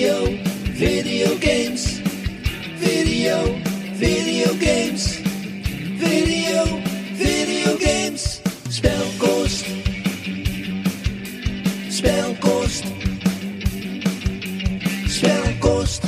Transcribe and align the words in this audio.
Video, 0.00 0.24
video 0.64 1.26
games. 1.40 2.00
Video, 2.78 3.36
video 3.94 4.46
games. 4.58 5.20
Video, 5.98 6.64
video 7.14 7.76
games. 7.78 8.40
Spelkost. 8.68 9.66
Spelkost. 11.88 12.84
Spelkost. 15.06 16.02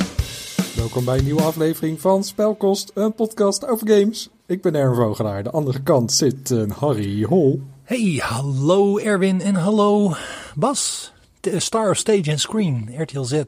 Welkom 0.75 1.05
bij 1.05 1.17
een 1.17 1.23
nieuwe 1.23 1.41
aflevering 1.41 2.01
van 2.01 2.23
Spelkost, 2.23 2.91
een 2.93 3.13
podcast 3.13 3.67
over 3.67 3.87
games. 3.87 4.29
Ik 4.45 4.61
ben 4.61 4.75
Erwin 4.75 4.95
Vogelaar. 4.95 5.43
De 5.43 5.51
andere 5.51 5.83
kant 5.83 6.11
zit 6.11 6.49
een 6.49 6.71
Harry 6.71 7.23
Hol. 7.23 7.61
Hey, 7.83 8.21
hallo 8.23 8.97
Erwin 8.97 9.41
en 9.41 9.55
hallo 9.55 10.13
Bas. 10.55 11.13
De 11.39 11.59
Star 11.59 11.89
of 11.89 11.97
Stage 11.97 12.29
and 12.29 12.39
Screen, 12.39 12.89
RTL 12.97 13.23
Z. 13.23 13.43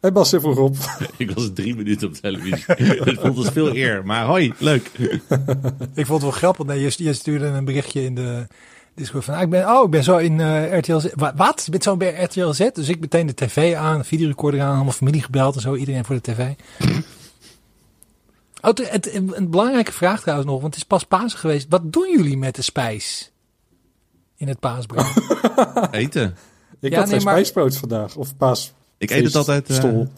En 0.00 0.12
Bas 0.12 0.28
vroeg 0.30 0.56
op. 0.58 0.76
Ik 1.16 1.30
was 1.30 1.50
drie 1.54 1.76
minuten 1.76 2.08
op 2.08 2.14
televisie. 2.14 2.64
Het 3.04 3.20
voelt 3.20 3.36
als 3.36 3.48
veel 3.48 3.76
eer. 3.76 4.06
Maar 4.06 4.24
hoi, 4.26 4.52
leuk. 4.58 4.90
Ik 5.94 6.06
vond 6.06 6.08
het 6.08 6.20
wel 6.22 6.30
grappig. 6.30 6.66
Nee, 6.66 6.80
je, 6.80 6.92
je 6.96 7.12
stuurde 7.12 7.46
een 7.46 7.64
berichtje 7.64 8.04
in 8.04 8.14
de 8.14 8.46
Discord 8.94 9.24
van... 9.24 9.34
ah, 9.34 9.42
ik 9.42 9.50
ben, 9.50 9.68
oh, 9.68 9.84
ik 9.84 9.90
ben 9.90 10.04
zo 10.04 10.16
in 10.16 10.40
eh, 10.40 10.78
RTL 10.78 10.98
Z. 10.98 11.06
Wa- 11.14 11.34
Wat? 11.36 11.62
Je 11.64 11.70
bent 11.70 11.82
zo 11.82 11.96
bij 11.96 12.22
RTL 12.22 12.50
Z? 12.52 12.68
Dus 12.72 12.88
ik 12.88 13.00
meteen 13.00 13.26
de 13.26 13.34
tv 13.34 13.74
aan, 13.74 13.98
de 13.98 14.04
videorecorder 14.04 14.60
aan, 14.60 14.74
allemaal 14.74 14.92
familie 14.92 15.22
gebeld 15.22 15.54
en 15.54 15.60
zo. 15.60 15.74
Iedereen 15.74 16.04
voor 16.04 16.14
de 16.20 16.32
tv. 16.32 16.48
Oh, 18.62 18.68
het, 18.74 18.90
het- 18.92 19.14
een 19.14 19.50
belangrijke 19.50 19.92
vraag 19.92 20.20
trouwens 20.20 20.50
nog, 20.50 20.60
want 20.60 20.74
het 20.74 20.82
is 20.82 20.88
pas 20.88 21.04
Pasen 21.04 21.38
geweest. 21.38 21.66
Wat 21.68 21.92
doen 21.92 22.10
jullie 22.16 22.36
met 22.36 22.54
de 22.54 22.62
spijs 22.62 23.30
in 24.36 24.48
het 24.48 24.60
paasbrood? 24.60 25.06
Eten. 25.90 26.36
Ik 26.80 26.90
Ja, 26.92 26.98
had 26.98 27.06
nee, 27.08 27.14
geen 27.16 27.24
maar- 27.24 27.34
spijsbrood 27.34 27.76
vandaag. 27.76 28.16
Of 28.16 28.36
paas. 28.36 28.72
Ik 29.00 29.10
eet 29.10 29.24
het 29.24 29.34
altijd... 29.36 29.68
eh, 29.68 29.76
Stol. 29.76 30.08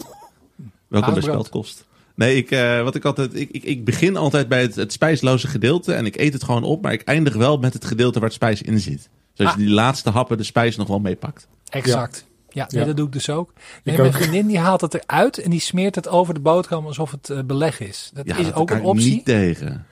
welkom 0.89 1.13
bij. 1.13 1.23
Speldkost. 1.23 1.85
Nee, 2.15 2.37
ik, 2.37 2.51
eh, 2.51 2.83
wat 2.83 2.95
ik 2.95 3.05
altijd... 3.05 3.35
Ik, 3.35 3.51
ik, 3.51 3.63
ik 3.65 3.85
begin 3.85 4.17
altijd 4.17 4.49
bij 4.49 4.63
het, 4.63 4.75
het 4.75 4.93
spijsloze 4.93 5.47
gedeelte. 5.47 5.93
En 5.95 6.07
ik 6.07 6.17
eet 6.17 6.33
het 6.33 6.45
gewoon 6.45 6.63
op. 6.65 6.83
Maar 6.83 6.93
ik 6.93 7.03
eindig 7.03 7.35
wel 7.35 7.59
met 7.59 7.73
het 7.73 7.85
gedeelte 7.85 8.19
waar 8.19 8.29
het 8.29 8.37
spijs 8.37 8.63
in 8.63 8.81
zit. 8.81 9.09
Zodat 9.33 9.53
Ah. 9.53 9.59
je 9.59 9.65
die 9.65 9.75
laatste 9.75 10.11
happen 10.11 10.37
de 10.37 10.43
spijs 10.45 10.77
nog 10.77 10.89
wel 10.89 10.99
meepakt. 11.01 11.49
Exact. 11.69 12.25
Ja, 12.49 12.67
nee, 12.71 12.81
Ja. 12.81 12.87
dat 12.87 12.97
doe 12.97 13.07
ik 13.07 13.13
dus 13.13 13.31
ook. 13.31 13.53
Nee, 13.55 13.95
Ik 13.95 14.01
mijn 14.01 14.15
ook. 14.15 14.21
vriendin 14.21 14.47
die 14.47 14.59
haalt 14.59 14.81
het 14.81 14.95
eruit 14.95 15.39
en 15.39 15.51
die 15.51 15.61
smeert 15.61 15.95
het 15.95 16.09
over 16.09 16.35
de 16.35 16.41
boterham 16.41 16.87
alsof 16.87 17.11
het 17.11 17.31
eh, 17.31 17.39
beleg 17.45 17.81
is. 17.81 18.11
Dat 18.15 18.27
Ja, 18.27 18.37
is 18.37 18.45
dat 18.47 18.55
ook 18.55 18.67
kan 18.67 18.77
een 18.77 18.83
ik 18.83 18.89
optie. 18.89 19.11
niet 19.13 19.25
tegen. 19.25 19.87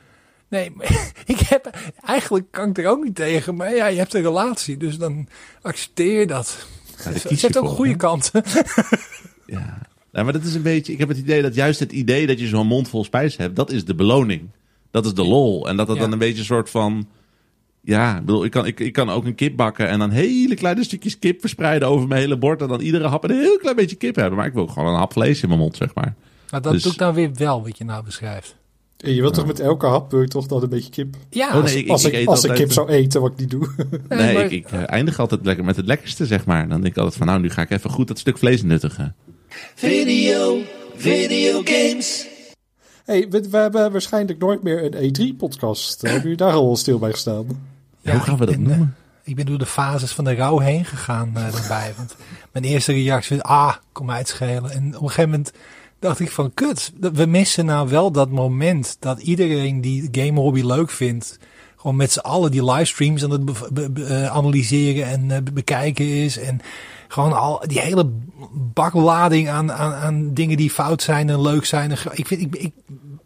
Nee, 0.48 0.72
ik 1.26 1.38
heb 1.38 1.70
eigenlijk 2.04 2.46
kan 2.50 2.68
ik 2.68 2.78
er 2.78 2.86
ook 2.88 3.04
niet 3.04 3.14
tegen, 3.14 3.54
maar 3.56 3.74
ja, 3.74 3.86
je 3.86 3.98
hebt 3.98 4.14
een 4.14 4.22
relatie, 4.22 4.76
dus 4.76 4.96
dan 4.98 5.28
accepteer 5.62 6.20
je 6.20 6.26
dat. 6.26 6.66
Ja, 7.04 7.10
daar 7.10 7.22
Het 7.22 7.22
je 7.22 7.46
heeft 7.46 7.58
ook 7.58 7.68
goede 7.68 7.96
kanten. 7.96 8.42
Ja. 9.46 9.78
Nou, 10.12 10.24
maar 10.24 10.32
dat 10.32 10.42
is 10.44 10.54
een 10.54 10.62
beetje... 10.62 10.92
Ik 10.92 10.98
heb 10.98 11.08
het 11.08 11.18
idee 11.18 11.42
dat 11.42 11.54
juist 11.54 11.80
het 11.80 11.92
idee 11.92 12.26
dat 12.26 12.40
je 12.40 12.46
zo'n 12.46 12.66
mond 12.66 12.88
vol 12.88 13.04
spijs 13.04 13.36
hebt... 13.36 13.56
Dat 13.56 13.70
is 13.70 13.84
de 13.84 13.94
beloning. 13.94 14.48
Dat 14.90 15.06
is 15.06 15.14
de 15.14 15.24
lol. 15.24 15.68
En 15.68 15.76
dat 15.76 15.86
dat 15.86 15.96
Ja. 15.96 16.02
dan 16.02 16.12
een 16.12 16.18
beetje 16.18 16.38
een 16.38 16.44
soort 16.44 16.70
van... 16.70 17.08
Ja, 17.80 18.14
ik 18.18 18.24
bedoel, 18.24 18.44
ik 18.44 18.50
kan, 18.50 18.66
ik, 18.66 18.80
ik 18.80 18.92
kan 18.92 19.10
ook 19.10 19.24
een 19.24 19.34
kip 19.34 19.56
bakken 19.56 19.88
en 19.88 19.98
dan 19.98 20.10
hele 20.10 20.54
kleine 20.54 20.84
stukjes 20.84 21.18
kip 21.18 21.40
verspreiden 21.40 21.88
over 21.88 22.08
mijn 22.08 22.20
hele 22.20 22.36
bord. 22.38 22.62
En 22.62 22.68
dan 22.68 22.80
iedere 22.80 23.06
hap 23.08 23.24
een 23.24 23.30
heel 23.30 23.58
klein 23.58 23.76
beetje 23.76 23.96
kip 23.96 24.16
hebben. 24.16 24.36
Maar 24.38 24.46
ik 24.46 24.52
wil 24.52 24.62
ook 24.62 24.70
gewoon 24.70 24.92
een 24.92 24.98
hap 24.98 25.12
vlees 25.12 25.42
in 25.42 25.48
mijn 25.48 25.60
mond, 25.60 25.76
zeg 25.76 25.94
maar. 25.94 26.14
Maar 26.50 26.60
dat 26.62 26.72
Dus- 26.72 26.82
doe 26.82 26.92
ik 26.92 26.98
nou 26.98 27.14
weer 27.14 27.30
wel, 27.34 27.62
wat 27.62 27.78
je 27.78 27.84
nou 27.84 28.04
beschrijft. 28.04 28.56
En 29.00 29.14
je 29.14 29.20
wilt 29.20 29.34
toch 29.34 29.46
met 29.46 29.60
elke 29.60 29.86
hap 29.86 30.10
wil 30.10 30.20
je 30.20 30.28
toch 30.28 30.46
dan 30.46 30.62
een 30.62 30.68
beetje 30.68 30.90
kip? 30.90 31.16
Ja, 31.30 31.56
Oh, 31.56 31.64
nee, 31.64 31.76
ik- 31.76 31.88
als 31.88 32.04
ik, 32.04 32.26
als 32.28 32.44
ik 32.44 32.52
kip 32.54 32.72
zou 32.72 32.88
eten, 32.88 33.20
wat 33.20 33.32
ik 33.32 33.38
niet 33.38 33.50
doe. 33.50 33.68
Nee, 34.08 34.34
maar- 34.34 34.44
ik, 34.44 34.50
ik 34.50 34.70
eh, 34.70 34.82
eindig 34.86 35.18
altijd 35.18 35.44
lekker 35.44 35.64
met 35.64 35.76
het 35.76 35.86
lekkerste, 35.86 36.26
zeg 36.26 36.44
maar. 36.44 36.68
Dan 36.68 36.80
denk 36.80 36.92
ik 36.94 36.96
altijd 36.96 37.16
van, 37.16 37.26
nou, 37.26 37.40
nu 37.40 37.50
ga 37.50 37.62
ik 37.62 37.70
even 37.70 37.90
goed 37.90 38.08
dat 38.08 38.18
stuk 38.18 38.38
vlees 38.38 38.62
nuttigen. 38.62 39.14
Video, 39.74 40.58
video 40.96 41.60
games. 41.64 42.26
hey, 43.04 43.26
we, 43.30 43.48
we 43.50 43.56
hebben 43.56 43.92
waarschijnlijk 43.92 44.38
nooit 44.38 44.62
meer 44.62 44.94
een 44.94 45.14
E3-podcast. 45.34 46.00
Hebben 46.02 46.20
jullie 46.22 46.36
daar 46.36 46.52
al 46.52 46.76
stil 46.76 46.98
bij 46.98 47.10
gestaan? 47.10 47.46
Ja, 48.00 48.12
Hoe 48.12 48.20
gaan 48.20 48.38
we 48.38 48.46
dat 48.46 48.54
ben, 48.54 48.64
eh, 48.64 48.70
noemen? 48.70 48.96
Ik 49.24 49.36
ben 49.36 49.46
door 49.46 49.58
de 49.58 49.66
fases 49.66 50.12
van 50.12 50.24
de 50.24 50.34
rouw 50.34 50.58
heen 50.58 50.84
gegaan 50.84 51.30
eh 51.34 51.52
daarbij. 51.52 51.92
Want 51.96 52.16
mijn 52.52 52.64
eerste 52.64 52.92
reactie 52.92 53.36
was, 53.36 53.44
ah, 53.46 53.74
kom 53.92 54.06
mij 54.06 54.18
het 54.18 54.28
schelen. 54.28 54.70
En 54.70 54.86
op 54.96 55.02
een 55.02 55.08
gegeven 55.08 55.30
moment 55.30 55.52
dacht 56.00 56.20
ik 56.20 56.30
van, 56.30 56.54
kut, 56.54 56.92
dat- 56.96 57.12
we 57.16 57.26
missen 57.26 57.64
nou 57.64 57.88
wel 57.88 58.10
dat 58.12 58.30
moment 58.30 58.96
dat 59.00 59.20
iedereen 59.20 59.80
die 59.80 60.08
game 60.12 60.40
hobby 60.40 60.62
leuk 60.62 60.90
vindt, 60.90 61.38
gewoon 61.76 61.96
met 61.96 62.12
z'n 62.12 62.18
allen 62.18 62.50
die 62.50 62.64
livestreams 62.64 63.24
aan 63.24 63.30
het 63.30 63.44
be- 63.44 63.68
be- 63.72 63.90
be- 63.90 64.04
eh, 64.04 64.26
analyseren 64.36 65.06
en 65.06 65.30
eh, 65.30 65.42
be- 65.42 65.52
bekijken 65.52 66.06
is. 66.06 66.38
En 66.38 66.60
gewoon 67.08 67.32
al 67.38 67.62
die 67.66 67.80
hele 67.80 68.10
baklading 68.54 69.48
aan, 69.48 69.72
aan, 69.72 69.92
aan 69.92 70.34
dingen 70.34 70.56
die 70.56 70.70
fout 70.70 71.02
zijn 71.02 71.28
en 71.30 71.42
leuk 71.42 71.64
zijn. 71.64 71.90
En 71.90 71.96
ik 72.12 72.26
vind, 72.26 72.40
ik, 72.40 72.54
ik 72.56 72.72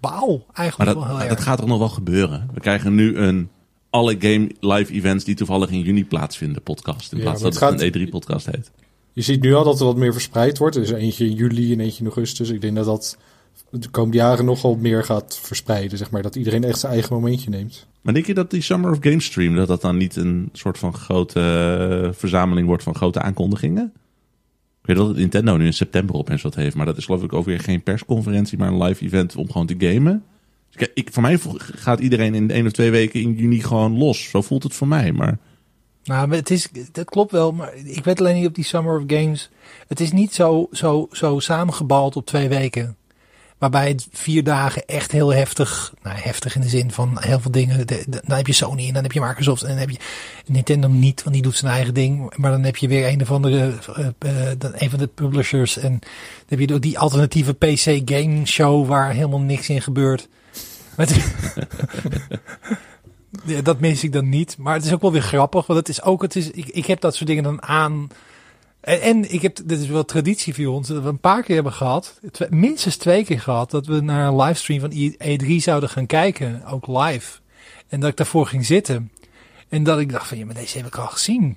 baal 0.00 0.44
Maar 0.46 0.56
eigenlijk 0.56 0.90
dat, 0.90 0.98
wel 0.98 1.06
heel 1.08 1.16
maar 1.16 1.26
erg. 1.26 1.34
dat 1.36 1.44
gaat 1.44 1.58
toch 1.58 1.66
nog 1.68 1.78
wel 1.78 1.88
gebeuren? 1.88 2.50
We 2.54 2.60
krijgen 2.60 2.94
nu 2.94 3.16
een 3.16 3.48
alle 3.90 4.16
game 4.18 4.50
live 4.60 4.92
events 4.92 5.24
die 5.24 5.34
toevallig 5.34 5.70
in 5.70 5.80
juni 5.80 6.04
plaatsvinden 6.04 6.62
podcast. 6.62 7.12
In 7.12 7.20
plaats 7.20 7.42
maar 7.42 7.50
dat 7.50 7.60
het 7.60 7.70
gaat- 7.70 7.80
een 7.80 8.06
E3-podcast 8.08 8.46
heet. 8.46 8.70
Je 9.14 9.22
ziet 9.22 9.42
nu 9.42 9.54
al 9.54 9.64
dat 9.64 9.80
er 9.80 9.86
wat 9.86 9.96
meer 9.96 10.12
verspreid 10.12 10.58
wordt. 10.58 10.76
Er 10.76 10.82
is 10.82 10.90
eentje 10.90 11.26
in 11.26 11.34
juli 11.34 11.72
en 11.72 11.80
eentje 11.80 12.00
in 12.00 12.06
augustus. 12.06 12.50
Ik 12.50 12.60
denk 12.60 12.74
dat 12.74 12.84
dat 12.84 13.18
de 13.70 13.88
komende 13.88 14.16
jaren 14.16 14.44
nogal 14.44 14.76
meer 14.76 15.04
gaat 15.04 15.38
verspreiden. 15.42 15.98
Zeg 15.98 16.10
maar. 16.10 16.22
Dat 16.22 16.36
iedereen 16.36 16.64
echt 16.64 16.78
zijn 16.78 16.92
eigen 16.92 17.14
momentje 17.14 17.50
neemt. 17.50 17.86
Maar 18.00 18.14
denk 18.14 18.26
je 18.26 18.34
dat 18.34 18.50
die 18.50 18.62
Summer 18.62 18.90
of 18.90 18.98
Game 19.00 19.20
Stream, 19.20 19.56
dat 19.56 19.68
dat 19.68 19.80
dan 19.80 19.96
niet 19.96 20.16
een 20.16 20.48
soort 20.52 20.78
van 20.78 20.94
grote 20.94 21.40
eh, 21.40 22.12
verzameling 22.18 22.66
wordt 22.66 22.82
van 22.82 22.94
grote 22.94 23.20
aankondigingen? 23.20 23.92
Ik 24.80 24.86
weet 24.86 24.96
dat 24.96 25.16
Nintendo 25.16 25.56
nu 25.56 25.66
in 25.66 25.74
september 25.74 26.14
opeens 26.14 26.42
wat 26.42 26.54
heeft, 26.54 26.76
maar 26.76 26.86
dat 26.86 26.96
is 26.96 27.04
geloof 27.04 27.22
ik 27.22 27.32
ook 27.32 27.44
weer 27.44 27.60
geen 27.60 27.82
persconferentie, 27.82 28.58
maar 28.58 28.68
een 28.68 28.82
live 28.82 29.04
event 29.04 29.36
om 29.36 29.50
gewoon 29.50 29.66
te 29.66 29.74
gamen. 29.78 30.24
Dus 30.70 30.82
ik, 30.82 30.90
ik, 30.94 31.12
voor 31.12 31.22
mij 31.22 31.38
gaat 31.58 32.00
iedereen 32.00 32.34
in 32.34 32.50
één 32.50 32.66
of 32.66 32.72
twee 32.72 32.90
weken 32.90 33.20
in 33.20 33.34
juni 33.34 33.60
gewoon 33.60 33.98
los. 33.98 34.30
Zo 34.30 34.42
voelt 34.42 34.62
het 34.62 34.74
voor 34.74 34.88
mij, 34.88 35.12
maar... 35.12 35.38
Nou, 36.04 36.34
het 36.34 36.50
is, 36.50 36.68
dat 36.92 37.10
klopt 37.10 37.32
wel, 37.32 37.52
maar 37.52 37.74
ik 37.74 38.04
weet 38.04 38.20
alleen 38.20 38.34
niet 38.34 38.46
op 38.46 38.54
die 38.54 38.64
Summer 38.64 38.96
of 38.96 39.04
Games. 39.06 39.50
Het 39.88 40.00
is 40.00 40.12
niet 40.12 40.34
zo, 40.34 40.68
zo, 40.72 41.08
zo 41.12 41.38
samengebald 41.38 42.16
op 42.16 42.26
twee 42.26 42.48
weken. 42.48 42.96
Waarbij 43.58 43.88
het 43.88 44.06
vier 44.12 44.44
dagen 44.44 44.86
echt 44.86 45.12
heel 45.12 45.32
heftig, 45.32 45.94
nou 46.02 46.18
heftig 46.18 46.54
in 46.54 46.60
de 46.60 46.68
zin 46.68 46.90
van 46.90 47.16
heel 47.20 47.40
veel 47.40 47.50
dingen. 47.50 47.86
Dan 47.86 48.36
heb 48.36 48.46
je 48.46 48.52
Sony 48.52 48.86
en 48.86 48.94
dan 48.94 49.02
heb 49.02 49.12
je 49.12 49.20
Microsoft 49.20 49.62
en 49.62 49.68
dan 49.68 49.78
heb 49.78 49.90
je 49.90 49.98
Nintendo 50.46 50.88
niet, 50.88 51.22
want 51.22 51.34
die 51.34 51.44
doet 51.44 51.56
zijn 51.56 51.72
eigen 51.72 51.94
ding. 51.94 52.36
Maar 52.36 52.50
dan 52.50 52.62
heb 52.62 52.76
je 52.76 52.88
weer 52.88 53.08
een 53.08 53.22
of 53.22 53.30
andere, 53.30 53.78
eh, 53.94 54.06
eh, 54.50 54.56
een 54.72 54.90
van 54.90 54.98
de 54.98 55.06
publishers. 55.06 55.76
En 55.76 55.90
dan 55.90 56.58
heb 56.58 56.60
je 56.60 56.74
ook 56.74 56.82
die 56.82 56.98
alternatieve 56.98 57.52
PC 57.52 58.10
game 58.10 58.46
show 58.46 58.88
waar 58.88 59.12
helemaal 59.12 59.40
niks 59.40 59.68
in 59.68 59.82
gebeurt. 59.82 60.28
Ja, 63.44 63.62
dat 63.62 63.80
mis 63.80 64.04
ik 64.04 64.12
dan 64.12 64.28
niet. 64.28 64.56
Maar 64.58 64.74
het 64.74 64.84
is 64.84 64.92
ook 64.92 65.00
wel 65.00 65.12
weer 65.12 65.22
grappig. 65.22 65.66
Want 65.66 65.78
het 65.78 65.88
is 65.88 66.02
ook, 66.02 66.22
het 66.22 66.36
is, 66.36 66.50
ik, 66.50 66.68
ik 66.68 66.86
heb 66.86 67.00
dat 67.00 67.14
soort 67.14 67.28
dingen 67.28 67.42
dan 67.42 67.62
aan. 67.62 68.08
En, 68.80 69.32
ik 69.32 69.42
heb, 69.42 69.56
dit 69.64 69.80
is 69.80 69.86
wel 69.86 70.04
traditie 70.04 70.54
voor 70.54 70.66
ons, 70.66 70.88
dat 70.88 71.02
we 71.02 71.08
een 71.08 71.18
paar 71.18 71.42
keer 71.42 71.54
hebben 71.54 71.72
gehad, 71.72 72.20
minstens 72.50 72.96
twee 72.96 73.24
keer 73.24 73.40
gehad, 73.40 73.70
dat 73.70 73.86
we 73.86 74.00
naar 74.00 74.26
een 74.26 74.36
livestream 74.36 74.80
van 74.80 74.92
E3 75.38 75.56
zouden 75.56 75.88
gaan 75.88 76.06
kijken, 76.06 76.64
ook 76.66 76.86
live. 76.86 77.38
En 77.88 78.00
dat 78.00 78.10
ik 78.10 78.16
daarvoor 78.16 78.46
ging 78.46 78.66
zitten. 78.66 79.10
En 79.68 79.82
dat 79.82 79.98
ik 79.98 80.12
dacht 80.12 80.28
van, 80.28 80.38
ja, 80.38 80.44
maar 80.44 80.54
deze 80.54 80.76
heb 80.76 80.86
ik 80.86 80.96
al 80.96 81.06
gezien. 81.06 81.56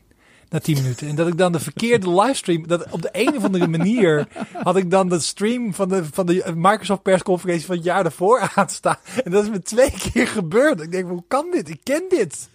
Na 0.49 0.59
10 0.59 0.75
minuten. 0.75 1.07
En 1.07 1.15
dat 1.15 1.27
ik 1.27 1.37
dan 1.37 1.51
de 1.51 1.59
verkeerde 1.59 2.09
livestream, 2.21 2.67
dat 2.67 2.85
op 2.89 3.01
de 3.01 3.09
een 3.11 3.37
of 3.37 3.43
andere 3.43 3.67
manier 3.67 4.27
had 4.53 4.75
ik 4.75 4.91
dan 4.91 5.09
de 5.09 5.19
stream 5.19 5.73
van 5.73 5.89
de, 5.89 6.05
van 6.11 6.25
de 6.25 6.43
Microsoft 6.55 7.01
persconferentie 7.01 7.65
van 7.65 7.75
het 7.75 7.83
jaar 7.83 8.03
daarvoor 8.03 8.51
aanstaan. 8.55 8.97
En 9.23 9.31
dat 9.31 9.43
is 9.43 9.49
me 9.49 9.61
twee 9.61 9.91
keer 9.91 10.27
gebeurd. 10.27 10.81
Ik 10.81 10.91
denk, 10.91 11.09
hoe 11.09 11.23
kan 11.27 11.47
dit? 11.51 11.69
Ik 11.69 11.79
ken 11.83 12.03
dit. 12.09 12.49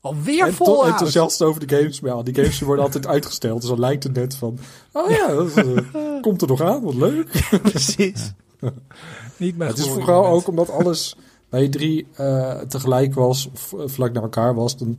Alweer 0.00 0.46
En 0.46 0.54
vol 0.54 0.66
toch 0.66 0.86
enthousiast 0.86 1.42
over 1.42 1.66
de 1.66 1.76
games. 1.76 2.00
Maar 2.00 2.16
ja, 2.16 2.22
die 2.22 2.34
games 2.34 2.60
worden 2.60 2.84
altijd 2.84 3.06
uitgesteld. 3.06 3.60
Dus 3.60 3.70
dan 3.70 3.80
lijkt 3.80 4.04
het 4.04 4.14
net 4.14 4.34
van... 4.34 4.58
Oh 4.92 5.10
ja, 5.10 5.26
dat 5.26 5.46
is, 5.46 5.54
eh, 5.54 6.20
komt 6.20 6.42
er 6.42 6.48
nog 6.48 6.60
aan. 6.60 6.82
Wat 6.82 6.94
leuk. 6.94 7.48
Precies. 7.62 8.32
Niet 9.36 9.56
meer 9.56 9.68
Het 9.68 9.78
is 9.78 9.88
vooral 9.88 10.26
ook 10.26 10.48
omdat 10.48 10.70
alles 10.70 11.16
bij 11.48 11.68
drie 11.68 12.06
eh, 12.14 12.58
tegelijk 12.58 13.14
was. 13.14 13.48
Of 13.52 13.74
vlak 13.92 14.12
naar 14.12 14.22
elkaar 14.22 14.54
was. 14.54 14.76
Dan, 14.76 14.96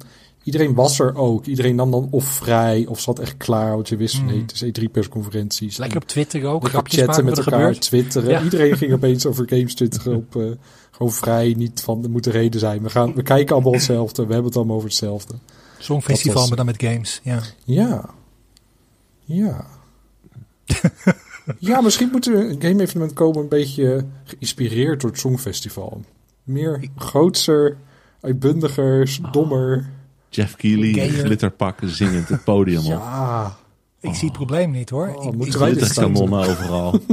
iedereen 0.48 0.74
was 0.74 1.00
er 1.00 1.16
ook. 1.16 1.46
Iedereen 1.46 1.76
nam 1.76 1.92
dan 1.92 2.08
of 2.12 2.26
vrij. 2.26 2.86
Of 2.86 3.00
zat 3.00 3.20
echt 3.20 3.38
klaar. 3.38 3.72
Want 3.72 3.90
je 3.90 3.96
wist 3.98 4.20
Mm. 4.22 4.26
nee, 4.28 4.42
het 4.42 4.52
is 4.52 4.64
E3-persconferenties. 4.64 5.78
Lekker 5.78 5.98
op 5.98 6.08
Twitter 6.08 6.46
ook. 6.46 6.68
Grapjes 6.70 7.02
chatten 7.04 7.26
met 7.26 7.38
elkaar, 7.38 7.60
gebeurt. 7.60 7.82
twitteren. 7.82 8.30
Ja. 8.30 8.44
Iedereen 8.44 8.78
ging 8.82 8.94
opeens 8.94 9.26
over 9.26 9.46
games 9.50 9.74
twitteren 9.76 10.16
op 10.16 10.36
eh, 10.36 10.46
gewoon 10.92 11.12
vrij, 11.12 11.54
niet 11.58 11.82
van 11.82 12.04
er 12.04 12.10
moet 12.10 12.26
een 12.26 12.32
reden 12.32 12.60
zijn. 12.60 12.84
We, 12.84 12.90
gaan, 12.90 13.14
we 13.14 13.24
kijken 13.24 13.56
allemaal 13.56 13.74
hetzelfde, 13.74 14.22
we 14.26 14.28
hebben 14.34 14.48
het 14.48 14.58
allemaal 14.58 14.76
over 14.76 14.88
hetzelfde. 14.88 15.34
Songfestival, 15.78 16.34
was- 16.40 16.48
maar 16.48 16.58
dan 16.58 16.66
met 16.66 16.82
games. 16.84 17.20
Ja. 17.24 17.40
Ja. 17.66 18.10
Ja. 19.26 19.66
ja, 21.60 21.82
misschien 21.82 22.10
moet 22.12 22.26
er 22.28 22.50
een 22.50 22.62
game-evenement 22.62 23.14
komen 23.14 23.40
een 23.42 23.48
beetje 23.48 24.06
geïnspireerd 24.24 25.02
door 25.02 25.10
het 25.10 25.20
Songfestival. 25.20 26.02
Meer 26.44 26.88
grootser, 26.96 27.78
uitbundiger, 28.22 29.18
dommer. 29.32 29.90
Jeff 30.30 30.56
Keighley, 30.56 30.94
Gayer. 30.94 31.26
glitterpak, 31.26 31.80
zingend 31.84 32.30
het 32.30 32.44
podium 32.44 32.80
op. 32.86 32.86
Ja. 32.86 33.58
Ik 34.00 34.14
zie 34.14 34.28
het 34.28 34.38
probleem 34.38 34.72
niet 34.72 34.90
hoor. 34.90 35.08
Oh, 35.16 35.26
ik, 35.26 35.34
moeten 35.34 35.54
ik- 35.54 35.60
wij 35.60 35.74
dit 35.74 35.86
staan 35.86 36.14
doen? 36.14 36.14
kanonnen 36.14 36.50
overal. 36.50 37.00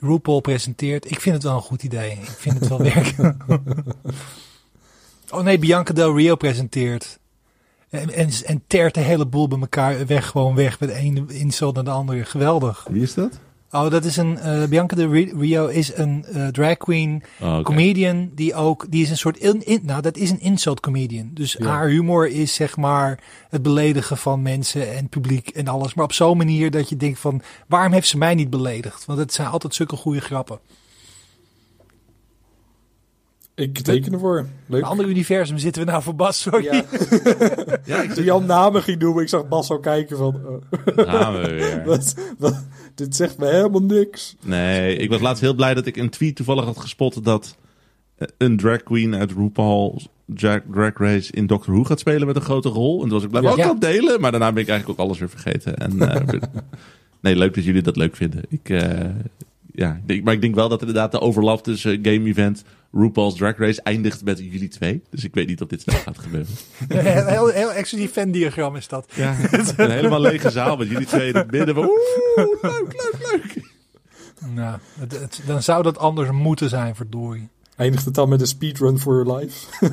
RuPaul 0.00 0.40
presenteert. 0.40 1.10
Ik 1.10 1.20
vind 1.20 1.34
het 1.34 1.44
wel 1.44 1.54
een 1.54 1.60
goed 1.60 1.82
idee. 1.82 2.10
Ik 2.10 2.24
vind 2.38 2.58
het 2.58 2.68
wel 2.68 2.78
werken. 2.94 3.36
oh 5.30 5.42
nee, 5.42 5.58
Bianca 5.58 5.92
Del 5.92 6.16
Rio 6.16 6.34
presenteert. 6.36 7.18
En, 7.90 8.10
en, 8.14 8.30
en 8.44 8.62
teert 8.66 8.94
de 8.94 9.00
hele 9.00 9.26
boel 9.26 9.48
bij 9.48 9.58
elkaar 9.60 10.06
weg, 10.06 10.26
gewoon 10.28 10.54
weg 10.54 10.80
met 10.80 10.90
één 10.90 11.30
insult 11.30 11.74
naar 11.74 11.84
de 11.84 11.90
andere. 11.90 12.24
Geweldig. 12.24 12.86
Wie 12.90 13.02
is 13.02 13.14
dat? 13.14 13.38
Oh, 13.74 13.90
dat 13.90 14.04
is 14.04 14.16
een, 14.16 14.38
eh, 14.38 14.64
Bianca 14.64 14.96
Ri- 14.96 15.32
Rio 15.38 15.66
is 15.66 15.94
een 15.96 16.24
eh, 16.24 16.46
drag 16.48 16.76
queen, 16.76 17.22
Oh, 17.40 17.52
oké. 17.54 17.62
comedian, 17.62 18.30
die 18.34 18.54
ook, 18.54 18.86
die 18.90 19.02
is 19.02 19.10
een 19.10 19.16
soort, 19.16 19.36
in, 19.36 19.66
in- 19.66 19.80
nou 19.82 20.02
dat 20.02 20.16
is 20.16 20.30
een 20.30 20.40
insult 20.40 20.80
comedian. 20.80 21.30
Dus 21.34 21.52
Ja. 21.58 21.66
haar 21.66 21.88
humor 21.88 22.28
is 22.28 22.54
zeg 22.54 22.76
maar 22.76 23.18
het 23.48 23.62
beledigen 23.62 24.16
van 24.16 24.42
mensen 24.42 24.92
en 24.96 25.08
publiek 25.08 25.48
en 25.48 25.68
alles. 25.68 25.94
Maar 25.94 26.04
op 26.04 26.12
zo'n 26.12 26.36
manier 26.36 26.70
dat 26.70 26.88
je 26.88 26.96
denkt 26.96 27.18
van, 27.18 27.42
waarom 27.66 27.92
heeft 27.92 28.08
ze 28.08 28.18
mij 28.18 28.34
niet 28.34 28.50
beledigd? 28.50 29.04
Want 29.04 29.18
het 29.18 29.32
zijn 29.32 29.48
altijd 29.48 29.74
zulke 29.74 29.96
goede 29.96 30.20
grappen. 30.20 30.58
Ik 33.54 33.78
teken 33.78 34.12
ervoor. 34.12 34.46
Leuk. 34.66 34.82
Een 34.82 34.88
ander 34.88 35.06
universum 35.06 35.58
zitten 35.58 35.84
we 35.84 35.90
nou 35.90 36.02
voor 36.02 36.14
Bas, 36.14 36.40
sorry. 36.40 36.64
Ja. 36.64 36.84
Ja, 37.84 38.02
ik 38.02 38.14
Jan 38.24 38.46
namen 38.46 38.82
ging 38.82 38.98
noemen, 38.98 39.22
ik 39.22 39.28
zag 39.28 39.48
Bas 39.48 39.70
al 39.70 39.80
kijken 39.80 40.16
van... 40.16 40.32
we 40.84 41.46
weer. 41.48 41.82
wat, 41.90 42.14
wat, 42.38 42.64
dit 42.94 43.16
zegt 43.16 43.38
me 43.38 43.46
helemaal 43.46 43.82
niks. 43.82 44.36
Nee, 44.44 44.96
ik 44.96 45.08
was 45.10 45.20
laatst 45.20 45.42
heel 45.42 45.54
blij 45.54 45.74
dat 45.74 45.86
ik 45.86 45.96
een 45.96 46.10
tweet 46.10 46.36
toevallig 46.36 46.64
had 46.64 46.78
gespot 46.80 47.24
dat 47.24 47.56
eh, 48.16 48.28
een 48.38 48.56
drag 48.56 48.82
queen 48.82 49.14
uit 49.14 49.32
RuPaul's 49.32 50.08
drag, 50.26 50.60
drag 50.72 50.96
Race 50.98 51.32
in 51.32 51.46
Doctor 51.46 51.74
Who 51.74 51.84
gaat 51.84 52.00
spelen 52.00 52.26
met 52.26 52.36
een 52.36 52.42
grote 52.42 52.68
rol. 52.68 52.94
En 52.94 53.00
toen 53.00 53.10
was 53.10 53.22
ik 53.22 53.30
blij 53.30 53.42
Ja. 53.42 53.50
ook 53.50 53.56
Ja. 53.56 53.64
aan 53.64 53.70
het 53.70 53.80
delen, 53.80 54.20
maar 54.20 54.30
daarna 54.30 54.52
ben 54.52 54.62
ik 54.62 54.68
eigenlijk 54.68 55.00
ook 55.00 55.06
alles 55.06 55.18
weer 55.18 55.28
vergeten. 55.28 55.76
En, 55.76 56.00
eh, 56.10 56.40
nee, 57.22 57.36
leuk 57.36 57.54
dat 57.54 57.64
jullie 57.64 57.82
dat 57.82 57.96
leuk 57.96 58.16
vinden. 58.16 58.42
Ik, 58.48 58.68
eh, 58.68 59.08
ja, 59.74 59.92
ik 59.94 60.06
denk- 60.08 60.24
maar 60.24 60.34
ik 60.34 60.40
denk 60.40 60.54
wel 60.54 60.68
dat 60.68 60.80
inderdaad 60.80 61.12
de 61.12 61.20
overlap 61.20 61.62
tussen 61.62 61.98
Game 62.02 62.24
Event, 62.28 62.64
RuPaul's 62.92 63.34
Drag 63.36 63.56
Race 63.58 63.82
eindigt 63.82 64.24
met 64.24 64.38
jullie 64.38 64.68
twee. 64.68 65.02
Dus 65.10 65.24
ik 65.24 65.34
weet 65.34 65.46
niet 65.46 65.60
of 65.62 65.68
dit 65.68 65.80
snel 65.80 65.98
gaat 65.98 66.18
gebeuren. 66.18 66.54
Een 66.88 67.26
heel, 67.26 67.46
heel 67.48 67.72
exclusief 67.72 68.12
fan-diagram 68.12 68.76
is 68.76 68.88
dat. 68.88 69.12
Ja, 69.14 69.36
een 69.76 69.90
helemaal 69.90 70.20
lege 70.20 70.50
zaal 70.50 70.76
met 70.76 70.88
jullie 70.88 71.06
twee 71.06 71.28
in 71.28 71.36
het 71.36 71.50
midden. 71.50 71.74
van, 71.74 71.84
Oeh, 71.84 72.46
leuk, 72.62 72.92
leuk, 72.92 73.16
leuk. 73.30 73.70
Nou, 74.54 74.78
het, 74.98 75.12
het- 75.20 75.40
dan 75.46 75.62
zou 75.62 75.82
dat 75.82 75.98
anders 75.98 76.30
moeten 76.30 76.68
zijn, 76.68 76.94
verdorie. 76.94 77.48
Eindigt 77.76 78.04
het 78.04 78.14
dan 78.14 78.28
met 78.28 78.40
een 78.40 78.46
speedrun 78.46 78.98
for 78.98 79.24
your 79.24 79.38
life? 79.40 79.66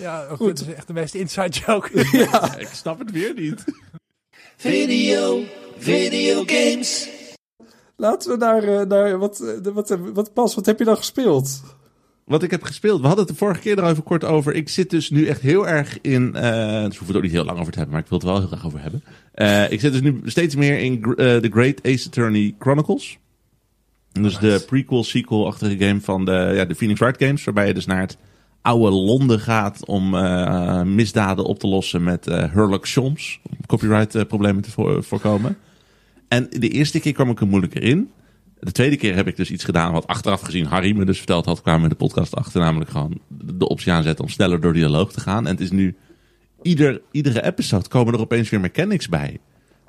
Ja, 0.00 0.26
ook, 0.26 0.50
is 0.52 0.62
echt 0.74 0.86
de 0.86 0.92
meest 0.92 1.14
inside 1.14 1.48
joke. 1.66 2.06
Ja, 2.12 2.56
ik 2.58 2.68
snap 2.72 2.98
het 2.98 3.10
weer 3.10 3.34
niet. 3.34 3.64
Video, 4.56 5.42
video 5.78 6.42
games. 6.46 7.08
Laten 8.02 8.30
we 8.30 8.36
naar, 8.36 8.62
eh, 8.62 8.86
naar 8.86 9.18
wat, 9.18 9.40
eh, 9.40 9.72
wat, 9.72 9.96
wat, 10.14 10.34
Bas, 10.34 10.54
wat 10.54 10.66
heb 10.66 10.78
je 10.78 10.84
dan 10.84 10.96
gespeeld? 10.96 11.62
Wat 12.24 12.42
ik 12.42 12.50
heb 12.50 12.62
gespeeld. 12.62 13.00
We 13.00 13.06
hadden 13.06 13.24
het 13.24 13.34
de 13.34 13.38
vorige 13.44 13.60
keer 13.60 13.78
er 13.78 13.90
even 13.90 14.02
kort 14.02 14.24
over. 14.24 14.54
Ik 14.54 14.68
zit 14.68 14.90
dus 14.90 15.10
nu 15.10 15.26
echt 15.26 15.40
heel 15.40 15.68
erg 15.68 15.98
in. 16.00 16.34
eh 16.34 16.42
dus 16.42 16.72
we 16.72 16.88
hoeven 16.88 17.06
het 17.06 17.16
ook 17.16 17.22
niet 17.22 17.32
heel 17.32 17.44
lang 17.44 17.58
over 17.58 17.72
te 17.72 17.78
hebben, 17.78 17.94
maar 17.94 18.04
ik 18.04 18.10
wil 18.10 18.18
het 18.18 18.26
wel 18.26 18.38
heel 18.38 18.46
graag 18.46 18.66
over 18.66 18.80
hebben. 18.80 19.02
Eh, 19.32 19.70
ik 19.70 19.80
zit 19.80 19.92
dus 19.92 20.00
nu 20.00 20.20
steeds 20.24 20.54
meer 20.56 20.78
in 20.78 20.94
eh, 21.04 21.36
The 21.36 21.48
Great 21.52 21.82
Ace 21.82 22.06
Attorney 22.06 22.54
Chronicles. 22.58 23.18
Dus 24.12 24.38
de 24.38 24.62
prequel-sequel-achtige 24.66 25.84
game 25.86 26.00
van 26.00 26.24
de, 26.24 26.52
ja, 26.54 26.64
de 26.64 26.74
Phoenix 26.74 27.00
Wright 27.00 27.24
Games. 27.24 27.44
Waarbij 27.44 27.66
je 27.66 27.74
dus 27.74 27.86
naar 27.86 28.00
het 28.00 28.16
oude 28.62 28.90
Londen 28.96 29.40
gaat 29.40 29.86
om 29.86 30.14
eh, 30.14 30.82
misdaden 30.82 31.44
op 31.44 31.58
te 31.58 31.66
lossen 31.66 32.02
met 32.02 32.26
eh 32.26 32.52
Herlock 32.52 32.86
Sholmes. 32.86 33.40
Om 33.50 33.56
copyright-problemen 33.66 34.62
te 34.62 34.70
voor- 34.70 35.04
voorkomen. 35.04 35.56
En 36.32 36.46
de 36.50 36.68
eerste 36.68 37.00
keer 37.00 37.12
kwam 37.12 37.30
ik 37.30 37.40
er 37.40 37.46
moeilijker 37.46 37.82
in. 37.82 38.10
De 38.60 38.72
tweede 38.72 38.96
keer 38.96 39.14
heb 39.14 39.26
ik 39.26 39.36
dus 39.36 39.50
iets 39.50 39.64
gedaan 39.64 39.92
wat 39.92 40.06
achteraf 40.06 40.40
gezien 40.40 40.66
Harry 40.66 40.96
me 40.96 41.04
dus 41.04 41.16
verteld 41.16 41.44
had. 41.44 41.62
Kwamen 41.62 41.80
we 41.80 41.86
in 41.86 41.92
de 41.98 42.04
podcast 42.04 42.34
achter. 42.34 42.60
Namelijk 42.60 42.90
gewoon 42.90 43.20
de 43.28 43.68
optie 43.68 43.92
aanzetten 43.92 44.24
om 44.24 44.30
sneller 44.30 44.60
door 44.60 44.72
dialoog 44.72 45.12
te 45.12 45.20
gaan. 45.20 45.46
En 45.46 45.52
het 45.52 45.60
is 45.60 45.70
nu... 45.70 45.96
Ieder, 46.62 47.00
iedere 47.10 47.44
episode 47.44 47.88
komen 47.88 48.14
er 48.14 48.20
opeens 48.20 48.50
weer 48.50 48.60
mechanics 48.60 49.08
bij. 49.08 49.38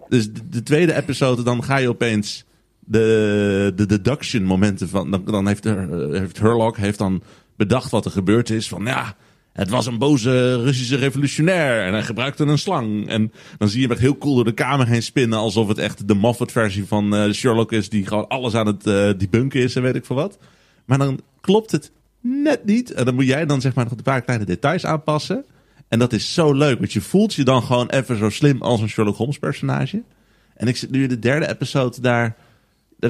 Dus 0.09 0.31
de, 0.31 0.49
de 0.49 0.63
tweede 0.63 0.95
episode 0.95 1.43
dan 1.43 1.63
ga 1.63 1.77
je 1.77 1.89
opeens 1.89 2.45
de, 2.79 3.71
de 3.75 3.85
deduction 3.85 4.43
momenten 4.43 4.89
van... 4.89 5.11
Dan, 5.11 5.25
dan 5.25 5.47
heeft, 5.47 5.65
er, 5.65 6.11
heeft 6.19 6.39
Herlock 6.39 6.77
heeft 6.77 6.97
dan 6.97 7.23
bedacht 7.55 7.91
wat 7.91 8.05
er 8.05 8.11
gebeurd 8.11 8.49
is. 8.49 8.67
Van 8.67 8.85
ja, 8.85 9.15
het 9.53 9.69
was 9.69 9.85
een 9.85 9.97
boze 9.97 10.63
Russische 10.63 10.95
revolutionair. 10.95 11.85
En 11.85 11.93
hij 11.93 12.03
gebruikte 12.03 12.43
een 12.43 12.57
slang. 12.57 13.09
En 13.09 13.31
dan 13.57 13.69
zie 13.69 13.79
je 13.79 13.83
hem 13.83 13.91
echt 13.91 14.01
heel 14.01 14.17
cool 14.17 14.35
door 14.35 14.45
de 14.45 14.53
kamer 14.53 14.87
heen 14.87 15.03
spinnen. 15.03 15.39
Alsof 15.39 15.67
het 15.67 15.77
echt 15.77 16.07
de 16.07 16.13
Moffat-versie 16.13 16.85
van 16.85 17.15
eh, 17.15 17.31
Sherlock 17.31 17.71
is. 17.71 17.89
Die 17.89 18.07
gewoon 18.07 18.27
alles 18.27 18.55
aan 18.55 18.67
het 18.67 18.87
eh 18.87 19.09
debunken 19.17 19.61
is 19.61 19.75
en 19.75 19.81
weet 19.81 19.95
ik 19.95 20.05
veel 20.05 20.15
wat. 20.15 20.37
Maar 20.85 20.97
dan 20.97 21.19
klopt 21.41 21.71
het 21.71 21.91
net 22.21 22.65
niet. 22.65 22.91
En 22.91 23.05
dan 23.05 23.15
moet 23.15 23.25
jij 23.25 23.45
dan 23.45 23.61
zeg 23.61 23.73
maar 23.73 23.83
nog 23.83 23.93
een 23.93 24.03
paar 24.03 24.21
kleine 24.21 24.45
details 24.45 24.85
aanpassen. 24.85 25.45
En 25.87 25.99
dat 25.99 26.13
is 26.13 26.33
zo 26.33 26.53
leuk. 26.53 26.79
Want 26.79 26.93
je 26.93 27.01
voelt 27.01 27.33
je 27.33 27.43
dan 27.43 27.63
gewoon 27.63 27.89
even 27.89 28.17
zo 28.17 28.29
slim 28.29 28.61
als 28.61 28.81
een 28.81 28.89
Sherlock 28.89 29.15
Holmes 29.15 29.39
personage. 29.39 30.03
En 30.55 30.67
ik 30.67 30.77
zit 30.77 30.91
nu 30.91 31.03
in 31.03 31.09
de 31.09 31.19
derde 31.19 31.49
episode 31.49 32.01
daar... 32.01 32.35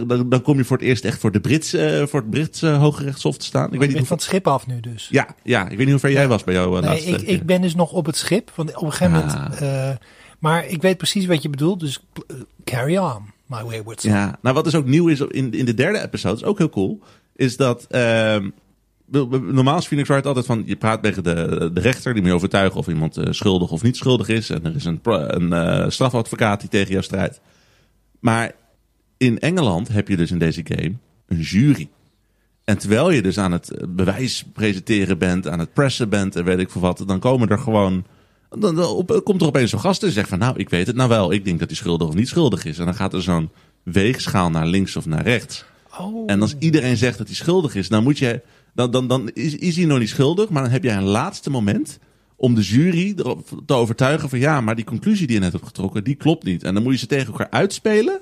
Dan, 0.07 0.29
dan, 0.29 0.41
kom 0.41 0.57
je 0.57 0.63
voor 0.63 0.77
het 0.77 0.85
eerst 0.85 1.05
echt 1.05 1.19
voor, 1.19 1.31
de 1.31 1.39
Britse, 1.39 1.85
eh, 1.85 2.07
voor 2.07 2.19
het 2.19 2.29
Britse 2.29 2.67
Hoge 2.67 3.03
Rechtshof 3.03 3.37
te 3.37 3.45
staan. 3.45 3.73
Ik 3.73 3.79
weet 3.79 3.87
niet 3.87 3.97
hoe 3.97 4.07
van 4.07 4.17
het 4.17 4.25
schip 4.25 4.47
af 4.47 4.67
nu 4.67 4.79
dus. 4.79 5.07
ja, 5.11 5.27
ja, 5.43 5.63
ik 5.63 5.69
weet 5.69 5.77
niet 5.79 5.89
hoe 5.89 5.99
ver 5.99 6.11
jij 6.11 6.27
was 6.27 6.43
bij 6.43 6.53
jou 6.53 6.81
uh, 6.81 6.89
Nee, 6.89 7.01
ik, 7.03 7.21
ik 7.21 7.45
ben 7.45 7.61
dus 7.61 7.75
nog 7.75 7.91
op 7.91 8.05
het 8.05 8.15
schip. 8.17 8.51
Want 8.55 8.75
op 8.75 8.83
een 8.83 8.91
gegeven 8.91 9.23
Ah. 9.23 9.33
moment. 9.35 9.55
eh, 9.61 9.89
maar 10.39 10.67
ik 10.67 10.81
weet 10.81 10.97
precies 10.97 11.25
wat 11.25 11.41
je 11.41 11.49
bedoelt. 11.49 11.79
Dus 11.79 12.03
eh, 12.27 12.35
carry 12.63 12.97
on, 12.97 13.21
my 13.45 13.63
wayward 13.63 14.01
son. 14.01 14.11
Ja, 14.11 14.37
nou 14.41 14.55
wat 14.55 14.63
dus 14.63 14.75
ook 14.75 14.85
nieuw 14.85 15.07
is 15.07 15.19
in, 15.19 15.53
in 15.53 15.65
de 15.65 15.73
derde 15.73 16.01
episode, 16.01 16.35
is 16.35 16.43
ook 16.43 16.57
heel 16.57 16.69
cool, 16.69 16.99
is 17.35 17.57
dat... 17.57 17.85
ehm, 17.89 18.49
normaal 19.51 19.77
is 19.77 19.85
Phoenix 19.87 20.09
Wright 20.09 20.27
altijd 20.27 20.45
van, 20.45 20.63
je 20.65 20.75
praat 20.75 21.03
tegen 21.03 21.23
de, 21.23 21.69
de 21.73 21.81
rechter, 21.81 22.11
die 22.13 22.21
moet 22.21 22.31
je 22.31 22.37
overtuigen 22.37 22.79
of 22.79 22.87
iemand 22.87 23.17
eh, 23.17 23.27
schuldig 23.31 23.71
of 23.71 23.81
niet 23.83 23.97
schuldig 23.97 24.27
is. 24.27 24.49
En 24.49 24.65
er 24.65 24.75
is 24.75 24.85
een, 24.85 24.99
een 25.03 25.53
eh, 25.53 25.89
strafadvocaat 25.89 26.59
die 26.59 26.69
tegen 26.69 26.91
jou 26.91 27.03
strijdt. 27.03 27.39
Maar 28.19 28.51
in 29.23 29.39
Engeland 29.39 29.87
heb 29.87 30.07
je 30.07 30.17
dus 30.17 30.31
in 30.31 30.39
deze 30.39 30.61
game 30.63 30.93
een 31.27 31.39
jury. 31.39 31.89
En 32.63 32.77
terwijl 32.77 33.11
je 33.11 33.21
dus 33.21 33.37
aan 33.37 33.51
het 33.51 33.71
eh, 33.71 33.87
bewijs 33.89 34.45
presenteren 34.53 35.17
bent, 35.17 35.47
aan 35.47 35.59
het 35.59 35.73
pressen 35.73 36.09
bent 36.09 36.35
en 36.35 36.43
weet 36.43 36.59
ik 36.59 36.69
veel 36.69 36.81
wat, 36.81 37.03
dan 37.07 37.19
komen 37.19 37.49
er 37.49 37.59
gewoon. 37.59 38.05
Dan, 38.59 38.83
op- 38.83 39.21
komt 39.23 39.41
er 39.41 39.47
opeens 39.47 39.69
zo'n 39.69 39.79
gast 39.79 40.03
en 40.03 40.11
zegt 40.11 40.29
van 40.29 40.39
nou, 40.39 40.57
ik 40.57 40.69
weet 40.69 40.87
het 40.87 40.95
nou 40.95 41.09
wel. 41.09 41.31
Ik 41.31 41.45
denk 41.45 41.59
dat 41.59 41.67
hij 41.67 41.77
schuldig 41.77 42.07
of 42.07 42.13
niet 42.13 42.27
schuldig 42.27 42.65
is. 42.65 42.77
En 42.79 42.85
dan 42.85 42.95
gaat 42.95 43.13
er 43.13 43.21
zo'n 43.21 43.49
weegschaal 43.83 44.49
naar 44.49 44.67
links 44.67 44.95
of 44.95 45.05
naar 45.05 45.23
rechts. 45.23 45.65
Oh, 45.99 46.23
En 46.25 46.41
als 46.41 46.55
iedereen 46.59 46.97
zegt 46.97 47.17
dat 47.17 47.27
hij 47.27 47.35
schuldig 47.35 47.75
is, 47.75 47.89
dan 47.89 48.03
moet 48.03 48.17
je. 48.17 48.41
Dan, 48.75 48.91
dan, 48.91 49.07
dan 49.07 49.29
is, 49.29 49.55
is 49.55 49.75
hij 49.75 49.85
nog 49.85 49.99
niet 49.99 50.09
schuldig, 50.09 50.49
maar 50.49 50.63
dan 50.63 50.71
heb 50.71 50.83
jij 50.83 50.95
een 50.95 51.03
laatste 51.03 51.49
moment 51.49 51.99
om 52.35 52.55
de 52.55 52.61
jury 52.61 53.13
te 53.65 53.73
overtuigen 53.73 54.29
van 54.29 54.39
ja, 54.39 54.61
maar 54.61 54.75
die 54.75 54.85
conclusie 54.85 55.27
die 55.27 55.35
je 55.35 55.41
net 55.41 55.51
hebt 55.51 55.65
getrokken, 55.65 56.03
die 56.03 56.15
klopt 56.15 56.43
niet. 56.43 56.63
En 56.63 56.73
dan 56.73 56.83
moet 56.83 56.93
je 56.93 56.99
ze 56.99 57.07
tegen 57.07 57.27
elkaar 57.27 57.49
uitspelen. 57.49 58.19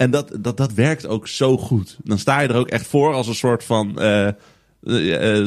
En 0.00 0.10
dat, 0.10 0.32
dat, 0.40 0.56
dat 0.56 0.72
werkt 0.72 1.06
ook 1.06 1.28
zo 1.28 1.58
goed. 1.58 1.96
Dan 2.04 2.18
sta 2.18 2.40
je 2.40 2.48
er 2.48 2.56
ook 2.56 2.68
echt 2.68 2.86
voor 2.86 3.14
als 3.14 3.26
een 3.26 3.34
soort 3.34 3.64
van. 3.64 4.00
eh, 4.00 4.28
eh, 4.28 5.38
eh, 5.38 5.46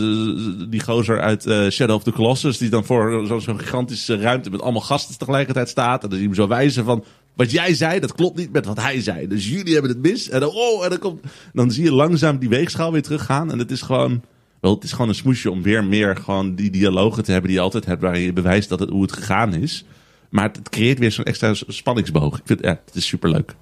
die 0.69 0.83
gozer 0.83 1.21
uit 1.21 1.43
Shadow 1.71 1.95
of 1.95 2.03
the 2.03 2.11
Colossus, 2.11 2.57
die 2.57 2.69
dan 2.69 2.85
voor 2.85 3.25
zo'n 3.41 3.59
gigantische 3.59 4.17
ruimte 4.17 4.49
met 4.49 4.61
allemaal 4.61 4.81
gasten 4.81 5.17
tegelijkertijd 5.17 5.69
staat. 5.69 6.03
En 6.03 6.09
dan 6.09 6.19
zie 6.19 6.29
je 6.29 6.33
hem 6.33 6.43
zo 6.43 6.47
wijzen 6.47 6.85
van. 6.85 7.03
Wat 7.35 7.51
jij 7.51 7.73
zei, 7.73 7.99
dat 7.99 8.13
klopt 8.13 8.37
niet 8.37 8.51
met 8.51 8.65
wat 8.65 8.81
hij 8.81 9.01
zei. 9.01 9.27
Dus 9.27 9.49
jullie 9.49 9.73
hebben 9.73 9.91
het 9.91 10.01
mis. 10.01 10.29
En 10.29 10.39
dan, 10.39 10.49
oh, 10.49 10.83
en 10.83 10.89
dan, 10.89 10.99
komt, 10.99 11.21
dan 11.53 11.71
zie 11.71 11.83
je 11.83 11.91
langzaam 11.91 12.37
die 12.37 12.49
weegschaal 12.49 12.91
weer 12.91 13.03
teruggaan. 13.03 13.51
En 13.51 13.59
het 13.59 13.71
is 13.71 13.81
gewoon. 13.81 14.21
Wel, 14.59 14.73
het 14.73 14.83
is 14.83 14.91
gewoon 14.91 15.09
een 15.09 15.15
smoesje 15.15 15.51
om 15.51 15.61
weer 15.61 15.83
meer 15.83 16.15
gewoon 16.15 16.55
die 16.55 16.71
dialogen 16.71 17.23
te 17.23 17.31
hebben 17.31 17.49
die 17.49 17.59
je 17.59 17.65
altijd 17.65 17.85
hebt, 17.85 18.01
waarin 18.01 18.21
je 18.21 18.33
bewijst 18.33 18.69
dat 18.69 18.79
het, 18.79 18.89
hoe 18.89 19.01
het 19.01 19.13
gegaan 19.13 19.53
is. 19.53 19.85
Maar 20.29 20.43
het, 20.43 20.55
het 20.57 20.69
creëert 20.69 20.99
weer 20.99 21.11
zo'n 21.11 21.25
extra 21.25 21.53
spanningsboog. 21.53 22.37
Ik 22.37 22.43
vind 22.45 22.59
ja, 22.61 22.81
het 22.85 22.95
is 22.95 23.05
superleuk. 23.05 23.55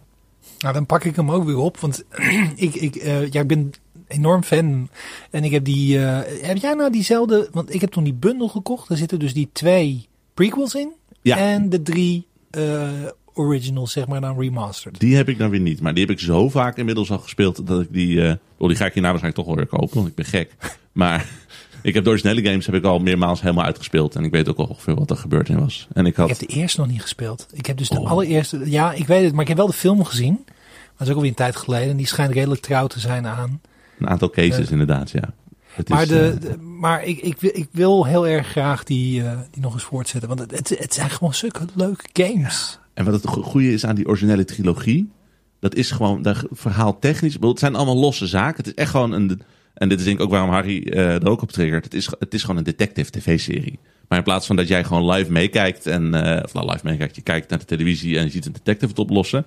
Nou 0.62 0.74
dan 0.74 0.86
pak 0.86 1.04
ik 1.04 1.16
hem 1.16 1.32
ook 1.32 1.46
weer 1.46 1.58
op. 1.58 1.78
Want 1.78 2.04
ik, 2.56 2.76
ik, 2.76 2.96
eh, 2.96 3.32
ja, 3.32 3.42
ik 3.42 3.48
ben 3.48 3.72
enorm 4.08 4.44
fan. 4.44 4.90
En 5.32 5.44
ik 5.44 5.52
heb 5.52 5.64
die. 5.66 6.06
eh, 6.06 6.48
heb 6.48 6.58
jij 6.58 6.74
nou 6.74 6.92
diezelfde. 6.92 7.50
Want 7.52 7.74
ik 7.74 7.82
heb 7.82 7.92
toen 7.92 8.04
die 8.04 8.14
bundel 8.14 8.48
gekocht. 8.48 8.88
Daar 8.90 8.98
zitten 8.98 9.20
dus 9.20 9.34
die 9.34 9.50
twee 9.54 10.08
prequels 10.34 10.76
in. 10.76 10.92
Ja. 11.22 11.38
En 11.38 11.70
de 11.70 11.82
drie 11.82 12.28
eh, 12.50 12.90
originals, 13.34 13.92
zeg 13.92 14.08
maar, 14.08 14.22
dan 14.22 14.40
remastered. 14.40 15.00
Die 15.00 15.16
heb 15.16 15.30
ik 15.30 15.38
dan 15.38 15.50
weer 15.50 15.60
niet. 15.60 15.82
Maar 15.82 15.94
die 15.94 16.06
heb 16.06 16.14
ik 16.14 16.20
zo 16.20 16.50
vaak 16.50 16.78
inmiddels 16.78 17.12
al 17.12 17.20
gespeeld 17.20 17.68
dat 17.68 17.82
ik 17.82 17.88
die. 17.94 18.40
oh, 18.58 18.68
die 18.68 18.78
ga 18.78 18.86
ik 18.86 18.94
hierna 18.94 19.10
waarschijnlijk 19.10 19.36
toch 19.36 19.46
wel 19.46 19.56
weer 19.56 19.80
kopen, 19.80 19.96
want 19.96 20.08
ik 20.08 20.16
ben 20.16 20.26
gek. 20.26 20.56
Maar 20.92 21.30
ik 21.82 21.94
heb 21.94 22.04
de 22.04 22.10
originele 22.10 22.42
games 22.50 22.66
heb 22.66 22.76
ik 22.76 22.84
al 22.84 23.00
meermaals 23.00 23.42
helemaal 23.42 23.66
uitgespeeld. 23.66 24.16
En 24.16 24.24
ik 24.24 24.32
weet 24.32 24.50
ook 24.50 24.58
al 24.58 24.66
ongeveer 24.66 24.96
wat 24.96 25.10
er 25.10 25.18
gebeurd 25.18 25.50
in 25.50 25.60
was. 25.60 25.88
En 25.94 26.06
ik 26.06 26.16
had. 26.16 26.30
Ik 26.30 26.40
heb 26.40 26.50
de 26.50 26.56
eerste 26.56 26.80
nog 26.80 26.90
niet 26.90 27.02
gespeeld. 27.02 27.48
Ik 27.54 27.66
heb 27.66 27.78
dus 27.78 27.90
de 27.90 28.00
Oh. 28.00 28.10
allereerste. 28.12 28.62
Ja, 28.70 28.94
ik 28.94 29.08
weet 29.08 29.24
het, 29.24 29.32
maar 29.34 29.42
ik 29.42 29.48
heb 29.48 29.58
wel 29.58 29.68
de 29.68 29.74
film 29.74 30.04
gezien. 30.04 30.34
Maar 30.46 30.94
dat 30.98 31.08
is 31.08 31.10
ook 31.10 31.16
alweer 31.16 31.30
een 31.30 31.36
tijd 31.36 31.56
geleden. 31.56 31.90
En 31.90 31.98
die 31.98 32.08
schijnt 32.08 32.34
redelijk 32.34 32.62
trouw 32.62 32.88
te 32.88 33.00
zijn 33.00 33.28
aan. 33.28 33.62
Een 34.00 34.10
aantal 34.10 34.30
cases 34.30 34.66
Eh. 34.66 34.72
inderdaad, 34.72 35.12
ja. 35.12 35.34
Het 35.72 35.90
Maar, 35.90 36.02
is, 36.02 36.08
de, 36.08 36.30
eh, 36.30 36.40
de- 36.52 36.58
maar 36.58 37.04
ik, 37.04 37.20
ik, 37.20 37.40
wil- 37.40 37.52
ik 37.54 37.68
wil 37.72 38.06
heel 38.06 38.28
erg 38.28 38.48
graag 38.48 38.84
die, 38.84 39.24
eh, 39.24 39.38
die 39.52 39.62
nog 39.62 39.74
eens 39.74 39.84
voortzetten. 39.84 40.30
Want 40.30 40.40
het, 40.42 40.52
het, 40.52 40.70
het 40.80 40.94
zijn 40.94 41.10
gewoon 41.10 41.34
zulke 41.34 41.66
leuke 41.74 42.06
games. 42.14 42.80
En 42.94 43.06
wat 43.06 43.14
het 43.14 43.28
go- 43.28 43.42
goede 43.42 43.74
is 43.74 43.86
aan 43.86 43.96
die 43.96 44.08
originele 44.08 44.46
trilogie, 44.46 45.12
dat 45.60 45.76
is 45.76 45.92
gewoon 45.92 46.22
daar 46.22 46.44
verhaal 46.52 47.00
technisch. 47.00 47.38
Het 47.40 47.60
zijn 47.60 47.76
allemaal 47.76 47.98
losse 47.98 48.28
zaken. 48.28 48.58
Het 48.58 48.68
is 48.68 48.74
echt 48.74 48.92
gewoon 48.92 49.12
een. 49.12 49.42
En 49.82 49.90
dit 49.90 50.00
is 50.00 50.06
denk 50.06 50.18
ik 50.18 50.24
ook 50.24 50.32
waarom 50.32 50.50
Harry 50.50 50.84
eh, 50.84 51.14
er 51.14 51.30
ook 51.30 51.42
op 51.42 51.52
triggert. 51.52 51.84
Het 51.84 51.94
is, 51.94 52.10
het 52.20 52.34
is 52.34 52.42
gewoon 52.42 52.58
een 52.58 52.64
detective 52.64 53.12
tv-serie. 53.12 53.80
Maar 54.08 54.18
in 54.18 54.24
plaats 54.24 54.48
van 54.48 54.56
dat 54.56 54.68
jij 54.68 54.84
gewoon 54.84 55.12
live 55.12 55.32
meekijkt 55.32 55.86
en 55.86 56.14
eh, 56.14 56.44
of 56.44 56.54
nou 56.54 56.72
live 56.72 56.86
meekijkt, 56.86 57.16
je 57.16 57.22
kijkt 57.22 57.50
naar 57.50 57.60
de 57.60 57.66
televisie 57.66 58.18
en 58.18 58.24
je 58.24 58.30
ziet 58.32 58.46
een 58.46 58.52
detective 58.52 58.88
het 58.88 59.00
oplossen. 59.00 59.46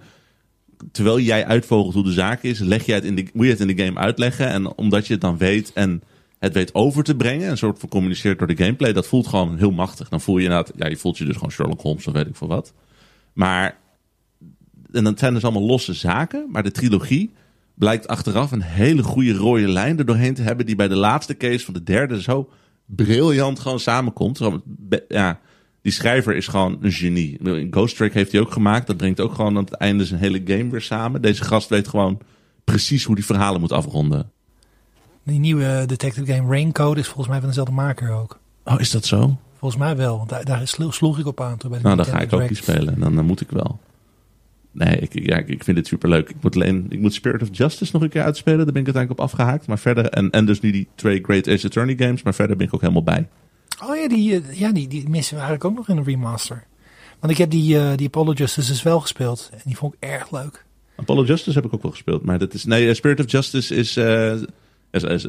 Terwijl 0.92 1.20
jij 1.20 1.46
uitvogelt 1.46 1.94
hoe 1.94 2.04
de 2.04 2.12
zaak 2.12 2.42
is, 2.42 2.58
leg 2.58 2.86
jij 2.86 2.94
het 2.94 3.04
in 3.04 3.14
de, 3.14 3.26
moet 3.32 3.44
je 3.44 3.50
het 3.50 3.60
in 3.60 3.76
de 3.76 3.84
game 3.84 3.98
uitleggen. 3.98 4.48
En 4.48 4.76
omdat 4.76 5.06
je 5.06 5.12
het 5.12 5.22
dan 5.22 5.38
weet 5.38 5.72
en 5.72 6.02
het 6.38 6.52
weet 6.52 6.74
over 6.74 7.04
te 7.04 7.16
brengen, 7.16 7.50
een 7.50 7.58
soort 7.58 7.78
van 7.78 7.88
communiceert 7.88 8.38
door 8.38 8.48
de 8.48 8.56
gameplay, 8.56 8.92
dat 8.92 9.06
voelt 9.06 9.26
gewoon 9.26 9.58
heel 9.58 9.72
machtig. 9.72 10.08
Dan 10.08 10.20
voel 10.20 10.38
je 10.38 10.44
inderdaad, 10.44 10.72
ja, 10.76 10.88
je 10.88 10.96
voelt 10.96 11.18
je 11.18 11.24
dus 11.24 11.34
gewoon 11.34 11.50
Sherlock 11.50 11.80
Holmes 11.80 12.06
of 12.06 12.12
weet 12.12 12.26
ik 12.26 12.36
veel 12.36 12.48
wat. 12.48 12.72
Maar, 13.32 13.78
en 14.92 15.04
dat 15.04 15.18
zijn 15.18 15.34
dus 15.34 15.44
allemaal 15.44 15.66
losse 15.66 15.92
zaken, 15.92 16.46
maar 16.50 16.62
de 16.62 16.70
trilogie 16.70 17.32
blijkt 17.74 18.08
achteraf 18.08 18.52
een 18.52 18.62
hele 18.62 19.02
goede 19.02 19.32
rode 19.32 19.68
lijn 19.68 19.98
er 19.98 20.04
doorheen 20.06 20.34
te 20.34 20.42
hebben, 20.42 20.66
die 20.66 20.76
bij 20.76 20.88
de 20.88 20.96
laatste 20.96 21.36
case 21.36 21.64
van 21.64 21.74
de 21.74 21.82
derde 21.82 22.22
zo 22.22 22.48
briljant 22.86 23.58
gewoon 23.60 23.80
samenkomt. 23.80 24.40
Ja, 25.08 25.40
die 25.82 25.92
schrijver 25.92 26.36
is 26.36 26.46
gewoon 26.46 26.78
een 26.80 26.92
genie. 26.92 27.38
Ghost 27.70 27.96
Trick 27.96 28.14
heeft 28.14 28.32
hij 28.32 28.40
ook 28.40 28.52
gemaakt. 28.52 28.86
Dat 28.86 28.96
brengt 28.96 29.20
ook 29.20 29.34
gewoon 29.34 29.56
aan 29.56 29.64
het 29.64 29.72
einde 29.74 30.04
zijn 30.04 30.20
hele 30.20 30.42
game 30.44 30.70
weer 30.70 30.80
samen. 30.80 31.22
Deze 31.22 31.44
gast 31.44 31.68
weet 31.68 31.88
gewoon 31.88 32.18
precies 32.64 33.04
hoe 33.04 33.14
die 33.14 33.24
verhalen 33.24 33.60
moet 33.60 33.72
afronden. 33.72 34.30
Die 35.22 35.38
nieuwe 35.38 35.82
detective 35.86 36.32
game 36.32 36.48
Raincode 36.50 37.00
is 37.00 37.06
volgens 37.06 37.28
mij 37.28 37.38
van 37.38 37.48
dezelfde 37.48 37.72
maker 37.74 38.10
ook. 38.10 38.38
Oh, 38.64 38.80
is 38.80 38.90
dat 38.90 39.04
zo? 39.04 39.38
Volgens 39.58 39.82
mij 39.82 39.96
wel, 39.96 40.16
want 40.16 40.28
daar, 40.28 40.44
daar 40.44 40.68
slo- 40.68 40.90
sloeg 40.90 41.18
ik 41.18 41.26
op 41.26 41.40
aan. 41.40 41.56
Toen 41.56 41.70
bij 41.70 41.78
de 41.78 41.84
Nou, 41.84 41.96
dan 41.96 42.06
ga 42.06 42.20
ik 42.20 42.32
ook 42.32 42.48
die 42.48 42.56
spelen. 42.56 43.00
Dan, 43.00 43.14
dan 43.14 43.24
moet 43.24 43.40
ik 43.40 43.50
wel. 43.50 43.78
Nee, 44.74 44.96
ik, 44.96 45.26
ja, 45.26 45.36
ik, 45.36 45.64
vind 45.64 45.76
het 45.76 45.86
superleuk. 45.86 46.28
Ik 46.28 46.36
moet, 46.40 46.54
alleen, 46.54 46.86
ik 46.88 47.00
moet 47.00 47.14
Spirit 47.14 47.42
of 47.42 47.48
Justice 47.52 47.90
nog 47.92 48.02
een 48.02 48.08
keer 48.08 48.22
uitspelen. 48.22 48.64
Daar 48.64 48.72
ben 48.72 48.82
ik 48.82 48.94
uiteindelijk 48.94 49.22
op 49.22 49.26
afgehaakt. 49.30 49.66
Maar 49.66 49.78
verder, 49.78 50.08
en, 50.08 50.30
en 50.30 50.46
dus 50.46 50.60
nu 50.60 50.70
die 50.70 50.88
twee 50.94 51.20
Great 51.22 51.48
Ace 51.48 51.66
Attorney 51.66 51.96
games. 51.98 52.22
Maar 52.22 52.34
verder 52.34 52.56
ben 52.56 52.66
ik 52.66 52.74
ook 52.74 52.80
helemaal 52.80 53.02
bij. 53.02 53.28
Oh 53.84 53.96
ja, 53.96 54.08
die, 54.08 54.42
eh, 54.42 54.58
ja 54.58 54.72
die, 54.72 54.88
die 54.88 55.08
missen 55.08 55.34
we 55.36 55.42
eigenlijk 55.42 55.64
ook 55.64 55.76
nog 55.76 55.88
in 55.88 55.96
een 55.96 56.04
remaster. 56.04 56.64
Want 57.20 57.32
ik 57.32 57.38
heb 57.38 57.50
die, 57.50 57.78
eh, 57.78 57.96
die 57.96 58.06
Apollo 58.06 58.32
Justice 58.32 58.70
dus 58.70 58.82
wel 58.82 59.00
gespeeld. 59.00 59.48
En 59.52 59.60
die 59.64 59.76
vond 59.76 59.94
ik 59.94 60.00
erg 60.08 60.30
leuk. 60.30 60.64
Apollo 60.96 61.24
Justice 61.24 61.56
heb 61.56 61.64
ik 61.64 61.74
ook 61.74 61.82
wel 61.82 61.90
gespeeld. 61.90 62.24
Maar 62.24 62.38
dat 62.38 62.54
is. 62.54 62.64
Nee, 62.64 62.88
eh, 62.88 62.94
Spirit 62.94 63.20
of 63.20 63.30
Justice 63.30 63.74
is- 63.74 63.98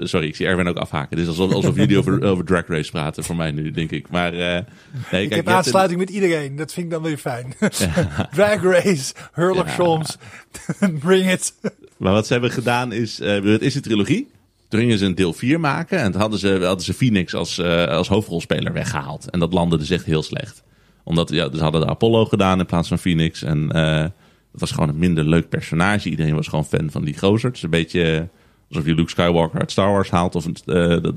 sorry, 0.07 0.27
ik 0.27 0.35
zie 0.35 0.45
Erwin 0.45 0.67
ook 0.67 0.77
afhaken. 0.77 1.09
Het 1.09 1.19
is 1.19 1.27
alsof, 1.27 1.53
alsof 1.53 1.75
jullie 1.75 1.97
over, 1.97 2.23
over 2.31 2.45
Drag 2.45 2.67
Race 2.67 2.91
praten 2.91 3.23
voor 3.23 3.35
mij 3.35 3.51
nu, 3.51 3.71
denk 3.71 3.91
ik. 3.91 4.09
Maar. 4.09 4.33
eh 4.33 4.39
nee, 4.39 4.57
ik 4.59 4.65
kijk, 5.09 5.21
heb 5.21 5.29
je 5.29 5.35
hebt 5.35 5.47
aansluiting 5.49 5.99
met 5.99 6.09
iedereen. 6.09 6.55
Dat 6.55 6.73
vind 6.73 6.85
ik 6.85 6.91
dan 6.91 7.01
weer 7.01 7.17
fijn. 7.17 7.53
Drag 8.35 8.61
Race, 8.63 9.13
Hurlock 9.33 9.67
Ja. 9.67 9.75
Holmes, 9.75 10.17
bring 10.99 11.31
it. 11.31 11.53
maar 11.97 12.13
wat 12.13 12.27
ze 12.27 12.33
hebben 12.33 12.51
gedaan 12.51 12.91
is. 12.91 13.19
eh, 13.19 13.43
het 13.43 13.61
is 13.61 13.75
een 13.75 13.81
trilogie. 13.81 14.31
Toen 14.69 14.79
gingen 14.79 14.97
ze 14.97 15.05
een 15.05 15.15
deel 15.15 15.33
4 15.33 15.59
maken. 15.59 15.99
En 15.99 16.11
toen 16.11 16.21
hadden 16.21 16.39
ze, 16.39 16.59
hadden 16.61 16.85
ze 16.85 16.93
Phoenix 16.93 17.33
als, 17.33 17.57
eh, 17.57 17.85
als 17.87 18.07
hoofdrolspeler 18.07 18.73
weggehaald. 18.73 19.29
En 19.29 19.39
dat 19.39 19.53
landde 19.53 19.77
dus 19.77 19.89
echt 19.89 20.05
heel 20.05 20.23
slecht. 20.23 20.63
Omdat 21.03 21.29
ja, 21.29 21.49
ze 21.53 21.61
hadden 21.61 21.81
de 21.81 21.87
Apollo 21.87 22.25
gedaan 22.25 22.59
in 22.59 22.65
plaats 22.65 22.87
van 22.87 22.99
Phoenix. 22.99 23.43
En 23.43 23.71
eh 23.71 24.05
het 24.51 24.63
was 24.63 24.73
gewoon 24.73 24.89
een 24.89 24.97
minder 24.99 25.23
leuk 25.29 25.49
personage. 25.49 26.09
Iedereen 26.09 26.35
was 26.35 26.47
gewoon 26.47 26.65
fan 26.65 26.91
van 26.91 27.03
die 27.05 27.17
gozer. 27.17 27.47
Het 27.47 27.57
is 27.57 27.63
een 27.63 27.69
beetje 27.69 28.27
alsof 28.69 28.85
je 28.85 28.93
Luke 28.93 29.09
Skywalker 29.09 29.59
uit 29.59 29.71
Star 29.71 29.91
Wars 29.91 30.09
haalt. 30.09 30.35
Of 30.35 30.45
eh, 30.45 30.53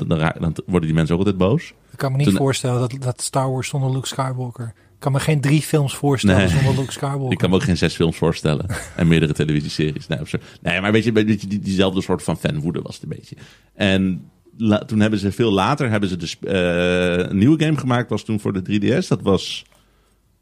dan, 0.07 0.55
worden 0.67 0.87
die 0.89 0.95
mensen 0.95 1.15
ook 1.15 1.21
altijd 1.21 1.39
boos. 1.39 1.69
Ik 1.93 1.99
kan 1.99 2.11
me 2.11 2.17
niet 2.17 2.27
Toen- 2.27 2.37
voorstellen 2.37 2.81
dat, 2.81 3.03
dat 3.03 3.23
Star 3.23 3.51
Wars 3.51 3.69
zonder 3.69 3.93
Luke 3.93 4.07
Skywalker. 4.07 4.67
Ik 4.67 5.05
kan 5.05 5.13
me 5.13 5.21
geen 5.21 5.41
drie 5.41 5.63
films 5.63 5.95
voorstellen 5.97 6.37
Nee. 6.37 6.49
zonder 6.49 6.75
Luke 6.75 6.93
Skywalker. 6.93 7.33
Ik 7.33 7.39
kan 7.39 7.51
me 7.51 7.57
ook 7.57 7.63
geen 7.63 7.77
zes 7.77 7.95
films 7.95 8.17
voorstellen. 8.17 8.67
en 8.97 9.09
meerdere 9.09 9.33
televisieseries. 9.33 10.07
Nee, 10.07 10.19
nee 10.63 10.81
maar 10.81 10.93
weet 10.93 11.05
je, 11.05 11.13
weet 11.13 11.41
je 11.41 11.47
die, 11.47 11.59
diezelfde 11.59 12.03
soort 12.03 12.23
van 12.23 12.39
fanwoede 12.39 12.81
was 12.83 12.95
het 12.95 13.03
een 13.03 13.09
beetje. 13.09 13.37
En 13.75 14.31
la- 14.57 14.85
toen 14.85 15.01
hebben 15.01 15.19
ze 15.19 15.33
veel 15.33 15.51
later 15.53 15.91
hebben 15.91 16.09
ze 16.09 16.17
dus, 16.17 16.37
een 16.41 17.39
nieuwe 17.39 17.65
game 17.65 17.77
gemaakt. 17.77 18.11
was 18.11 18.25
toen 18.25 18.41
voor 18.41 18.53
de 18.53 18.81
3DS. 19.03 19.09
Dat 19.09 19.23
was... 19.23 19.65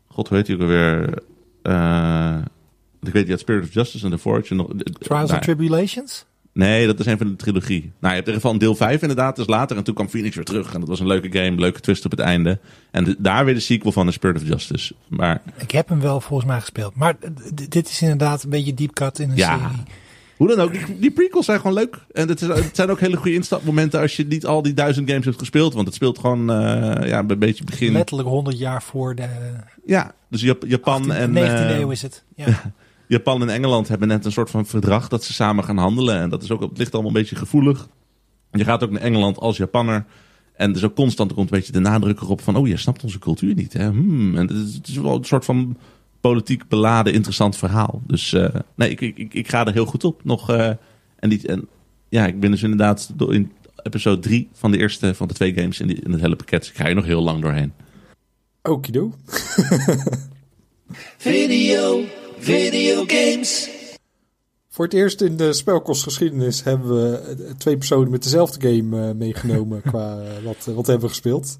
God, 0.06 0.28
heet 0.28 0.46
die 0.46 0.54
ook 0.54 0.60
alweer? 0.60 1.18
Eh, 1.62 2.38
ik 3.02 3.12
weet 3.12 3.28
niet, 3.28 3.38
Spirit 3.38 3.64
of 3.64 3.72
Justice 3.74 4.04
en 4.04 4.18
The 4.18 4.54
Nog, 4.54 4.66
Trials 4.98 5.08
nou, 5.08 5.32
and 5.32 5.42
Tribulations? 5.42 6.26
Nee, 6.56 6.86
dat 6.86 6.98
is 7.00 7.06
een 7.06 7.18
van 7.18 7.26
de 7.26 7.36
trilogie. 7.36 7.80
Nou, 7.80 7.90
je 8.00 8.06
hebt 8.08 8.10
in 8.10 8.16
ieder 8.18 8.34
geval 8.34 8.52
een 8.52 8.58
deel 8.58 8.74
5 8.74 9.00
inderdaad, 9.02 9.36
dus 9.36 9.46
later. 9.46 9.76
En 9.76 9.82
toen 9.84 9.94
kwam 9.94 10.08
Phoenix 10.08 10.34
weer 10.36 10.44
terug. 10.44 10.74
En 10.74 10.80
dat 10.80 10.88
was 10.88 11.00
een 11.00 11.06
leuke 11.06 11.38
game, 11.38 11.56
leuke 11.60 11.80
twist 11.80 12.04
op 12.04 12.10
het 12.10 12.20
einde. 12.20 12.58
En 12.90 13.04
de- 13.04 13.16
daar 13.18 13.44
weer 13.44 13.54
de 13.54 13.60
sequel 13.60 13.92
van 13.92 14.06
The 14.06 14.12
Spirit 14.12 14.42
of 14.42 14.48
Justice. 14.48 14.94
Maar 15.08 15.42
Ik 15.56 15.70
heb 15.70 15.88
hem 15.88 16.00
wel 16.00 16.20
volgens 16.20 16.48
mij 16.48 16.60
gespeeld. 16.60 16.94
Maar 16.94 17.14
dit 17.68 17.88
is 17.88 18.02
inderdaad 18.02 18.42
een 18.42 18.50
beetje 18.50 18.74
deep 18.74 18.92
cut 18.92 19.18
in 19.18 19.30
een 19.30 19.36
Ja. 19.36 19.58
serie. 19.58 19.82
Hoe 20.36 20.48
dan 20.48 20.60
ook, 20.60 20.72
die, 20.72 20.98
die 20.98 21.10
prequels 21.10 21.44
zijn 21.44 21.58
gewoon 21.60 21.76
leuk. 21.76 21.96
En 22.12 22.28
het, 22.28 22.40
is, 22.40 22.48
het 22.48 22.76
zijn 22.76 22.90
ook 22.90 23.00
hele 23.00 23.16
goede 23.16 23.34
instapmomenten 23.36 24.00
als 24.00 24.16
je 24.16 24.26
niet 24.26 24.46
al 24.46 24.62
die 24.62 24.74
duizend 24.74 25.08
games 25.10 25.24
hebt 25.24 25.38
gespeeld. 25.38 25.74
Want 25.74 25.86
het 25.86 25.94
speelt 25.94 26.18
gewoon 26.18 26.50
eh, 26.50 27.08
ja, 27.08 27.18
een 27.28 27.38
beetje 27.38 27.64
begin. 27.64 27.92
Letterlijk 27.92 28.28
100 28.28 28.58
jaar 28.58 28.82
voor 28.82 29.14
de 29.14 29.28
Ja, 29.86 30.12
dus 30.28 30.40
Jap- 30.40 30.64
Japan 30.66 31.02
18e, 31.12 31.14
en, 31.16 31.30
19e 31.30 31.38
eh, 31.72 31.78
eeuw 31.78 31.90
is 31.90 32.02
het. 32.02 32.24
Ja. 32.36 32.46
Japan 33.08 33.42
en 33.42 33.48
Engeland 33.48 33.88
hebben 33.88 34.08
net 34.08 34.24
een 34.24 34.32
soort 34.32 34.50
van 34.50 34.66
verdrag 34.66 35.08
dat 35.08 35.24
ze 35.24 35.32
samen 35.32 35.64
gaan 35.64 35.76
handelen. 35.76 36.20
En 36.20 36.30
dat 36.30 36.42
is 36.42 36.50
ook, 36.50 36.60
het 36.60 36.78
ligt 36.78 36.92
allemaal 36.92 37.10
een 37.10 37.18
beetje 37.18 37.36
gevoelig. 37.36 37.88
Je 38.50 38.64
gaat 38.64 38.82
ook 38.82 38.90
naar 38.90 39.00
Engeland 39.00 39.38
als 39.38 39.56
Japanner. 39.56 40.04
En 40.54 40.72
dus 40.72 40.84
ook 40.84 40.94
constant 40.94 41.32
komt 41.32 41.50
een 41.50 41.56
beetje 41.56 41.72
de 41.72 41.80
nadruk 41.80 42.20
erop 42.20 42.40
van... 42.40 42.56
oh, 42.56 42.66
je 42.66 42.76
snapt 42.76 43.02
onze 43.02 43.18
cultuur 43.18 43.54
niet. 43.54 43.72
Hè? 43.72 43.88
Hmm. 43.88 44.36
En 44.36 44.46
het 44.46 44.56
is, 44.56 44.74
het 44.74 44.88
is 44.88 44.96
wel 44.96 45.16
een 45.16 45.24
soort 45.24 45.44
van 45.44 45.76
politiek 46.20 46.68
beladen, 46.68 47.12
interessant 47.12 47.56
verhaal. 47.56 48.02
Dus 48.06 48.32
eh, 48.32 48.54
nee, 48.74 48.90
ik, 48.90 49.00
ik, 49.00 49.34
ik, 49.34 49.48
ga 49.48 49.66
er 49.66 49.72
heel 49.72 49.86
goed 49.86 50.04
op. 50.04 50.24
Nog, 50.24 50.50
eh, 50.50 50.70
en, 51.16 51.28
die, 51.28 51.46
en 51.46 51.68
ja, 52.08 52.26
ik 52.26 52.40
ben 52.40 52.50
dus 52.50 52.62
inderdaad 52.62 53.12
in 53.28 53.52
episode 53.82 54.20
3 54.20 54.48
van 54.52 54.70
de 54.70 54.78
eerste 54.78 55.14
van 55.14 55.28
de 55.28 55.34
twee 55.34 55.54
games 55.54 55.80
in, 55.80 55.86
die, 55.86 56.02
in 56.02 56.12
het 56.12 56.20
hele 56.20 56.36
pakket. 56.36 56.60
Dus 56.60 56.70
ik 56.70 56.76
ga 56.76 56.88
je 56.88 56.94
nog 56.94 57.04
heel 57.04 57.22
lang 57.22 57.42
doorheen. 57.42 57.72
Okido. 58.62 59.14
Video, 61.16 62.04
video 62.38 63.04
games. 63.06 63.68
Voor 64.68 64.84
het 64.84 64.94
eerst 64.94 65.20
in 65.20 65.36
de 65.36 65.52
spelkostgeschiedenis 65.52 66.62
hebben 66.62 66.88
we 66.88 67.54
twee 67.58 67.76
personen 67.76 68.10
met 68.10 68.22
dezelfde 68.22 68.68
game 68.68 69.08
eh, 69.08 69.14
meegenomen 69.14 69.82
qua 69.90 70.18
eh, 70.20 70.44
wat, 70.44 70.66
eh, 70.68 70.74
wat 70.74 70.86
hebben 70.86 71.04
we 71.04 71.08
gespeeld. 71.08 71.58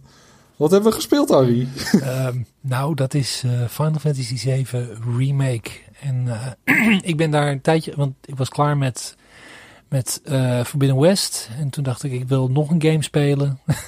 Wat 0.57 0.71
hebben 0.71 0.91
we 0.91 0.97
gespeeld, 0.97 1.29
Harry? 1.29 1.69
Ehm, 2.01 2.39
nou, 2.61 2.95
dat 2.95 3.15
is 3.15 3.43
eh, 3.45 3.69
Final 3.69 3.99
Fantasy 3.99 4.37
7 4.37 4.89
Remake. 5.17 5.71
En 6.01 6.29
eh, 6.65 6.99
ik 7.11 7.17
ben 7.17 7.31
daar 7.31 7.51
een 7.51 7.61
tijdje, 7.61 7.93
want 7.97 8.15
ik 8.25 8.37
was 8.37 8.49
klaar 8.49 8.77
met, 8.77 9.17
met 9.97 10.21
Forbidden 10.67 10.99
West. 10.99 11.51
En 11.59 11.71
toen 11.71 11.85
dacht 11.85 12.03
ik, 12.03 12.13
ik 12.13 12.29
wil 12.29 12.49
nog 12.49 12.71
een 12.71 12.83
game 12.83 13.03
spelen. 13.03 13.59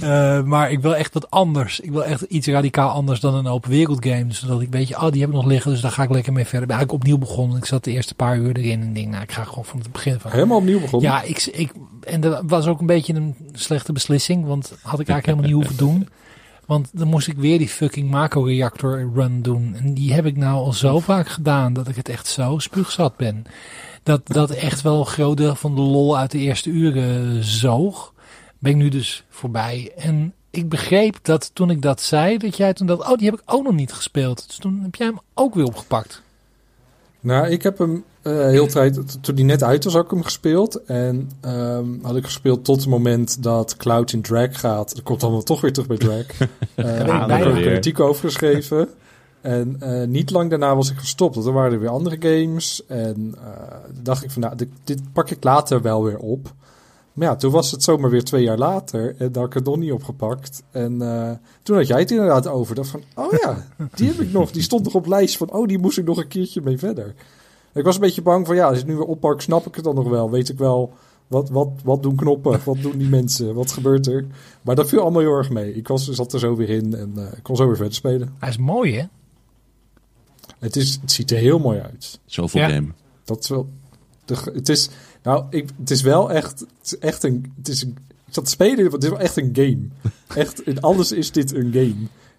Eh, 0.00 0.42
maar 0.42 0.70
ik 0.70 0.80
wil 0.80 0.96
echt 0.96 1.14
wat 1.14 1.30
anders. 1.30 1.80
Ik 1.80 1.90
wil 1.90 2.04
echt 2.04 2.22
iets 2.22 2.46
radicaal 2.46 2.90
anders 2.90 3.20
dan 3.20 3.34
een 3.34 3.46
open 3.46 3.70
wereld 3.70 4.04
game. 4.04 4.26
Zodat 4.28 4.60
ik 4.60 4.70
weet 4.70 4.96
oh, 4.96 5.10
die 5.10 5.20
heb 5.20 5.30
ik 5.30 5.34
nog 5.34 5.46
liggen, 5.46 5.70
dus 5.70 5.80
daar 5.80 5.90
ga 5.90 6.02
ik 6.02 6.10
lekker 6.10 6.32
mee 6.32 6.44
verder. 6.44 6.62
Ik 6.62 6.66
ben 6.68 6.76
eigenlijk 6.76 7.04
opnieuw 7.04 7.26
begonnen. 7.26 7.56
Ik 7.56 7.64
zat 7.64 7.84
de 7.84 7.90
eerste 7.90 8.14
paar 8.14 8.36
uur 8.36 8.56
erin 8.56 8.82
en 8.82 8.92
denk, 8.92 9.08
nou, 9.08 9.22
ik 9.22 9.32
ga 9.32 9.44
gewoon 9.44 9.64
van 9.64 9.78
het 9.78 9.92
begin 9.92 10.20
van. 10.20 10.30
Helemaal 10.30 10.56
opnieuw 10.56 10.80
begonnen. 10.80 11.10
Ja, 11.10 11.22
ik, 11.22 11.42
ik, 11.42 11.72
en 12.04 12.20
dat 12.20 12.42
was 12.46 12.66
ook 12.66 12.80
een 12.80 12.86
beetje 12.86 13.14
een 13.14 13.36
slechte 13.52 13.92
beslissing, 13.92 14.44
want 14.44 14.72
had 14.82 15.00
ik 15.00 15.08
eigenlijk 15.08 15.26
helemaal 15.26 15.46
niet 15.46 15.54
hoeven 15.54 15.76
doen. 15.76 16.08
Want 16.66 16.90
dan 16.92 17.08
moest 17.08 17.28
ik 17.28 17.36
weer 17.36 17.58
die 17.58 17.68
fucking 17.68 18.10
Mako-reactor 18.10 19.10
run 19.14 19.42
doen. 19.42 19.74
En 19.78 19.94
die 19.94 20.12
heb 20.12 20.26
ik 20.26 20.36
nou 20.36 20.54
al 20.54 20.72
zo 20.72 21.00
vaak 21.00 21.28
gedaan 21.28 21.72
dat 21.72 21.88
ik 21.88 21.96
het 21.96 22.08
echt 22.08 22.26
zo 22.26 22.58
spuugzat 22.58 23.16
ben. 23.16 23.44
Dat 24.04 24.20
dat 24.24 24.50
echt 24.50 24.82
wel 24.82 24.98
een 24.98 25.06
groot 25.06 25.36
deel 25.36 25.54
van 25.54 25.74
de 25.74 25.80
lol 25.80 26.18
uit 26.18 26.30
de 26.30 26.38
eerste 26.38 26.70
uren 26.70 27.44
zoog. 27.44 28.12
Ben 28.58 28.72
ik 28.72 28.76
nu 28.76 28.88
dus 28.88 29.24
voorbij. 29.28 29.92
En 29.96 30.34
ik 30.50 30.68
begreep 30.68 31.18
dat 31.22 31.50
toen 31.54 31.70
ik 31.70 31.82
dat 31.82 32.00
zei, 32.00 32.38
dat 32.38 32.56
jij 32.56 32.72
toen 32.72 32.86
dacht, 32.86 33.10
oh 33.10 33.16
die 33.16 33.30
heb 33.30 33.40
ik 33.40 33.52
ook 33.54 33.64
nog 33.64 33.74
niet 33.74 33.92
gespeeld. 33.92 34.46
Dus 34.46 34.56
toen 34.56 34.80
heb 34.82 34.94
jij 34.94 35.06
hem 35.06 35.18
ook 35.34 35.54
weer 35.54 35.64
opgepakt. 35.64 36.22
Nou, 37.20 37.48
ik 37.48 37.62
heb 37.62 37.78
hem 37.78 38.04
eh 38.22 38.32
heel 38.32 38.66
tijd, 38.66 39.22
toen 39.22 39.34
hij 39.34 39.44
net 39.44 39.62
uit 39.62 39.84
was, 39.84 39.92
had 39.92 40.04
ik 40.04 40.10
hem 40.10 40.22
gespeeld. 40.22 40.84
En 40.84 41.30
ehm, 41.40 41.86
had 42.02 42.16
ik 42.16 42.24
gespeeld 42.24 42.64
tot 42.64 42.76
het 42.76 42.88
moment 42.88 43.42
dat 43.42 43.76
Cloud 43.76 44.12
in 44.12 44.22
drag 44.22 44.60
gaat. 44.60 44.94
Dat 44.94 45.02
komt 45.02 45.22
allemaal 45.22 45.42
toch 45.42 45.60
weer 45.60 45.72
terug 45.72 45.88
bij 45.88 45.96
drag. 45.96 46.26
Eh 46.74 47.06
daar 47.06 47.38
heb 47.38 47.56
ik 47.56 47.64
een 47.64 47.74
artikel 47.74 48.06
over 48.06 48.28
geschreven. 48.28 48.88
En 49.44 49.76
eh, 49.80 50.06
niet 50.06 50.30
lang 50.30 50.50
daarna 50.50 50.76
was 50.76 50.90
ik 50.90 50.96
gestopt. 50.96 51.34
Want 51.34 51.46
er 51.46 51.52
waren 51.52 51.72
er 51.72 51.80
weer 51.80 51.88
andere 51.88 52.16
games. 52.20 52.86
En 52.86 53.34
eh, 53.38 53.76
dacht 54.02 54.24
ik 54.24 54.30
van, 54.30 54.42
nou, 54.42 54.56
dit, 54.84 55.12
pak 55.12 55.30
ik 55.30 55.44
later 55.44 55.82
wel 55.82 56.04
weer 56.04 56.18
op. 56.18 56.52
Maar 57.12 57.28
ja, 57.28 57.36
toen 57.36 57.50
was 57.50 57.70
het 57.70 57.82
zomaar 57.82 58.10
weer 58.10 58.24
twee 58.24 58.42
jaar 58.42 58.58
later. 58.58 59.14
En 59.18 59.32
dan 59.32 59.42
had 59.42 59.46
ik 59.46 59.52
het 59.52 59.64
nog 59.64 59.76
niet 59.76 59.92
opgepakt. 59.92 60.62
En 60.70 61.02
eh, 61.02 61.30
toen 61.62 61.76
had 61.76 61.86
jij 61.86 61.98
het 61.98 62.10
inderdaad 62.10 62.46
over. 62.46 62.74
Dat 62.74 62.86
van, 62.86 63.02
oh 63.14 63.32
ja, 63.32 63.66
die 63.94 64.08
heb 64.08 64.20
ik 64.20 64.32
nog. 64.32 64.50
Die 64.50 64.62
stond 64.62 64.84
nog 64.84 64.94
op 64.94 65.06
lijst 65.06 65.36
van, 65.36 65.52
oh, 65.52 65.66
die 65.66 65.78
moest 65.78 65.98
ik 65.98 66.04
nog 66.04 66.18
een 66.18 66.28
keertje 66.28 66.60
mee 66.60 66.78
verder. 66.78 67.14
Ik 67.74 67.84
was 67.84 67.94
een 67.94 68.00
beetje 68.00 68.22
bang 68.22 68.46
van, 68.46 68.56
ja, 68.56 68.64
als 68.64 68.72
ik 68.72 68.78
het 68.78 68.88
nu 68.88 68.96
weer 68.96 69.06
oppak, 69.06 69.40
snap 69.40 69.66
ik 69.66 69.74
het 69.74 69.84
dan 69.84 69.94
nog 69.94 70.08
wel. 70.08 70.30
Weet 70.30 70.48
ik 70.48 70.58
wel 70.58 70.92
Wat, 71.26 71.50
wat, 71.50 71.68
wat 71.84 72.02
doen 72.02 72.16
knoppen? 72.16 72.60
Wat 72.64 72.82
doen 72.82 72.98
die 72.98 73.08
mensen? 73.08 73.54
Wat 73.54 73.72
gebeurt 73.72 74.06
er? 74.06 74.26
Maar 74.62 74.74
dat 74.74 74.88
viel 74.88 75.00
allemaal 75.00 75.20
heel 75.20 75.36
erg 75.36 75.50
mee. 75.50 75.74
Ik 75.74 75.88
was, 75.88 76.10
zat 76.10 76.32
er 76.32 76.38
zo 76.38 76.56
weer 76.56 76.70
in 76.70 76.94
en 76.94 77.14
ik 77.36 77.42
kon 77.42 77.56
zo 77.56 77.66
weer 77.66 77.76
verder 77.76 77.94
spelen. 77.94 78.34
Hij 78.38 78.48
is 78.48 78.58
mooi, 78.58 78.96
hè? 78.96 79.04
Het, 80.64 80.76
is, 80.76 80.98
het 81.00 81.12
ziet 81.12 81.30
er 81.30 81.36
heel 81.38 81.58
mooi 81.58 81.80
uit. 81.80 82.18
Zoveel 82.26 82.60
Ja. 82.60 82.68
game. 82.68 82.86
Dat 83.24 83.42
is 83.42 83.48
wel. 83.48 83.68
De, 84.24 84.36
het 84.54 84.68
is. 84.68 84.88
Nou, 85.22 85.44
ik, 85.50 85.68
het 85.78 85.90
is 85.90 86.02
wel 86.02 86.30
echt. 86.32 86.60
Het 86.60 86.68
is 86.84 86.98
echt 86.98 87.22
een. 87.22 87.52
Het 87.56 87.68
is 87.68 87.82
een 87.82 87.96
ik 88.26 88.34
zat 88.34 88.44
te 88.44 88.50
spelen, 88.50 88.76
want 88.90 88.92
het 88.92 89.02
is 89.02 89.08
wel 89.10 89.18
echt 89.20 89.36
een 89.36 89.50
game. 89.52 89.88
Echt, 90.42 90.66
in 90.66 90.80
alles 90.80 91.12
is 91.12 91.32
dit 91.32 91.54
een 91.54 91.72
game. 91.72 91.94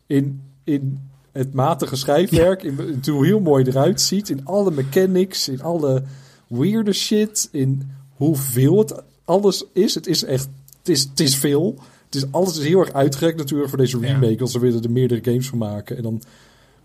In, 0.07 0.41
in 0.63 0.99
het 1.31 1.53
matige 1.53 1.95
schrijfwerk, 1.95 2.63
in, 2.63 2.79
in 2.79 3.11
hoe 3.11 3.25
heel 3.25 3.39
mooi 3.39 3.63
eruit 3.65 4.01
ziet, 4.01 4.29
in 4.29 4.45
alle 4.45 4.71
mechanics, 4.71 5.49
in 5.49 5.61
alle 5.61 6.03
weirde 6.47 6.93
shit, 6.93 7.49
in 7.51 7.91
hoeveel 8.15 8.77
het 8.77 9.01
alles 9.25 9.63
is. 9.73 9.95
Het 9.95 10.07
is 10.07 10.23
echt. 10.23 10.47
Het 10.79 10.89
is, 10.89 11.01
het 11.03 11.19
is 11.19 11.35
veel. 11.35 11.79
Het 12.05 12.15
is, 12.15 12.31
alles 12.31 12.57
is 12.57 12.65
heel 12.65 12.79
erg 12.79 12.93
uitgerekt 12.93 13.37
natuurlijk 13.37 13.69
voor 13.69 13.77
deze 13.77 13.99
Ja. 13.99 14.07
remake, 14.19 14.41
als 14.41 14.51
ze 14.51 14.59
willen 14.59 14.83
er 14.83 14.91
meerdere 14.91 15.23
games 15.31 15.47
van 15.49 15.57
maken. 15.57 15.97
En 15.97 16.03
dan 16.03 16.21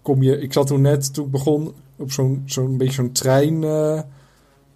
kom 0.02 0.22
je. 0.22 0.40
Ik 0.40 0.52
zat 0.52 0.66
toen 0.66 0.80
net, 0.80 1.14
toen 1.14 1.24
ik 1.24 1.30
begon, 1.30 1.74
op 1.98 2.12
zo'n 2.12 2.42
zo'n 2.46 2.76
beetje 2.76 2.92
zo'n 2.94 3.12
trein. 3.12 3.64
eh 3.64 4.00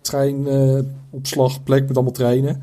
treinopslagplek 0.00 1.86
met 1.86 1.94
allemaal 1.94 2.12
treinen. 2.12 2.62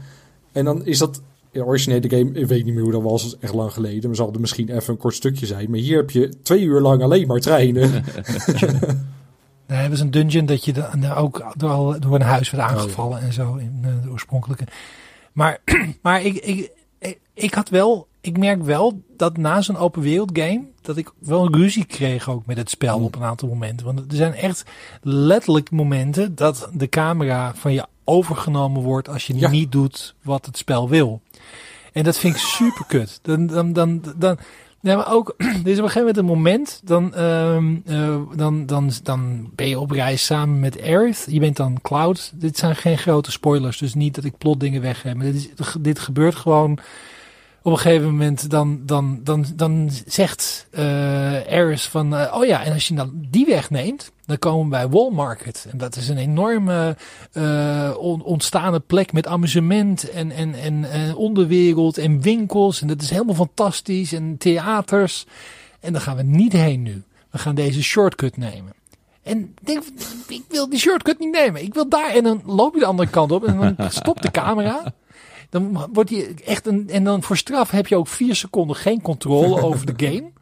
En 0.52 0.66
dan 0.66 0.86
is 0.86 0.98
dat. 0.98 1.22
De 1.52 1.66
originele 1.66 2.10
game, 2.10 2.32
ik 2.32 2.46
weet 2.48 2.66
niet 2.66 2.74
meer 2.74 2.84
hoe 2.84 2.92
dat 2.92 3.02
was, 3.02 3.24
dat 3.24 3.34
is 3.34 3.38
echt 3.40 3.54
lang 3.54 3.74
geleden. 3.74 4.06
Maar 4.08 4.16
zal 4.16 4.34
er 4.34 4.40
misschien 4.40 4.70
even 4.76 4.94
een 4.94 5.00
kort 5.00 5.14
stukje 5.16 5.46
zijn. 5.46 5.70
Maar 5.70 5.80
hier 5.80 5.98
heb 5.98 6.10
je 6.10 6.34
twee 6.42 6.62
uur 6.64 6.82
lang 6.82 7.02
alleen 7.02 7.28
maar 7.28 7.40
treinen. 7.40 7.92
Daar 9.68 9.80
hebben 9.80 9.98
ze 9.98 10.04
een 10.04 10.12
dungeon 10.12 10.46
dat 10.46 10.66
je 10.66 10.74
dan 10.74 11.06
ook 11.12 11.54
door, 11.58 11.70
al- 11.70 12.00
door 12.00 12.16
een 12.16 12.22
huis 12.22 12.50
werd 12.50 12.64
Oh, 12.64 12.70
aangevallen 12.70 13.20
en 13.22 13.34
zo 13.34 13.56
in 13.56 13.80
eh, 13.82 13.90
de 14.04 14.10
oorspronkelijke. 14.12 14.64
Maar, 15.34 15.58
maar 16.02 16.24
ik, 16.24 16.36
ik, 16.36 16.72
ik, 17.00 17.20
ik 17.34 17.54
had 17.54 17.70
wel, 17.70 18.08
ik 18.22 18.38
merk 18.38 18.64
wel 18.64 19.02
dat 19.18 19.38
na 19.38 19.62
zo'n 19.62 19.78
open 19.78 20.02
wereld 20.02 20.30
game, 20.34 20.62
dat 20.82 20.98
ik 20.98 21.12
wel 21.20 21.46
een 21.46 21.54
ruzie 21.56 21.86
kreeg 21.86 22.30
ook 22.30 22.46
met 22.46 22.58
het 22.58 22.70
spel 22.70 22.98
Mm. 23.00 23.06
op 23.06 23.16
een 23.16 23.24
aantal 23.24 23.48
momenten. 23.48 23.86
Want 23.86 24.00
er 24.00 24.06
zijn 24.18 24.34
echt 24.34 24.64
letterlijk 25.02 25.72
momenten 25.72 26.36
dat 26.36 26.70
de 26.74 26.90
camera 26.90 27.54
van 27.56 27.74
je 27.74 27.86
overgenomen 28.04 28.82
wordt 28.82 29.10
als 29.10 29.28
je 29.28 29.38
Ja. 29.38 29.50
niet 29.50 29.72
doet 29.72 30.16
wat 30.22 30.46
het 30.46 30.58
spel 30.58 30.90
wil. 30.90 31.22
En 31.94 32.04
dat 32.04 32.18
vind 32.18 32.36
ik 32.36 32.40
super 32.42 32.86
kut. 32.88 33.20
Dan, 33.22 33.48
dan, 33.48 33.74
dan, 33.74 34.02
dan, 34.18 34.38
maar 34.82 35.12
ook, 35.12 35.34
er 35.38 35.48
is 35.48 35.56
op 35.56 35.66
een 35.66 35.90
gegeven 35.90 36.00
moment 36.00 36.18
een 36.18 36.26
moment, 36.26 36.82
dan, 36.84 37.14
ehm, 37.14 37.76
eh, 37.86 38.20
dan, 38.36 38.66
dan, 38.66 38.92
dan 39.04 39.50
ben 39.56 39.68
je 39.68 39.80
op 39.80 39.92
reis 39.92 40.26
samen 40.26 40.60
met 40.60 40.82
Aerith. 40.82 41.26
Je 41.30 41.40
bent 41.40 41.56
dan 41.58 41.78
Cloud. 41.82 42.32
Dit 42.36 42.58
zijn 42.58 42.76
geen 42.76 42.98
grote 42.98 43.32
spoilers, 43.32 43.78
dus 43.78 43.94
niet 43.94 44.16
dat 44.16 44.24
ik 44.24 44.38
plot 44.38 44.60
dingen 44.60 44.82
weg 44.82 45.04
heb. 45.04 45.16
Maar 45.16 45.26
dit, 45.26 45.36
is, 45.36 45.76
dit 45.80 46.00
gebeurt 46.00 46.36
gewoon 46.36 46.80
op 47.62 47.72
een 47.72 47.78
gegeven 47.78 48.10
moment. 48.10 48.50
Dan, 48.50 48.82
dan, 48.86 49.20
dan, 49.24 49.46
dan 49.56 49.90
zegt 50.06 50.68
eh 50.72 50.84
Aerith 51.34 51.82
van, 51.82 52.16
eh, 52.16 52.36
oh 52.36 52.46
ja, 52.46 52.64
en 52.64 52.74
als 52.74 52.88
je 52.88 52.94
dan 52.94 53.12
die 53.30 53.46
wegneemt, 53.46 54.12
dan 54.26 54.40
komen 54.40 54.64
we 54.64 54.70
bij 54.70 54.90
Wall 54.90 55.10
Market. 55.12 55.68
En 55.72 55.78
dat 55.78 55.96
is 55.96 56.10
een 56.10 56.18
enorme 56.18 56.98
eh, 57.32 57.92
on- 57.98 58.24
ontstane 58.24 58.80
plek 58.80 59.14
met 59.14 59.28
amusement 59.28 60.10
en, 60.10 60.32
en, 60.32 60.54
en, 60.54 61.16
onderwereld 61.16 61.98
en 61.98 62.22
winkels. 62.22 62.82
En 62.82 62.88
dat 62.88 63.02
is 63.02 63.10
helemaal 63.10 63.36
fantastisch. 63.36 64.14
En 64.14 64.38
theaters. 64.38 65.26
En 65.80 65.94
daar 65.94 66.02
gaan 66.02 66.16
we 66.16 66.24
niet 66.24 66.54
heen 66.54 66.82
nu. 66.82 67.04
We 67.30 67.38
gaan 67.38 67.56
deze 67.56 67.84
shortcut 67.84 68.38
nemen. 68.38 68.74
En 69.24 69.56
denk, 69.62 69.84
ik 70.28 70.44
wil 70.50 70.70
die 70.70 70.80
shortcut 70.80 71.20
niet 71.20 71.32
nemen. 71.32 71.64
Ik 71.64 71.74
wil 71.74 71.90
daar. 71.90 72.10
En 72.10 72.24
dan 72.24 72.42
loop 72.46 72.74
je 72.74 72.80
de 72.80 72.86
andere 72.86 73.10
kant 73.10 73.32
op. 73.32 73.46
En 73.46 73.76
dan 73.78 73.92
stopt 73.92 74.22
de 74.22 74.32
camera. 74.32 74.94
Dan 75.52 75.88
wordt 75.94 76.10
die 76.10 76.34
echt 76.46 76.68
een. 76.68 76.90
En 76.90 77.04
dan 77.04 77.24
voor 77.24 77.38
straf 77.38 77.72
heb 77.72 77.88
je 77.88 77.96
ook 77.96 78.08
vier 78.08 78.36
seconden 78.36 78.76
geen 78.76 79.02
controle 79.02 79.62
over 79.62 79.96
de 79.96 80.08
game. 80.08 80.30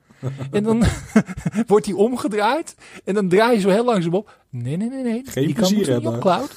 En 0.52 0.64
dan 0.64 0.84
wordt 1.68 1.86
die 1.86 1.96
omgedraaid. 1.96 2.76
En 3.04 3.14
dan 3.14 3.30
draai 3.30 3.56
je 3.56 3.60
zo 3.60 3.70
heel 3.70 3.86
langzaam 3.86 4.14
op. 4.14 4.40
Nee, 4.50 4.78
nee, 4.78 4.90
nee, 4.90 5.04
nee. 5.04 5.22
Geen 5.26 5.46
die 5.46 5.56
kan 5.56 5.68
plezier 5.68 5.78
moeten 5.78 5.96
niet 5.96 6.06
op 6.06 6.12
hebben. 6.12 6.22
cloud. 6.22 6.56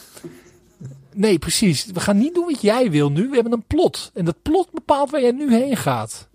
Nee, 1.14 1.38
precies. 1.38 1.86
We 1.86 2.00
gaan 2.00 2.18
niet 2.18 2.34
doen 2.34 2.44
wat 2.44 2.60
jij 2.60 2.90
wil 2.90 3.10
nu. 3.10 3.28
We 3.28 3.34
hebben 3.34 3.52
een 3.52 3.64
plot. 3.66 4.10
En 4.14 4.24
dat 4.24 4.42
plot 4.42 4.70
bepaalt 4.72 5.10
waar 5.10 5.20
jij 5.20 5.30
nu 5.30 5.54
heen 5.54 5.76
gaat. 5.76 6.28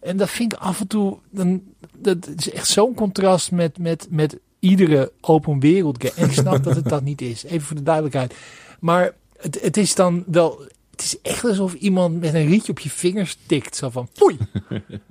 En 0.00 0.16
dat 0.16 0.30
vind 0.30 0.52
ik 0.52 0.58
af 0.58 0.80
en 0.80 0.86
toe. 0.86 1.18
Dan, 1.30 1.62
dat 1.96 2.28
is 2.36 2.50
echt 2.50 2.68
zo'n 2.68 2.94
contrast 2.94 3.50
met, 3.50 3.78
met, 3.78 4.06
met 4.10 4.38
iedere 4.58 5.12
open 5.20 5.60
wereld 5.60 6.04
game. 6.04 6.14
En 6.16 6.24
ik 6.24 6.32
snap 6.32 6.64
dat 6.64 6.76
het 6.76 6.88
dat 6.88 7.02
niet 7.02 7.20
is. 7.20 7.44
Even 7.44 7.66
voor 7.66 7.76
de 7.76 7.82
duidelijkheid. 7.82 8.34
Maar 8.80 9.14
het, 9.36 9.60
het 9.60 9.76
is 9.76 9.94
dan 9.94 10.24
wel. 10.26 10.60
Het 11.02 11.12
is 11.12 11.20
echt 11.32 11.44
alsof 11.44 11.74
iemand 11.74 12.20
met 12.20 12.34
een 12.34 12.46
rietje 12.46 12.72
op 12.72 12.78
je 12.78 12.90
vingers 12.90 13.38
tikt. 13.46 13.76
Zo 13.76 13.90
van. 13.90 14.08
Foei. 14.12 14.36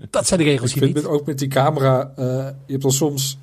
Dat 0.10 0.27
zijn 0.27 0.39
de 0.39 0.45
regels 0.45 0.69
ik 0.69 0.75
hier 0.75 0.84
vind 0.84 0.95
niet. 0.95 1.04
het 1.04 1.13
ook 1.13 1.25
met 1.25 1.39
die 1.39 1.47
camera. 1.47 2.13
eh, 2.15 2.25
je 2.65 2.71
hebt 2.71 2.82
dan 2.82 2.91
soms. 2.91 3.38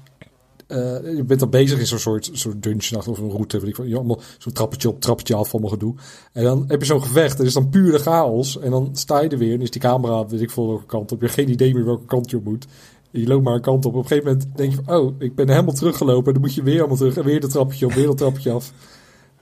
eh, 0.67 0.79
je 1.17 1.25
bent 1.27 1.41
dan 1.41 1.51
bezig 1.51 1.79
in 1.79 1.87
zo'n 1.87 1.99
soort, 1.99 2.31
soort 2.33 2.63
dungeon 2.63 3.01
of 3.07 3.19
een 3.19 3.31
route. 3.31 3.61
Weet 3.61 3.79
ik, 3.79 3.87
je 3.87 3.95
allemaal 3.97 4.21
zo'n 4.39 4.53
trappetje 4.53 4.89
op, 4.89 5.01
trappetje 5.01 5.35
af, 5.35 5.53
allemaal 5.53 5.71
gedoe. 5.71 5.95
En 6.33 6.45
dan 6.45 6.65
heb 6.69 6.81
je 6.81 6.87
zo'n 6.87 7.03
gevecht. 7.03 7.39
En 7.41 7.45
is 7.47 7.53
dan 7.53 7.69
pure 7.69 7.99
chaos. 7.99 8.59
En 8.59 8.71
dan 8.71 8.89
sta 8.93 9.21
je 9.21 9.29
er 9.29 9.39
weer. 9.39 9.55
En 9.55 9.61
is 9.61 9.71
die 9.71 9.81
camera, 9.81 10.27
weet 10.27 10.41
ik 10.41 10.51
veel 10.51 10.67
welke 10.69 10.87
kant 10.87 11.13
op. 11.13 11.21
Je 11.21 11.27
hebt 11.27 11.39
geen 11.39 11.51
idee 11.51 11.75
meer 11.75 11.85
welke 11.85 12.07
kant 12.07 12.31
je 12.31 12.37
op 12.37 12.45
moet. 12.45 12.67
Je 13.11 13.27
loopt 13.27 13.45
maar 13.45 13.55
een 13.55 13.61
kant 13.61 13.85
op. 13.85 13.95
Op 13.95 14.03
een 14.03 14.09
gegeven 14.09 14.33
moment 14.33 14.57
denk 14.57 14.71
je 14.75 14.79
van, 14.85 14.97
oh, 14.97 15.15
ik 15.19 15.35
ben 15.35 15.49
helemaal 15.49 15.75
teruggelopen. 15.75 16.27
En 16.27 16.33
dan 16.33 16.43
moet 16.43 16.55
je 16.55 16.63
weer 16.63 16.79
allemaal 16.79 16.97
terug. 16.97 17.17
En 17.17 17.25
weer 17.25 17.41
de 17.41 17.47
trappetje 17.47 17.87
op, 17.87 17.93
weer 17.93 18.07
dat 18.07 18.17
trappetje 18.17 18.51
af. 18.51 18.73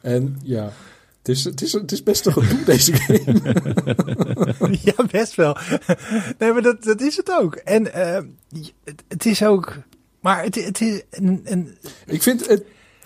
En 0.00 0.38
ja, 0.42 0.72
het 1.26 1.36
is, 1.36 1.44
het 1.44 1.62
is, 1.62 1.72
het 1.72 1.92
is 1.92 2.02
best 2.02 2.26
een 2.26 2.32
gedoe, 2.32 2.64
deze 2.74 2.92
game. 2.92 3.54
Ja, 4.84 5.04
best 5.10 5.34
wel. 5.34 5.56
Nee, 6.38 6.52
maar 6.52 6.62
dat, 6.62 6.84
dat 6.84 7.00
is 7.00 7.16
het 7.16 7.30
ook. 7.40 7.54
En 7.54 7.92
eh, 7.92 8.22
het, 8.84 9.02
het 9.08 9.26
is 9.26 9.42
ook. 9.44 9.76
Maar 10.20 10.42
het, 10.42 10.54
het 10.54 10.80
is. 10.80 11.02
Een, 11.10 11.40
een, 11.44 11.76
ik 12.06 12.22
vind 12.22 12.46
het, 12.48 12.62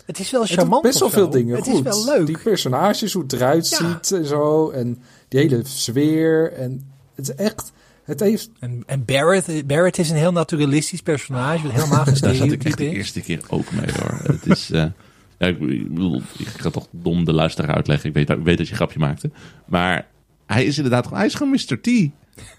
het 0.07 0.19
is 0.19 0.31
wel 0.31 0.41
Het 0.43 0.51
charmant. 0.51 0.83
best 0.83 0.99
wel 0.99 1.11
veel 1.11 1.31
dingen 1.31 1.57
Het 1.57 1.65
goed. 1.65 1.75
is 1.75 2.05
wel 2.05 2.05
leuk. 2.05 2.27
Die 2.27 2.39
personages, 2.39 3.13
hoe 3.13 3.23
het 3.23 3.33
eruit 3.33 3.69
Ja. 3.69 3.77
ziet 3.77 4.13
en 4.13 4.25
zo. 4.27 4.71
En 4.71 5.03
die 5.29 5.41
hele 5.41 5.61
sfeer. 5.65 6.53
En 6.53 6.91
het 7.15 7.29
is 7.29 7.35
echt... 7.35 7.73
Het 8.05 8.21
heeft... 8.21 8.51
En, 8.61 8.83
en 8.87 9.05
Barrett, 9.05 9.67
Barrett 9.67 9.99
is 9.99 10.11
een 10.11 10.17
heel 10.17 10.33
naturalistisch 10.33 11.03
personage. 11.03 11.63
Met 11.67 11.73
helemaal 11.73 12.05
geen 12.05 12.15
Daar 12.21 12.35
zat 12.35 12.53
ik 12.53 12.65
echt 12.65 12.79
de 12.79 12.91
eerste 12.91 13.21
keer 13.21 13.41
ook 13.49 13.73
mee 13.73 13.91
hoor. 14.01 14.21
Het 14.23 14.47
is, 14.47 14.71
eh, 14.71 14.85
ja, 15.40 15.46
ik, 15.46 15.59
bedoel, 15.88 16.22
ik 16.37 16.46
ga 16.46 16.70
toch 16.70 16.87
dom 16.90 17.24
de 17.24 17.33
luisteraar 17.33 17.74
uitleggen. 17.74 18.09
Ik 18.09 18.14
weet, 18.14 18.31
ik 18.31 18.44
weet 18.44 18.57
dat 18.57 18.66
je 18.66 18.72
een 18.72 18.79
grapje 18.79 18.98
maakte. 18.98 19.31
Maar 19.66 20.07
hij 20.46 20.64
is 20.64 20.76
inderdaad 20.76 21.05
gewoon, 21.05 21.18
hij 21.18 21.26
is 21.26 21.35
gewoon 21.35 21.53
Mr. 21.53 21.81
T. 21.81 21.88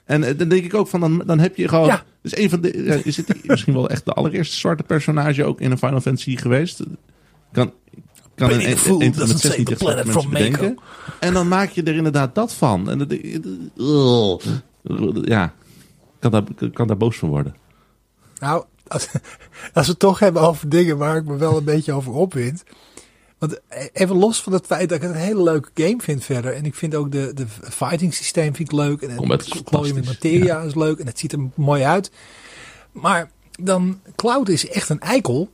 En 0.05 0.23
eh, 0.23 0.37
dan 0.37 0.49
denk 0.49 0.63
ik 0.63 0.73
ook 0.73 0.87
van, 0.87 0.99
dan, 0.99 1.23
dan 1.25 1.39
heb 1.39 1.55
je 1.55 1.67
gewoon... 1.67 1.87
Ja. 1.87 2.03
Dus 2.21 2.37
een 2.37 2.49
van 2.49 2.61
de, 2.61 2.71
is 3.03 3.17
het 3.17 3.47
misschien 3.47 3.73
wel 3.73 3.89
echt 3.89 4.05
de 4.05 4.13
allereerste 4.13 4.55
zwarte 4.55 4.83
personage 4.83 5.43
ook 5.43 5.61
in 5.61 5.71
een 5.71 5.77
Final 5.77 6.01
Fantasy 6.01 6.37
geweest? 6.37 6.83
Kan, 7.51 7.73
kan 8.35 8.51
een 8.51 8.77
van 8.77 8.77
save 8.77 8.97
niet 8.97 9.15
the 9.15 9.21
echt 9.21 9.39
zwarte 9.39 9.75
planet 9.75 10.09
from 10.09 10.29
bedenken. 10.29 10.77
En 11.19 11.33
dan 11.33 11.47
maak 11.47 11.69
je 11.69 11.83
er 11.83 11.95
inderdaad 11.95 12.35
dat 12.35 12.53
van. 12.53 12.89
En 12.89 12.97
dat, 12.97 13.13
Ugh. 13.77 14.45
ja, 15.23 15.53
kan 16.19 16.31
daar, 16.31 16.43
kan 16.73 16.87
daar 16.87 16.97
boos 16.97 17.17
van 17.17 17.29
worden. 17.29 17.55
Nou, 18.39 18.65
als, 18.91 19.07
als 19.73 19.85
we 19.85 19.91
het 19.91 19.99
toch 19.99 20.19
hebben 20.19 20.41
over 20.41 20.69
dingen 20.69 20.97
waar 20.97 21.15
ik 21.15 21.25
me 21.25 21.35
wel 21.37 21.57
een 21.57 21.63
beetje 21.63 21.93
over 21.93 22.13
opwind. 22.13 22.63
Want 23.37 23.59
even 23.93 24.15
los 24.15 24.41
van 24.41 24.53
het 24.53 24.65
feit 24.65 24.89
dat 24.89 24.97
ik 24.97 25.03
het 25.03 25.15
een 25.15 25.21
hele 25.21 25.43
leuke 25.43 25.69
game 25.73 26.01
vind 26.01 26.23
verder. 26.25 26.53
En 26.53 26.65
ik 26.65 26.75
vind 26.75 26.95
ook 26.95 27.11
de, 27.11 27.31
de 27.33 27.45
fighting 27.69 28.13
systeem 28.13 28.55
vind 28.55 28.71
ik 28.71 28.77
leuk. 28.77 29.01
En 29.01 29.29
het 29.29 29.63
klooien 29.63 29.95
met 29.95 30.05
materia 30.05 30.61
is 30.61 30.75
leuk. 30.75 30.99
En 30.99 31.05
het 31.05 31.19
ziet 31.19 31.31
er 31.31 31.49
mooi 31.55 31.83
uit. 31.83 32.11
Maar 32.91 33.31
dan, 33.51 33.99
Cloud 34.15 34.49
is 34.49 34.67
echt 34.67 34.89
een 34.89 34.99
eikel. 34.99 35.49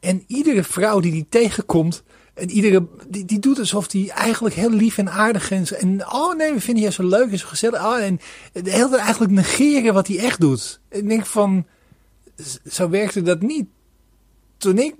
En 0.00 0.24
iedere 0.26 0.64
vrouw 0.64 1.00
die 1.00 1.12
die 1.12 1.26
tegenkomt. 1.28 2.02
En 2.34 2.50
iedere, 2.50 2.86
die, 3.08 3.24
die 3.24 3.38
doet 3.38 3.58
alsof 3.58 3.88
die 3.88 4.12
eigenlijk 4.12 4.54
heel 4.54 4.70
lief 4.70 4.98
en 4.98 5.10
aardig 5.10 5.50
is. 5.50 5.72
En 5.72 6.12
oh 6.12 6.36
nee, 6.36 6.52
we 6.52 6.60
vinden 6.60 6.84
je 6.84 6.92
zo 6.92 7.06
leuk 7.06 7.30
en 7.30 7.38
zo 7.38 7.46
gezellig. 7.46 7.84
Oh, 7.84 7.98
en 7.98 8.20
de 8.52 8.70
hele 8.70 8.88
tijd 8.88 9.02
eigenlijk 9.02 9.32
negeren 9.32 9.94
wat 9.94 10.06
hij 10.06 10.18
echt 10.18 10.40
doet. 10.40 10.80
Ik 10.88 11.08
denk 11.08 11.26
van, 11.26 11.66
zo 12.70 12.88
werkte 12.88 13.22
dat 13.22 13.42
niet. 13.42 13.66
Toen 14.56 14.78
ik 14.78 14.94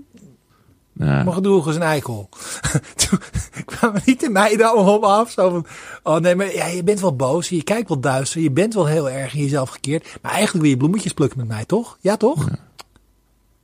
Ja. 0.93 1.05
mijn 1.23 1.33
gedoe 1.33 1.63
was 1.65 1.75
een 1.75 1.83
eikel. 1.83 2.29
Toen 3.09 3.19
kwamen 3.65 4.03
niet 4.05 4.21
de 4.21 4.31
meiden 4.31 4.67
allemaal 4.67 4.97
op 4.97 5.03
af. 5.03 5.31
Zo 5.31 5.51
van, 5.51 5.67
oh 6.03 6.17
nee, 6.21 6.35
maar 6.35 6.55
ja, 6.55 6.67
je 6.67 6.85
bent 6.85 7.01
wel 7.01 7.17
boos. 7.17 7.49
Je 7.49 7.63
kijkt 7.63 7.89
wel 7.89 8.01
duister. 8.01 8.41
Je 8.41 8.51
bent 8.51 8.75
wel 8.75 8.87
heel 8.87 9.11
erg 9.11 9.35
in 9.35 9.43
jezelf 9.43 9.69
gekeerd. 9.69 10.19
Maar 10.23 10.33
eigenlijk 10.33 10.63
wil 10.63 10.71
je 10.71 10.79
bloemetjes 10.79 11.13
plukken 11.13 11.39
met 11.39 11.49
mij, 11.49 11.65
toch? 11.65 11.99
Ja, 12.01 12.17
toch? 12.17 12.49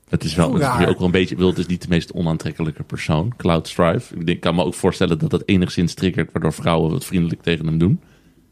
Het 0.09 0.25
is 0.25 0.35
wel 0.35 0.53
het 0.55 0.63
is 0.81 0.87
ook 0.87 0.97
wel 0.99 1.07
een 1.07 1.11
beetje, 1.11 1.35
bedoel, 1.35 1.51
het 1.51 1.59
is 1.59 1.67
niet 1.67 1.83
de 1.83 1.89
meest 1.89 2.13
onaantrekkelijke 2.13 2.83
persoon, 2.83 3.33
Cloud 3.37 3.69
Strife. 3.69 4.15
Ik 4.15 4.27
denk, 4.27 4.41
kan 4.41 4.55
me 4.55 4.65
ook 4.65 4.75
voorstellen 4.75 5.19
dat 5.19 5.31
dat 5.31 5.43
enigszins 5.47 5.95
triggert, 5.95 6.33
waardoor 6.33 6.53
vrouwen 6.53 6.91
wat 6.91 7.05
vriendelijk 7.05 7.43
tegen 7.43 7.67
hem 7.67 7.79
doen. 7.79 8.01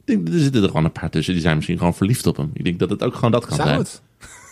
Ik 0.05 0.15
denk, 0.15 0.29
er 0.29 0.39
zitten 0.41 0.63
er 0.63 0.69
gewoon 0.69 0.85
een 0.85 0.93
paar 0.93 1.11
tussen, 1.11 1.33
die 1.33 1.43
zijn 1.43 1.57
misschien 1.57 1.79
gewoon 1.79 1.95
verliefd 1.95 2.27
op 2.27 2.37
hem. 2.37 2.51
Ik 2.53 2.65
denk 2.65 2.79
dat 2.79 2.91
het 2.91 3.03
ook 3.03 3.15
gewoon 3.15 3.31
dat 3.31 3.47
kan 3.47 3.57
Zou 3.57 3.69
zijn. 3.69 3.79
het? 3.81 4.03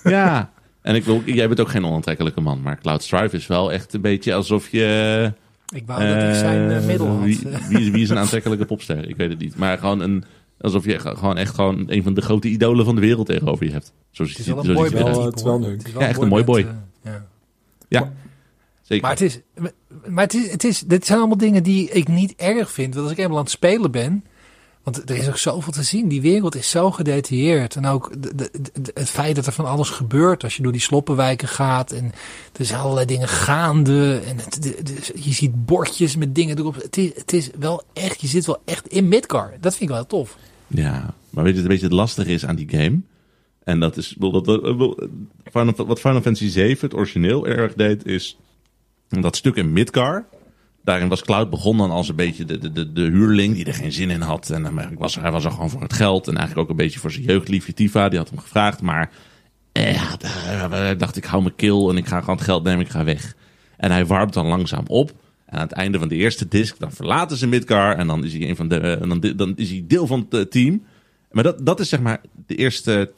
Ja. 0.02 0.50
En 0.82 0.94
ik 0.94 1.04
wil, 1.04 1.22
jij 1.24 1.46
bent 1.48 1.60
ook 1.60 1.68
geen 1.68 1.84
onaantrekkelijke 1.84 2.40
man, 2.40 2.62
maar 2.62 2.78
Cloud 2.80 3.02
Strife 3.02 3.36
is 3.36 3.46
wel 3.46 3.72
echt 3.72 3.94
een 3.94 4.00
beetje 4.00 4.34
alsof 4.34 4.68
je 4.68 5.32
Ik 5.74 5.82
wou 5.86 6.00
dat 6.06 6.28
ik 6.28 6.34
zijn 6.34 6.70
Eh, 6.70 6.86
middel 6.86 7.06
had. 7.06 7.24
Wie, 7.24 7.40
wie, 7.68 7.80
is- 7.80 7.90
wie 7.90 8.02
is 8.02 8.08
een 8.10 8.18
aantrekkelijke 8.18 8.64
popster? 8.64 9.08
Ik 9.08 9.16
weet 9.16 9.30
het 9.30 9.38
niet. 9.38 9.56
Maar 9.56 9.78
gewoon 9.78 10.00
een, 10.00 10.24
alsof 10.60 10.84
je 10.84 10.98
ge- 10.98 11.16
gewoon 11.16 11.36
echt 11.36 11.54
gewoon 11.54 11.84
een 11.86 12.02
van 12.02 12.14
de 12.14 12.20
grote 12.20 12.48
idolen 12.48 12.84
van 12.84 12.94
de 12.94 13.00
wereld 13.00 13.26
tegenover 13.26 13.66
je 13.66 13.72
hebt. 13.72 13.92
Zo 14.10 14.22
het 14.22 14.30
ziet 14.30 14.40
is 14.40 14.46
hij 14.46 14.54
wel 14.54 14.64
zo 14.64 14.70
een 14.70 14.76
mooi 14.76 14.86
het 15.26 15.36
is 15.36 15.42
wel 15.42 15.60
leuk. 15.60 15.86
Ja, 15.98 16.06
echt 16.06 16.20
een 16.22 16.28
mooi 16.28 16.44
boy. 16.44 16.58
eh, 16.60 16.66
ja. 17.12 17.26
Ja, 17.88 18.12
zeker. 18.82 19.02
Maar 19.02 19.10
het 19.12 19.20
is, 19.20 19.40
maar 20.06 20.24
het 20.24 20.34
is, 20.34 20.50
het 20.50 20.64
is, 20.64 20.80
dit 20.80 21.06
zijn 21.06 21.18
allemaal 21.18 21.36
dingen 21.36 21.62
die 21.62 21.90
ik 21.90 22.08
niet 22.08 22.34
erg 22.36 22.70
vind. 22.70 22.94
Want 22.94 23.06
als 23.06 23.16
ik 23.16 23.22
eenmaal 23.22 23.36
aan 23.36 23.42
het 23.42 23.52
spelen 23.52 23.90
ben, 23.90 24.24
want 24.82 25.10
er 25.10 25.16
is 25.16 25.28
ook 25.28 25.36
zoveel 25.36 25.72
te 25.72 25.82
zien. 25.82 26.08
Die 26.08 26.20
wereld 26.20 26.54
is 26.54 26.70
zo 26.70 26.90
gedetailleerd. 26.90 27.76
En 27.76 27.86
ook 27.86 28.12
het 28.94 29.08
feit 29.10 29.36
dat 29.36 29.46
er 29.46 29.52
van 29.52 29.64
alles 29.64 29.90
gebeurt 29.90 30.44
als 30.44 30.56
je 30.56 30.62
door 30.62 30.72
die 30.72 30.80
sloppenwijken 30.80 31.48
gaat. 31.48 31.92
En 31.92 32.12
er 32.56 32.64
zijn 32.64 32.80
allerlei 32.80 33.06
dingen 33.06 33.28
gaande. 33.28 34.20
En 34.26 34.36
je 35.14 35.32
ziet 35.32 35.64
bordjes 35.64 36.16
met 36.16 36.34
dingen 36.34 36.58
erop. 36.58 36.74
Het 36.74 37.32
is, 37.32 37.50
wel 37.58 37.82
echt, 37.92 38.20
je 38.20 38.26
zit 38.26 38.46
wel 38.46 38.62
echt 38.64 38.86
in 38.86 39.08
Midgar. 39.08 39.52
Dat 39.60 39.76
vind 39.76 39.90
ik 39.90 39.96
wel 39.96 40.06
tof. 40.06 40.36
Ja, 40.66 41.14
maar 41.30 41.44
weet 41.44 41.54
je, 41.54 41.60
een 41.62 41.68
beetje 41.68 41.84
het 41.84 41.94
lastige 41.94 42.30
is 42.30 42.46
aan 42.46 42.56
die 42.56 42.68
game? 42.68 43.00
En 43.64 43.80
dat 43.80 43.96
is, 43.96 44.16
wat 44.18 46.00
Final 46.00 46.20
Fantasy 46.20 46.48
7, 46.48 46.80
het 46.80 46.94
origineel, 46.94 47.46
erg 47.46 47.74
deed, 47.74 48.06
is 48.06 48.38
dat 49.08 49.36
stuk 49.36 49.56
in 49.56 49.72
Midgar. 49.72 50.24
Daarin 50.84 51.08
was 51.08 51.22
Cloud 51.22 51.50
begonnen 51.50 51.90
als 51.90 52.08
een 52.08 52.16
beetje 52.16 52.44
de, 52.44 52.58
de, 52.58 52.72
de, 52.72 52.92
de 52.92 53.02
huurling 53.02 53.54
die 53.54 53.64
er 53.64 53.74
geen 53.74 53.92
zin 53.92 54.10
in 54.10 54.20
had. 54.20 54.50
En 54.50 54.62
dan 54.62 54.70
eigenlijk 54.70 55.00
was, 55.00 55.14
hij 55.14 55.30
was 55.30 55.44
er 55.44 55.50
gewoon 55.50 55.70
voor 55.70 55.82
het 55.82 55.92
geld. 55.92 56.28
En 56.28 56.36
eigenlijk 56.36 56.64
ook 56.64 56.70
een 56.70 56.84
beetje 56.84 56.98
voor 56.98 57.10
zijn 57.10 57.24
jeugdliefje 57.24 57.74
Tifa. 57.74 58.08
Die 58.08 58.18
had 58.18 58.28
hem 58.28 58.38
gevraagd. 58.38 58.80
Maar 58.80 59.10
eh, 59.72 60.12
hij 60.70 60.96
dacht 60.96 61.16
ik 61.16 61.24
hou 61.24 61.42
mijn 61.42 61.54
kill 61.54 61.88
en 61.88 61.96
ik 61.96 62.06
ga 62.06 62.20
gewoon 62.20 62.36
het 62.36 62.44
geld 62.44 62.64
nemen. 62.64 62.84
Ik 62.84 62.90
ga 62.90 63.04
weg. 63.04 63.34
En 63.76 63.90
hij 63.90 64.06
warmt 64.06 64.32
dan 64.32 64.46
langzaam 64.46 64.84
op. 64.86 65.12
En 65.46 65.58
aan 65.58 65.66
het 65.66 65.72
einde 65.72 65.98
van 65.98 66.08
de 66.08 66.14
eerste 66.14 66.48
disc, 66.48 66.78
dan 66.78 66.92
verlaten 66.92 67.36
ze 67.36 67.46
Midgar. 67.46 67.96
En 67.96 68.06
dan 68.06 68.24
is 68.24 68.32
hij, 68.32 68.48
een 68.48 68.56
van 68.56 68.68
de, 68.68 68.78
en 68.78 69.08
dan, 69.08 69.20
dan 69.36 69.52
is 69.56 69.70
hij 69.70 69.84
deel 69.86 70.06
van 70.06 70.26
het 70.30 70.34
eh, 70.34 70.40
team. 70.40 70.82
Maar 71.30 71.44
dat, 71.44 71.66
dat 71.66 71.80
is 71.80 71.88
zeg 71.88 72.00
maar 72.00 72.20
de 72.46 72.54
eerste 72.54 73.10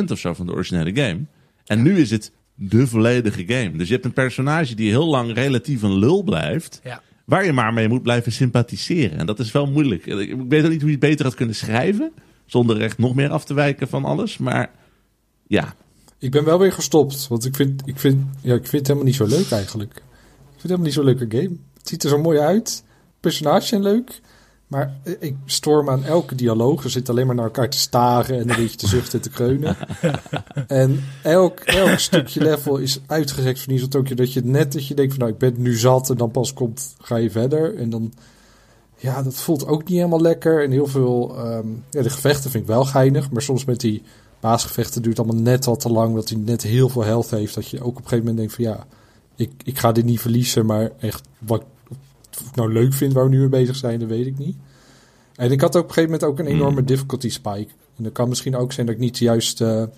10% 0.00 0.04
of 0.10 0.18
zo 0.18 0.34
van 0.34 0.46
de 0.46 0.52
originele 0.52 0.94
game. 0.94 1.20
En 1.66 1.82
nu 1.82 1.98
is 1.98 2.10
het 2.10 2.32
de 2.54 2.86
volledige 2.86 3.44
game. 3.46 3.76
Dus 3.76 3.86
je 3.86 3.92
hebt 3.92 4.04
een 4.04 4.12
personage 4.12 4.74
die 4.74 4.90
heel 4.90 5.06
lang 5.06 5.34
relatief 5.34 5.82
een 5.82 5.98
lul 5.98 6.22
blijft. 6.22 6.80
Ja. 6.84 7.02
Waar 7.28 7.44
je 7.44 7.52
maar 7.52 7.72
mee 7.72 7.88
moet 7.88 8.02
blijven 8.02 8.32
sympathiseren. 8.32 9.18
En 9.18 9.26
dat 9.26 9.38
is 9.38 9.52
wel 9.52 9.66
moeilijk. 9.66 10.06
Ik 10.06 10.36
weet 10.48 10.64
ook 10.64 10.70
niet 10.70 10.80
hoe 10.80 10.90
je 10.90 10.96
het 10.96 11.00
beter 11.08 11.24
had 11.24 11.34
kunnen 11.34 11.54
schrijven. 11.54 12.12
Zonder 12.46 12.80
echt 12.80 12.98
nog 12.98 13.14
meer 13.14 13.30
af 13.30 13.44
te 13.44 13.54
wijken 13.54 13.88
van 13.88 14.04
alles. 14.04 14.38
Maar 14.38 14.70
ja, 15.46 15.74
Ik 16.18 16.30
ben 16.30 16.44
wel 16.44 16.58
weer 16.58 16.72
gestopt, 16.72 17.28
want 17.28 17.44
ik 17.44 17.56
vind, 17.56 17.82
ik 17.84 17.98
vind, 17.98 18.26
ja, 18.42 18.54
ik 18.54 18.60
vind 18.60 18.72
het 18.72 18.86
helemaal 18.86 19.04
niet 19.04 19.14
zo 19.14 19.26
leuk 19.26 19.50
eigenlijk. 19.50 19.90
Ik 19.90 20.00
vind 20.40 20.52
het 20.52 20.62
helemaal 20.62 20.84
niet 20.84 20.94
zo'n 20.94 21.04
leuke 21.04 21.26
game. 21.28 21.56
Het 21.78 21.88
ziet 21.88 22.02
er 22.02 22.08
zo 22.08 22.18
mooi 22.18 22.38
uit. 22.38 22.84
Personages 23.20 23.68
zijn 23.68 23.82
leuk. 23.82 24.20
Maar 24.68 24.96
ik 25.18 25.36
storm 25.44 25.90
aan 25.90 26.04
elke 26.04 26.34
dialoog. 26.34 26.84
Er 26.84 26.90
zit 26.90 27.08
alleen 27.08 27.26
maar 27.26 27.34
naar 27.34 27.44
elkaar 27.44 27.70
te 27.70 27.78
staren 27.78 28.38
en 28.38 28.50
een 28.50 28.56
beetje 28.56 28.76
te 28.76 28.86
zuchten 28.86 29.18
en 29.18 29.24
te 29.24 29.30
kreunen. 29.30 29.76
en 30.66 31.04
elk, 31.22 31.60
elk 31.60 31.98
stukje 31.98 32.42
level 32.42 32.76
is 32.76 33.00
uitgerekt 33.06 33.60
van 33.60 33.72
iets 33.72 33.96
ook 33.96 34.16
dat 34.16 34.32
je 34.32 34.44
net 34.44 34.72
dat 34.72 34.86
je 34.86 34.94
denkt 34.94 35.12
van 35.12 35.20
nou 35.20 35.32
ik 35.32 35.38
ben 35.38 35.62
nu 35.62 35.76
zat 35.76 36.10
en 36.10 36.16
dan 36.16 36.30
pas 36.30 36.52
komt 36.52 36.94
ga 37.00 37.16
je 37.16 37.30
verder 37.30 37.76
en 37.76 37.90
dan 37.90 38.12
ja 38.96 39.22
dat 39.22 39.34
voelt 39.34 39.66
ook 39.66 39.80
niet 39.80 39.96
helemaal 39.96 40.20
lekker 40.20 40.64
en 40.64 40.70
heel 40.70 40.86
veel 40.86 41.36
ehm, 41.36 41.68
ja 41.90 42.02
de 42.02 42.10
gevechten 42.10 42.50
vind 42.50 42.62
ik 42.62 42.68
wel 42.68 42.84
geinig 42.84 43.30
maar 43.30 43.42
soms 43.42 43.64
met 43.64 43.80
die 43.80 44.02
baasgevechten 44.40 45.02
duurt 45.02 45.18
allemaal 45.18 45.42
net 45.42 45.66
al 45.66 45.76
te 45.76 45.88
lang 45.88 46.14
dat 46.14 46.28
hij 46.28 46.38
net 46.38 46.62
heel 46.62 46.88
veel 46.88 47.04
health 47.04 47.30
heeft 47.30 47.54
dat 47.54 47.68
je 47.68 47.80
ook 47.80 47.86
op 47.86 47.96
een 47.96 48.08
gegeven 48.08 48.18
moment 48.18 48.36
denkt 48.36 48.54
van 48.54 48.64
ja 48.64 48.86
ik, 49.36 49.50
ik 49.64 49.78
ga 49.78 49.92
dit 49.92 50.04
niet 50.04 50.20
verliezen 50.20 50.66
maar 50.66 50.90
echt 50.98 51.28
wat 51.38 51.64
of 52.40 52.48
ik 52.48 52.54
nou 52.54 52.72
leuk 52.72 52.92
vind 52.92 53.12
waar 53.12 53.24
we 53.24 53.30
nu 53.30 53.38
mee 53.38 53.48
bezig 53.48 53.76
zijn 53.76 53.98
dat 53.98 54.08
weet 54.08 54.26
ik 54.26 54.38
niet 54.38 54.56
en 55.36 55.50
ik 55.50 55.60
had 55.60 55.74
op 55.74 55.82
een 55.82 55.88
gegeven 55.88 56.10
moment 56.10 56.24
ook 56.24 56.38
een 56.38 56.46
Hmm. 56.46 56.54
enorme 56.54 56.84
difficulty 56.84 57.30
spike 57.30 57.72
en 57.96 58.04
dat 58.04 58.12
kan 58.12 58.28
misschien 58.28 58.56
ook 58.56 58.72
zijn 58.72 58.86
dat 58.86 58.94
ik 58.94 59.00
niet 59.00 59.18
de 59.18 59.24
juiste 59.24 59.90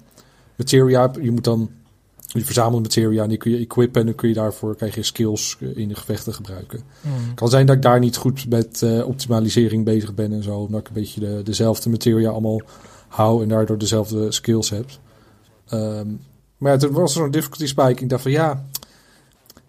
materia 0.57 1.00
heb. 1.00 1.22
Je 1.22 1.31
moet 1.31 1.44
dan 1.44 1.70
je 2.26 2.44
verzamelt 2.44 2.83
materia 2.83 3.22
en 3.22 3.29
die 3.29 3.38
kun 3.38 3.50
je 3.50 3.59
equippen 3.59 4.00
en 4.00 4.07
dan 4.07 4.16
kun 4.16 4.29
je 4.29 4.35
daarvoor 4.35 4.76
krijg 4.76 4.94
je 4.94 5.03
skills 5.03 5.57
in 5.74 5.88
de 5.88 5.94
gevechten 5.94 6.35
gebruiken. 6.35 6.81
Mm. 7.00 7.35
kan 7.35 7.48
zijn 7.48 7.66
dat 7.66 7.76
ik 7.76 7.83
daar 7.83 7.98
niet 7.98 8.16
goed 8.16 8.48
met 8.48 8.83
eh, 8.83 9.07
optimalisering 9.07 9.85
bezig 9.85 10.14
ben 10.14 10.33
en 10.33 10.42
zo, 10.42 10.57
omdat 10.57 10.81
ik 10.81 10.88
een 10.88 10.94
beetje 10.94 11.20
de, 11.20 11.40
dezelfde 11.44 11.90
materia 11.90 12.31
allemaal 12.31 12.61
hou 13.09 13.42
en 13.42 13.48
daardoor 13.48 13.79
dezelfde 13.79 14.33
skills 14.33 14.70
heb. 14.70 14.87
Ehm, 15.68 16.09
maar 16.57 16.72
ja, 16.72 16.79
toen 16.79 16.92
was 16.92 17.14
er 17.14 17.20
zo'n 17.20 17.31
difficulty 17.31 17.66
spike. 17.66 18.03
Ik 18.03 18.09
dacht 18.09 18.22
van 18.22 18.31
ja, 18.31 18.66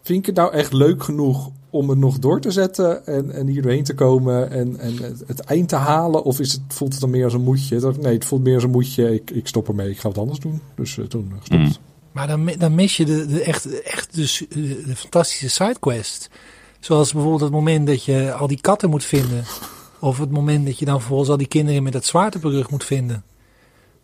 vind 0.02 0.20
ik 0.20 0.26
het 0.26 0.36
nou 0.36 0.54
echt 0.54 0.74
leuk 0.74 1.04
genoeg 1.04 1.50
om 1.70 1.90
het 1.90 1.98
nog 1.98 2.20
door 2.20 2.42
te 2.42 2.52
zetten 2.52 3.06
en, 3.06 3.32
en 3.32 3.48
hier 3.48 3.62
doorheen 3.62 3.84
te 3.84 3.94
komen 3.94 4.52
en, 4.52 4.80
en 4.80 4.98
het, 4.98 5.24
het 5.28 5.40
eind 5.40 5.70
te 5.70 5.76
halen? 5.76 6.24
Of 6.24 6.40
is 6.40 6.52
het, 6.52 6.62
voelt 6.68 6.92
het 6.92 7.02
dan 7.02 7.10
meer 7.10 7.24
als 7.24 7.34
een 7.34 7.42
moedje? 7.44 7.94
Nee, 8.00 8.14
het 8.14 8.26
voelt 8.26 8.44
meer 8.44 8.56
als 8.56 8.64
een 8.64 8.70
moedje. 8.70 9.14
Ik, 9.14 9.32
ik 9.32 9.48
stop 9.48 9.68
ermee. 9.68 9.90
Ik 9.90 10.00
ga 10.00 10.08
wat 10.08 10.18
anders 10.18 10.40
doen. 10.40 10.62
Dus 10.76 10.98
eh, 10.98 11.06
toen 11.06 11.28
eh, 11.32 11.38
gestopt. 11.40 11.62
Mm. 11.62 11.90
Maar 12.12 12.28
dan, 12.28 12.52
dan 12.58 12.76
mis 12.76 12.98
je 12.98 13.06
de, 13.06 13.26
de 13.26 13.44
echt, 13.44 13.82
echt 13.82 14.16
de, 14.16 14.28
su- 14.28 14.48
de, 14.50 14.84
de 14.86 14.96
fantastische 14.96 15.50
sidequest. 15.50 16.30
Zoals 16.80 17.12
bijvoorbeeld 17.12 17.42
het 17.42 17.52
moment 17.52 17.88
dat 17.88 18.04
je 18.04 18.34
al 18.34 18.48
die 18.48 18.62
katten 18.62 18.90
moet 18.90 19.04
vinden. 19.04 19.44
Of 20.00 20.18
het 20.18 20.32
moment 20.32 20.66
dat 20.66 20.80
je 20.80 20.86
dan 20.86 21.00
vervolgens 21.00 21.30
al 21.30 21.38
die 21.38 21.48
kinderen 21.48 21.84
met 21.84 21.94
dat 21.94 22.06
zwaard 22.06 22.36
op 22.36 22.42
de 22.42 22.50
rug 22.50 22.70
moet 22.70 22.84
vinden. 22.84 23.24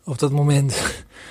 Of 0.05 0.17
dat 0.17 0.31
moment. 0.31 0.81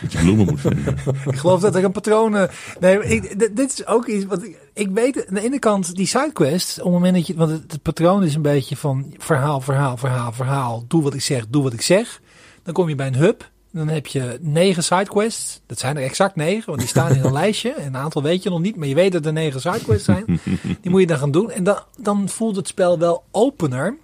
Dat 0.00 0.12
je 0.12 0.18
bloemen 0.18 0.46
moet 0.46 0.60
vinden. 0.60 0.96
ik 1.30 1.36
geloof 1.36 1.60
dat 1.60 1.74
er 1.74 1.84
een 1.84 1.92
patroon. 1.92 2.32
Nee, 2.80 2.96
maar 2.96 3.06
ik, 3.06 3.56
dit, 3.56 3.72
is 3.72 3.86
ook 3.86 4.06
iets. 4.06 4.24
wat 4.24 4.42
ik, 4.42 4.58
ik 4.72 4.88
weet 4.90 5.26
aan 5.28 5.34
de 5.34 5.40
ene 5.40 5.58
kant 5.58 5.96
die 5.96 6.06
sidequest. 6.06 6.78
Op 6.78 6.84
het 6.84 6.92
moment 6.92 7.14
dat 7.14 7.26
je. 7.26 7.34
Want 7.34 7.50
het, 7.50 7.72
het 7.72 7.82
patroon 7.82 8.24
is 8.24 8.34
een 8.34 8.42
beetje 8.42 8.76
van 8.76 9.14
verhaal, 9.18 9.60
verhaal, 9.60 9.96
verhaal, 9.96 10.32
verhaal. 10.32 10.84
Doe 10.88 11.02
wat 11.02 11.14
ik 11.14 11.20
zeg, 11.22 11.46
doe 11.48 11.62
wat 11.62 11.72
ik 11.72 11.82
zeg. 11.82 12.20
Dan 12.62 12.74
kom 12.74 12.88
je 12.88 12.94
bij 12.94 13.06
een 13.06 13.16
hub. 13.16 13.50
Dan 13.72 13.88
heb 13.88 14.06
je 14.06 14.38
negen 14.40 14.84
sidequests. 14.84 15.60
Dat 15.66 15.78
zijn 15.78 15.96
er 15.96 16.02
exact 16.02 16.36
negen, 16.36 16.66
want 16.66 16.78
die 16.78 16.88
staan 16.88 17.14
in 17.14 17.24
een 17.24 17.32
lijstje. 17.42 17.70
En 17.70 17.86
een 17.86 17.96
aantal 17.96 18.22
weet 18.22 18.42
je 18.42 18.50
nog 18.50 18.60
niet, 18.60 18.76
maar 18.76 18.88
je 18.88 18.94
weet 18.94 19.12
dat 19.12 19.26
er 19.26 19.32
negen 19.32 19.60
sidequests 19.60 20.04
zijn. 20.04 20.24
Die 20.80 20.90
moet 20.90 21.00
je 21.00 21.06
dan 21.06 21.18
gaan 21.18 21.30
doen. 21.30 21.50
En 21.50 21.64
dan, 21.64 21.78
dan 21.98 22.28
voelt 22.28 22.56
het 22.56 22.68
spel 22.68 22.98
wel 22.98 23.24
opener. 23.30 23.96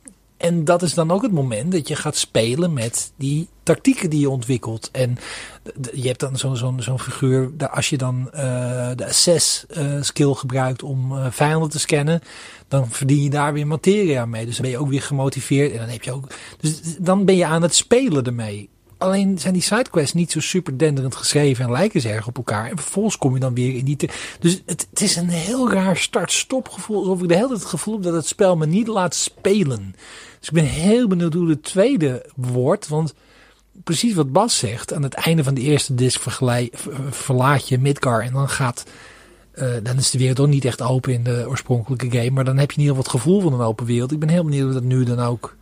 En 0.42 0.64
dat 0.64 0.83
is 0.83 0.94
dan 0.94 1.11
ook 1.11 1.22
het 1.22 1.33
moment 1.33 1.72
dat 1.72 1.88
je 1.88 1.96
gaat 1.96 2.16
spelen 2.16 2.72
met 2.72 3.12
die 3.16 3.48
tactieken 3.62 4.11
die 4.11 4.20
je 4.20 4.31
ontwikkelt. 4.31 4.88
En 4.92 5.18
je 5.92 6.07
hebt 6.07 6.20
dan 6.20 6.37
zo'n 6.37 6.57
zo'n 6.57 6.83
zo'n 6.83 6.98
figuur, 6.98 7.50
als 7.70 7.88
je 7.88 7.98
dan 7.98 8.31
eh, 8.33 8.90
de 8.94 9.07
assess 9.07 9.66
eh, 9.66 9.85
skill 10.00 10.33
gebruikt 10.35 10.83
om 10.83 11.16
eh, 11.16 11.26
vijanden 11.31 11.70
te 11.70 11.78
scannen, 11.78 12.20
dan 12.68 12.90
verdien 12.90 13.22
je 13.22 13.31
daar 13.31 13.52
weer 13.52 13.66
materia 13.66 14.26
mee. 14.26 14.46
Dus 14.46 14.55
dan 14.55 14.62
ben 14.62 14.70
je 14.70 14.78
ook 14.78 14.88
weer 14.88 15.02
gemotiveerd 15.02 15.72
en 15.72 15.78
dan 15.78 15.88
heb 15.88 16.02
je 16.02 16.12
ook. 16.12 16.26
Dus 16.61 16.81
dan 16.98 17.24
ben 17.24 17.37
je 17.37 17.46
aan 17.46 17.62
het 17.62 17.74
spelen 17.74 18.24
ermee. 18.24 18.68
Alleen 19.02 19.38
zijn 19.38 19.52
die 19.52 19.62
sidequests 19.62 20.12
niet 20.12 20.30
zo 20.32 20.40
super 20.40 20.78
denderend 20.78 21.16
geschreven 21.16 21.64
en 21.64 21.70
lijken 21.70 22.00
ze 22.00 22.08
erg 22.08 22.26
op 22.26 22.36
elkaar. 22.36 22.70
En 22.70 22.76
vervolgens 22.76 23.18
kom 23.18 23.34
je 23.34 23.40
dan 23.40 23.54
weer 23.54 23.76
in 23.76 23.84
die. 23.84 23.96
Dus 24.40 24.62
het, 24.66 24.86
het 24.90 25.00
is 25.00 25.16
een 25.16 25.28
heel 25.28 25.70
raar 25.70 25.96
start-stop 25.96 26.68
gevoel. 26.68 26.98
Alsof 26.98 27.22
ik 27.22 27.28
de 27.28 27.34
hele 27.34 27.46
tijd 27.46 27.60
het 27.60 27.68
gevoel 27.68 27.94
heb 27.94 28.02
dat 28.02 28.14
het 28.14 28.26
spel 28.26 28.56
me 28.56 28.66
niet 28.66 28.86
laat 28.86 29.14
spelen. 29.14 29.94
Dus 30.38 30.48
ik 30.48 30.54
ben 30.54 30.64
heel 30.64 31.08
benieuwd 31.08 31.34
hoe 31.34 31.46
de 31.46 31.60
tweede 31.60 32.30
wordt. 32.36 32.88
Want 32.88 33.14
precies 33.84 34.14
wat 34.14 34.32
Bas 34.32 34.58
zegt. 34.58 34.92
Aan 34.92 35.02
het 35.02 35.14
einde 35.14 35.44
van 35.44 35.54
de 35.54 35.60
eerste 35.60 35.94
disc 35.94 36.20
verlaat 37.10 37.68
je 37.68 37.78
Midgar. 37.78 38.22
En 38.22 38.32
dan 38.32 38.48
gaat. 38.48 38.84
eh, 39.52 39.74
dan 39.82 39.96
is 39.96 40.10
de 40.10 40.18
wereld 40.18 40.40
ook 40.40 40.48
niet 40.48 40.64
echt 40.64 40.82
open 40.82 41.12
in 41.12 41.22
de 41.22 41.44
oorspronkelijke 41.48 42.10
game. 42.10 42.30
Maar 42.30 42.44
dan 42.44 42.58
heb 42.58 42.70
je 42.70 42.76
in 42.76 42.82
ieder 42.82 42.96
geval 42.96 43.12
het 43.12 43.22
gevoel 43.22 43.40
van 43.40 43.52
een 43.60 43.66
open 43.66 43.86
wereld. 43.86 44.12
Ik 44.12 44.18
ben 44.18 44.28
heel 44.28 44.44
benieuwd 44.44 44.68
of 44.68 44.74
dat 44.74 44.82
nu 44.82 45.04
dan 45.04 45.20
ook 45.20 45.56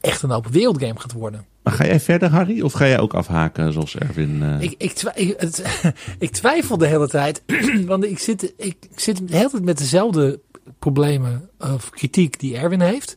echt 0.00 0.22
een 0.22 0.32
open 0.32 0.52
wereld 0.52 0.80
game 0.80 1.00
gaat 1.00 1.12
worden. 1.12 1.46
Maar 1.66 1.74
ga 1.74 1.86
jij 1.86 2.00
verder, 2.00 2.28
Harry? 2.28 2.60
Of 2.62 2.72
ga 2.72 2.86
jij 2.86 2.98
ook 3.00 3.14
afhaken 3.14 3.72
zoals 3.72 3.96
Erwin? 3.96 4.42
eh? 4.42 4.60
Ik, 4.60 4.74
ik, 4.78 4.92
twi- 4.92 5.10
ik, 5.14 5.34
het, 5.40 5.62
ik 6.18 6.30
twijfel 6.30 6.78
de 6.78 6.86
hele 6.86 7.08
tijd. 7.08 7.42
want 7.86 8.04
ik 8.04 8.18
zit, 8.18 8.54
ik, 8.56 8.76
zit 8.94 9.28
de 9.28 9.36
hele 9.36 9.50
tijd 9.50 9.64
met 9.64 9.78
dezelfde 9.78 10.40
problemen 10.78 11.50
of 11.58 11.90
kritiek 11.90 12.40
die 12.40 12.56
Erwin 12.56 12.80
heeft. 12.80 13.16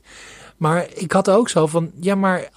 Maar 0.57 0.87
ik 0.93 1.11
had 1.11 1.29
ook 1.29 1.49
zo 1.49 1.67
van, 1.67 1.91
ja, 1.99 2.15
maar 2.15 2.49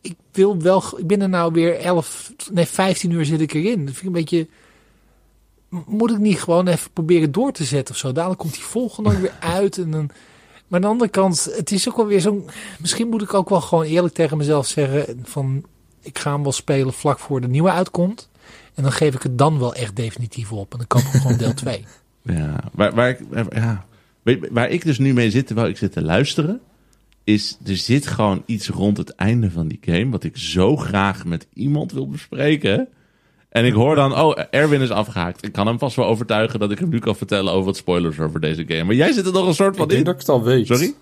ik 0.00 0.14
wil 0.32 0.60
wel, 0.62 0.82
ik 0.96 1.06
ben 1.06 1.22
er 1.22 1.28
nou 1.28 1.52
weer 1.52 1.78
11, 1.78 2.32
nee, 2.52 2.66
15 2.66 3.10
uur 3.10 3.24
zit 3.24 3.40
ik 3.40 3.52
erin. 3.54 3.86
Dat 3.86 3.94
vind 3.94 3.98
ik 3.98 4.04
een 4.06 4.12
beetje, 4.12 4.48
moet 5.86 6.10
ik 6.10 6.18
niet 6.18 6.40
gewoon 6.40 6.66
even 6.68 6.90
proberen 6.92 7.32
door 7.32 7.52
te 7.52 7.64
zetten 7.64 7.94
of 7.94 8.00
zo? 8.00 8.12
Dadelijk 8.12 8.40
komt 8.40 8.54
die 8.54 8.62
volgende 8.62 9.10
ook 9.10 9.18
weer 9.20 9.34
uit 9.58 9.78
en 9.78 9.90
dan... 9.90 10.10
Maar 10.70 10.80
aan 10.80 10.86
de 10.86 10.92
andere 10.92 11.10
kant, 11.10 11.48
het 11.56 11.70
is 11.70 11.88
ook 11.88 11.96
wel 11.96 12.06
weer 12.06 12.20
zo'n... 12.20 12.48
Misschien 12.80 13.08
moet 13.08 13.22
ik 13.22 13.34
ook 13.34 13.48
wel 13.48 13.60
gewoon 13.60 13.84
eerlijk 13.84 14.14
tegen 14.14 14.36
mezelf 14.36 14.66
zeggen 14.66 15.20
van... 15.22 15.64
Ik 16.02 16.18
ga 16.18 16.32
hem 16.32 16.42
wel 16.42 16.52
spelen 16.52 16.92
vlak 16.92 17.18
voor 17.18 17.40
de 17.40 17.48
nieuwe 17.48 17.70
uitkomt. 17.70 18.28
En 18.74 18.82
dan 18.82 18.92
geef 18.92 19.14
ik 19.14 19.22
het 19.22 19.38
dan 19.38 19.58
wel 19.58 19.74
echt 19.74 19.96
definitief 19.96 20.52
op. 20.52 20.72
En 20.72 20.78
dan 20.78 20.86
koop 20.86 21.02
ik 21.02 21.20
gewoon 21.20 21.36
deel 21.36 21.54
2. 21.54 21.84
Ja, 22.22 22.60
waar, 22.72 22.94
waar, 22.94 23.08
ik, 23.08 23.20
ja. 23.54 23.86
Weet, 24.22 24.40
je, 24.40 24.48
waar 24.52 24.70
ik 24.70 24.84
dus 24.84 24.98
nu 24.98 25.12
mee 25.12 25.30
zit, 25.30 25.46
terwijl 25.46 25.68
ik 25.68 25.76
zit 25.76 25.92
te 25.92 26.02
luisteren, 26.02 26.60
is 27.24 27.58
er 27.64 27.76
zit 27.76 28.06
gewoon 28.06 28.42
iets 28.46 28.68
rond 28.68 28.96
het 28.96 29.14
einde 29.14 29.50
van 29.50 29.68
die 29.68 29.78
game 29.80 30.10
wat 30.10 30.24
ik 30.24 30.36
zo 30.36 30.76
graag 30.76 31.24
met 31.24 31.46
iemand 31.54 31.92
wil 31.92 32.08
bespreken. 32.08 32.88
En 33.50 33.64
ik 33.64 33.72
hoor 33.72 33.94
dan, 33.94 34.18
oh, 34.18 34.38
Erwin 34.50 34.80
is 34.80 34.90
afgehaakt. 34.90 35.44
Ik 35.44 35.52
kan 35.52 35.66
hem 35.66 35.78
vast 35.78 35.96
wel 35.96 36.06
overtuigen 36.06 36.58
dat 36.58 36.70
ik 36.70 36.78
hem 36.78 36.88
nu 36.88 36.98
kan 36.98 37.16
vertellen 37.16 37.52
over 37.52 37.64
wat 37.64 37.76
spoilers 37.76 38.18
over 38.20 38.40
deze 38.40 38.64
game. 38.66 38.84
Maar 38.84 38.94
jij 38.94 39.12
zit 39.12 39.26
er 39.26 39.32
nog 39.32 39.46
een 39.46 39.54
soort 39.54 39.76
van 39.76 39.84
Ik 39.84 39.88
denk 39.90 40.00
in. 40.00 40.06
dat 40.06 40.14
ik 40.14 40.20
het 40.20 40.28
al 40.28 40.42
weet. 40.42 40.66
Sorry? 40.66 40.94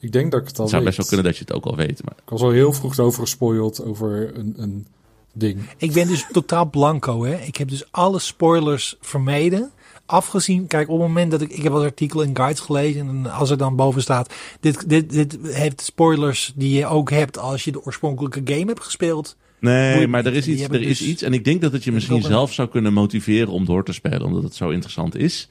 Ik 0.00 0.12
denk 0.12 0.30
dat 0.30 0.40
ik 0.40 0.46
het 0.46 0.56
al 0.56 0.62
Het 0.62 0.70
zou 0.70 0.84
weet. 0.84 0.96
best 0.96 0.96
wel 0.96 1.06
kunnen 1.06 1.26
dat 1.26 1.36
je 1.36 1.44
het 1.44 1.52
ook 1.52 1.64
al 1.64 1.76
weet. 1.76 2.04
Maar... 2.04 2.14
Ik 2.24 2.28
was 2.30 2.42
al 2.42 2.50
heel 2.50 2.72
vroeg 2.72 2.98
over 2.98 3.20
gespoild 3.20 3.84
over 3.84 4.36
een, 4.36 4.54
een 4.56 4.86
ding. 5.32 5.60
Ik 5.76 5.92
ben 5.92 6.08
dus 6.08 6.26
totaal 6.32 6.70
blanco, 6.70 7.24
hè. 7.24 7.34
Ik 7.34 7.56
heb 7.56 7.68
dus 7.68 7.92
alle 7.92 8.18
spoilers 8.18 8.96
vermeden. 9.00 9.70
Afgezien, 10.06 10.66
kijk, 10.66 10.88
op 10.88 10.98
het 10.98 11.08
moment 11.08 11.30
dat 11.30 11.40
ik... 11.40 11.50
Ik 11.50 11.62
heb 11.62 11.72
wat 11.72 11.82
artikelen 11.82 12.26
en 12.26 12.36
guides 12.36 12.60
gelezen. 12.60 13.08
En 13.08 13.32
als 13.32 13.50
er 13.50 13.58
dan 13.58 13.76
boven 13.76 14.02
staat... 14.02 14.34
Dit, 14.60 14.88
dit, 14.88 15.10
dit 15.10 15.38
heeft 15.42 15.80
spoilers 15.80 16.52
die 16.56 16.78
je 16.78 16.86
ook 16.86 17.10
hebt 17.10 17.38
als 17.38 17.64
je 17.64 17.72
de 17.72 17.84
oorspronkelijke 17.84 18.40
game 18.44 18.66
hebt 18.66 18.84
gespeeld. 18.84 19.36
Nee, 19.60 20.06
maar 20.06 20.26
er 20.26 20.34
is 20.34 20.48
iets, 20.48 20.62
er 20.62 20.82
is 20.82 20.98
dus- 20.98 21.08
iets. 21.08 21.22
En 21.22 21.32
ik 21.32 21.44
denk 21.44 21.60
dat 21.60 21.72
het 21.72 21.84
je 21.84 21.92
misschien 21.92 22.22
zelf 22.22 22.52
zou 22.52 22.68
kunnen 22.68 22.92
motiveren 22.92 23.52
om 23.52 23.64
door 23.64 23.84
te 23.84 23.92
spelen. 23.92 24.22
Omdat 24.22 24.42
het 24.42 24.54
zo 24.54 24.68
interessant 24.68 25.16
is. 25.16 25.48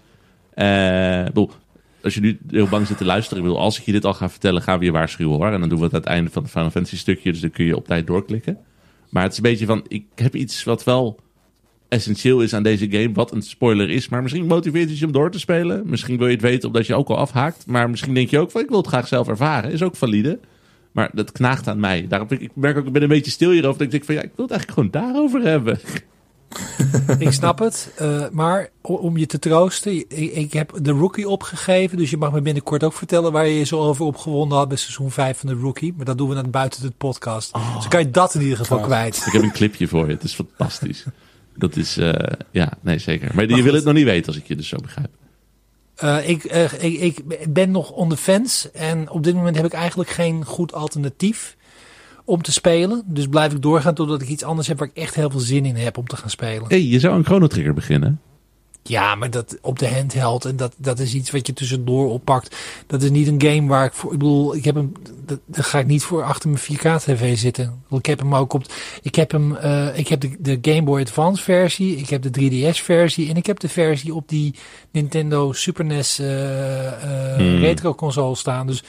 Ik 0.55 1.25
bedoel, 1.25 1.51
als 2.03 2.13
je 2.13 2.21
nu 2.21 2.39
heel 2.49 2.67
bang 2.67 2.87
zit 2.87 2.97
te 2.97 3.05
luisteren. 3.05 3.37
Ik 3.37 3.43
bedoel, 3.43 3.61
als 3.61 3.79
ik 3.79 3.85
je 3.85 3.91
dit 3.91 4.05
al 4.05 4.13
ga 4.13 4.29
vertellen, 4.29 4.61
gaan 4.61 4.79
we 4.79 4.85
je 4.85 4.91
waarschuwen 4.91 5.37
hoor. 5.37 5.51
En 5.51 5.59
dan 5.59 5.69
doen 5.69 5.77
we 5.77 5.83
het 5.83 5.93
aan 5.93 5.99
het 5.99 6.09
einde 6.09 6.29
van 6.29 6.41
het 6.43 6.51
Final 6.51 6.69
Fantasy 6.69 6.97
stukje. 6.97 7.31
Dus 7.31 7.41
dan 7.41 7.49
kun 7.49 7.65
je 7.65 7.75
op 7.75 7.87
tijd 7.87 8.07
doorklikken. 8.07 8.57
Maar 9.09 9.23
het 9.23 9.31
is 9.31 9.37
een 9.37 9.43
beetje 9.43 9.65
van, 9.65 9.85
ik 9.87 10.05
heb 10.15 10.35
iets 10.35 10.63
wat 10.63 10.83
wel 10.83 11.19
essentieel 11.87 12.41
is 12.41 12.53
aan 12.53 12.63
deze 12.63 12.91
game. 12.91 13.11
Wat 13.13 13.31
een 13.31 13.41
spoiler 13.41 13.89
is. 13.89 14.09
Maar 14.09 14.21
misschien 14.21 14.45
motiveert 14.45 14.89
het 14.89 14.99
je 14.99 15.05
om 15.05 15.11
door 15.11 15.31
te 15.31 15.39
spelen. 15.39 15.81
Misschien 15.85 16.17
wil 16.17 16.27
je 16.27 16.33
het 16.33 16.41
weten 16.41 16.67
omdat 16.67 16.87
je 16.87 16.95
ook 16.95 17.09
al 17.09 17.17
afhaakt. 17.17 17.65
Maar 17.67 17.89
misschien 17.89 18.13
denk 18.13 18.29
je 18.29 18.39
ook 18.39 18.51
van, 18.51 18.61
ik 18.61 18.69
wil 18.69 18.77
het 18.77 18.87
graag 18.87 19.07
zelf 19.07 19.27
ervaren. 19.27 19.71
Is 19.71 19.83
ook 19.83 19.95
valide. 19.95 20.39
Maar 20.97 21.09
dat 21.13 21.31
knaagt 21.31 21.67
aan 21.67 21.79
mij. 21.79 22.07
Daarom, 22.07 22.27
ik, 22.29 22.51
merk 22.53 22.77
ook, 22.77 22.85
ik 22.85 22.91
ben 22.91 23.01
een 23.01 23.07
beetje 23.07 23.31
stil 23.31 23.51
hierover. 23.51 23.77
Dat 23.77 23.85
ik 23.85 23.91
denk 23.91 24.05
van, 24.05 24.15
ja, 24.15 24.21
ik 24.21 24.31
wil 24.35 24.45
het 24.45 24.53
eigenlijk 24.53 24.91
gewoon 24.93 25.11
daarover 25.13 25.41
hebben. 25.41 25.79
Ik 27.27 27.31
snap 27.31 27.59
het. 27.59 27.91
eh, 27.95 28.23
maar 28.31 28.69
om 28.81 29.17
je 29.17 29.25
te 29.25 29.39
troosten, 29.39 29.95
ik, 29.95 30.33
ik 30.33 30.53
heb 30.53 30.73
de 30.81 30.91
rookie 30.91 31.29
opgegeven. 31.29 31.97
Dus 31.97 32.09
je 32.09 32.17
mag 32.17 32.31
me 32.31 32.41
binnenkort 32.41 32.83
ook 32.83 32.93
vertellen 32.93 33.31
waar 33.31 33.47
je 33.47 33.57
je 33.57 33.63
zo 33.63 33.79
over 33.79 34.05
opgewonden 34.05 34.57
had 34.57 34.67
bij 34.67 34.77
seizoen 34.77 35.11
5 35.11 35.37
van 35.37 35.49
de 35.49 35.55
rookie. 35.55 35.93
Maar 35.95 36.05
dat 36.05 36.17
doen 36.17 36.29
we 36.29 36.35
dan 36.35 36.51
buiten 36.51 36.81
de 36.81 36.91
podcast. 36.97 37.53
Dus 37.53 37.61
dan 37.63 37.89
kan 37.89 37.99
je 37.99 38.11
dat 38.11 38.33
in 38.33 38.41
ieder 38.41 38.57
geval 38.57 38.79
kwijt. 38.79 39.23
Ik 39.25 39.33
heb 39.33 39.41
een 39.41 39.51
clipje 39.51 39.87
voor 39.87 40.05
je. 40.05 40.13
Het 40.13 40.23
is 40.23 40.33
fantastisch. 40.33 41.03
Dat 41.55 41.75
is, 41.75 41.97
eh, 41.97 42.13
ja, 42.51 42.73
nee, 42.81 42.99
zeker. 42.99 43.31
Maar 43.35 43.49
je 43.49 43.63
wil 43.63 43.73
het 43.73 43.83
nog 43.83 43.93
niet 43.93 44.05
weten 44.05 44.27
als 44.27 44.37
ik 44.37 44.47
je 44.47 44.55
dus 44.55 44.67
zo 44.67 44.77
begrijp. 44.77 45.09
Eh, 45.97 46.29
ik, 46.29 46.43
eh, 46.43 46.83
ik, 46.83 47.01
ik 47.01 47.53
ben 47.53 47.71
nog 47.71 47.91
on 47.91 48.09
the. 48.09 48.69
En 48.73 49.09
op 49.09 49.23
dit 49.23 49.35
moment 49.35 49.55
heb 49.55 49.65
ik 49.65 49.73
eigenlijk 49.73 50.09
geen 50.09 50.45
goed 50.45 50.73
alternatief 50.73 51.57
om 52.25 52.41
te 52.41 52.51
spelen. 52.51 53.03
Dus 53.05 53.27
blijf 53.27 53.53
ik 53.53 53.61
doorgaan 53.61 53.93
totdat 53.93 54.21
ik 54.21 54.27
iets 54.27 54.43
anders 54.43 54.67
heb 54.67 54.79
waar 54.79 54.87
ik 54.87 54.97
echt 54.97 55.15
heel 55.15 55.29
veel 55.29 55.39
zin 55.39 55.65
in 55.65 55.75
heb 55.75 55.97
om 55.97 56.07
te 56.07 56.15
gaan 56.15 56.29
spelen. 56.29 56.67
hey, 56.67 56.83
je 56.83 56.99
zou 56.99 57.15
een 57.15 57.25
Chrono 57.25 57.47
Trigger 57.47 57.73
beginnen. 57.73 58.21
Ja, 58.87 59.15
maar 59.15 59.29
dat 59.29 59.57
op 59.61 59.79
de 59.79 59.87
handheld. 59.93 60.45
En 60.45 60.55
dat, 60.55 60.73
dat 60.77 60.99
is 60.99 61.13
iets 61.13 61.31
wat 61.31 61.47
je 61.47 61.53
tussendoor 61.53 62.09
oppakt. 62.11 62.55
Dat 62.87 63.01
is 63.03 63.09
niet 63.09 63.27
een 63.27 63.41
game 63.41 63.67
waar 63.67 63.85
ik 63.85 63.93
voor. 63.93 64.11
Ik 64.13 64.17
bedoel, 64.17 64.55
ik 64.55 64.63
heb 64.63 64.75
hem. 64.75 64.91
dat- 65.25 65.39
Daar 65.45 65.63
ga 65.63 65.79
ik 65.79 65.87
niet 65.87 66.03
voor 66.03 66.23
achter 66.23 66.49
mijn 66.49 66.61
4K-TV 66.61 67.37
zitten. 67.37 67.83
Ik 67.89 68.05
heb 68.05 68.19
hem 68.19 68.35
ook 68.35 68.53
op. 68.53 68.63
Ik 69.01 69.15
heb 69.15 69.31
hem. 69.31 69.55
eh, 69.55 69.97
ik 69.97 70.07
heb 70.07 70.19
de, 70.21 70.35
de 70.39 70.57
Game 70.61 70.83
Boy 70.83 71.01
Advance 71.01 71.43
versie. 71.43 71.95
Ik 71.95 72.09
heb 72.09 72.21
de 72.21 72.29
3DS 72.29 72.81
versie. 72.81 73.29
En 73.29 73.35
ik 73.35 73.45
heb 73.45 73.59
de 73.59 73.69
versie 73.69 74.13
op 74.15 74.29
die 74.29 74.55
Nintendo 74.91 75.53
Super 75.53 75.85
NES 75.85 76.19
eh, 76.19 76.87
eh, 76.87 77.35
Hmm. 77.37 77.57
retro 77.59 77.95
console 77.95 78.35
staan. 78.35 78.67
Dus 78.67 78.83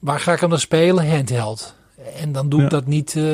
waar 0.00 0.20
ga 0.20 0.32
ik 0.32 0.40
hem 0.40 0.50
dan 0.50 0.58
spelen? 0.60 1.10
Handheld. 1.10 1.74
En 2.20 2.32
dan 2.32 2.48
doe 2.48 2.58
Ja. 2.58 2.64
ik 2.64 2.70
dat 2.70 2.86
niet. 2.86 3.16
eh, 3.16 3.24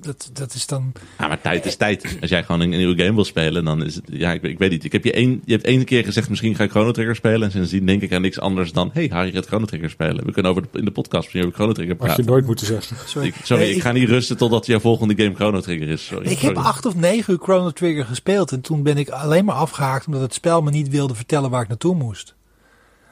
dat, 0.00 0.30
dat 0.32 0.54
is 0.54 0.66
dan. 0.66 0.92
Ja, 1.18 1.28
maar 1.28 1.40
tijd 1.40 1.66
is 1.66 1.76
tijd. 1.76 2.16
Als 2.20 2.30
jij 2.30 2.44
gewoon 2.44 2.60
een, 2.60 2.72
een 2.72 2.78
nieuwe 2.78 2.98
game 3.02 3.14
wil 3.14 3.24
spelen, 3.24 3.64
dan 3.64 3.84
is 3.84 3.94
het... 3.94 4.04
Ja, 4.06 4.32
ik, 4.32 4.40
weet- 4.42 4.50
ik 4.52 4.58
weet 4.58 4.70
niet. 4.70 4.84
Ik 4.84 4.92
heb 4.92 5.04
je, 5.04 5.12
één, 5.12 5.42
je 5.44 5.52
hebt 5.52 5.64
één 5.64 5.84
keer 5.84 6.04
gezegd, 6.04 6.28
misschien 6.28 6.54
ga 6.54 6.64
ik 6.64 6.70
Chrono 6.70 6.90
Trigger 6.90 7.16
spelen. 7.16 7.42
En 7.42 7.50
sindsdien 7.50 7.86
denk 7.86 8.02
ik 8.02 8.12
aan 8.12 8.22
niks 8.22 8.40
anders 8.40 8.72
dan... 8.72 8.90
Hey, 8.92 9.08
Harry 9.12 9.30
gaat 9.30 9.46
Chrono 9.46 9.64
Trigger 9.64 9.90
spelen. 9.90 10.24
We 10.26 10.32
kunnen 10.32 10.50
over 10.50 10.62
de, 10.72 10.78
in 10.78 10.84
de 10.84 10.90
podcast 10.90 11.22
misschien 11.22 11.42
over 11.42 11.54
Chrono 11.54 11.72
Trigger 11.72 11.94
Had 11.98 12.00
je 12.06 12.06
praten. 12.14 12.32
nooit 12.32 12.46
moeten 12.46 12.66
zeggen. 12.66 12.96
Sorry, 13.06 13.28
Ik, 13.28 13.34
sorry, 13.42 13.62
Nee, 13.62 13.74
ik 13.74 13.82
ga 13.82 13.92
niet 13.92 14.08
rusten 14.08 14.36
totdat 14.36 14.66
jouw 14.66 14.80
volgende 14.80 15.14
game 15.22 15.34
Chrono 15.34 15.60
Trigger 15.60 15.88
is. 15.88 16.04
Sorry. 16.06 16.24
Ik 16.30 16.38
heb 16.38 16.54
Sorry. 16.54 16.68
acht 16.68 16.86
of 16.86 16.94
negen 16.94 17.32
uur 17.32 17.38
Chrono 17.42 17.70
Trigger 17.70 18.04
gespeeld. 18.04 18.52
En 18.52 18.60
toen 18.60 18.82
ben 18.82 18.96
ik 18.96 19.08
alleen 19.08 19.44
maar 19.44 19.54
afgehaakt 19.56 20.06
omdat 20.06 20.20
het 20.22 20.34
spel 20.34 20.62
me 20.62 20.70
niet 20.70 20.88
wilde 20.88 21.14
vertellen 21.14 21.50
waar 21.50 21.62
ik 21.62 21.68
naartoe 21.68 21.94
moest. 21.94 22.34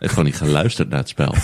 Heb 0.00 0.10
gewoon 0.10 0.24
niet 0.24 0.36
geluisterd 0.36 0.88
naar 0.88 0.98
het 0.98 1.08
spel. 1.08 1.34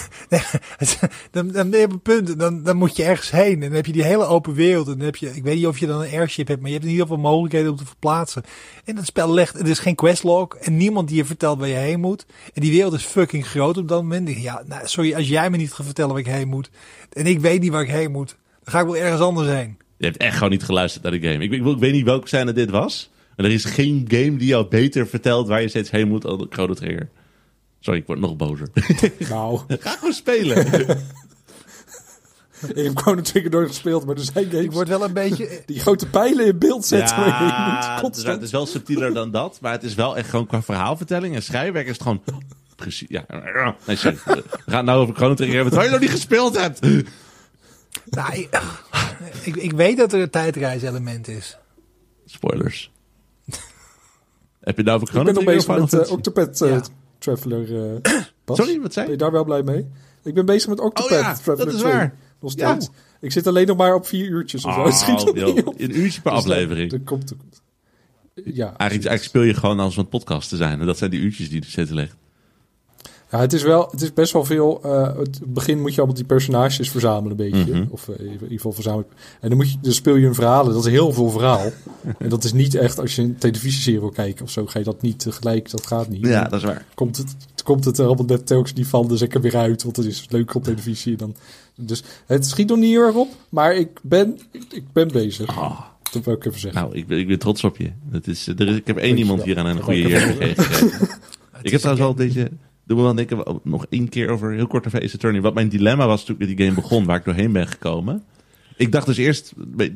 dan, 1.31 1.51
dan 1.51 1.71
ben 1.71 1.81
je 1.81 1.85
op 1.85 1.93
een 1.93 2.01
punt, 2.01 2.39
dan, 2.39 2.63
dan 2.63 2.77
moet 2.77 2.97
je 2.97 3.05
ergens 3.05 3.31
heen. 3.31 3.55
En 3.55 3.61
dan 3.61 3.73
heb 3.73 3.87
je 3.87 3.93
die 3.93 4.05
hele 4.05 4.25
open 4.25 4.55
wereld. 4.55 4.87
En 4.87 4.97
dan 4.97 5.05
heb 5.05 5.17
je, 5.17 5.35
ik 5.35 5.43
weet 5.43 5.55
niet 5.55 5.67
of 5.67 5.79
je 5.79 5.87
dan 5.87 6.01
een 6.01 6.13
airship 6.13 6.49
hebt, 6.49 6.61
maar 6.61 6.69
je 6.69 6.75
hebt 6.75 6.87
in 6.87 6.93
ieder 6.93 7.07
geval 7.07 7.23
mogelijkheden 7.23 7.71
om 7.71 7.77
te 7.77 7.87
verplaatsen. 7.87 8.43
En 8.85 8.95
dat 8.95 9.07
spel 9.07 9.33
legt, 9.33 9.61
er 9.61 9.69
is 9.69 9.79
geen 9.79 9.95
questlog 9.95 10.55
en 10.55 10.77
niemand 10.77 11.09
die 11.09 11.17
je 11.17 11.25
vertelt 11.25 11.59
waar 11.59 11.69
je 11.69 11.75
heen 11.75 12.01
moet. 12.01 12.27
En 12.55 12.61
die 12.61 12.71
wereld 12.71 12.93
is 12.93 13.05
fucking 13.05 13.47
groot 13.47 13.77
op 13.77 13.89
dat 13.89 14.03
moment. 14.03 14.31
Ja, 14.43 14.63
nou, 14.67 14.87
sorry, 14.87 15.15
als 15.15 15.29
jij 15.29 15.51
me 15.51 15.57
niet 15.57 15.73
gaat 15.73 15.87
vertellen 15.87 16.11
waar 16.11 16.21
ik 16.21 16.27
heen 16.27 16.49
moet. 16.49 16.71
En 17.13 17.27
ik 17.27 17.41
weet 17.41 17.61
niet 17.61 17.73
waar 17.73 17.83
ik 17.83 17.91
heen 17.91 18.11
moet. 18.11 18.37
Dan 18.65 18.75
ga 18.75 18.81
ik 18.81 18.87
wel 18.87 18.97
ergens 18.97 19.21
anders 19.21 19.49
heen. 19.49 19.77
Je 19.97 20.05
hebt 20.05 20.17
echt 20.17 20.35
gewoon 20.35 20.51
niet 20.51 20.65
geluisterd 20.65 21.03
naar 21.03 21.13
de 21.13 21.29
game. 21.29 21.45
Ik, 21.45 21.53
ik, 21.53 21.67
ik 21.67 21.79
weet 21.79 21.93
niet 21.93 22.05
welke 22.05 22.29
scène 22.29 22.53
dit 22.53 22.71
was. 22.71 23.11
Maar 23.37 23.47
er 23.47 23.53
is 23.53 23.65
geen 23.65 24.05
game 24.09 24.37
die 24.37 24.49
jou 24.49 24.69
beter 24.69 25.07
vertelt 25.07 25.49
waar 25.49 25.63
je 25.63 25.69
steeds 25.69 25.91
heen 25.91 26.09
moet 26.09 26.23
dan 26.23 26.47
Chrono 26.51 26.75
Trigger. 26.75 27.09
Sorry, 27.87 28.01
ik 28.01 28.07
word 28.07 28.19
nog 28.19 28.37
bozer. 28.37 28.69
Nou, 29.29 29.61
Ga 29.69 29.91
gewoon 29.91 30.13
spelen. 30.13 30.57
ik 32.75 32.85
heb 32.85 32.97
gewoon 32.99 33.19
een 33.19 33.25
Trigger 33.25 33.51
nooit 33.51 33.69
gespeeld, 33.69 34.07
maar 34.07 34.17
er 34.17 34.23
zijn 34.23 34.45
games 34.45 34.65
Ik 34.65 34.73
word 34.73 34.89
wel 34.89 35.05
een 35.05 35.13
beetje... 35.13 35.63
die 35.67 35.81
grote 35.81 36.07
pijlen 36.07 36.47
in 36.47 36.59
beeld 36.59 36.85
zetten. 36.85 37.17
moet, 37.17 37.27
het 37.27 37.85
is, 37.85 38.01
constant. 38.01 38.35
het 38.35 38.43
is 38.43 38.51
wel 38.51 38.67
subtieler 38.67 39.15
dan 39.15 39.31
dat. 39.31 39.59
Maar 39.61 39.73
het 39.73 39.83
is 39.83 39.95
wel 39.95 40.17
echt 40.17 40.29
gewoon 40.29 40.47
qua 40.47 40.63
verhaalvertelling 40.63 41.35
en 41.35 41.43
schrijfwerk 41.43 41.87
is 41.87 41.93
het 41.93 42.03
gewoon... 42.03 42.23
Precies, 42.77 43.09
ja. 43.09 43.25
Nee, 43.87 43.97
sorry. 43.97 44.19
We 44.25 44.43
gaan 44.67 44.77
het 44.77 44.85
nou 44.85 45.01
over 45.01 45.15
Chrono 45.15 45.35
Trigger 45.35 45.55
hebben, 45.55 45.73
terwijl 45.73 45.93
je 45.93 45.99
nog 45.99 46.09
niet 46.09 46.19
gespeeld 46.19 46.61
hebt. 46.61 46.81
Nou, 48.05 48.35
ik, 48.35 48.61
ik, 49.43 49.57
ik 49.57 49.73
weet 49.73 49.97
dat 49.97 50.13
er 50.13 50.21
een 50.21 50.31
tijdreiselement 50.31 51.29
is. 51.29 51.59
Spoilers. 52.25 52.91
Heb 54.61 54.77
je 54.77 54.83
nou 54.83 54.97
over 54.97 55.09
Ik 55.09 55.15
Chrono 55.15 55.33
ben 55.33 55.35
nog 55.35 55.45
Trigger 55.45 55.67
bezig 55.67 55.81
met 55.81 55.89
Final 55.89 56.05
eh? 56.05 56.13
Octopath 56.13 56.59
Ja. 56.59 56.83
Traveler. 57.19 57.95
eh. 58.03 58.13
Sorry, 58.57 58.81
wat 58.81 58.93
zei 58.93 59.07
Ben 59.07 59.15
je? 59.15 59.21
daar 59.21 59.33
wel 59.33 59.45
blij 59.45 59.63
mee? 59.63 59.87
Ik 60.25 60.35
ben 60.35 60.47
bezig 60.47 60.69
met 60.69 60.81
Octopath 60.81 61.13
Oh 61.13 61.19
ja, 61.19 61.35
Traveler 61.35 61.67
dat 61.67 61.75
is 61.75 61.81
2. 61.81 61.93
waar. 61.93 62.15
Nog 62.41 62.53
Ja. 62.57 62.79
Ik 63.21 63.33
zit 63.33 63.47
alleen 63.47 63.67
nog 63.67 63.77
maar 63.77 63.95
op 63.95 64.07
vier 64.07 64.27
uurtjes 64.29 64.65
of 64.65 64.75
zo. 64.75 65.13
Oh, 65.13 65.35
joh, 65.37 65.67
op. 65.67 65.81
een 65.81 65.99
uurtje 65.99 66.21
per 66.21 66.31
Dus 66.33 66.41
aflevering. 66.41 66.91
Dat 66.91 67.01
komt, 67.05 67.29
dat 67.29 67.39
komt. 67.39 67.63
Ja, 68.35 68.45
Eigenlijk, 68.45 68.91
eigenlijk 68.91 69.23
speel 69.23 69.43
je 69.43 69.55
gewoon 69.55 69.81
als 69.81 69.97
een 69.97 70.09
podcast 70.09 70.49
te 70.49 70.57
zijn. 70.57 70.81
En 70.81 70.87
dat 70.87 70.99
zijn 70.99 71.11
die 71.11 71.21
uurtjes 71.21 71.49
die 71.49 71.61
er 71.61 71.67
zitten 71.67 71.95
liggen. 71.95 72.19
Ja, 73.31 73.41
het 73.41 73.53
is 73.53 73.63
wel, 73.63 73.89
het 73.91 74.03
is 74.03 74.13
best 74.13 74.33
wel 74.33 74.45
veel. 74.45 74.81
eh, 74.83 75.17
het 75.19 75.41
begin 75.47 75.81
moet 75.81 75.91
je 75.91 75.97
allemaal 75.97 76.17
die 76.17 76.25
personages 76.25 76.91
verzamelen, 76.91 77.31
een 77.31 77.51
beetje. 77.51 77.73
Mhm. 77.73 77.85
Of 77.91 78.09
eh, 78.09 78.19
in 78.19 78.33
ieder 78.33 78.49
geval 78.49 78.73
verzamelen. 78.73 79.07
En 79.41 79.49
dan, 79.49 79.59
moet 79.59 79.71
je, 79.71 79.77
dan 79.81 79.93
speel 79.93 80.17
je 80.17 80.27
een 80.27 80.35
verhalen. 80.35 80.73
Dat 80.73 80.87
is 80.87 80.93
heel 80.93 81.13
veel 81.13 81.31
verhaal. 81.31 81.71
en 82.19 82.29
dat 82.29 82.45
is 82.45 82.53
niet 82.53 82.75
echt 82.75 83.01
als 83.01 83.17
je 83.17 83.23
een 83.23 83.37
televisieserie 83.39 84.01
wil 84.01 84.11
kijken 84.11 84.45
of 84.45 84.51
zo. 84.51 84.67
Ga 84.67 84.79
je 84.79 84.85
dat 84.85 85.03
niet 85.03 85.19
tegelijk. 85.19 85.71
Dat 85.71 85.87
gaat 85.87 86.09
niet. 86.09 86.27
Ja, 86.27 86.45
dat 86.45 86.59
is 86.59 86.65
waar. 86.65 86.85
komt 86.95 87.17
het, 87.17 87.35
komt 87.65 87.85
het 87.85 87.99
er 87.99 88.07
allemaal 88.07 88.27
net 88.27 88.47
telkens 88.47 88.73
niet 88.73 88.87
van. 88.87 89.09
Dus 89.09 89.23
ik 89.23 89.35
er 89.35 89.41
weer 89.41 89.57
uit, 89.57 89.83
want 89.83 89.97
het 89.97 90.07
is 90.07 90.27
leuk 90.29 90.55
op 90.55 90.65
televisie. 90.65 91.17
Dan, 91.17 91.37
dus 91.77 92.03
het 92.27 92.47
schiet 92.47 92.69
nog 92.69 92.79
niet 92.79 92.91
heel 92.91 93.07
erg 93.07 93.15
op. 93.15 93.29
Maar 93.49 93.75
ik 93.75 94.01
ben, 94.03 94.39
ik, 94.51 94.65
ik 94.71 94.93
ben 94.93 95.09
bezig. 95.09 95.59
Ah. 95.59 95.81
Dat 96.13 96.25
wil 96.25 96.35
ik 96.35 96.45
even 96.45 96.61
zeggen. 96.61 96.81
Nou, 96.81 96.95
ik 96.95 97.07
ben, 97.07 97.19
ik 97.19 97.27
ben 97.27 97.39
trots 97.39 97.65
op 97.65 97.77
je. 97.77 97.91
Dat 98.11 98.27
is, 98.27 98.47
er 98.47 98.69
is, 98.69 98.77
ik 98.77 98.87
heb 98.87 98.97
één 98.97 99.19
iemand 99.19 99.43
hier 99.43 99.59
aan 99.59 99.67
een 99.67 99.83
goede 99.83 100.01
heer 100.01 100.17
even 100.17 100.55
gegeven. 100.55 101.09
Ik 101.63 101.71
heb 101.71 101.81
trouwens 101.81 102.07
wel 102.07 102.27
deze... 102.27 102.51
Doen 102.87 102.99
we 102.99 103.03
dan 103.03 103.17
denken 103.17 103.39
we 103.39 103.61
nog 103.63 103.87
één 103.89 104.09
keer 104.09 104.29
over 104.29 104.53
heel 104.53 104.67
kort 104.67 104.87
over 104.87 105.03
Ace 105.03 105.15
Attorney. 105.15 105.41
Wat 105.41 105.55
mijn 105.55 105.69
dilemma 105.69 106.07
was 106.07 106.25
toen 106.25 106.37
ik 106.39 106.47
die 106.47 106.67
game 106.67 106.81
begon, 106.81 107.05
waar 107.05 107.17
ik 107.17 107.25
doorheen 107.25 107.53
ben 107.53 107.67
gekomen. 107.67 108.23
Ik 108.77 108.93
dacht 108.93 109.07
dus 109.07 109.17
eerst, 109.17 109.53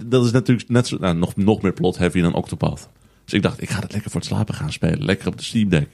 dat 0.06 0.24
is 0.24 0.30
natuurlijk 0.30 0.68
net 0.68 0.86
zo, 0.86 0.96
nou, 1.00 1.16
nog, 1.16 1.36
nog 1.36 1.62
meer 1.62 1.72
plot 1.72 1.98
heavy 1.98 2.20
dan 2.20 2.34
Octopath. 2.34 2.88
Dus 3.24 3.34
ik 3.34 3.42
dacht, 3.42 3.62
ik 3.62 3.70
ga 3.70 3.80
het 3.80 3.92
lekker 3.92 4.10
voor 4.10 4.20
het 4.20 4.28
slapen 4.28 4.54
gaan 4.54 4.72
spelen. 4.72 5.04
Lekker 5.04 5.28
op 5.28 5.36
de 5.36 5.44
Steam 5.44 5.68
Deck. 5.68 5.88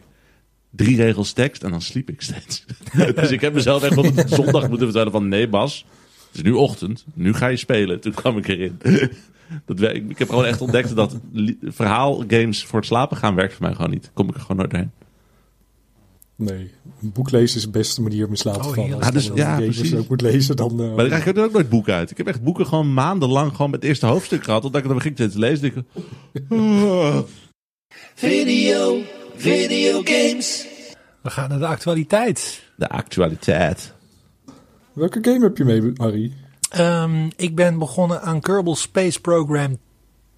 Drie 0.71 0.97
regels 0.97 1.33
tekst 1.33 1.63
en 1.63 1.71
dan 1.71 1.83
sliep 1.83 2.11
ik 2.11 2.23
steeds. 2.23 2.65
dus 3.15 3.31
ik 3.31 3.41
heb 3.41 3.55
mezelf 3.55 3.83
echt 3.83 3.97
op 3.97 4.13
zondag 4.27 4.69
moeten 4.69 4.87
vertellen 4.87 5.13
van 5.13 5.29
nee 5.29 5.49
Bas, 5.49 5.85
het 6.27 6.37
is 6.37 6.43
nu 6.43 6.53
ochtend, 6.53 7.05
nu 7.15 7.35
ga 7.35 7.47
je 7.47 7.57
spelen. 7.57 8.01
Toen 8.01 8.15
kwam 8.15 8.39
ik 8.39 8.49
erin. 8.49 8.79
Dat 9.65 9.81
ik 9.81 10.19
heb 10.19 10.29
gewoon 10.29 10.45
echt 10.45 10.61
ontdekt 10.61 10.97
dat 10.97 11.19
verhaalgames 11.63 12.65
voor 12.65 12.79
het 12.79 12.89
slapen 12.89 13.17
gaan 13.17 13.35
werkt 13.35 13.55
voor 13.55 13.67
mij 13.67 13.75
gewoon 13.75 13.91
niet. 13.91 14.11
Kom 14.15 14.29
ik 14.29 14.35
er 14.35 14.41
gewoon 14.41 14.57
nooit 14.57 14.71
doorheen. 14.71 14.91
Nee, 16.37 16.71
een 17.03 17.13
boek 17.13 17.31
lezen 17.31 17.57
is 17.57 17.63
de 17.65 17.71
beste 17.71 18.03
manier 18.03 18.25
om 18.25 18.31
in 18.31 18.37
slaap 18.37 18.63
te 18.63 18.69
Oh, 18.69 18.75
vallen. 18.75 18.93
Als 18.95 19.01
Ja, 19.03 19.07
je 19.07 19.13
dus- 19.13 19.27
dan 19.27 19.37
ja, 19.37 19.49
een 19.49 19.55
game 19.55 19.65
precies. 19.67 19.95
ook 19.95 20.09
moet 20.09 20.21
lezen, 20.21 20.57
dan... 20.57 20.71
eh, 20.81 20.95
Maar 20.95 21.05
ik 21.05 21.11
krijg 21.21 21.37
er 21.37 21.45
ook 21.45 21.53
nooit 21.53 21.69
boeken 21.69 21.95
uit. 21.95 22.11
Ik 22.11 22.17
heb 22.17 22.27
echt 22.27 22.43
boeken 22.43 22.67
gewoon 22.67 22.95
maandenlang 22.95 23.51
gewoon 23.51 23.71
met 23.71 23.81
het 23.81 23.89
eerste 23.89 24.07
hoofdstuk 24.07 24.45
gehad. 24.45 24.63
Totdat 24.63 24.81
ik 24.81 24.87
dan 24.87 24.97
begin 24.97 25.15
te 25.15 25.31
lezen. 25.39 25.61
Denk 25.61 25.75
ik. 25.75 25.85
Video, 28.15 29.01
video 29.37 30.01
games. 30.05 30.67
We 31.23 31.31
gaan 31.31 31.49
naar 31.49 31.59
de 31.59 31.67
actualiteit. 31.67 32.63
de 32.77 32.89
actualiteit. 32.89 33.93
Welke 34.93 35.19
game 35.23 35.41
heb 35.45 35.57
je 35.57 35.65
mee, 35.65 35.93
Harry? 35.97 36.33
Ehm, 36.71 37.29
ik 37.37 37.55
ben 37.55 37.79
begonnen 37.79 38.23
aan 38.23 38.41
Kerbal 38.41 38.77
Space 38.77 39.21
Program 39.21 39.79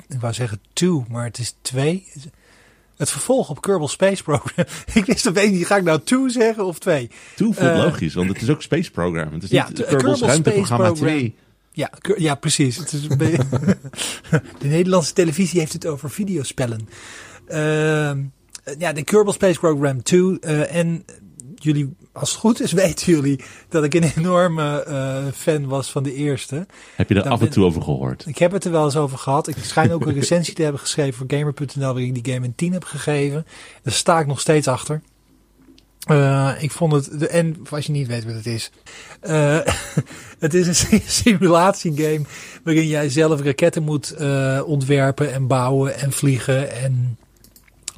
ik 0.09 0.21
wou 0.21 0.33
zeggen 0.33 0.61
2, 0.73 1.05
maar 1.09 1.25
het 1.25 1.39
is 1.39 1.55
2. 1.63 2.07
Het 2.99 3.11
vervolg 3.11 3.51
op 3.51 3.61
Kerbal 3.61 3.89
Space 3.89 4.23
Program. 4.23 4.65
ik 4.95 5.05
wist 5.05 5.29
opeens 5.29 5.51
niet, 5.51 5.67
ga 5.67 5.77
ik 5.77 5.83
nou 5.83 6.01
2 6.05 6.29
zeggen 6.29 6.65
of 6.65 6.79
2? 6.79 7.11
Toe 7.37 7.55
voelt 7.55 7.71
Eh, 7.71 7.77
logisch, 7.77 8.15
want 8.15 8.29
het 8.29 8.43
is 8.43 8.51
ook 8.51 8.63
Space 8.63 8.91
Program. 8.91 9.33
Het 9.33 9.43
is 9.43 9.51
ja, 9.51 9.69
niet 9.69 9.85
Kerbal 9.87 10.19
ruimteprogramma 10.19 10.85
Space 10.87 11.03
Program. 11.03 11.19
2. 11.19 11.35
Ja, 11.73 11.91
ja 12.17 12.35
precies. 12.35 12.77
Het 12.77 12.93
is 12.93 13.07
de 14.59 14.69
Nederlandse 14.69 15.13
televisie 15.13 15.61
heeft 15.61 15.73
het 15.73 15.87
over 15.87 16.11
videospellen. 16.11 16.89
Ehm, 17.47 18.23
ja, 18.79 18.93
de 18.93 19.05
Kerbal 19.05 19.33
Space 19.33 19.59
Program 19.59 20.03
2. 20.03 20.39
eh, 20.41 20.75
en 20.75 21.05
jullie, 21.65 21.95
als 22.13 22.31
het 22.31 22.39
goed 22.41 22.61
is, 22.61 22.73
weten 22.83 23.13
jullie 23.13 23.41
dat 23.69 23.85
ik 23.85 23.95
een 23.95 24.13
enorme 24.17 24.83
eh, 24.83 25.25
fan 25.35 25.67
was 25.67 25.91
van 25.91 26.03
de 26.03 26.15
eerste. 26.15 26.67
Heb 26.97 27.09
je 27.09 27.15
er 27.15 27.23
Dan 27.23 27.33
af 27.33 27.39
en 27.39 27.45
ben- 27.45 27.55
toe 27.55 27.65
over 27.65 27.83
gehoord? 27.83 28.25
Ik 28.27 28.39
heb 28.39 28.53
het 28.53 28.65
er 28.65 28.71
wel 28.71 28.85
eens 28.85 28.97
over 28.97 29.19
gehad. 29.19 29.49
Ik 29.49 29.57
schijn 29.63 29.93
ook 29.93 30.07
een 30.07 30.15
recensie 30.21 30.55
te 30.55 30.63
hebben 30.63 30.81
geschreven 30.81 31.15
voor 31.15 31.39
Gamer.nl 31.39 31.85
waarin 31.93 32.15
ik 32.15 32.25
die 32.25 32.35
game 32.35 32.47
een 32.47 32.55
10 32.55 32.73
heb 32.73 32.85
gegeven. 32.85 33.47
Daar 33.83 33.95
sta 33.95 34.21
ik 34.21 34.27
nog 34.27 34.41
steeds 34.41 34.69
achter. 34.69 35.01
Eh, 36.07 36.53
ik 36.61 36.71
vond 36.71 36.93
het, 36.93 37.21
de, 37.21 37.29
en 37.29 37.57
als 37.71 37.87
je 37.87 37.93
niet 37.93 38.07
weet 38.07 38.25
wat 38.25 38.35
het 38.35 38.47
is. 38.47 38.71
eh, 39.21 39.59
het 40.39 40.55
is 40.55 40.67
een 40.67 40.75
si- 40.75 41.03
simulatiegame 41.07 42.21
waarin 42.65 42.87
jij 42.87 43.09
zelf 43.09 43.41
raketten 43.43 43.83
moet 43.83 44.15
ontwerpen 44.65 45.33
en 45.33 45.47
bouwen 45.47 45.99
en 45.99 46.13
vliegen 46.13 46.71
en 46.73 47.19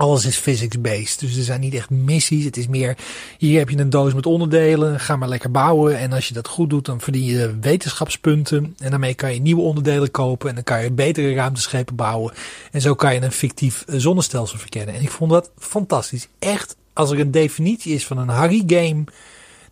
alles 0.00 0.26
is 0.26 0.36
physics-based. 0.36 1.20
Dus 1.20 1.36
er 1.36 1.42
zijn 1.42 1.60
niet 1.60 1.74
echt 1.74 1.90
missies. 1.90 2.44
Het 2.44 2.56
is 2.56 2.68
meer, 2.68 2.96
hier 3.38 3.58
heb 3.58 3.68
je 3.68 3.78
een 3.78 3.90
doos 3.90 4.14
met 4.14 4.26
onderdelen. 4.26 5.00
Ga 5.00 5.16
maar 5.16 5.28
lekker 5.28 5.50
bouwen. 5.50 5.98
En 5.98 6.12
als 6.12 6.28
je 6.28 6.34
dat 6.34 6.48
goed 6.48 6.70
doet, 6.70 6.84
dan 6.84 7.00
verdien 7.00 7.24
je 7.24 7.58
wetenschapspunten. 7.60 8.76
En 8.78 8.90
daarmee 8.90 9.14
kan 9.14 9.34
je 9.34 9.40
nieuwe 9.40 9.62
onderdelen 9.62 10.10
kopen. 10.10 10.48
En 10.48 10.54
dan 10.54 10.64
kan 10.64 10.82
je 10.82 10.90
betere 10.90 11.34
ruimteschepen 11.34 11.96
bouwen. 11.96 12.32
En 12.70 12.80
zo 12.80 12.94
kan 12.94 13.14
je 13.14 13.20
een 13.22 13.32
fictief 13.32 13.84
zonnestelsel 13.86 14.58
verkennen. 14.58 14.94
En 14.94 15.02
ik 15.02 15.10
vond 15.10 15.30
dat 15.30 15.50
fantastisch. 15.58 16.28
Echt, 16.38 16.76
als 16.92 17.10
er 17.10 17.20
een 17.20 17.30
definitie 17.30 17.94
is 17.94 18.06
van 18.06 18.18
een 18.18 18.28
Harry 18.28 18.62
game, 18.66 19.04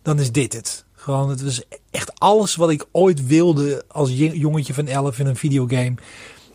dan 0.01 0.19
is 0.19 0.31
dit 0.31 0.53
het. 0.53 0.85
Gewoon, 0.95 1.29
het 1.29 1.43
was 1.43 1.61
echt 1.91 2.19
alles 2.19 2.55
wat 2.55 2.69
ik 2.69 2.85
ooit 2.91 3.27
wilde 3.27 3.83
als 3.87 4.11
jongetje 4.13 4.73
van 4.73 4.87
11 4.87 5.19
in 5.19 5.27
een 5.27 5.35
videogame. 5.35 5.93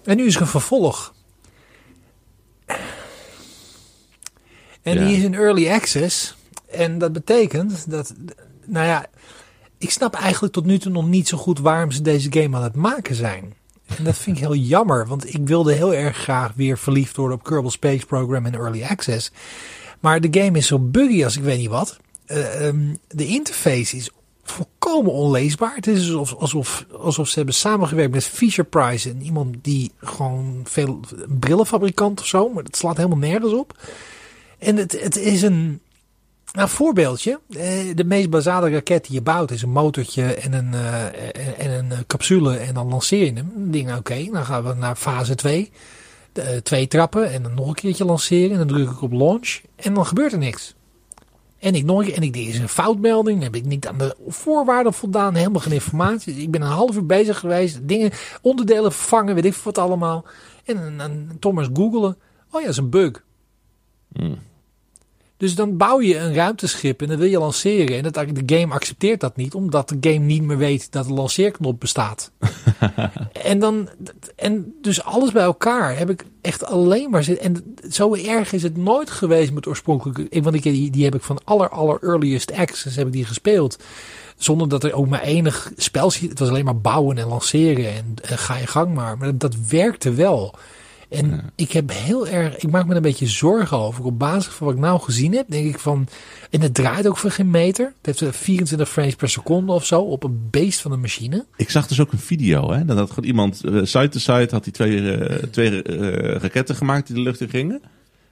En 0.04 0.16
nu 0.16 0.26
is 0.26 0.34
er 0.34 0.40
een 0.40 0.46
vervolg. 0.46 1.12
En 4.84 4.94
Ja. 4.98 5.04
die 5.04 5.16
is 5.16 5.22
in 5.22 5.34
early 5.34 5.70
access. 5.70 6.36
En 6.70 6.98
dat 6.98 7.12
betekent 7.12 7.90
dat, 7.90 8.14
nou 8.66 8.86
ja, 8.86 9.06
ik 9.78 9.90
snap 9.90 10.14
eigenlijk 10.14 10.52
tot 10.52 10.64
nu 10.66 10.78
toe 10.78 10.92
nog 10.92 11.08
niet 11.08 11.28
zo 11.28 11.36
goed 11.36 11.58
waarom 11.58 11.90
ze 11.90 12.02
deze 12.02 12.32
game 12.32 12.56
aan 12.56 12.62
het 12.62 12.74
maken 12.74 13.14
zijn. 13.14 13.54
En 13.96 14.04
dat 14.04 14.16
vind 14.18 14.36
ik 14.36 14.42
heel 14.42 14.54
jammer, 14.74 15.06
want 15.06 15.34
ik 15.34 15.46
wilde 15.48 15.72
heel 15.72 15.94
erg 15.94 16.16
graag 16.16 16.52
weer 16.54 16.78
verliefd 16.78 17.16
worden 17.16 17.36
op 17.36 17.44
Kerbal 17.44 17.70
Space 17.70 18.06
Program 18.06 18.46
in 18.46 18.54
early 18.54 18.82
access. 18.82 19.32
Maar 20.00 20.20
de 20.20 20.40
game 20.40 20.58
is 20.58 20.66
zo 20.66 20.78
buggy 20.78 21.24
als 21.24 21.36
ik 21.36 21.42
weet 21.42 21.58
niet 21.58 21.68
wat. 21.68 21.98
Eh, 22.26 22.66
ehm, 22.66 22.94
de 23.08 23.26
interface 23.26 23.96
is 23.96 24.10
volkomen 24.42 25.12
onleesbaar. 25.12 25.74
Het 25.74 25.86
is 25.86 26.12
alsof, 26.12 26.40
alsof, 26.40 26.86
alsof 26.98 27.28
ze 27.28 27.34
hebben 27.36 27.54
samengewerkt 27.54 28.12
met 28.12 28.24
Fisher 28.24 28.64
Price 28.64 29.10
en 29.10 29.22
iemand 29.22 29.56
die 29.62 29.92
gewoon 30.00 30.60
veel 30.64 31.00
brillenfabrikant 31.28 32.20
of 32.20 32.26
zo, 32.26 32.48
maar 32.48 32.62
dat 32.62 32.76
slaat 32.76 32.96
helemaal 32.96 33.18
nergens 33.18 33.52
op. 33.52 33.76
En 34.64 34.76
het, 34.76 35.02
het 35.02 35.16
is 35.16 35.42
een 35.42 35.80
nou, 36.52 36.68
voorbeeldje. 36.68 37.40
Eh, 37.50 37.94
de 37.94 38.04
meest 38.04 38.30
basale 38.30 38.70
raket 38.70 39.04
die 39.04 39.14
je 39.14 39.22
bouwt 39.22 39.50
is 39.50 39.62
een 39.62 39.70
motortje 39.70 40.34
en 40.34 40.52
een, 40.52 40.74
eh, 40.74 41.04
en- 41.04 41.58
en 41.58 41.70
een 41.70 41.92
eh, 41.92 41.98
capsule 42.06 42.56
en 42.56 42.74
dan 42.74 42.88
lanceer 42.88 43.24
je 43.24 43.32
hem. 43.32 43.70
Ik, 43.70 43.96
oké, 43.96 44.28
dan 44.32 44.44
gaan 44.44 44.64
we 44.64 44.74
naar 44.74 44.96
fase 44.96 45.34
2. 45.34 45.70
twee 46.62 46.86
trappen 46.88 47.32
en 47.32 47.42
dan 47.42 47.54
nog 47.54 47.68
een 47.68 47.74
keertje 47.74 48.04
lanceren. 48.04 48.50
En 48.50 48.58
dan 48.58 48.66
druk 48.66 48.90
ik 48.90 49.02
op 49.02 49.12
launch 49.12 49.60
en 49.76 49.94
dan 49.94 50.06
gebeurt 50.06 50.32
er 50.32 50.38
niks. 50.38 50.74
En 51.58 51.74
ik 51.74 51.84
keer, 51.84 52.14
en 52.14 52.22
ik 52.22 52.32
is 52.36 52.58
een 52.58 52.68
foutmelding. 52.68 53.42
Heb 53.42 53.54
ik 53.54 53.64
niet 53.64 53.86
aan 53.86 53.98
de 53.98 54.16
voorwaarden 54.28 54.92
voldaan, 54.92 55.34
helemaal 55.34 55.60
geen 55.60 55.72
informatie. 55.72 56.34
Ik 56.34 56.50
ben 56.50 56.62
een 56.62 56.68
half 56.68 56.94
uur 56.96 57.06
bezig 57.06 57.38
geweest, 57.38 57.78
dingen, 57.82 58.10
onderdelen 58.42 58.92
vervangen, 58.92 59.34
weet 59.34 59.44
ik 59.44 59.54
wat 59.54 59.78
allemaal. 59.78 60.24
En 60.64 60.76
dan, 60.76 60.96
dan 60.96 61.36
Thomas 61.38 61.68
googelen. 61.72 62.16
Oh 62.50 62.60
ja, 62.60 62.66
dat 62.66 62.68
is 62.68 62.76
een 62.76 62.90
bug. 62.90 63.22
Hmm. 64.12 64.38
Dus 65.36 65.54
dan 65.54 65.76
bouw 65.76 66.00
je 66.00 66.18
een 66.18 66.34
ruimteschip 66.34 67.02
en 67.02 67.08
dan 67.08 67.16
wil 67.16 67.28
je 67.28 67.38
lanceren. 67.38 67.96
En 67.96 68.02
dat, 68.02 68.14
de 68.14 68.56
game 68.56 68.74
accepteert 68.74 69.20
dat 69.20 69.36
niet, 69.36 69.54
omdat 69.54 69.88
de 69.88 69.96
game 70.00 70.24
niet 70.24 70.42
meer 70.42 70.58
weet 70.58 70.92
dat 70.92 71.06
de 71.06 71.12
lanceerknop 71.12 71.80
bestaat. 71.80 72.30
en, 73.32 73.58
dan, 73.58 73.88
en 74.36 74.74
dus 74.82 75.04
alles 75.04 75.32
bij 75.32 75.42
elkaar 75.42 75.98
heb 75.98 76.10
ik 76.10 76.24
echt 76.40 76.64
alleen 76.64 77.10
maar 77.10 77.24
zitten. 77.24 77.44
En 77.44 77.76
zo 77.90 78.14
erg 78.14 78.52
is 78.52 78.62
het 78.62 78.76
nooit 78.76 79.10
geweest 79.10 79.52
met 79.52 79.66
oorspronkelijke. 79.66 80.42
Want 80.42 80.54
ik, 80.54 80.62
die, 80.62 80.90
die 80.90 81.04
heb 81.04 81.14
ik 81.14 81.22
van 81.22 81.40
aller, 81.44 81.68
aller 81.68 81.98
earliest 82.02 82.52
access 82.52 82.96
heb 82.96 83.06
ik 83.06 83.12
die 83.12 83.24
gespeeld. 83.24 83.78
Zonder 84.36 84.68
dat 84.68 84.84
er 84.84 84.92
ook 84.92 85.08
maar 85.08 85.22
enig 85.22 85.72
spel 85.76 86.10
zit. 86.10 86.30
Het 86.30 86.38
was 86.38 86.48
alleen 86.48 86.64
maar 86.64 86.80
bouwen 86.80 87.18
en 87.18 87.28
lanceren 87.28 87.94
en, 87.94 88.14
en 88.22 88.38
ga 88.38 88.56
je 88.56 88.66
gang 88.66 88.94
maar. 88.94 89.18
Maar 89.18 89.38
dat 89.38 89.54
werkte 89.68 90.12
wel. 90.12 90.54
En 91.14 91.50
ik 91.54 91.72
heb 91.72 91.90
heel 91.92 92.28
erg, 92.28 92.56
ik 92.56 92.70
maak 92.70 92.86
me 92.86 92.94
een 92.94 93.02
beetje 93.02 93.26
zorgen 93.26 93.76
over. 93.78 94.04
Op 94.04 94.18
basis 94.18 94.52
van 94.52 94.66
wat 94.66 94.76
ik 94.76 94.82
nou 94.82 95.00
gezien 95.00 95.32
heb, 95.34 95.46
denk 95.48 95.66
ik 95.68 95.78
van. 95.78 96.08
En 96.50 96.60
het 96.60 96.74
draait 96.74 97.06
ook 97.06 97.16
voor 97.16 97.30
geen 97.30 97.50
meter. 97.50 97.92
Het 98.02 98.06
heeft 98.06 98.22
eh, 98.34 98.40
24 98.40 98.88
frames 98.90 99.14
per 99.14 99.28
seconde 99.28 99.72
of 99.72 99.84
zo 99.86 100.00
op 100.00 100.22
een 100.24 100.46
beest 100.50 100.80
van 100.80 100.92
een 100.92 101.00
machine. 101.00 101.44
Ik 101.56 101.70
zag 101.70 101.86
dus 101.86 102.00
ook 102.00 102.12
een 102.12 102.18
video, 102.18 102.72
hè. 102.72 102.84
Dat 102.84 102.96
had 102.96 103.08
gewoon 103.08 103.24
iemand, 103.28 103.64
eh, 103.64 103.80
side 103.82 104.08
to 104.08 104.18
side, 104.18 104.48
had 104.50 104.64
hij 104.64 104.72
twee, 104.72 105.12
eh, 105.12 105.42
twee 105.42 105.82
eh, 105.82 106.36
raketten 106.40 106.74
gemaakt 106.76 107.06
die 107.06 107.16
de 107.16 107.22
lucht 107.22 107.40
in 107.40 107.48
gingen. 107.48 107.82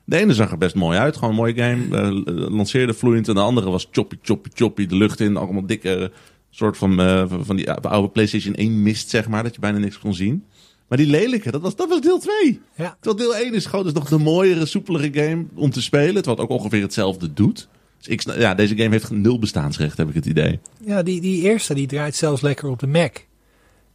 De 0.05 0.17
ene 0.17 0.35
zag 0.35 0.51
er 0.51 0.59
best 0.59 0.75
mooi 0.75 0.99
uit, 0.99 1.15
gewoon 1.15 1.31
een 1.31 1.37
mooie 1.37 1.55
game. 1.55 1.97
eh, 1.99 2.49
lanceerde 2.51 2.95
vloeiend. 2.95 3.29
En 3.29 3.35
de 3.35 3.41
andere 3.41 3.71
was 3.71 3.89
choppy, 3.93 4.17
choppy, 4.23 4.49
choppy, 4.55 4.87
de 4.87 4.97
lucht 4.97 5.21
in. 5.21 5.37
Allemaal 5.37 5.67
dikke, 5.67 6.13
soort 6.51 6.77
van, 6.77 7.01
eh, 7.01 7.25
van- 7.29 7.45
van 7.45 7.57
die 7.57 7.71
oude 7.71 8.09
PlayStation 8.09 8.55
1 8.57 8.83
mist, 8.83 9.11
zeg 9.11 9.29
maar. 9.29 9.43
Dat 9.43 9.55
je 9.55 9.61
bijna 9.61 9.79
niks 9.79 9.99
kon 9.99 10.15
zien. 10.15 10.45
Maar 10.93 11.01
die 11.01 11.11
lelijke, 11.11 11.51
dat 11.51 11.61
was, 11.61 11.77
dat 11.77 11.89
was 11.89 12.01
deel 12.01 12.19
2. 12.19 12.61
Ja. 12.77 12.97
Terwijl 13.01 13.29
deel 13.31 13.45
1 13.45 13.55
is 13.55 13.67
gewoon 13.67 13.85
dus 13.85 13.93
nog 13.93 14.09
de 14.09 14.19
mooiere, 14.19 14.67
soepelere 14.67 15.11
game 15.13 15.45
om 15.55 15.71
te 15.71 15.83
spelen. 15.83 16.15
Terwijl 16.15 16.37
het 16.37 16.41
ook 16.41 16.59
ongeveer 16.59 16.83
hetzelfde 16.83 17.33
doet. 17.33 17.69
Dus 17.99 18.09
ik, 18.09 18.23
ja, 18.39 18.55
deze 18.55 18.77
game 18.77 18.91
heeft 18.91 19.11
nul 19.11 19.39
bestaansrecht, 19.39 19.97
heb 19.97 20.09
ik 20.09 20.15
het 20.15 20.27
idee. 20.27 20.61
Ja, 20.85 21.03
die, 21.03 21.21
die 21.21 21.43
eerste 21.43 21.75
die 21.75 21.87
draait 21.87 22.15
zelfs 22.15 22.41
lekker 22.41 22.69
op 22.69 22.79
de 22.79 22.87
Mac. 22.87 23.17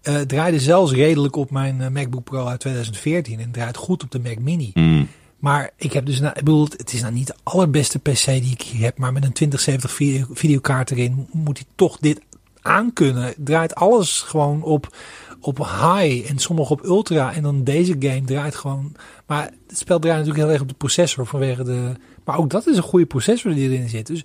Het 0.01 0.29
draaide 0.29 0.59
zelfs 0.59 0.91
redelijk 0.91 1.35
op 1.35 1.51
mijn 1.51 1.81
eh, 1.81 1.89
MacBook 1.89 2.23
Pro 2.23 2.45
uit 2.45 2.59
2014 2.59 3.39
en 3.39 3.51
draait 3.51 3.77
goed 3.77 4.03
op 4.03 4.11
de 4.11 4.19
Mac 4.19 4.39
Mini. 4.39 4.71
Hmm. 4.73 5.07
Maar 5.39 5.71
ik 5.75 5.93
heb 5.93 6.05
dus, 6.05 6.19
nou, 6.19 6.33
ik 6.37 6.43
bedoel, 6.43 6.67
het 6.77 6.93
is 6.93 7.01
nou 7.01 7.13
niet 7.13 7.27
de 7.27 7.35
allerbeste 7.43 7.99
PC 7.99 8.25
die 8.25 8.51
ik 8.51 8.61
hier 8.61 8.83
heb, 8.83 8.97
maar 8.97 9.13
met 9.13 9.23
een 9.23 9.33
2070 9.33 9.91
video, 9.91 10.25
videokaart 10.31 10.91
erin 10.91 11.27
moet 11.31 11.57
hij 11.57 11.67
toch 11.75 11.97
dit 11.97 12.21
aankunnen. 12.61 13.33
Draait 13.37 13.75
alles 13.75 14.21
gewoon 14.21 14.63
op, 14.63 14.95
op 15.41 15.57
high 15.57 16.29
en 16.29 16.37
sommige 16.37 16.73
op 16.73 16.83
ultra. 16.83 17.33
En 17.33 17.43
dan 17.43 17.63
deze 17.63 17.95
game 17.99 18.23
draait 18.25 18.55
gewoon. 18.55 18.95
Maar 19.25 19.51
het 19.67 19.77
spel 19.77 19.99
draait 19.99 20.17
natuurlijk 20.17 20.43
heel 20.43 20.53
erg 20.53 20.61
op 20.61 20.69
de 20.69 20.75
processor 20.77 21.25
vanwege 21.25 21.63
de. 21.63 21.91
Maar 22.23 22.37
ook 22.37 22.49
dat 22.49 22.67
is 22.67 22.77
een 22.77 22.83
goede 22.83 23.05
processor 23.05 23.53
die 23.53 23.69
erin 23.69 23.89
zit. 23.89 24.07
Dus 24.07 24.23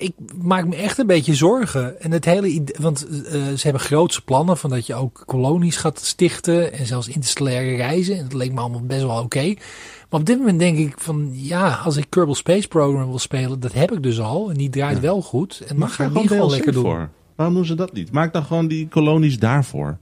ik 0.00 0.12
maak 0.42 0.66
me 0.66 0.76
echt 0.76 0.98
een 0.98 1.06
beetje 1.06 1.34
zorgen. 1.34 2.00
En 2.00 2.10
het 2.10 2.24
hele 2.24 2.48
idee, 2.48 2.76
want 2.78 3.06
eh, 3.06 3.32
ze 3.32 3.60
hebben 3.62 3.80
grootse 3.80 4.22
plannen 4.24 4.56
van 4.56 4.70
dat 4.70 4.86
je 4.86 4.94
ook 4.94 5.22
kolonies 5.26 5.76
gaat 5.76 6.00
stichten 6.00 6.72
en 6.72 6.86
zelfs 6.86 7.08
interstellaire 7.08 7.76
reizen. 7.76 8.16
En 8.16 8.22
dat 8.22 8.32
leek 8.32 8.52
me 8.52 8.60
allemaal 8.60 8.80
best 8.80 9.02
wel 9.02 9.22
oké. 9.22 9.54
Maar 10.10 10.20
op 10.20 10.26
dit 10.26 10.38
moment 10.38 10.58
denk 10.58 10.78
ik 10.78 10.94
van 10.96 11.30
ja, 11.32 11.80
als 11.84 11.96
ik 11.96 12.06
Kerbal 12.08 12.34
Space 12.34 12.68
Program 12.68 13.08
wil 13.08 13.18
spelen, 13.18 13.60
dat 13.60 13.72
heb 13.72 13.92
ik 13.92 14.02
dus 14.02 14.20
al. 14.20 14.50
En 14.50 14.56
die 14.56 14.70
draait 14.70 15.00
wel 15.00 15.22
goed. 15.22 15.62
En 15.68 15.78
daar 15.78 16.00
ik 16.00 16.14
die 16.14 16.28
gewoon 16.28 16.50
lekker 16.50 16.72
doen. 16.72 16.82
voor. 16.82 17.08
Waarom 17.34 17.54
doen 17.54 17.64
ze 17.64 17.74
dat 17.74 17.92
niet? 17.92 18.12
Maak 18.12 18.32
dan 18.32 18.44
gewoon 18.44 18.68
die 18.68 18.88
kolonies 18.88 19.38
daarvoor. 19.38 19.98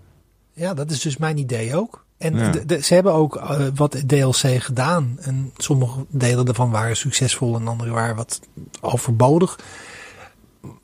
Ja, 0.59 0.75
dat 0.75 0.91
is 0.91 1.01
dus 1.01 1.17
mijn 1.17 1.39
idee 1.39 1.77
ook. 1.77 2.05
En 2.19 2.37
Ja. 2.37 2.51
de- 2.51 2.67
de- 2.67 2.83
ze 2.83 2.95
hebben 2.95 3.13
ook 3.13 3.37
eh, 3.37 3.67
wat 3.75 4.03
DLC 4.07 4.63
gedaan. 4.63 5.17
En 5.21 5.53
sommige 5.57 6.07
delen 6.09 6.45
daarvan 6.45 6.71
waren 6.71 6.97
succesvol 6.97 7.55
en 7.57 7.69
andere 7.69 7.91
waren 7.91 8.17
wat 8.17 8.41
overbodig. 8.81 9.59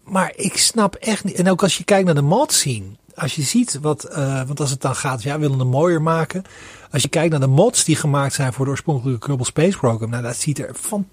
Maar 0.05 0.33
ik 0.37 0.57
snap 0.57 0.95
echt 0.95 1.25
niet. 1.25 1.35
En 1.35 1.51
ook 1.51 1.63
als 1.63 1.77
je 1.79 1.85
kijkt 1.85 2.05
naar 2.07 2.15
de 2.15 2.23
mod 2.23 2.53
scene. 2.53 2.85
Als 3.15 3.35
je 3.35 3.43
ziet 3.43 3.79
wat, 3.81 4.05
eh, 4.05 4.43
want 4.47 4.61
als 4.61 4.71
het 4.71 4.81
dan 4.81 4.95
gaat, 4.97 5.23
ja, 5.23 5.35
we 5.35 5.41
willen 5.41 5.59
hem 5.59 5.69
mooier 5.69 6.03
maken. 6.03 6.43
Als 6.91 7.03
je 7.03 7.09
kijkt 7.09 7.31
naar 7.31 7.41
de 7.41 7.47
mods 7.47 7.85
die 7.85 7.97
gemaakt 7.97 8.35
zijn 8.35 8.53
voor 8.53 8.65
de 8.65 8.71
oorspronkelijke 8.71 9.27
Kerbal 9.27 9.45
Space 9.45 9.79
Program. 9.79 10.11
Nou, 10.11 10.23
dat 10.23 10.37
ziet 10.37 10.59
er 10.59 10.75
fantastisch 10.75 11.13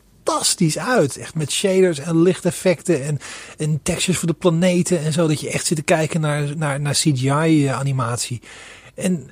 uit. 0.78 1.18
Echt 1.18 1.36
met 1.36 1.52
shaders 1.52 2.00
en 2.00 2.22
lichteffecten 2.22 3.04
en, 3.04 3.20
en 3.58 3.80
textures 3.84 4.20
voor 4.20 4.28
de 4.28 4.34
planeten 4.34 5.00
en 5.00 5.14
zo. 5.14 5.28
Dat 5.28 5.42
je 5.42 5.50
echt 5.50 5.66
zit 5.66 5.78
te 5.78 5.84
kijken 5.84 6.22
naar, 6.22 6.58
naar, 6.58 6.82
naar 6.82 6.94
CGI-animatie. 6.94 8.42
En 8.96 9.30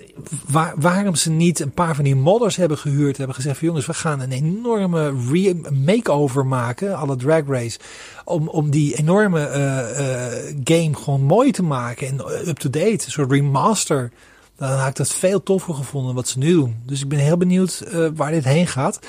waar, 0.48 0.74
waarom 0.76 1.16
ze 1.16 1.30
niet 1.30 1.60
een 1.60 1.72
paar 1.72 1.96
van 1.96 2.04
die 2.04 2.16
modders 2.16 2.56
hebben 2.56 2.78
gehuurd, 2.78 3.18
hebben 3.18 3.36
gezegd 3.36 3.58
van 3.58 3.68
jongens, 3.68 3.86
we 3.86 3.94
gaan 3.94 4.20
een 4.20 4.32
enorme 4.32 5.14
makeover 5.86 6.46
maken, 6.46 6.96
alle 6.96 7.16
Drag 7.16 7.48
Race, 7.48 7.80
om, 8.26 8.48
om 8.48 8.70
die 8.70 8.96
enorme 8.96 9.46
eh, 9.46 9.90
eh, 9.90 10.56
game 10.64 10.96
gewoon 10.96 11.22
mooi 11.22 11.52
te 11.52 11.64
maken 11.64 12.08
en 12.08 12.48
up-to-date, 12.48 13.06
een 13.06 13.12
soort 13.12 13.32
remaster 13.32 14.12
dan 14.60 14.70
had 14.70 14.90
ik 14.90 14.96
dat 14.96 15.14
veel 15.14 15.44
toffer 15.44 15.74
gevonden 15.74 16.16
wat 16.16 16.28
ze 16.28 16.38
nu 16.38 16.52
doen. 16.52 16.76
Dus 16.86 17.02
ik 17.02 17.08
ben 17.08 17.20
heel 17.20 17.38
benieuwd 17.38 17.80
eh, 17.80 18.08
waar 18.16 18.32
dit 18.32 18.44
heen 18.44 18.68
gaat. 18.68 19.00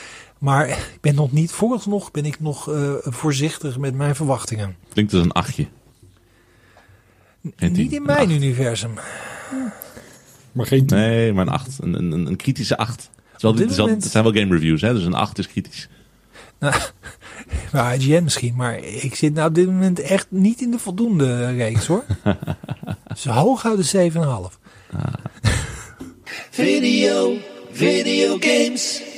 Maar 0.40 0.68
ik 0.68 0.98
ben 1.00 1.14
nog 1.14 1.32
niet, 1.32 1.52
vooralsnog 1.52 2.10
ben 2.10 2.24
ik 2.24 2.40
nog 2.40 2.72
eh, 2.72 2.92
voorzichtig 3.00 3.78
met 3.78 3.94
mijn 3.94 4.14
verwachtingen. 4.14 4.76
Klinkt 4.92 5.12
als 5.12 5.22
een 5.22 5.32
achtje. 5.32 5.66
Niet 7.58 7.92
in 7.92 8.02
mijn 8.02 8.18
acht. 8.18 8.30
universum. 8.30 8.94
Maar 10.52 10.66
geen 10.66 10.86
tien. 10.86 10.98
Nee, 10.98 11.32
maar 11.32 11.46
een 11.46 11.52
acht. 11.52 11.78
Een, 11.80 11.94
een, 11.94 12.26
een 12.26 12.36
kritische 12.36 12.76
acht. 12.76 13.10
Het, 13.32 13.42
wel, 13.42 13.54
moment- 13.76 14.04
zijn 14.04 14.24
wel 14.24 14.32
game 14.32 14.54
reviews, 14.54 14.80
hè? 14.80 14.92
dus 14.94 15.04
een 15.04 15.14
acht 15.14 15.38
is 15.38 15.46
kritisch. 15.48 15.88
Nou, 16.58 16.74
bij 17.72 17.96
IGN 17.96 18.22
misschien, 18.22 18.54
maar 18.56 18.78
ik 18.78 19.14
zit 19.14 19.34
nou 19.34 19.48
op 19.48 19.54
dit 19.54 19.66
moment 19.66 20.00
echt 20.00 20.26
niet 20.30 20.60
in 20.60 20.70
de 20.70 20.78
voldoende 20.78 21.54
reeks 21.54 21.86
hoor. 21.86 22.04
Dus 23.08 23.24
hooguit 23.24 23.90
de 23.92 24.10
7,5. 24.12 24.18
Video, 26.50 27.36
video 27.72 28.36
games. 28.40 29.09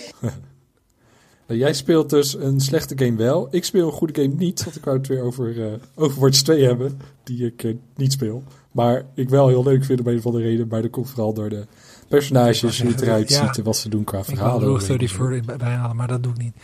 Nou, 1.52 1.64
jij 1.64 1.74
speelt 1.74 2.10
dus 2.10 2.34
een 2.34 2.60
slechte 2.60 2.98
game 3.04 3.16
wel. 3.16 3.48
Ik 3.50 3.64
speel 3.64 3.86
een 3.86 3.92
goede 3.92 4.22
game 4.22 4.34
niet, 4.34 4.64
want 4.64 4.76
ik 4.76 4.84
wou 4.84 4.96
het 4.98 5.06
weer 5.06 5.22
over 5.22 5.64
eh, 5.66 5.72
Overwatch 5.94 6.40
2 6.42 6.64
hebben, 6.64 7.00
die 7.24 7.46
ik 7.46 7.64
eh, 7.64 7.74
niet 7.96 8.12
speel. 8.12 8.42
Maar 8.70 9.04
ik 9.14 9.28
wel 9.28 9.48
heel 9.48 9.62
leuk 9.62 9.84
vind 9.84 10.00
om 10.00 10.06
een 10.06 10.22
van 10.22 10.32
de 10.32 10.40
reden, 10.40 10.68
maar 10.68 10.82
dat 10.82 10.90
komt 10.90 11.08
vooral 11.08 11.34
door 11.34 11.48
de 11.48 11.64
personages, 12.08 12.80
hoe 12.82 12.90
het 12.90 13.00
eruit 13.00 13.28
Ja. 13.28 13.46
ziet 13.46 13.58
en 13.58 13.64
wat 13.64 13.76
ze 13.76 13.88
doen 13.88 14.04
qua 14.04 14.18
Ik 14.18 14.24
verhalen. 14.24 14.66
Rogue 14.68 14.80
34 14.86 15.44
bij- 15.44 15.56
bijhalen, 15.56 15.96
maar 15.96 16.08
dat 16.08 16.22
doe 16.22 16.32
ik 16.32 16.38
niet. 16.38 16.54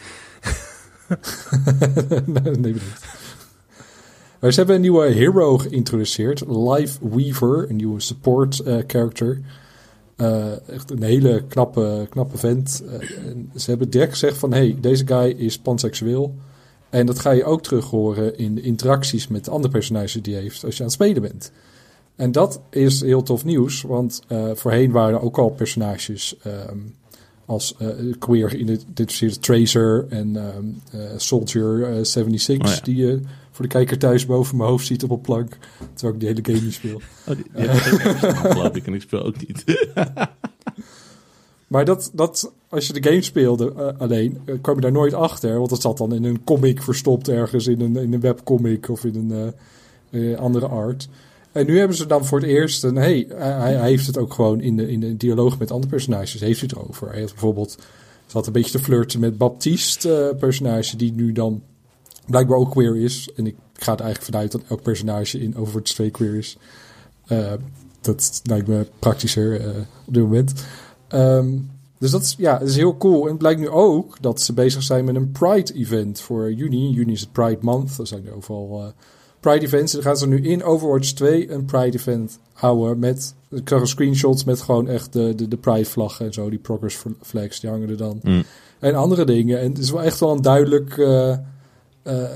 nee, 2.43 2.55
nee. 2.57 2.75
Maar 4.41 4.51
ze 4.53 4.57
hebben 4.59 4.75
een 4.75 4.81
nieuwe 4.83 5.07
hero 5.07 5.59
geïntroduceerd. 5.59 6.43
Live 6.49 6.99
Weaver, 7.09 7.71
een 7.71 7.77
nieuwe 7.77 8.01
support 8.01 8.61
eh, 8.61 8.79
character. 8.87 9.41
Eh, 10.19 10.69
echt 10.69 10.91
een 10.91 11.03
hele 11.03 11.45
knappe, 11.49 12.07
knappe 12.11 12.39
vent. 12.39 12.83
Eh, 12.87 13.27
en 13.27 13.51
ze 13.57 13.71
hebben 13.71 13.91
direct 13.91 14.11
gezegd 14.11 14.37
van... 14.37 14.53
hey, 14.53 14.77
deze 14.81 15.07
guy 15.07 15.31
is 15.31 15.59
panseksueel. 15.59 16.35
En 16.91 17.07
dat 17.07 17.19
ga 17.19 17.31
je 17.31 17.45
ook 17.45 17.63
terug 17.63 17.85
horen 17.85 18.39
in 18.39 18.55
de 18.55 18.61
interacties 18.61 19.29
met 19.29 19.45
de 19.45 19.51
andere 19.51 19.73
personages 19.73 20.13
die 20.13 20.35
hij 20.35 20.43
heeft... 20.43 20.65
als 20.65 20.75
je 20.75 20.81
aan 20.81 20.87
het 20.87 20.95
spelen 20.95 21.23
bent. 21.23 21.53
En 22.17 22.33
dat 22.33 22.61
is 22.71 23.01
heel 23.01 23.23
tof 23.23 23.45
nieuws. 23.45 23.83
Want 23.83 24.23
eh, 24.29 24.51
voorheen 24.55 24.91
waren 24.91 25.15
er 25.15 25.25
ook 25.25 25.39
al 25.39 25.51
personages... 25.51 26.37
ehm, 26.43 26.79
als 27.49 27.75
queer 28.19 28.51
geïdentificeerde 28.51 29.39
Tracer 29.39 30.07
en 30.09 30.37
ehm, 30.37 30.65
eh, 30.93 31.11
Soldier 31.17 31.83
eh, 31.83 32.05
76, 32.05 32.69
Oh 32.69 32.75
ja. 32.75 32.81
die 32.85 32.97
je 32.97 33.21
voor 33.59 33.69
de 33.69 33.73
kijker 33.73 33.99
thuis 33.99 34.27
boven 34.27 34.57
mijn 34.57 34.69
hoofd 34.69 34.87
ziet 34.87 35.05
op 35.05 35.11
een 35.11 35.21
plank, 35.21 35.59
terwijl 35.95 36.15
ik 36.15 36.21
die 36.21 36.29
hele 36.29 36.45
game 36.45 36.61
niet 36.61 36.75
speel. 36.75 37.01
Oh, 37.27 37.75
geloof 38.53 38.77
ik. 38.77 38.87
En 38.87 38.95
ik 38.95 39.01
speel 39.01 39.25
ook 39.25 39.47
niet. 39.47 39.65
Maar 41.67 41.85
dat, 41.85 42.11
dat, 42.15 42.53
als 42.69 42.87
je 42.87 42.93
de 42.93 43.03
game 43.03 43.23
speelde 43.23 43.73
eh, 43.77 44.01
alleen, 44.01 44.39
eh, 44.45 44.55
kwam 44.61 44.75
je 44.75 44.81
daar 44.81 44.93
nooit 44.93 45.15
achter, 45.15 45.59
want 45.59 45.71
dat 45.71 45.81
zat 45.81 45.99
dan 45.99 46.15
in 46.15 46.25
een 46.25 46.45
comic 46.45 46.83
verstopt 46.83 47.29
ergens, 47.29 47.67
in 47.67 47.81
een, 47.81 47.97
in 47.97 48.13
een 48.13 48.21
webcomic 48.21 48.89
of 48.89 49.05
in 49.05 49.15
een 49.15 49.55
eh, 50.11 50.33
eh, 50.33 50.39
andere 50.39 50.67
art. 50.67 51.09
En 51.53 51.67
nu 51.67 51.79
hebben 51.79 51.97
ze 51.97 52.07
dan 52.07 52.25
voor 52.25 52.41
het 52.41 52.49
eerst 52.49 52.85
een, 52.85 52.97
hey, 52.97 53.27
hij, 53.37 53.81
heeft 53.81 54.07
het 54.07 54.19
ook 54.19 54.35
gewoon 54.35 54.61
in 54.61 54.77
de, 54.77 54.91
in 54.91 55.01
de 55.01 55.17
dialoog 55.17 55.59
met 55.59 55.71
andere 55.71 55.91
personages, 55.91 56.41
heeft 56.41 56.61
hij 56.61 56.69
het 56.69 56.79
erover. 56.79 57.09
Hij 57.09 57.19
heeft 57.19 57.33
bijvoorbeeld, 57.33 57.79
zat 58.27 58.47
een 58.47 58.53
beetje 58.53 58.79
te 58.79 58.85
flirten 58.85 59.21
met 59.21 59.39
Baptiste, 59.39 60.29
eh, 60.29 60.39
personage 60.39 60.97
die 60.97 61.13
nu 61.13 61.33
dan 61.33 61.63
blijkbaar 62.31 62.59
ook 62.59 62.71
queer 62.71 62.97
is. 62.97 63.29
En 63.37 63.47
ik 63.47 63.57
ga 63.73 63.93
er 63.93 64.01
eigenlijk 64.01 64.33
vanuit 64.33 64.53
dat 64.53 64.63
elk 64.69 64.83
personage 64.83 65.41
in 65.41 65.57
Overwatch 65.57 65.93
2 65.93 66.11
queer 66.11 66.35
is. 66.35 66.57
Eh, 67.27 67.53
dat 68.01 68.41
lijkt 68.45 68.67
me 68.67 68.87
praktischer 68.99 69.61
eh, 69.61 69.77
op 70.07 70.15
dit 70.15 70.23
moment. 70.23 70.65
Ehm, 71.09 71.59
dus 71.99 72.11
dat 72.11 72.23
is, 72.23 72.35
ja, 72.39 72.59
dat 72.59 72.69
is 72.69 72.77
heel 72.77 72.97
cool. 72.97 73.23
En 73.23 73.29
het 73.29 73.39
blijkt 73.39 73.61
nu 73.61 73.69
ook 73.69 74.17
dat 74.21 74.41
ze 74.41 74.53
bezig 74.53 74.83
zijn 74.83 75.05
met 75.05 75.15
een 75.15 75.33
Pride-event 75.33 76.21
voor 76.21 76.53
juni. 76.53 76.91
Juni 76.91 77.13
is 77.13 77.21
het 77.21 77.33
Pride 77.33 77.59
Month. 77.61 77.99
Er 77.99 78.07
zijn 78.07 78.27
er 78.27 78.37
overal 78.37 78.83
eh, 78.83 78.89
Pride-events. 79.41 79.95
En 79.95 80.01
dan 80.01 80.09
gaan 80.09 80.19
ze 80.21 80.29
nu 80.29 80.43
in 80.43 80.65
Overwatch 80.65 81.13
2 81.13 81.51
een 81.51 81.65
Pride-event 81.65 82.39
houden 82.53 82.99
met... 82.99 83.35
Ik 83.51 83.69
zag 83.69 83.81
een 83.81 83.87
screenshots 83.87 84.45
met 84.45 84.61
gewoon 84.61 84.89
echt 84.89 85.13
de, 85.13 85.35
de, 85.35 85.49
de 85.49 85.57
Pride-vlaggen 85.57 86.27
en 86.27 86.33
zo. 86.33 86.51
Die 86.51 86.59
progress 86.59 87.05
flags, 87.23 87.61
die 87.61 87.71
hangen 87.71 87.89
er 87.89 87.97
dan. 87.97 88.21
Mm. 88.23 88.43
En 88.79 88.95
andere 88.95 89.25
dingen. 89.25 89.61
En 89.61 89.69
het 89.69 89.79
is 89.79 89.91
wel 89.91 90.03
echt 90.03 90.21
wel 90.21 90.31
een 90.31 90.43
duidelijk, 90.43 90.99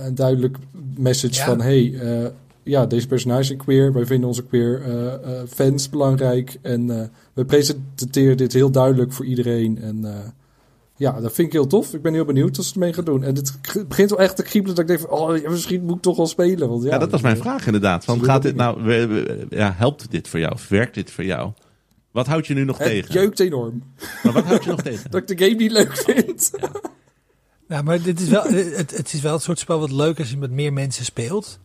een 0.06 0.14
duidelijk 0.14 0.56
message 0.96 1.34
Ja. 1.34 1.44
van... 1.44 1.60
Hey, 1.60 1.94
eh, 2.00 2.26
ja, 2.64 2.86
deze 2.86 3.06
personage 3.06 3.42
zijn 3.44 3.58
queer. 3.58 3.92
Wij 3.92 4.06
vinden 4.06 4.28
onze 4.28 4.44
queer 4.44 4.82
eh, 4.82 5.12
eh, 5.14 5.20
fans 5.48 5.88
belangrijk. 5.90 6.58
En 6.62 7.00
eh, 7.00 7.06
we 7.32 7.44
presenteren 7.44 8.36
dit 8.36 8.52
heel 8.52 8.70
duidelijk 8.70 9.12
voor 9.12 9.24
iedereen. 9.24 9.78
En 9.82 10.04
eh, 10.04 10.18
ja, 10.96 11.20
dat 11.20 11.32
vind 11.32 11.46
ik 11.46 11.52
heel 11.52 11.66
tof. 11.66 11.94
Ik 11.94 12.02
ben 12.02 12.12
heel 12.14 12.24
benieuwd 12.24 12.56
wat 12.56 12.66
ze 12.66 12.72
ermee 12.72 12.92
gaan 12.92 13.04
doen. 13.04 13.24
En 13.24 13.34
het 13.34 13.58
begint 13.88 14.10
wel 14.10 14.18
echt 14.20 14.36
te 14.36 14.42
kriebelen 14.42 14.76
dat 14.76 14.90
ik 14.90 14.96
denk 14.98 15.08
van... 15.10 15.18
Oh, 15.18 15.36
ja, 15.38 15.50
misschien 15.50 15.84
moet 15.84 15.96
ik 15.96 16.02
toch 16.02 16.16
wel 16.16 16.26
spelen. 16.26 16.68
Want, 16.68 16.82
ja, 16.82 16.88
Ja, 16.90 16.98
dat 16.98 17.10
was 17.10 17.20
mijn 17.20 17.36
eh, 17.36 17.40
vraag 17.42 17.66
inderdaad. 17.66 18.04
Van, 18.04 18.24
gaat 18.24 18.42
dit 18.42 18.54
nou, 18.56 18.82
we- 18.82 19.06
we- 19.06 19.46
ja, 19.50 19.74
helpt 19.76 20.10
dit 20.10 20.28
voor 20.28 20.38
jou? 20.40 20.52
Of 20.52 20.68
werkt 20.68 20.94
dit 20.94 21.10
voor 21.10 21.24
jou? 21.24 21.50
Wat 22.10 22.26
houdt 22.26 22.46
je 22.46 22.54
nu 22.54 22.64
nog 22.64 22.78
Het 22.78 22.86
tegen? 22.86 23.14
jeukt 23.14 23.40
enorm. 23.40 23.82
Maar 24.22 24.32
wat 24.32 24.44
houdt 24.44 24.64
je 24.64 24.70
nog 24.70 24.82
tegen? 24.82 25.10
Dat 25.10 25.30
ik 25.30 25.38
de 25.38 25.44
game 25.44 25.56
niet 25.56 25.72
leuk 25.72 25.96
vind. 25.96 26.50
Nou, 27.72 27.84
maar 27.84 28.02
dit 28.02 28.20
is 28.20 28.28
wel, 28.28 28.42
het, 28.76 28.96
het 28.96 29.12
is 29.12 29.20
wel 29.20 29.32
het 29.32 29.42
soort 29.42 29.58
spel 29.58 29.78
wat 29.80 29.90
leuk 29.90 30.12
is 30.12 30.18
als 30.18 30.30
je 30.30 30.36
met 30.36 30.50
meer 30.50 30.72
mensen 30.72 31.04
speelt. 31.04 31.58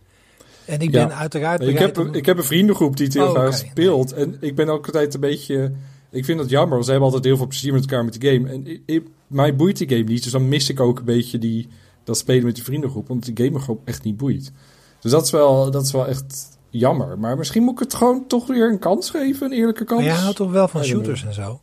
En 0.65 0.79
ik 0.79 0.91
Ja. 0.91 1.07
ben 1.07 1.15
uiteraard 1.17 1.61
ik, 1.61 1.77
heb, 1.77 1.97
om- 1.97 2.13
ik 2.13 2.25
heb 2.25 2.37
een 2.37 2.43
vriendengroep 2.43 2.97
die 2.97 3.05
het 3.05 3.15
heel 3.15 3.23
Oh, 3.25 3.31
graag 3.31 3.47
oké. 3.61 3.67
speelt. 3.69 4.13
En 4.13 4.37
ik 4.39 4.55
ben 4.55 4.69
ook 4.69 4.85
altijd 4.85 5.13
een 5.13 5.19
beetje... 5.19 5.71
Ik 6.11 6.25
vind 6.25 6.37
dat 6.39 6.49
jammer, 6.49 6.71
want 6.73 6.83
ze 6.85 6.89
hebben 6.91 7.07
altijd 7.09 7.27
heel 7.27 7.37
veel 7.37 7.47
plezier 7.47 7.73
met 7.73 7.81
elkaar 7.81 8.03
met 8.05 8.21
de 8.21 8.27
game. 8.31 8.49
En 8.49 8.67
ik, 8.67 8.81
ik- 8.85 9.07
mij 9.27 9.55
boeit 9.55 9.77
die 9.77 9.89
game 9.89 10.03
niet, 10.03 10.23
dus 10.23 10.31
dan 10.31 10.47
mis 10.47 10.69
ik 10.69 10.79
ook 10.79 10.99
een 10.99 11.05
beetje 11.05 11.37
die, 11.37 11.67
dat 12.03 12.17
spelen 12.17 12.45
met 12.45 12.55
die 12.55 12.63
vriendengroep. 12.63 13.09
Omdat 13.09 13.35
die 13.35 13.45
game 13.45 13.57
me 13.57 13.63
gewoon 13.63 13.81
echt 13.83 14.03
niet 14.03 14.17
boeit. 14.17 14.51
Dus 14.99 15.11
dat 15.11 15.25
is 15.25 15.31
wel, 15.31 15.71
dat 15.71 15.83
is 15.85 15.91
wel 15.91 16.07
echt 16.07 16.57
jammer. 16.69 17.19
Maar 17.19 17.37
misschien 17.37 17.63
moet 17.63 17.73
ik 17.73 17.79
het 17.79 17.93
gewoon 17.93 18.27
toch 18.27 18.47
weer 18.47 18.69
een 18.71 18.79
kans 18.79 19.09
geven, 19.09 19.51
een 19.51 19.57
eerlijke 19.57 19.83
kans. 19.85 20.01
Maar 20.01 20.09
jij 20.11 20.19
houdt 20.21 20.35
toch 20.37 20.51
wel 20.51 20.67
van 20.67 20.83
shooters 20.83 21.25
en 21.25 21.33
zo? 21.33 21.61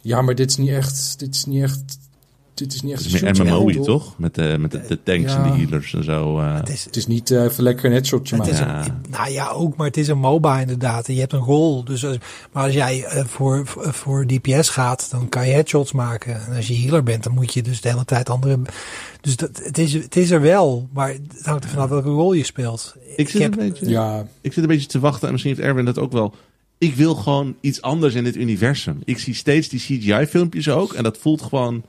Ja, 0.00 0.22
maar 0.22 0.34
dit 0.34 0.50
is 0.50 0.56
niet 0.56 0.68
echt... 0.70 1.18
Dit 1.18 1.34
is 1.34 1.44
niet 1.44 1.62
echt... 1.62 1.98
Dit 2.54 2.74
is 2.74 2.82
niet 2.82 2.92
echt 2.92 3.04
Het 3.04 3.12
is 3.14 3.20
een 3.38 3.44
meer. 3.46 3.54
MMO'ie, 3.54 3.78
Ja, 3.78 3.82
toch? 3.84 4.18
Met, 4.18 4.34
de, 4.34 4.56
met 4.60 4.70
de, 4.70 4.82
de 4.88 5.02
tanks 5.02 5.32
Ja. 5.32 5.44
en 5.44 5.50
de 5.50 5.56
healers 5.58 5.94
en 5.94 6.04
zo. 6.04 6.38
eh. 6.38 6.54
Het 6.56 6.68
is, 6.68 6.84
Het 6.84 6.96
is 6.96 7.06
niet 7.06 7.30
eh, 7.30 7.42
even 7.42 7.62
lekker 7.62 7.84
een 7.84 7.92
headshotje 7.92 8.36
het 8.36 8.50
maken. 8.50 8.66
Ja. 8.66 8.84
een, 8.84 8.92
nou 9.10 9.30
ja, 9.30 9.48
ook, 9.50 9.76
maar 9.76 9.86
het 9.86 9.96
is 9.96 10.08
een 10.08 10.18
MOBA 10.18 10.60
inderdaad. 10.60 11.08
En 11.08 11.14
je 11.14 11.20
hebt 11.20 11.32
een 11.32 11.38
rol. 11.40 11.84
Dus 11.84 12.04
als, 12.06 12.16
maar 12.52 12.64
als 12.64 12.72
jij 12.72 13.04
eh, 13.04 13.24
voor, 13.24 13.66
voor- 13.66 13.92
voor 13.92 14.26
DPS 14.26 14.68
gaat, 14.68 15.10
dan 15.10 15.28
kan 15.28 15.46
je 15.46 15.52
headshots 15.52 15.92
maken. 15.92 16.46
En 16.46 16.56
als 16.56 16.66
je 16.68 16.74
healer 16.78 17.02
bent, 17.02 17.22
dan 17.22 17.34
moet 17.34 17.54
je 17.54 17.62
dus 17.62 17.80
de 17.80 17.88
hele 17.88 18.04
tijd 18.04 18.30
andere... 18.30 18.58
Dus 19.20 19.36
dat, 19.36 19.60
het, 19.64 19.78
is, 19.78 19.92
het 19.92 20.16
is 20.16 20.30
er 20.30 20.40
wel, 20.40 20.88
maar 20.92 21.08
het 21.08 21.44
hangt 21.46 21.64
er 21.64 21.70
vanaf 21.70 21.88
welke 21.88 22.08
rol 22.08 22.32
je 22.32 22.44
speelt. 22.44 22.94
ik, 23.16 23.28
zit 23.28 23.42
heb- 23.42 23.52
een 23.52 23.68
beetje, 23.68 23.88
Ja, 23.88 24.26
ik 24.40 24.52
zit 24.52 24.62
een 24.62 24.68
beetje 24.70 24.86
te 24.86 25.00
wachten. 25.00 25.26
En 25.26 25.32
misschien 25.32 25.54
heeft 25.54 25.66
Erwin 25.66 25.84
dat 25.84 25.98
ook 25.98 26.12
wel. 26.12 26.34
Ik 26.78 26.94
wil 26.94 27.14
gewoon 27.14 27.54
iets 27.60 27.82
anders 27.82 28.14
in 28.14 28.24
dit 28.24 28.36
universum. 28.36 28.98
Ik 29.04 29.18
zie 29.18 29.34
steeds 29.34 29.68
die 29.68 29.80
CGI-filmpjes 29.80 30.68
ook. 30.68 30.92
En 30.92 31.02
dat 31.02 31.18
voelt 31.18 31.42
gewoon 31.42 31.82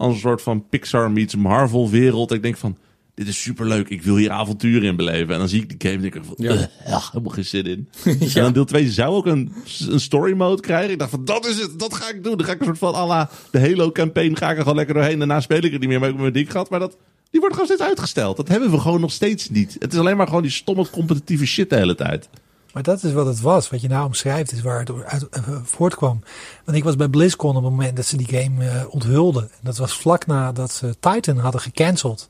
als 0.00 0.14
een 0.14 0.20
soort 0.20 0.42
van 0.42 0.68
Pixar 0.68 1.10
meets 1.10 1.36
Marvel 1.36 1.90
wereld. 1.90 2.32
Ik 2.32 2.42
denk 2.42 2.56
van, 2.56 2.76
dit 3.14 3.28
is 3.28 3.42
superleuk. 3.42 3.88
Ik 3.88 4.02
wil 4.02 4.16
hier 4.16 4.30
avonturen 4.30 4.88
in 4.88 4.96
beleven. 4.96 5.32
En 5.32 5.38
dan 5.38 5.48
zie 5.48 5.62
ik 5.62 5.68
die 5.68 5.78
game 5.78 5.94
en 5.94 6.00
denk 6.00 6.14
ik 6.14 6.24
van, 6.24 6.34
Ja. 6.36 6.52
ja. 6.86 7.00
helemaal 7.10 7.32
geen 7.32 7.44
zin 7.44 7.64
in. 7.64 7.88
En 8.34 8.42
dan 8.42 8.52
deel 8.52 8.64
2 8.64 8.90
zou 8.90 9.14
ook 9.14 9.26
een, 9.26 9.52
een 9.88 10.00
story 10.00 10.32
mode 10.32 10.62
krijgen. 10.62 10.90
Ik 10.90 10.98
dacht 10.98 11.10
van, 11.10 11.24
dat 11.24 11.46
is 11.46 11.60
het. 11.60 11.78
Dat 11.78 11.94
ga 11.94 12.08
ik 12.10 12.24
doen. 12.24 12.36
Dan 12.36 12.46
ga 12.46 12.52
ik 12.52 12.58
een 12.60 12.64
soort 12.66 12.78
van, 12.78 12.94
à 12.94 13.06
la 13.06 13.30
de 13.50 13.60
Halo 13.60 13.92
campaign 13.92 14.36
ga 14.36 14.50
ik 14.50 14.56
er 14.56 14.62
gewoon 14.62 14.76
lekker 14.76 14.94
doorheen. 14.94 15.18
Daarna 15.18 15.40
speel 15.40 15.62
ik 15.62 15.72
het 15.72 15.80
niet 15.80 15.88
meer. 15.88 15.98
Maar 15.98 16.08
ik 16.08 16.14
heb 16.14 16.22
mijn 16.22 16.34
dik 16.34 16.50
gehad. 16.50 16.70
Maar 16.70 16.80
dat, 16.80 16.96
die 17.30 17.40
wordt 17.40 17.54
gewoon 17.54 17.70
steeds 17.70 17.88
uitgesteld. 17.88 18.36
Dat 18.36 18.48
hebben 18.48 18.70
we 18.70 18.78
gewoon 18.78 19.00
nog 19.00 19.12
steeds 19.12 19.50
niet. 19.50 19.76
Het 19.78 19.92
is 19.92 19.98
alleen 19.98 20.16
maar 20.16 20.26
gewoon 20.26 20.42
die 20.42 20.50
stomme 20.50 20.90
competitieve 20.90 21.46
shit 21.46 21.70
de 21.70 21.76
hele 21.76 21.94
tijd. 21.94 22.28
Maar 22.72 22.82
dat 22.82 23.02
is 23.02 23.12
wat 23.12 23.26
het 23.26 23.40
was. 23.40 23.70
Wat 23.70 23.80
je 23.80 23.88
nou 23.88 24.06
omschrijft 24.06 24.52
is 24.52 24.60
waar 24.60 24.78
het 24.78 24.90
uit, 25.04 25.28
eh, 25.28 25.42
voortkwam. 25.62 26.22
Want 26.64 26.76
ik 26.76 26.84
was 26.84 26.96
bij 26.96 27.08
BlizzCon 27.08 27.56
op 27.56 27.62
het 27.62 27.72
moment 27.72 27.96
dat 27.96 28.06
ze 28.06 28.16
die 28.16 28.40
game 28.40 28.68
eh, 28.68 28.84
onthulden. 28.88 29.42
En 29.42 29.58
dat 29.60 29.76
was 29.76 29.96
vlak 29.96 30.26
nadat 30.26 30.72
ze 30.72 30.96
Titan 31.00 31.38
hadden 31.38 31.60
gecanceld. 31.60 32.28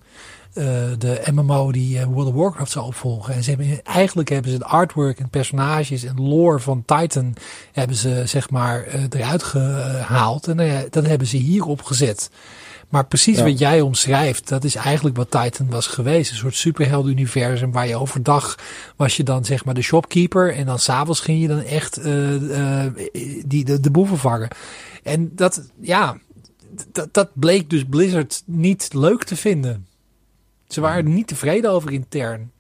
Eh, 0.53 0.65
de 0.99 1.23
MMO 1.33 1.73
die 1.73 2.07
World 2.07 2.29
of 2.29 2.35
Warcraft 2.35 2.71
zou 2.71 2.87
opvolgen. 2.87 3.35
En 3.35 3.43
ze 3.43 3.51
hebben, 3.51 3.85
eigenlijk 3.85 4.29
hebben 4.29 4.51
ze 4.51 4.57
het 4.57 4.67
artwork 4.67 5.19
en 5.19 5.29
personages 5.29 6.05
en 6.05 6.29
lore 6.29 6.59
van 6.59 6.83
Titan 6.85 7.35
hebben 7.73 7.97
ze 7.97 8.23
zeg 8.25 8.51
maar 8.51 8.85
eruit 9.11 9.43
gehaald. 9.43 10.49
En 10.49 10.61
eh, 10.61 10.79
dat 10.91 11.07
hebben 11.07 11.27
ze 11.27 11.37
hierop 11.37 11.83
gezet. 11.83 12.31
Maar 12.91 13.07
precies 13.07 13.39
Ja. 13.39 13.45
wat 13.45 13.59
jij 13.59 13.81
omschrijft, 13.81 14.49
dat 14.49 14.65
is 14.65 14.75
eigenlijk 14.75 15.17
wat 15.17 15.31
Titan 15.31 15.71
was 15.71 15.87
geweest. 15.87 16.31
Een 16.31 16.37
soort 16.37 16.55
superhelden-universum 16.55 17.73
waar 17.73 17.87
je 17.87 17.97
overdag 17.97 18.59
was 18.97 19.17
je 19.17 19.23
dan 19.23 19.45
zeg 19.45 19.65
maar 19.65 19.75
de 19.75 19.83
shopkeeper. 19.83 20.55
En 20.55 20.67
dan 20.67 20.79
s'avonds 20.79 21.21
ging 21.21 21.41
je 21.41 21.49
dan 21.49 21.63
echt 21.63 21.97
eh, 21.97 22.85
eh, 22.85 22.95
die, 23.47 23.65
de, 23.65 23.81
de 23.81 23.91
boeven 23.91 24.19
vangen. 24.19 24.49
En 25.03 25.31
dat, 25.35 25.71
ja, 25.81 26.19
dat, 26.93 27.15
dat 27.15 27.31
bleek 27.35 27.71
dus 27.71 27.85
Blizzard 27.85 28.43
niet 28.47 28.89
leuk 28.95 29.25
te 29.25 29.37
vinden. 29.37 29.87
Ze 30.69 30.81
waren 30.81 31.05
er 31.05 31.11
niet 31.11 31.27
tevreden 31.27 31.71
over 31.71 31.93
intern. 31.93 32.53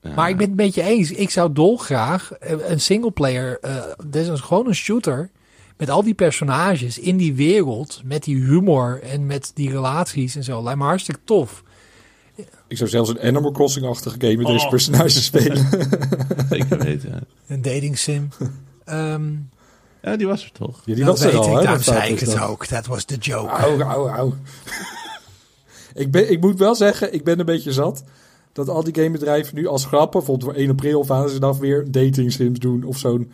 Ja. 0.00 0.14
Maar 0.14 0.28
ik 0.28 0.36
ben 0.36 0.46
het 0.48 0.56
met 0.56 0.74
je 0.74 0.82
eens. 0.82 1.10
Ik 1.10 1.30
zou 1.30 1.52
dolgraag 1.52 2.32
eh, 2.32 2.68
een 2.70 2.80
singleplayer, 2.80 3.58
eh 3.60 3.82
dit 4.06 4.28
is 4.28 4.40
gewoon 4.40 4.66
een 4.66 4.74
shooter. 4.74 5.30
Met 5.76 5.90
al 5.90 6.02
die 6.02 6.14
personages 6.14 6.98
in 6.98 7.16
die 7.16 7.34
wereld. 7.34 8.00
Met 8.04 8.24
die 8.24 8.36
humor 8.44 9.00
en 9.02 9.26
met 9.26 9.50
die 9.54 9.70
relaties 9.70 10.36
en 10.36 10.44
zo. 10.44 10.62
Lijkt 10.62 10.78
me 10.78 10.84
hartstikke 10.84 11.20
tof. 11.24 11.62
Ik 12.68 12.76
zou 12.76 12.90
zelfs 12.90 13.10
een 13.10 13.20
Animal 13.20 13.50
Crossing-achtige 13.50 14.16
game 14.18 14.36
met 14.36 14.46
deze 14.46 14.64
Oh. 14.64 14.70
personages 14.70 15.24
spelen. 15.30 15.68
Zeker 16.50 16.78
weten. 16.78 17.10
ja. 17.10 17.20
Een 17.46 17.62
dating 17.62 17.98
sim. 17.98 18.28
Ehm 18.84 19.32
Ja, 20.02 20.16
die 20.16 20.26
was 20.26 20.44
er 20.44 20.52
toch? 20.52 20.80
Ja, 20.84 20.94
die 20.94 21.04
dat 21.04 21.18
was 21.18 21.26
er 21.26 21.32
weet 21.32 21.40
al, 21.40 21.46
ik, 21.46 21.48
hè? 21.48 21.54
daarom 21.62 21.74
dat 21.76 21.84
zei 21.94 22.12
ik 22.12 22.20
is 22.20 22.32
het 22.32 22.40
ook. 22.40 22.68
Dat 22.68 22.86
was 22.86 23.06
de 23.06 23.16
joke. 23.16 23.50
Au, 23.50 23.80
au, 23.82 24.08
au. 24.08 24.32
ik, 25.94 26.10
ben, 26.10 26.30
ik 26.30 26.40
moet 26.40 26.58
wel 26.58 26.74
zeggen, 26.74 27.14
ik 27.14 27.24
ben 27.24 27.38
een 27.38 27.46
beetje 27.46 27.72
zat 27.72 28.04
dat 28.52 28.68
al 28.68 28.84
die 28.84 28.94
gamebedrijven 28.94 29.54
nu 29.54 29.66
als 29.66 29.84
grappen, 29.84 30.18
bijvoorbeeld 30.18 30.50
voor 30.50 30.60
1 30.60 30.70
april 30.70 30.98
of 30.98 31.10
aan 31.10 31.28
ze 31.28 31.38
dan 31.40 31.58
weer 31.58 31.90
dating 31.90 32.32
sims 32.32 32.58
doen 32.58 32.84
of 32.84 32.98
zo'n. 32.98 33.32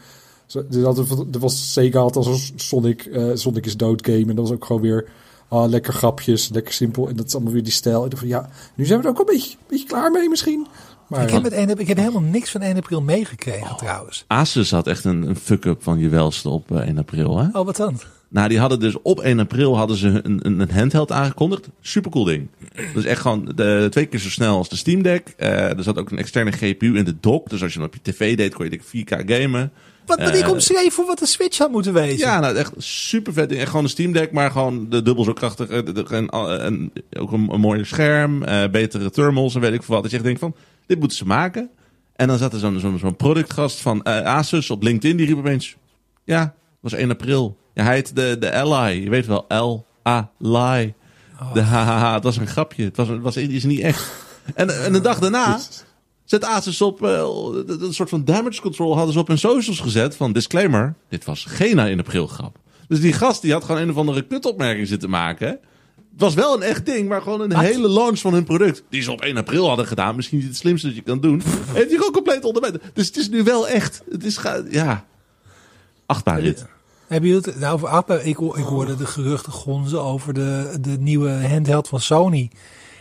Dus 0.52 0.82
dat, 0.82 0.98
er 1.32 1.38
was 1.38 1.72
Sega 1.72 2.00
had 2.00 2.16
als 2.16 2.52
Sonic, 2.56 3.04
eh, 3.04 3.30
Sonic 3.34 3.66
is 3.66 3.76
dood 3.76 4.06
game 4.06 4.20
en 4.20 4.26
dat 4.26 4.48
was 4.48 4.50
ook 4.50 4.64
gewoon 4.64 4.82
weer 4.82 5.08
ah, 5.48 5.68
lekker 5.68 5.92
grapjes, 5.92 6.48
lekker 6.48 6.72
simpel 6.72 7.08
en 7.08 7.16
dat 7.16 7.26
is 7.26 7.34
allemaal 7.34 7.52
weer 7.52 7.62
die 7.62 7.72
stijl. 7.72 8.02
En 8.02 8.08
dacht 8.08 8.20
van 8.20 8.28
ja, 8.28 8.48
nu 8.74 8.84
zijn 8.84 9.00
we 9.00 9.04
er 9.04 9.10
ook 9.10 9.18
een 9.18 9.34
beetje, 9.34 9.56
beetje 9.66 9.86
klaar 9.86 10.10
mee 10.10 10.28
misschien. 10.28 10.66
Maar 11.08 11.22
ik, 11.22 11.30
heb 11.30 11.42
het 11.42 11.52
1, 11.52 11.78
ik 11.78 11.88
heb 11.88 11.96
helemaal 11.96 12.20
niks 12.20 12.50
van 12.50 12.60
1 12.60 12.76
april 12.76 13.00
meegekregen 13.02 13.76
trouwens. 13.76 14.24
Asus 14.26 14.70
had 14.70 14.86
echt 14.86 15.04
een, 15.04 15.22
een 15.22 15.36
fuck-up 15.36 15.82
van 15.82 15.98
je 15.98 16.08
welste 16.08 16.48
op 16.48 16.70
eh, 16.70 16.86
1 16.86 16.98
april, 16.98 17.38
hè? 17.38 17.46
Oh, 17.58 17.64
wat 17.64 17.76
dan? 17.76 18.00
Nou, 18.28 18.48
die 18.48 18.58
hadden 18.58 18.80
dus 18.80 19.02
op 19.02 19.20
1 19.20 19.40
april 19.40 19.76
hadden 19.76 19.96
ze 19.96 20.20
een, 20.22 20.46
een, 20.46 20.60
een 20.60 20.70
handheld 20.70 21.12
aangekondigd. 21.12 21.68
Supercool 21.80 22.24
ding. 22.24 22.48
Dat 22.74 23.02
is 23.02 23.04
echt 23.04 23.20
gewoon 23.20 23.52
de, 23.54 23.86
twee 23.90 24.06
keer 24.06 24.20
zo 24.20 24.28
snel 24.28 24.56
als 24.56 24.68
de 24.68 24.76
Steam 24.76 25.02
Deck. 25.02 25.34
Eh, 25.36 25.76
er 25.76 25.82
zat 25.82 25.98
ook 25.98 26.10
een 26.10 26.18
externe 26.18 26.52
GPU 26.52 26.96
in 26.96 27.04
de 27.04 27.14
dock. 27.20 27.48
Dus 27.48 27.62
als 27.62 27.72
je 27.72 27.78
hem 27.78 27.88
op 27.88 27.94
je 27.94 28.12
tv 28.12 28.36
deed, 28.36 28.54
kon 28.54 28.64
je 28.64 28.70
dik 28.70 28.82
4K 28.82 29.30
gamen. 29.32 29.72
Wat 30.06 30.16
ben 30.18 30.34
ik 30.34 30.42
Eh, 30.44 30.50
omschreven 30.50 30.92
voor 30.92 31.06
wat 31.06 31.18
de 31.18 31.26
Switch 31.26 31.58
had 31.58 31.70
moeten 31.70 31.92
wezen? 31.92 32.18
Ja, 32.18 32.40
nou, 32.40 32.56
echt 32.56 32.72
super 32.78 33.32
vet 33.32 33.48
ding. 33.48 33.60
Echt 33.60 33.68
gewoon 33.70 33.84
een 33.84 33.90
Steam 33.90 34.12
Deck, 34.12 34.32
maar 34.32 34.50
gewoon 34.50 34.88
de 34.90 35.02
dubbel 35.02 35.24
zo 35.24 35.32
krachtig. 35.32 35.68
eh, 35.68 35.84
de- 35.84 36.04
En, 36.10 36.28
en 36.60 36.92
ook 37.18 37.32
een, 37.32 37.48
een 37.52 37.60
mooier 37.60 37.86
scherm, 37.86 38.42
eh, 38.42 38.68
betere 38.70 39.10
thermals 39.10 39.54
en 39.54 39.60
weet 39.60 39.72
ik 39.72 39.82
veel 39.82 39.94
wat. 39.94 40.02
Dat 40.02 40.10
je 40.10 40.16
echt 40.16 40.26
denkt 40.26 40.40
van, 40.40 40.54
dit 40.86 40.98
moeten 40.98 41.16
ze 41.16 41.26
maken. 41.26 41.70
En 42.16 42.28
dan 42.28 42.38
zat 42.38 42.52
er 42.52 42.58
zo'n 42.58 42.98
zo'n 42.98 43.16
productgast 43.16 43.80
van 43.80 44.02
eh, 44.02 44.20
Asus 44.24 44.70
op 44.70 44.82
LinkedIn. 44.82 45.16
Die 45.16 45.26
riep 45.26 45.38
opeens, 45.38 45.76
ja, 46.24 46.40
het 46.40 46.52
was 46.80 46.92
1 46.92 47.10
april. 47.10 47.56
Ja, 47.74 47.84
hij 47.84 47.94
heet 47.94 48.16
de, 48.16 48.36
de 48.40 48.52
Ally. 48.54 49.02
Je 49.02 49.10
weet 49.10 49.26
wel, 49.26 49.44
L-A-Lie. 49.48 50.94
De 51.54 51.60
hahaha, 51.60 52.14
het 52.14 52.24
was 52.24 52.36
een 52.36 52.46
grapje. 52.46 52.84
Het 52.84 52.96
was, 52.96 53.08
het 53.08 53.20
was, 53.22 53.34
het 53.34 53.50
is 53.50 53.64
niet 53.64 53.80
echt. 53.80 54.12
En, 54.54 54.84
en 54.84 54.92
de 54.92 55.00
dag 55.00 55.18
daarna 55.18 55.58
zet 56.24 56.44
Asus 56.44 56.80
op 56.82 57.02
eh, 57.02 57.24
een 57.66 57.94
soort 57.94 58.08
van 58.08 58.24
damage 58.24 58.60
control 58.60 58.94
hadden 58.96 59.12
ze 59.12 59.18
op 59.18 59.28
hun 59.28 59.38
socials 59.38 59.80
gezet 59.80 60.16
van 60.16 60.32
disclaimer, 60.32 60.94
dit 61.08 61.24
was 61.24 61.44
geen 61.44 61.78
1 61.78 61.98
april 61.98 62.26
grap. 62.26 62.58
Dus 62.88 63.00
die 63.00 63.12
gast 63.12 63.42
die 63.42 63.52
had 63.52 63.64
gewoon 63.64 63.80
een 63.80 63.90
of 63.90 63.96
andere 63.96 64.22
kutopmerking 64.22 64.86
zitten 64.86 65.10
maken. 65.10 65.48
Het 66.12 66.20
was 66.20 66.34
wel 66.34 66.54
een 66.56 66.62
echt 66.62 66.86
ding, 66.86 67.08
maar 67.08 67.22
gewoon 67.22 67.40
een 67.40 67.58
hele 67.58 67.88
launch 67.88 68.18
van 68.18 68.32
hun 68.32 68.44
product. 68.44 68.82
Die 68.88 69.02
ze 69.02 69.12
op 69.12 69.20
1 69.20 69.36
april 69.36 69.66
hadden 69.68 69.86
gedaan. 69.86 70.16
Misschien 70.16 70.38
niet 70.38 70.46
het 70.46 70.56
slimste 70.56 70.86
dat 70.86 70.96
je 70.96 71.02
kan 71.02 71.20
doen. 71.20 71.42
Heeft 71.72 71.88
hij 71.88 71.96
gewoon 71.96 72.12
compleet 72.12 72.44
onderbijt. 72.44 72.78
Dus 72.94 73.06
het 73.06 73.16
is 73.16 73.28
nu 73.28 73.42
wel 73.42 73.68
echt. 73.68 74.02
Het 74.10 74.24
is, 74.24 74.36
ga- 74.36 74.62
ja, 74.70 75.04
achtbaar 76.06 76.40
rit. 76.40 76.66
Hebben 77.06 77.28
jullie 77.30 77.44
het 77.44 77.58
nou 77.60 77.74
over 77.74 77.88
Apple? 77.88 78.16
Ik, 78.24 78.38
ik 78.38 78.64
hoorde 78.64 78.96
de 78.96 79.06
geruchten 79.06 79.52
gonzen 79.52 80.02
over 80.02 80.32
de, 80.34 80.76
de 80.80 80.96
nieuwe 80.98 81.30
handheld 81.48 81.88
van 81.88 82.00
Sony. 82.00 82.50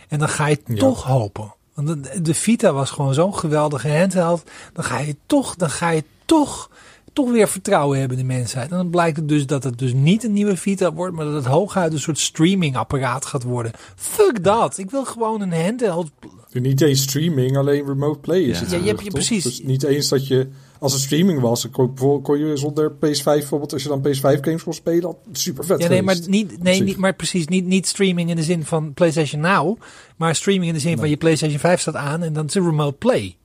En 0.08 0.18
dan 0.18 0.28
ga 0.28 0.46
je 0.46 0.58
Ja. 0.66 0.74
toch 0.76 1.02
hopen. 1.02 1.54
Want 1.74 1.88
de, 2.04 2.22
de 2.22 2.34
Vita 2.34 2.72
was 2.72 2.90
gewoon 2.90 3.14
zo'n 3.14 3.36
geweldige 3.36 3.88
handheld. 3.98 4.42
Dan 4.72 4.84
ga 4.84 4.98
je 4.98 5.16
toch, 5.26 5.54
dan 5.56 5.70
ga 5.70 5.90
je 5.90 6.04
toch, 6.24 6.70
toch 7.12 7.30
weer 7.30 7.48
vertrouwen 7.48 7.98
hebben 7.98 8.18
in 8.18 8.26
de 8.28 8.34
mensheid. 8.34 8.70
En 8.70 8.76
dan 8.76 8.90
blijkt 8.90 9.16
het 9.16 9.28
dus 9.28 9.46
dat 9.46 9.64
het 9.64 9.78
dus 9.78 9.92
niet 9.92 10.24
een 10.24 10.32
nieuwe 10.32 10.56
Vita 10.56 10.92
wordt, 10.92 11.14
maar 11.14 11.24
dat 11.24 11.34
het 11.34 11.44
hooguit 11.44 11.92
een 11.92 11.98
soort 12.00 12.18
streamingapparaat 12.18 13.24
gaat 13.26 13.42
worden. 13.42 13.72
Fuck 13.96 14.44
dat. 14.44 14.78
Ik 14.78 14.90
wil 14.90 15.04
gewoon 15.04 15.40
een 15.40 15.52
handheld. 15.64 16.10
niet 16.52 16.80
eens 16.80 17.02
streaming, 17.02 17.56
alleen 17.56 17.86
remote 17.86 18.18
play 18.18 18.40
is 18.40 18.56
Ja. 18.58 18.62
het. 18.64 18.72
Ja, 18.72 18.78
je 18.78 18.86
hebt 18.86 19.02
je 19.04 19.10
precies- 19.10 19.42
Dus 19.44 19.62
niet 19.62 19.82
eens 19.82 20.08
dat 20.08 20.26
je, 20.26 20.48
als 20.82 20.92
het 20.92 21.02
streaming 21.02 21.40
was, 21.40 21.62
dan 21.62 21.70
kon, 21.70 22.22
kon- 22.22 22.38
je 22.38 22.56
zonder 22.56 22.92
PS5 22.92 23.22
bijvoorbeeld, 23.24 23.72
als 23.72 23.82
je 23.82 23.88
dan 23.88 24.00
PS5 24.06 24.40
games 24.40 24.62
kon 24.62 24.72
spelen, 24.72 25.02
had 25.02 25.16
super 25.32 25.64
vet 25.64 25.82
Ja, 25.82 25.88
nee, 25.88 26.02
maar 26.02 26.16
niet, 26.26 26.62
nee, 26.62 26.82
niet, 26.82 26.96
maar 26.96 27.14
precies 27.14 27.46
niet, 27.46 27.64
niet 27.66 27.86
streaming 27.86 28.30
in 28.30 28.36
de 28.36 28.42
zin 28.42 28.64
van 28.64 28.92
PlayStation 28.94 29.40
Now, 29.40 29.80
maar 30.16 30.34
streaming 30.34 30.66
in 30.68 30.74
de 30.74 30.80
zin 30.80 30.98
van 30.98 31.08
je 31.08 31.16
PlayStation 31.16 31.58
5 31.58 31.80
staat 31.80 31.96
aan 31.96 32.22
en 32.22 32.32
dan 32.32 32.46
is 32.46 32.54
remote 32.54 32.96
play. 32.96 33.36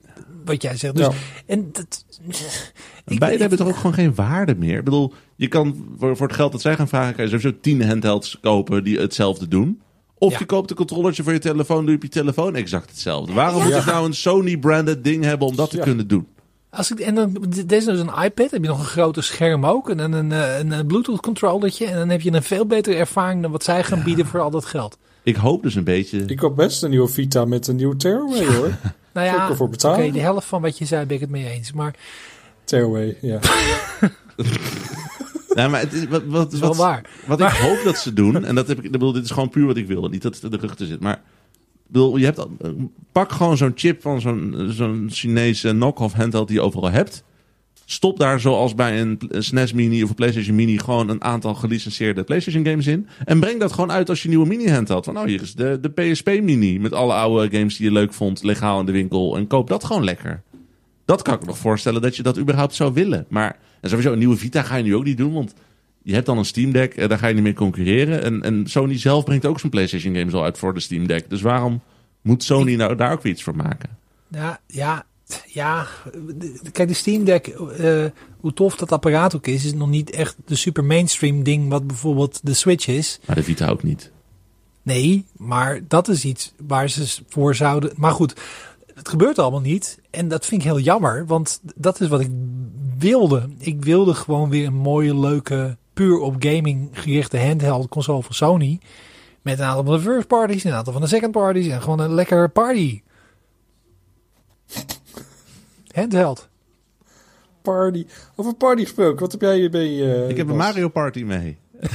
Wat 0.44 0.62
jij 0.62 0.76
zegt. 0.76 0.96
Dus, 0.96 1.06
Ja. 1.06 1.12
En 1.46 1.68
dat, 1.72 2.04
ik- 3.06 3.18
Beide 3.18 3.38
hebben 3.40 3.58
toch 3.58 3.68
ook 3.68 3.76
gewoon 3.76 3.94
geen 3.94 4.14
waarde 4.14 4.54
meer. 4.54 4.78
Ik 4.78 4.84
bedoel, 4.84 5.12
je 5.36 5.48
kan 5.48 5.86
voor, 5.98 6.16
voor 6.16 6.26
het 6.26 6.36
geld 6.36 6.52
dat 6.52 6.60
zij 6.60 6.74
gaan 6.76 6.88
vragen, 6.88 7.14
kan 7.14 7.24
je 7.24 7.30
sowieso 7.30 7.58
tien 7.60 7.84
handhelds 7.88 8.38
kopen 8.40 8.84
die 8.84 8.98
hetzelfde 8.98 9.48
doen. 9.48 9.80
Of 10.18 10.32
Ja. 10.32 10.38
je 10.38 10.44
koopt 10.46 10.70
een 10.70 10.76
controllertje 10.76 11.22
voor 11.22 11.32
je 11.32 11.38
telefoon, 11.38 11.80
doe 11.80 11.90
je 11.90 11.96
op 11.96 12.02
je 12.02 12.08
telefoon 12.08 12.54
exact 12.54 12.90
hetzelfde. 12.90 13.32
Waarom 13.32 13.58
Ja. 13.62 13.68
moet 13.68 13.76
ik 13.76 13.84
nou 13.84 14.06
een 14.06 14.14
Sony-branded 14.14 15.04
ding 15.04 15.24
hebben 15.24 15.48
om 15.48 15.56
dat 15.56 15.70
te 15.70 15.76
Ja. 15.76 15.82
kunnen 15.82 16.08
doen? 16.08 16.26
Als 16.70 16.90
ik, 16.90 17.00
en 17.00 17.14
dan, 17.14 17.36
dit 17.48 17.72
is 17.72 17.84
dus 17.84 18.00
een 18.00 18.22
iPad, 18.22 18.50
heb 18.50 18.62
je 18.62 18.68
nog 18.68 18.78
een 18.78 18.84
groter 18.84 19.24
scherm 19.24 19.66
ook 19.66 19.90
en 19.90 19.98
een, 20.12 20.32
eh, 20.32 20.58
een, 20.58 20.70
een 20.70 20.86
Bluetooth 20.86 21.20
controllertje 21.20 21.86
en 21.86 21.96
dan 21.96 22.08
heb 22.08 22.20
je 22.20 22.32
een 22.32 22.42
veel 22.42 22.66
betere 22.66 22.96
ervaring 22.96 23.42
dan 23.42 23.50
wat 23.50 23.64
zij 23.64 23.84
gaan 23.84 24.02
bieden 24.02 24.26
voor 24.26 24.40
al 24.40 24.50
dat 24.50 24.64
geld. 24.64 24.98
Ik 25.22 25.36
hoop 25.36 25.62
dus 25.62 25.74
een 25.74 25.84
beetje... 25.84 26.24
Ik 26.26 26.36
koop 26.36 26.56
best 26.56 26.82
een 26.82 26.90
nieuwe 26.90 27.08
Vita 27.08 27.44
met 27.44 27.66
een 27.66 27.76
nieuwe 27.76 27.96
Tearaway 27.96 28.46
hoor. 28.46 28.72
Nou 29.12 29.26
ja, 29.26 29.50
oké, 29.90 30.10
de 30.10 30.20
helft 30.20 30.46
van 30.46 30.62
wat 30.62 30.78
je 30.78 30.84
zei 30.84 31.06
ben 31.06 31.14
ik 31.14 31.20
het 31.20 31.30
mee 31.30 31.50
eens. 31.50 31.72
Maar 31.72 31.94
Tearaway, 32.64 33.16
ja. 33.20 33.38
Nee, 35.58 35.68
maar 35.68 35.80
het 35.80 35.92
is, 35.92 36.06
wat, 36.06 36.22
wat, 36.26 36.42
het 36.42 36.52
is 36.52 36.60
wel 36.60 36.68
wat, 36.68 36.78
waar. 36.78 37.04
wat 37.26 37.40
ik 37.40 37.46
hoop 37.46 37.80
dat 37.84 37.98
ze 37.98 38.12
doen, 38.12 38.44
en 38.44 38.54
dat 38.54 38.68
heb 38.68 38.78
ik, 38.78 38.84
ik 38.84 38.92
bedoel, 38.92 39.12
dit 39.12 39.24
is 39.24 39.30
gewoon 39.30 39.48
puur 39.48 39.66
wat 39.66 39.76
ik 39.76 39.86
wil, 39.86 40.08
niet 40.08 40.22
dat 40.22 40.34
het 40.34 40.44
in 40.44 40.50
de 40.50 40.56
rug 40.56 40.74
zit, 40.76 41.00
maar 41.00 41.22
je 41.92 42.24
hebt, 42.24 42.46
pak 43.12 43.32
gewoon 43.32 43.56
zo'n 43.56 43.72
chip 43.74 44.02
van 44.02 44.20
zo'n 44.70 45.08
Chinese 45.10 45.68
knock-off 45.68 46.14
handheld 46.14 46.48
die 46.48 46.56
je 46.56 46.62
overal 46.62 46.90
hebt. 46.90 47.24
Stop 47.90 48.18
daar 48.18 48.40
zoals 48.40 48.74
bij 48.74 49.00
een 49.00 49.18
SNES 49.30 49.72
Mini 49.72 50.02
of 50.02 50.08
een 50.08 50.14
PlayStation 50.14 50.56
Mini 50.56 50.78
gewoon 50.78 51.08
een 51.08 51.24
aantal 51.24 51.54
gelicenseerde 51.54 52.22
PlayStation 52.22 52.66
games 52.66 52.86
in. 52.86 53.06
En 53.24 53.40
breng 53.40 53.60
dat 53.60 53.72
gewoon 53.72 53.92
uit 53.92 54.08
als 54.08 54.22
je 54.22 54.28
nieuwe 54.28 54.46
mini 54.46 54.70
handheld. 54.70 55.04
Van 55.04 55.18
oh, 55.18 55.24
hier 55.24 55.42
is 55.42 55.54
de, 55.54 55.78
de 55.80 55.88
PSP 55.88 56.26
Mini 56.26 56.78
met 56.78 56.92
alle 56.92 57.12
oude 57.12 57.56
games 57.56 57.76
die 57.76 57.86
je 57.86 57.92
leuk 57.92 58.12
vond, 58.12 58.42
legaal 58.42 58.80
in 58.80 58.86
de 58.86 58.92
winkel. 58.92 59.36
En 59.36 59.46
koop 59.46 59.68
dat 59.68 59.84
gewoon 59.84 60.04
lekker. 60.04 60.42
Dat 61.04 61.22
kan 61.22 61.34
ik 61.34 61.40
me 61.40 61.46
nog 61.46 61.58
voorstellen 61.58 62.02
dat 62.02 62.16
je 62.16 62.22
dat 62.22 62.38
überhaupt 62.38 62.74
zou 62.74 62.92
willen. 62.92 63.26
Maar 63.28 63.58
en 63.80 63.88
sowieso 63.88 64.12
een 64.12 64.18
nieuwe 64.18 64.36
Vita 64.36 64.62
ga 64.62 64.76
je 64.76 64.82
nu 64.82 64.94
ook 64.94 65.04
niet 65.04 65.16
doen, 65.16 65.32
want 65.32 65.54
je 66.08 66.14
hebt 66.14 66.26
dan 66.26 66.38
een 66.38 66.44
Steam 66.44 66.72
Deck, 66.72 66.94
en 66.94 67.08
daar 67.08 67.18
ga 67.18 67.26
je 67.26 67.34
niet 67.34 67.42
mee 67.42 67.52
concurreren. 67.52 68.22
En, 68.22 68.42
en 68.42 68.66
Sony 68.66 68.98
zelf 68.98 69.24
brengt 69.24 69.46
ook 69.46 69.58
zijn 69.60 69.72
PlayStation 69.72 70.14
games 70.14 70.34
al 70.34 70.44
uit 70.44 70.58
voor 70.58 70.74
de 70.74 70.80
Steam 70.80 71.06
Deck. 71.06 71.30
Dus 71.30 71.40
waarom 71.40 71.82
moet 72.22 72.42
Sony 72.42 72.74
nou 72.74 72.94
daar 72.94 73.12
ook 73.12 73.22
weer 73.22 73.32
iets 73.32 73.42
voor 73.42 73.56
maken? 73.56 73.98
Ja, 74.28 74.60
ja, 74.66 75.06
ja. 75.46 75.86
Kijk, 76.72 76.88
de 76.88 76.94
Steam 76.94 77.24
Deck, 77.24 77.46
eh, 77.46 78.04
hoe 78.40 78.52
tof 78.52 78.76
dat 78.76 78.92
apparaat 78.92 79.36
ook 79.36 79.46
is, 79.46 79.64
is 79.64 79.74
nog 79.74 79.88
niet 79.88 80.10
echt 80.10 80.36
de 80.44 80.54
super 80.54 80.84
mainstream 80.84 81.42
ding 81.42 81.68
wat 81.68 81.86
bijvoorbeeld 81.86 82.40
de 82.42 82.54
Switch 82.54 82.86
is. 82.86 83.20
Maar 83.26 83.36
de 83.36 83.42
Vita 83.42 83.68
ook 83.68 83.82
niet. 83.82 84.10
Nee, 84.82 85.24
maar 85.36 85.80
dat 85.88 86.08
is 86.08 86.24
iets 86.24 86.52
waar 86.66 86.88
ze 86.88 87.22
voor 87.28 87.54
zouden. 87.54 87.92
Maar 87.96 88.12
goed, 88.12 88.34
het 88.94 89.08
gebeurt 89.08 89.38
allemaal 89.38 89.60
niet. 89.60 89.98
En 90.10 90.28
dat 90.28 90.46
vind 90.46 90.60
ik 90.60 90.66
heel 90.66 90.80
jammer, 90.80 91.26
want 91.26 91.60
dat 91.74 92.00
is 92.00 92.08
wat 92.08 92.20
ik 92.20 92.30
wilde. 92.98 93.48
Ik 93.58 93.84
wilde 93.84 94.14
gewoon 94.14 94.50
weer 94.50 94.66
een 94.66 94.74
mooie, 94.74 95.18
leuke, 95.18 95.76
puur 95.98 96.18
op 96.18 96.34
gaming 96.38 96.88
gerichte 96.92 97.38
handheld 97.38 97.88
console 97.88 98.22
van 98.22 98.34
Sony. 98.34 98.80
Met 99.42 99.58
een 99.58 99.64
aantal 99.64 99.84
van 99.84 99.94
de 99.94 100.00
first 100.00 100.26
parties, 100.26 100.64
een 100.64 100.72
aantal 100.72 100.92
van 100.92 101.02
de 101.02 101.08
second 101.08 101.32
parties 101.32 101.66
en 101.66 101.82
gewoon 101.82 102.00
een 102.00 102.14
lekker 102.14 102.50
party. 102.50 103.02
Handheld. 105.94 106.48
Party. 107.62 108.06
Over 108.36 108.54
party 108.54 108.82
gesproken, 108.82 109.20
wat 109.20 109.32
heb 109.32 109.40
jij 109.40 109.56
hierbij? 109.56 109.86
eh 109.86 110.28
Ik 110.28 110.36
heb 110.36 110.48
een? 110.48 110.56
Mario 110.56 110.88
Party 110.88 111.22
mee. 111.22 111.58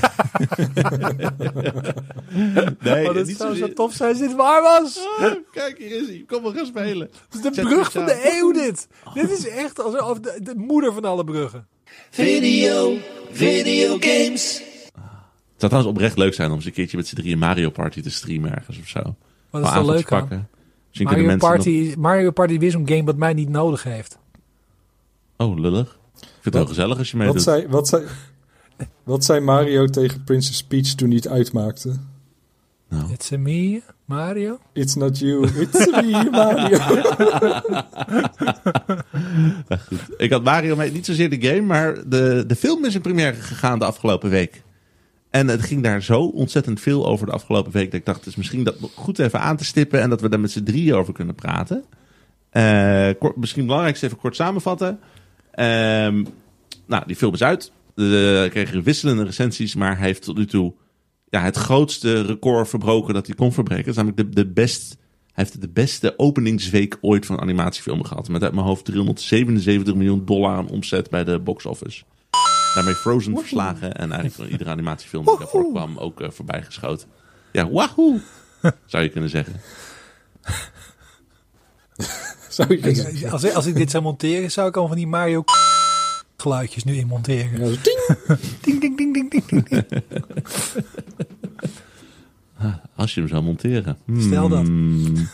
nee, 2.80 3.08
Oh, 3.08 3.14
dat 3.14 3.26
niet 3.26 3.38
zou 3.38 3.56
zo 3.56 3.74
tof 3.74 3.94
zijn 3.94 4.10
als 4.10 4.20
dit 4.20 4.36
waar 4.36 4.62
was. 4.62 5.08
Kijk, 5.52 5.78
hier 5.78 6.02
is 6.02 6.08
hij. 6.08 6.24
Kom, 6.28 6.44
we 6.44 6.52
gaan 6.52 6.66
spelen. 6.66 7.10
Het 7.30 7.46
is 7.46 7.56
de 7.56 7.62
brug 7.62 7.92
van 7.92 8.06
de 8.06 8.38
eeuw 8.38 8.52
dit. 8.52 8.88
Dit 9.14 9.30
is 9.30 9.48
echt 9.48 9.80
alsof 9.80 10.20
de, 10.20 10.40
de 10.42 10.54
moeder 10.56 10.94
van 10.94 11.06
alle 11.06 11.24
bruggen. 11.24 11.68
Video, 12.10 12.98
video 13.32 13.98
games. 14.00 14.62
Het 14.94 15.72
zou 15.72 15.72
trouwens 15.72 15.86
oprecht 15.86 16.18
leuk 16.18 16.34
zijn 16.34 16.50
om 16.50 16.56
eens 16.56 16.66
een 16.66 16.72
keertje 16.72 16.98
met 16.98 17.08
z'n 17.08 17.16
drieën 17.16 17.38
Mario 17.38 17.70
Party 17.70 18.02
te 18.02 18.10
streamen 18.10 18.56
ergens 18.56 18.80
of 18.80 18.88
zo. 18.88 19.16
Wat 19.50 19.64
is 19.64 19.74
Wel 19.74 19.86
leuk 19.86 20.12
aan? 20.12 20.20
pakken. 20.20 20.48
Mario 21.04 21.38
Party, 21.38 21.94
Mario 21.98 22.32
Party 22.32 22.54
is 22.54 22.72
zo'n 22.72 22.88
game 22.88 23.04
wat 23.04 23.18
mij 23.18 23.34
niet 23.34 23.50
nodig 23.50 23.84
heeft. 23.84 24.18
Oh, 25.38 25.60
lullig. 25.60 25.98
Ik 26.14 26.20
vind 26.20 26.44
het 26.44 26.54
wel 26.54 26.62
Wat- 26.64 26.70
gezellig 26.72 26.98
als 26.98 27.12
je 27.12 27.18
Wat 27.18 27.26
meedoet. 27.26 27.42
zei, 27.44 27.68
wat, 27.68 27.88
zei, 27.88 28.04
wat 29.04 29.26
zei 29.26 29.40
Mario 29.40 29.86
tegen 29.86 30.24
Princess 30.24 30.64
Peach 30.64 30.88
toen 30.88 31.08
hij 31.08 31.16
het 31.18 31.28
uitmaakte? 31.28 32.00
Nou. 32.94 33.12
It's 33.12 33.32
a 33.32 33.38
me, 33.38 33.82
Mario. 34.06 34.60
It's 34.74 34.96
not 34.96 35.20
you, 35.20 35.48
it's 35.62 35.92
me, 35.92 36.30
Mario. 36.32 36.78
Ik 40.18 40.32
had 40.32 40.44
Mario 40.44 40.76
mee, 40.76 40.92
niet 40.92 41.06
zozeer 41.06 41.30
de 41.30 41.42
game, 41.42 41.62
maar 41.62 42.10
de, 42.10 42.44
de 42.48 42.56
film 42.56 42.86
is 42.86 42.96
in 42.96 43.02
première 43.02 43.34
gegaan 43.34 43.80
de 43.80 43.86
afgelopen 43.86 44.30
week. 44.30 44.64
En 45.30 45.48
het 45.48 45.62
ging 45.62 45.84
daar 45.84 46.04
zo 46.04 46.22
ontzettend 46.22 46.80
veel 46.80 47.06
over 47.08 47.26
de 47.26 47.32
afgelopen 47.32 47.72
week. 47.72 47.92
Dat 47.92 48.00
ik 48.00 48.06
dacht, 48.06 48.18
het 48.18 48.28
is 48.28 48.36
misschien 48.36 48.64
dat 48.64 48.76
goed 48.96 49.20
even 49.20 49.40
aan 49.40 49.58
te 49.58 49.66
stippen. 49.66 50.02
En 50.02 50.10
dat 50.10 50.22
we 50.22 50.30
daar 50.30 50.40
met 50.40 50.52
z'n 50.52 50.64
drieën 50.64 50.96
over 50.96 51.14
kunnen 51.14 51.36
praten. 51.36 51.84
Eh, 52.50 53.10
kort, 53.20 53.36
misschien 53.36 53.60
het 53.60 53.68
belangrijkste 53.68 54.06
even 54.06 54.18
kort 54.18 54.36
samenvatten. 54.36 55.00
Ehm, 55.52 56.24
nou, 56.86 57.04
die 57.06 57.16
film 57.16 57.34
is 57.34 57.44
uit. 57.44 57.72
We 57.96 58.48
kregen 58.50 58.84
wisselende 58.84 59.24
recensies. 59.24 59.76
Maar 59.76 59.98
hij 59.98 60.08
heeft 60.08 60.24
tot 60.24 60.38
nu 60.38 60.46
toe 60.46 60.74
ja, 61.34 61.42
het 61.42 61.56
grootste 61.58 62.22
record 62.22 62.70
verbroken 62.70 63.14
dat 63.14 63.26
hij 63.28 63.36
kon 63.36 63.54
verbreken. 63.54 63.86
Dat 63.86 63.96
is 63.96 64.02
namelijk 64.04 64.36
de, 64.36 64.44
de 64.44 64.50
best... 64.52 64.98
Hij 65.34 65.44
heeft 65.44 65.62
de 65.62 65.70
beste 65.70 66.14
openingsweek 66.18 66.98
ooit 67.02 67.26
van 67.26 67.36
een 67.36 67.42
animatiefilm 67.42 68.04
gehad. 68.04 68.30
Met 68.30 68.44
uit 68.44 68.54
mijn 68.54 68.66
hoofd 68.66 68.86
377 68.86 69.96
miljoen 69.96 70.26
dollar 70.26 70.56
aan 70.56 70.70
omzet 70.70 71.10
bij 71.10 71.24
de 71.24 71.40
box 71.40 71.66
office. 71.66 72.04
Daarmee 72.76 72.94
Frozen 72.94 73.38
verslagen. 73.38 73.94
En 73.94 74.12
eigenlijk 74.12 74.34
van 74.34 74.46
iedere 74.46 74.70
animatiefilm 74.70 75.26
die 75.26 75.38
daarvoor 75.38 75.70
kwam 75.72 75.98
ook 75.98 76.22
eh, 76.22 76.30
voorbij 76.30 76.62
geschoten. 76.64 77.08
Ja, 77.52 77.70
wahoo! 77.70 78.20
Zou 78.86 79.04
je 79.04 79.10
kunnen 79.10 79.30
zeggen. 79.30 79.62
Zou 82.50 82.82
je 82.82 82.96
zeggen. 82.96 83.32
Als, 83.32 83.44
ik- 83.44 83.54
als 83.54 83.66
ik 83.66 83.76
dit 83.76 83.92
zou 83.92 84.04
monteren, 84.04 84.52
zou 84.52 84.68
ik 84.68 84.78
al 84.78 84.88
van 84.88 84.98
die 84.98 85.08
Mario 85.08 85.44
geluidjes 86.38 86.84
nu 86.84 86.96
in 86.96 87.08
monteren. 87.08 87.60
Ja. 87.60 87.76
Ding, 88.62 88.82
ding, 88.82 88.98
ding, 88.98 89.14
ding, 89.14 89.32
ding, 89.32 89.46
ding. 89.48 89.70
ding. 89.70 90.04
Als 92.96 93.14
je 93.14 93.20
hem 93.20 93.30
zou 93.30 93.44
monteren. 93.44 93.98
Stel 94.18 94.50
dat. 94.50 94.66
Hmm. 94.68 95.14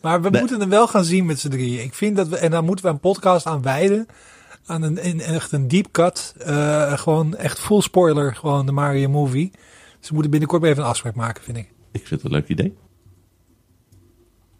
Maar 0.00 0.22
we 0.22 0.30
Nee. 0.30 0.40
moeten 0.40 0.60
hem 0.60 0.68
wel 0.68 0.86
gaan 0.88 1.04
zien 1.04 1.26
met 1.26 1.38
z'n 1.40 1.48
drieën. 1.48 1.82
Ik 1.84 1.94
vind 1.94 2.16
dat 2.16 2.28
we, 2.28 2.36
en 2.36 2.50
dan 2.50 2.64
moeten 2.64 2.84
we 2.84 2.90
een 2.90 3.00
podcast 3.00 3.46
aan 3.46 3.62
wijden. 3.62 4.06
Aan 4.66 4.82
een, 4.82 5.06
een- 5.08 5.20
echt 5.20 5.52
een 5.52 5.68
deep 5.68 5.88
cut. 5.92 6.34
eh, 6.38 6.98
gewoon 6.98 7.36
echt 7.36 7.58
full 7.58 7.80
spoiler. 7.80 8.34
Gewoon 8.36 8.66
de 8.66 8.72
Mario 8.72 9.08
movie. 9.08 9.50
Dus 9.98 10.08
we 10.08 10.12
moeten 10.14 10.30
binnenkort 10.30 10.62
even 10.62 10.82
een 10.82 10.88
afspraak 10.88 11.14
maken, 11.14 11.42
vind 11.42 11.56
ik. 11.56 11.68
Ik 11.92 12.06
vind 12.06 12.22
het 12.22 12.24
een 12.24 12.30
leuk 12.38 12.48
idee. 12.48 12.76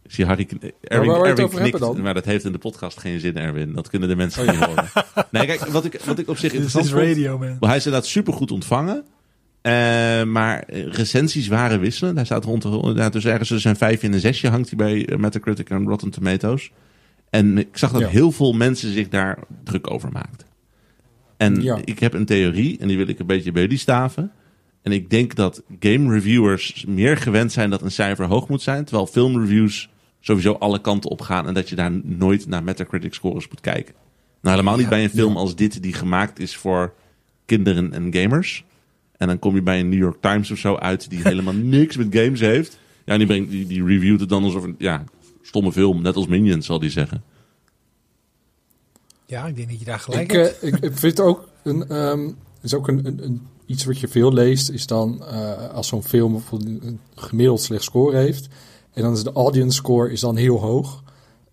Ik 0.04 0.12
zie 0.12 0.24
Harry 0.24 0.46
waar 0.50 0.70
Erwin, 0.80 1.10
het 1.10 1.28
Erwin 1.28 1.44
over 1.44 1.60
knikt, 1.60 1.78
dan? 1.78 2.00
maar 2.02 2.14
dat 2.14 2.24
heeft 2.24 2.44
in 2.44 2.52
de 2.52 2.58
podcast 2.58 3.00
geen 3.00 3.20
zin, 3.20 3.36
Erwin. 3.36 3.72
Dat 3.72 3.88
kunnen 3.88 4.08
de 4.08 4.16
mensen 4.16 4.46
niet 4.46 4.64
horen. 4.64 4.84
Nee, 5.30 5.46
kijk, 5.46 5.60
wat 5.66 5.84
ik, 5.84 6.00
wat 6.04 6.18
ik 6.18 6.28
op 6.28 6.36
zich 6.36 6.52
interessant 6.52 6.84
is 6.84 6.92
radio, 6.92 7.38
man. 7.38 7.56
Hij 7.60 7.76
is 7.76 7.84
inderdaad 7.84 8.06
supergoed 8.10 8.50
ontvangen. 8.50 9.04
Eh, 9.62 9.72
maar 10.24 10.64
recensies 10.70 11.48
waren 11.48 11.80
wisselend. 11.80 12.16
Hij 12.16 12.24
staat 12.24 12.44
rond 12.44 12.62
de... 12.62 13.08
Dus 13.10 13.24
ergens 13.24 13.48
tussen 13.48 13.70
een 13.70 13.76
vijfje 13.76 14.06
en 14.06 14.12
een 14.12 14.20
zesje 14.20 14.48
hangt 14.48 14.68
hij 14.68 14.76
bij 14.78 15.06
eh, 15.06 15.18
Metacritic 15.18 15.70
en 15.70 15.86
Rotten 15.88 16.10
Tomatoes. 16.10 16.70
En 17.30 17.58
ik 17.58 17.68
zag 17.72 17.92
dat 17.92 18.00
Ja. 18.00 18.08
heel 18.08 18.30
veel 18.30 18.52
mensen 18.52 18.92
zich 18.92 19.08
daar 19.08 19.38
druk 19.64 19.90
over 19.90 20.12
maakten. 20.12 20.46
En 21.36 21.62
Ja. 21.62 21.78
ik 21.84 21.98
heb 21.98 22.12
een 22.14 22.24
theorie 22.26 22.78
en 22.78 22.88
die 22.88 22.96
wil 22.96 23.08
ik 23.08 23.18
een 23.18 23.26
beetje 23.26 23.52
bij 23.52 23.62
jullie 23.62 23.78
staven. 23.78 24.32
En 24.82 24.92
ik 24.92 25.10
denk 25.10 25.34
dat 25.34 25.62
game 25.80 26.12
reviewers 26.12 26.84
meer 26.88 27.16
gewend 27.16 27.52
zijn 27.52 27.70
dat 27.70 27.82
een 27.82 27.90
cijfer 27.90 28.26
hoog 28.26 28.48
moet 28.48 28.62
zijn. 28.62 28.84
Terwijl 28.84 29.06
filmreviews 29.06 29.88
sowieso 30.24 30.52
alle 30.52 30.80
kanten 30.80 31.10
op 31.10 31.20
gaan. 31.20 31.46
En 31.46 31.54
dat 31.54 31.68
je 31.68 31.74
daar 31.76 31.90
nooit 32.02 32.46
naar 32.46 32.62
Metacritic 32.64 33.14
scores 33.14 33.48
moet 33.48 33.60
kijken. 33.60 33.94
Nou, 34.40 34.56
helemaal 34.56 34.74
niet 34.76 34.84
Ja. 34.84 34.90
bij 34.90 35.04
een 35.04 35.10
film 35.10 35.36
als 35.36 35.56
dit 35.56 35.82
die 35.82 35.92
gemaakt 35.92 36.38
is 36.38 36.56
voor 36.56 36.94
kinderen 37.46 37.92
en 37.92 38.14
gamers. 38.14 38.64
En 39.16 39.26
dan 39.26 39.38
kom 39.38 39.54
je 39.54 39.62
bij 39.62 39.80
een 39.80 39.88
New 39.88 39.98
York 39.98 40.20
Times 40.20 40.50
of 40.50 40.58
zo 40.58 40.76
uit 40.76 41.10
die 41.10 41.20
helemaal 41.28 41.54
niks 41.54 41.96
met 41.96 42.06
games 42.10 42.40
heeft. 42.40 42.78
Ja, 43.04 43.12
en 43.12 43.18
die, 43.18 43.26
brengt, 43.26 43.50
die, 43.50 43.66
die 43.66 43.84
reviewt 43.84 44.20
het 44.20 44.28
dan 44.28 44.44
alsof 44.44 44.62
een 44.62 44.74
ja, 44.78 45.04
stomme 45.42 45.72
film. 45.72 46.02
Net 46.02 46.16
als 46.16 46.26
Minions, 46.26 46.66
zal 46.66 46.78
die 46.78 46.90
zeggen. 46.90 47.22
Ja, 49.26 49.46
ik 49.46 49.56
denk 49.56 49.68
dat 49.68 49.78
je 49.78 49.84
daar 49.84 49.98
gelijk 50.00 50.32
Ik, 50.32 50.38
hebt. 50.38 50.60
eh, 50.60 50.68
ik, 50.72 50.78
ik 50.78 50.98
vind 50.98 51.20
ook 51.20 51.48
een, 51.62 51.88
ehm, 51.88 52.30
is 52.62 52.74
ook 52.74 52.88
een, 52.88 53.06
een, 53.06 53.24
een- 53.24 53.42
iets 53.66 53.84
wat 53.84 54.00
je 54.00 54.08
veel 54.08 54.32
leest, 54.32 54.70
is 54.70 54.86
dan 54.86 55.24
eh, 55.24 55.68
als 55.70 55.88
zo'n 55.88 56.02
film 56.02 56.32
bijvoorbeeld 56.32 56.82
een 56.84 57.00
gemiddeld 57.14 57.60
slecht 57.60 57.82
score 57.82 58.16
heeft. 58.16 58.48
En 58.94 59.02
dan 59.02 59.12
is 59.12 59.22
de 59.22 59.32
audience 59.32 59.76
score 59.76 60.10
is 60.12 60.20
dan 60.20 60.36
heel 60.36 60.60
hoog. 60.60 61.02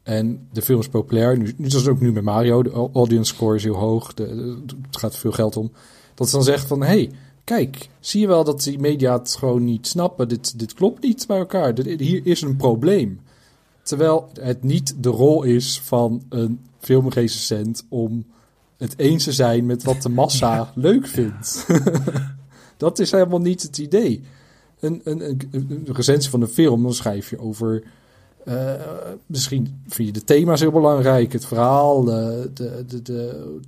En 0.04 0.48
de 0.52 0.62
film 0.62 0.80
is 0.80 0.88
populair. 0.88 1.38
Nu, 1.38 1.54
nu 1.58 1.66
is 1.66 1.88
ook 1.88 2.00
nu 2.00 2.12
met 2.12 2.24
Mario. 2.24 2.64
De 2.64 2.90
audience 2.94 3.34
score 3.34 3.56
is 3.56 3.64
heel 3.64 3.76
hoog. 3.76 4.14
De, 4.14 4.26
de- 4.66 4.76
het 4.86 4.98
gaat 4.98 5.16
veel 5.16 5.32
geld 5.32 5.58
om. 5.58 5.72
Dat 6.16 6.30
ze 6.30 6.36
dan 6.36 6.44
zegt 6.44 6.68
van, 6.68 6.84
hey, 6.84 7.12
kijk, 7.44 7.90
zie 8.00 8.22
je 8.22 8.28
wel 8.28 8.44
dat 8.44 8.64
die 8.64 8.80
media 8.80 9.18
het 9.18 9.36
gewoon 9.40 9.64
niet 9.64 9.88
snappen. 9.88 10.28
Dit, 10.30 10.60
dit 10.60 10.74
klopt 10.74 11.04
niet 11.04 11.28
bij 11.28 11.38
elkaar. 11.38 11.74
Dit- 11.76 12.00
hier 12.00 12.22
is 12.26 12.42
een 12.42 12.56
probleem. 12.56 13.20
Terwijl 13.84 14.30
het 14.40 14.64
niet 14.64 15.04
de 15.04 15.10
rol 15.10 15.44
is 15.44 15.80
van 15.84 16.24
een 16.30 16.60
filmrecensent 16.80 17.86
om 17.90 18.26
het 18.78 18.94
eens 18.98 19.24
te 19.24 19.32
zijn 19.32 19.66
met 19.66 19.84
wat 19.84 20.02
de 20.02 20.10
massa 20.10 20.72
leuk 20.76 21.08
vindt. 21.08 21.66
dat 22.78 23.00
is 23.00 23.12
helemaal 23.12 23.40
niet 23.42 23.62
het 23.62 23.78
idee. 23.78 24.24
Een, 24.82 25.02
een, 25.04 25.22
een, 25.30 25.50
een 25.52 25.88
recensie 25.94 26.30
van 26.32 26.42
een 26.42 26.48
film, 26.48 26.84
dan 26.84 26.94
schrijf 26.94 27.30
je 27.30 27.40
over. 27.40 27.84
eh, 28.46 28.74
misschien 29.26 29.82
vind 29.88 30.08
je 30.08 30.14
de 30.14 30.24
thema's 30.24 30.60
heel 30.60 30.72
belangrijk, 30.72 31.34
het 31.34 31.46
verhaal, 31.46 32.04
de, 32.04 32.50
de, 32.54 32.84
de, 32.88 33.02
de- 33.02 33.60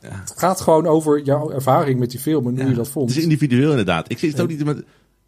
Ja. 0.00 0.08
het 0.20 0.32
gaat 0.36 0.60
gewoon 0.60 0.86
over 0.86 1.22
jouw 1.22 1.50
ervaring 1.50 1.98
met 1.98 2.10
die 2.10 2.20
film 2.20 2.46
en 2.46 2.52
hoe 2.54 2.62
Ja, 2.62 2.68
je 2.68 2.74
dat 2.74 2.88
vond. 2.88 3.08
Het 3.08 3.18
is 3.18 3.22
individueel 3.22 3.70
inderdaad. 3.70 4.10
Ik 4.10 4.18
zit, 4.18 4.40
ook 4.40 4.48
niet 4.48 4.64
met, 4.64 4.82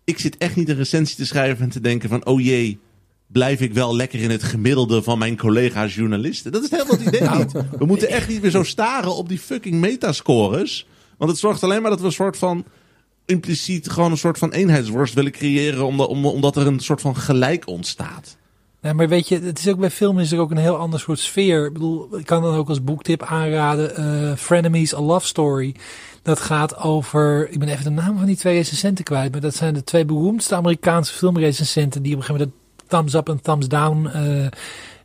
ik 0.05 0.19
zit 0.19 0.37
echt 0.39 0.57
niet 0.57 0.69
een 0.69 0.77
recensie 0.77 1.17
te 1.17 1.27
schrijven 1.27 1.65
en 1.65 1.71
te 1.71 1.81
denken 1.81 2.09
van... 2.09 2.27
oh 2.27 2.41
jee, 2.41 2.79
blijf 3.27 3.61
ik 3.61 3.73
wel 3.73 3.97
lekker 3.97 4.21
in 4.21 4.31
het 4.31 4.43
gemiddelde 4.43 5.03
van 5.03 5.19
mijn 5.19 5.37
collega's 5.37 5.95
journalisten. 5.95 6.53
Dat 6.53 6.63
is 6.63 6.71
helemaal 6.71 6.97
het 6.99 7.07
idee 7.07 7.29
niet. 7.29 7.53
We 7.79 7.85
moeten 7.87 8.09
echt 8.09 8.29
niet 8.29 8.43
meer 8.43 8.51
zo 8.51 8.63
staren 8.63 9.15
op 9.17 9.29
die 9.29 9.39
fucking 9.39 9.75
metascores. 9.75 10.87
Want 11.19 11.31
het 11.31 11.41
zorgt 11.41 11.63
alleen 11.63 11.83
maar 11.83 11.91
dat 11.91 12.01
we 12.01 12.07
een 12.07 12.13
soort 12.13 12.37
van... 12.37 12.65
impliciet 13.33 13.91
gewoon 13.91 14.11
een 14.11 14.17
soort 14.19 14.39
van 14.39 14.51
eenheidsworst 14.53 15.15
willen 15.15 15.33
creëren... 15.33 15.87
omdat, 15.87 16.09
om- 16.09 16.27
omdat 16.27 16.57
er 16.57 16.67
een 16.67 16.81
soort 16.81 17.01
van 17.01 17.17
gelijk 17.17 17.67
ontstaat. 17.67 18.37
Nee, 18.81 18.95
maar 18.95 19.09
weet 19.09 19.29
je, 19.29 19.39
het 19.41 19.59
is 19.59 19.69
ook 19.69 19.79
bij 19.79 19.91
film 19.91 20.19
is 20.19 20.33
er 20.33 20.39
ook 20.39 20.51
een 20.51 20.57
heel 20.57 20.77
ander 20.77 21.01
soort 21.01 21.19
sfeer. 21.19 21.67
Ik 21.67 21.73
bedoel, 21.73 22.19
ik 22.19 22.27
kan 22.27 22.43
dan 22.43 22.55
ook 22.55 22.69
als 22.69 22.85
boektip 22.85 23.23
aanraden, 23.23 23.97
eh 23.97 24.37
Frenemies, 24.37 24.95
A 24.95 25.01
Love 25.01 25.27
Story. 25.27 25.75
Dat 26.23 26.41
gaat 26.41 26.77
over, 26.77 27.49
ik 27.51 27.59
ben 27.59 27.69
even 27.69 27.85
de 27.85 27.91
naam 27.91 28.17
van 28.17 28.27
die 28.27 28.37
twee 28.37 28.57
recensenten 28.57 29.05
kwijt, 29.05 29.33
maar 29.33 29.41
dat 29.41 29.55
zijn 29.55 29.75
de 29.75 29.85
twee 29.85 30.05
beroemdste 30.05 30.55
Amerikaanse 30.55 31.13
filmrecensenten 31.15 32.03
die 32.03 32.13
op 32.15 32.19
een 32.21 32.25
gegeven 32.25 32.47
moment 32.49 32.81
de 32.81 32.87
thumbs 32.87 33.15
up 33.15 33.29
en 33.29 33.41
thumbs 33.43 33.69
down. 33.69 34.03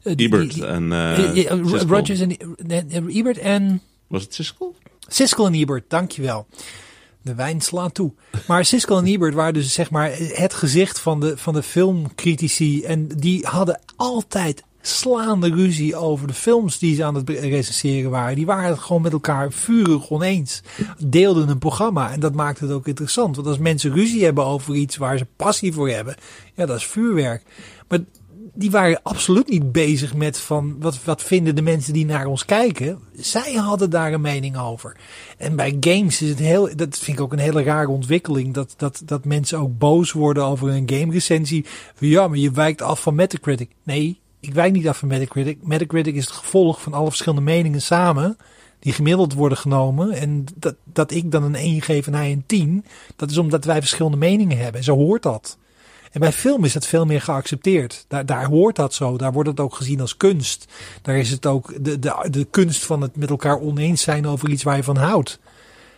die- 0.03 0.15
Ebert 0.25 0.53
die- 0.53 0.65
en 0.65 0.91
Siskel. 1.67 1.88
Rogers 1.88 2.19
en 2.19 2.38
Ebert 3.09 3.38
en 3.38 3.82
Was 4.07 4.23
het 4.23 4.34
Siskel? 4.34 4.75
Siskel 5.07 5.45
en 5.45 5.53
Ebert, 5.53 5.84
dankjewel. 5.88 6.47
De 7.28 7.36
wijn 7.36 7.61
slaat 7.61 7.93
toe. 7.93 8.11
Maar 8.47 8.65
Siskel 8.65 8.97
en 8.97 9.05
Ebert 9.05 9.34
waren 9.34 9.53
dus 9.53 9.73
zeg 9.73 9.91
maar 9.91 10.11
het 10.17 10.53
gezicht 10.53 10.99
van 10.99 11.19
de, 11.19 11.38
van 11.38 11.53
de 11.53 11.63
filmcritici. 11.63 12.84
En 12.84 13.07
die 13.07 13.45
hadden 13.45 13.80
altijd 13.95 14.63
slaande 14.82 15.49
ruzie 15.49 15.95
over 15.95 16.28
de 16.28 16.34
films 16.34 16.80
die 16.80 16.95
ze 16.95 17.03
aan 17.03 17.15
het 17.15 17.30
recenseren 17.30 18.11
waren. 18.11 18.36
Die 18.36 18.45
waren 18.45 18.69
het 18.69 18.80
gewoon 18.80 19.01
met 19.01 19.11
elkaar 19.11 19.51
vurig 19.51 20.09
oneens. 20.09 20.61
Deelden 21.05 21.49
een 21.49 21.57
programma 21.57 22.11
en 22.11 22.19
dat 22.19 22.34
maakte 22.34 22.63
het 22.63 22.73
ook 22.73 22.88
interessant. 22.88 23.36
Want 23.36 23.47
als 23.47 23.57
mensen 23.57 23.93
ruzie 23.93 24.23
hebben 24.23 24.45
over 24.45 24.75
iets 24.75 24.97
waar 24.97 25.17
ze 25.17 25.28
passie 25.36 25.73
voor 25.73 25.89
hebben, 25.89 26.15
ja, 26.55 26.65
dat 26.65 26.78
is 26.78 26.86
vuurwerk. 26.86 27.43
Maar 27.88 27.99
die 28.58 28.72
waren 28.72 28.99
absoluut 29.03 29.49
niet 29.49 29.72
bezig 29.72 30.14
met 30.14 30.39
van 30.39 30.76
wat, 30.80 31.03
wat 31.03 31.24
vinden 31.24 31.55
de 31.55 31.62
mensen 31.62 31.93
die 31.93 32.05
naar 32.05 32.26
ons 32.26 32.45
kijken. 32.45 32.99
Zij 33.16 33.53
hadden 33.53 33.89
daar 33.89 34.14
een 34.14 34.22
mening 34.22 34.58
over. 34.58 34.97
En 35.38 35.55
bij 35.55 35.78
games 35.80 36.22
is 36.22 36.30
het 36.30 36.39
heel, 36.39 36.70
dat 36.76 36.97
vind 36.97 37.18
ik 37.18 37.24
ook 37.24 37.34
een 37.34 37.39
hele 37.39 37.64
rare 37.64 37.89
ontwikkeling. 37.89 38.53
Dat, 38.53 38.74
dat, 38.78 39.01
dat 39.05 39.26
mensen 39.26 39.60
ook 39.60 39.78
boos 39.78 40.12
worden 40.12 40.45
over 40.45 40.70
een 40.70 40.89
game 40.89 41.12
recensie. 41.12 41.66
Ja, 41.97 42.28
maar 42.28 42.38
je 42.38 42.51
wijkt 42.51 42.82
af 42.82 43.01
van 43.01 43.16
Metacritic. 43.16 43.70
Nee, 43.84 44.20
ik 44.39 44.53
wijk 44.53 44.74
niet 44.74 44.88
af 44.88 44.97
van 44.97 45.08
Metacritic. 45.08 45.58
Metacritic 45.62 46.16
is 46.16 46.26
het 46.26 46.34
gevolg 46.34 46.82
van 46.82 46.93
alle 46.93 47.10
verschillende 47.10 47.45
meningen 47.45 47.82
samen. 47.82 48.38
Die 48.80 48.93
gemiddeld 48.93 49.34
worden 49.34 49.58
genomen. 49.58 50.12
En 50.12 50.45
dat, 50.55 50.76
dat 50.84 51.12
ik 51.12 51.32
dan 51.32 51.43
een 51.43 51.55
1 51.55 51.82
geef 51.82 52.08
en 52.08 52.14
hij 52.14 52.32
een 52.32 52.43
10. 52.45 52.86
Dat 53.16 53.30
is 53.30 53.38
omdat 53.38 53.66
wij 53.66 53.80
verschillende 53.80 54.18
meningen 54.18 54.58
hebben. 54.58 54.76
En 54.76 54.84
zo 54.84 54.95
hoort 54.95 55.24
dat. 55.24 55.58
En 56.12 56.20
bij 56.20 56.32
film 56.32 56.64
is 56.64 56.74
het 56.74 56.86
veel 56.86 57.05
meer 57.05 57.22
geaccepteerd. 57.22 58.05
Daar, 58.08 58.26
daar 58.26 58.45
hoort 58.45 58.76
dat 58.76 58.93
zo. 58.93 59.18
Daar 59.18 59.32
wordt 59.34 59.49
het 59.49 59.60
ook 59.60 59.76
gezien 59.76 60.01
als 60.01 60.18
kunst. 60.18 60.66
Daar 61.01 61.18
is 61.18 61.30
het 61.30 61.45
ook 61.45 61.84
de, 61.84 61.99
de, 61.99 62.28
de 62.30 62.47
kunst 62.51 62.86
van 62.86 63.01
het 63.01 63.16
met 63.16 63.30
elkaar 63.30 63.60
oneens 63.60 64.01
zijn 64.01 64.26
over 64.28 64.49
iets 64.49 64.64
waar 64.64 64.76
je 64.76 64.84
van 64.84 64.97
houdt. 64.97 65.39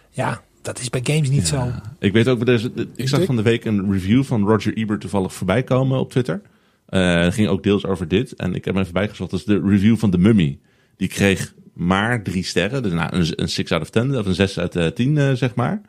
Ja, 0.09 0.41
dat 0.61 0.79
is 0.79 0.89
bij 0.89 1.01
games 1.03 1.29
niet 1.29 1.47
zo. 1.47 1.71
Ik 1.99 2.13
weet 2.13 2.27
ook, 2.27 2.41
er 2.41 2.49
is- 2.49 2.67
ik 2.95 3.07
zag 3.07 3.23
van 3.25 3.35
de 3.35 3.41
week 3.41 3.65
een 3.65 3.91
review 3.91 4.23
van 4.23 4.47
Roger 4.47 4.77
Ebert 4.77 5.01
toevallig 5.01 5.33
voorbij 5.33 5.63
komen 5.63 5.99
op 5.99 6.11
Twitter. 6.11 6.41
Eh 6.85 7.19
het 7.21 7.33
ging 7.33 7.47
ook 7.47 7.63
deels 7.63 7.85
over 7.85 8.07
dit. 8.07 8.33
En 8.33 8.55
ik 8.55 8.65
heb 8.65 8.73
hem 8.73 8.83
even 8.83 8.93
bijgezocht. 8.93 9.31
Dat 9.31 9.39
is 9.39 9.45
de 9.45 9.61
review 9.65 9.97
van 9.97 10.11
The 10.11 10.17
Mummy. 10.17 10.59
Die 10.97 11.07
kreeg 11.07 11.53
maar 11.73 12.23
drie 12.23 12.43
sterren. 12.43 12.83
Dus 12.83 12.91
nou, 12.91 13.15
een, 13.15 13.41
een 13.41 13.49
6 13.49 13.71
out 13.71 13.81
of 13.81 13.89
10, 13.89 14.17
of 14.17 14.25
een 14.25 14.33
6 14.35 14.59
uit 14.59 14.75
eh, 14.75 14.87
10, 14.87 15.17
eh, 15.17 15.31
zeg 15.33 15.55
maar. 15.55 15.81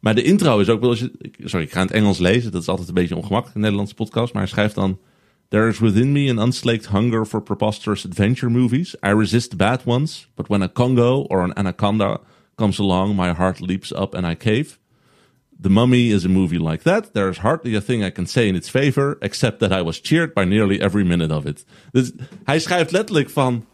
Maar 0.00 0.14
de 0.14 0.22
intro 0.22 0.58
is 0.58 0.68
ook 0.68 0.80
wel... 0.80 0.94
Sorry, 1.44 1.64
ik 1.64 1.72
ga 1.72 1.80
het 1.80 1.90
Engels 1.90 2.18
lezen. 2.18 2.52
Dat 2.52 2.62
is 2.62 2.68
altijd 2.68 2.88
een 2.88 2.94
beetje 2.94 3.16
ongemakkelijk 3.16 3.54
in 3.54 3.60
Nederlandse 3.60 3.94
podcast. 3.94 4.32
Maar 4.32 4.42
hij 4.42 4.50
schrijft 4.50 4.74
dan... 4.74 4.98
There 5.48 5.68
is 5.68 5.78
within 5.78 6.12
me 6.12 6.30
an 6.30 6.38
unslaked 6.38 6.88
hunger 6.88 7.26
for 7.26 7.42
preposterous 7.42 8.06
adventure 8.06 8.52
movies. 8.52 8.94
I 8.94 9.12
resist 9.12 9.56
bad 9.56 9.84
ones. 9.84 10.28
But 10.34 10.48
when 10.48 10.62
a 10.62 10.68
Congo 10.72 11.24
or 11.28 11.42
an 11.42 11.56
anaconda 11.56 12.20
comes 12.54 12.78
along, 12.78 13.16
my 13.16 13.32
heart 13.32 13.60
leaps 13.60 13.92
up 13.92 14.14
and 14.14 14.26
I 14.26 14.36
cave. 14.36 14.78
The 15.62 15.68
Mummy 15.68 16.12
is 16.12 16.24
a 16.24 16.28
movie 16.28 16.58
like 16.70 16.82
that. 16.82 17.12
There 17.12 17.28
is 17.28 17.38
hardly 17.38 17.76
a 17.76 17.80
thing 17.80 18.04
I 18.04 18.10
can 18.10 18.26
say 18.26 18.46
in 18.46 18.54
its 18.54 18.68
favor, 18.68 19.16
except 19.20 19.58
that 19.58 19.72
I 19.72 19.82
was 19.82 20.00
cheered 20.00 20.32
by 20.34 20.44
nearly 20.44 20.80
every 20.80 21.04
minute 21.04 21.34
of 21.34 21.44
it. 21.44 21.64
Dus 21.92 22.12
hij 22.44 22.58
schrijft 22.60 22.90
letterlijk 22.90 23.30
van, 23.30 23.64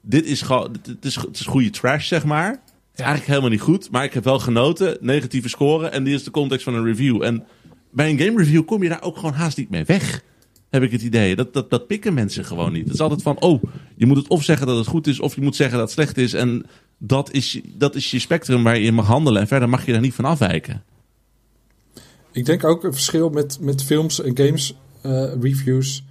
dit 0.00 0.26
is 0.26 0.44
dit- 0.82 1.04
is, 1.04 1.14
het 1.14 1.38
is 1.40 1.46
goede 1.46 1.70
trash, 1.70 2.06
zeg 2.06 2.24
maar. 2.24 2.62
Is 2.94 3.00
eigenlijk 3.00 3.26
helemaal 3.26 3.50
niet 3.50 3.60
goed, 3.60 3.90
maar 3.90 4.04
ik 4.04 4.12
heb 4.12 4.24
wel 4.24 4.38
genoten. 4.38 4.96
Negatieve 5.00 5.48
score 5.48 5.88
en 5.88 6.04
die 6.04 6.14
is 6.14 6.24
de 6.24 6.30
context 6.30 6.64
van 6.64 6.74
een 6.74 6.84
review. 6.84 7.22
En 7.22 7.44
bij 7.90 8.10
een 8.10 8.18
game 8.18 8.38
review 8.38 8.64
kom 8.64 8.82
je 8.82 8.88
daar 8.88 9.02
ook 9.02 9.16
gewoon 9.16 9.32
haast 9.32 9.56
niet 9.56 9.70
mee 9.70 9.84
weg. 9.84 10.22
Heb 10.70 10.82
ik 10.82 10.92
het 10.92 11.02
idee. 11.02 11.36
Dat, 11.36 11.52
dat, 11.52 11.70
dat 11.70 11.86
pikken 11.86 12.14
mensen 12.14 12.44
gewoon 12.44 12.72
niet. 12.72 12.84
Het 12.84 12.94
is 12.94 13.00
altijd 13.00 13.22
van, 13.22 13.40
oh, 13.40 13.62
je 13.96 14.06
moet 14.06 14.16
het 14.16 14.28
of 14.28 14.44
zeggen 14.44 14.66
dat 14.66 14.76
het 14.76 14.86
goed 14.86 15.06
is, 15.06 15.20
of 15.20 15.34
je 15.34 15.40
moet 15.40 15.56
zeggen 15.56 15.78
dat 15.78 15.86
het 15.86 15.96
slecht 15.96 16.16
is. 16.16 16.32
En 16.32 16.66
dat 16.98 17.32
is, 17.32 17.60
dat 17.74 17.94
is 17.94 18.10
je 18.10 18.18
spectrum 18.18 18.62
waar 18.62 18.78
je 18.78 18.84
in 18.84 18.94
mag 18.94 19.06
handelen. 19.06 19.40
En 19.40 19.48
verder 19.48 19.68
mag 19.68 19.86
je 19.86 19.92
daar 19.92 20.00
niet 20.00 20.14
van 20.14 20.24
afwijken. 20.24 20.82
Ik 22.32 22.44
denk 22.44 22.64
ook 22.64 22.84
een 22.84 22.92
verschil 22.92 23.28
met, 23.28 23.58
met 23.60 23.84
films 23.84 24.22
en 24.22 24.36
games 24.36 24.74
eh, 25.02 25.32
reviews 25.40 26.02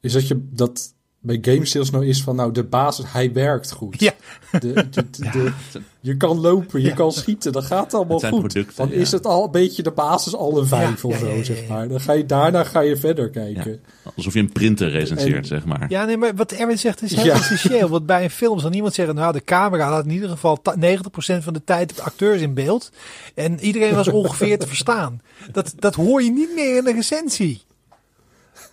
is 0.00 0.12
dat 0.12 0.28
je 0.28 0.48
dat 0.50 0.94
bij 1.24 1.38
game 1.42 1.64
sales 1.66 1.90
nou 1.90 2.06
is 2.06 2.22
van 2.22 2.36
nou 2.36 2.52
de 2.52 2.64
basis 2.64 3.04
hij 3.08 3.32
werkt 3.32 3.72
goed. 3.72 4.00
Ja. 4.00 4.12
De, 4.50 4.58
de, 4.60 4.84
de- 4.90 5.10
de- 5.32 5.52
je 6.00 6.16
kan 6.16 6.40
lopen, 6.40 6.80
je 6.80 6.86
Ja. 6.88 6.94
kan 6.94 7.12
schieten, 7.12 7.52
dat 7.52 7.64
gaat 7.64 7.94
allemaal 7.94 8.12
Het 8.12 8.20
zijn 8.20 8.32
goed. 8.32 8.40
producten, 8.42 8.76
Dan 8.76 8.88
ja. 8.88 8.94
is 8.94 9.12
het 9.12 9.26
al 9.26 9.44
een 9.44 9.50
beetje 9.50 9.82
de 9.82 9.90
basis 9.90 10.34
al 10.34 10.58
een 10.58 10.66
vijf 10.66 11.02
Ja, 11.02 11.08
of 11.08 11.14
ja, 11.14 11.18
zo 11.18 11.26
ja, 11.26 11.34
ja, 11.34 11.42
zeg 11.44 11.68
maar. 11.68 11.88
Dan 11.88 12.00
ga 12.00 12.12
je 12.12 12.26
daarna 12.26 12.64
ga 12.64 12.80
je 12.80 12.96
verder 12.96 13.30
kijken. 13.30 13.80
Alsof 14.16 14.34
je 14.34 14.40
een 14.40 14.52
printer 14.52 14.90
recenseert, 14.90 15.36
En- 15.36 15.44
zeg 15.44 15.64
maar. 15.64 15.86
Ja, 15.88 16.04
nee, 16.04 16.16
maar 16.16 16.34
wat 16.34 16.52
Erwin 16.52 16.78
zegt 16.78 17.02
is 17.02 17.14
heel 17.14 17.24
Ja. 17.24 17.34
essentieel. 17.34 17.88
Want 17.88 18.06
bij 18.06 18.24
een 18.24 18.30
film 18.30 18.58
zal 18.58 18.70
niemand 18.70 18.94
zeggen, 18.94 19.14
nou, 19.14 19.32
de 19.32 19.44
camera 19.44 19.88
had 19.90 20.04
in 20.04 20.10
ieder 20.10 20.28
geval 20.28 20.62
ta- 20.62 20.76
90% 20.76 21.44
van 21.44 21.52
de 21.52 21.64
tijd 21.64 21.96
de 21.96 22.02
acteurs 22.02 22.40
in 22.40 22.54
beeld. 22.54 22.90
En 23.34 23.60
iedereen 23.60 23.94
was 23.94 24.08
ongeveer 24.08 24.58
te 24.58 24.66
verstaan. 24.66 25.20
Dat, 25.52 25.72
dat 25.78 25.94
hoor 25.94 26.22
je 26.22 26.30
niet 26.30 26.54
meer 26.54 26.76
in 26.78 26.86
een 26.86 26.94
recensie. 26.94 27.62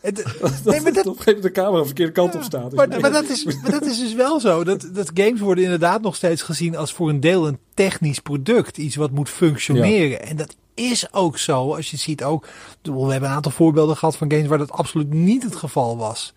Nee, 0.66 0.82
maar 0.82 0.94
dat, 0.94 1.06
op 1.06 1.18
een 1.18 1.24
gegeven 1.24 1.26
moment 1.26 1.42
de 1.42 1.52
camera 1.52 1.80
de 1.80 1.86
verkeerde 1.86 2.12
kant 2.12 2.36
op 2.36 2.44
staat. 2.44 2.74
maar, 2.74 2.88
maar, 3.00 3.12
dat 3.12 3.30
is, 3.30 3.44
maar 3.44 3.72
dat 3.72 3.86
is 3.86 4.00
dus 4.00 4.14
wel 4.14 4.40
zo. 4.40 4.64
Dat, 4.64 4.90
dat 4.94 5.12
games 5.14 5.40
worden 5.40 5.64
inderdaad 5.64 6.02
nog 6.02 6.16
steeds 6.16 6.42
gezien 6.42 6.78
als 6.78 6.94
voor 6.94 7.10
een 7.10 7.20
deel 7.20 7.48
een 7.48 7.60
technisch 7.74 8.20
product. 8.20 8.78
Iets 8.78 8.96
wat 8.96 9.12
moet 9.12 9.30
functioneren. 9.30 10.22
En 10.22 10.36
dat 10.36 10.56
is 10.74 11.14
ook 11.14 11.38
zo. 11.38 11.76
Als 11.76 11.92
je 11.92 11.98
ziet 11.98 12.24
ook. 12.24 12.48
We 12.82 12.92
hebben 12.92 13.30
een 13.30 13.36
aantal 13.36 13.52
voorbeelden 13.52 13.98
gehad 13.98 14.18
van 14.18 14.32
games 14.32 14.48
waar 14.48 14.58
dat 14.58 14.72
absoluut 14.72 15.14
niet 15.14 15.44
het 15.44 15.56
geval 15.56 15.98
was. 15.98 16.34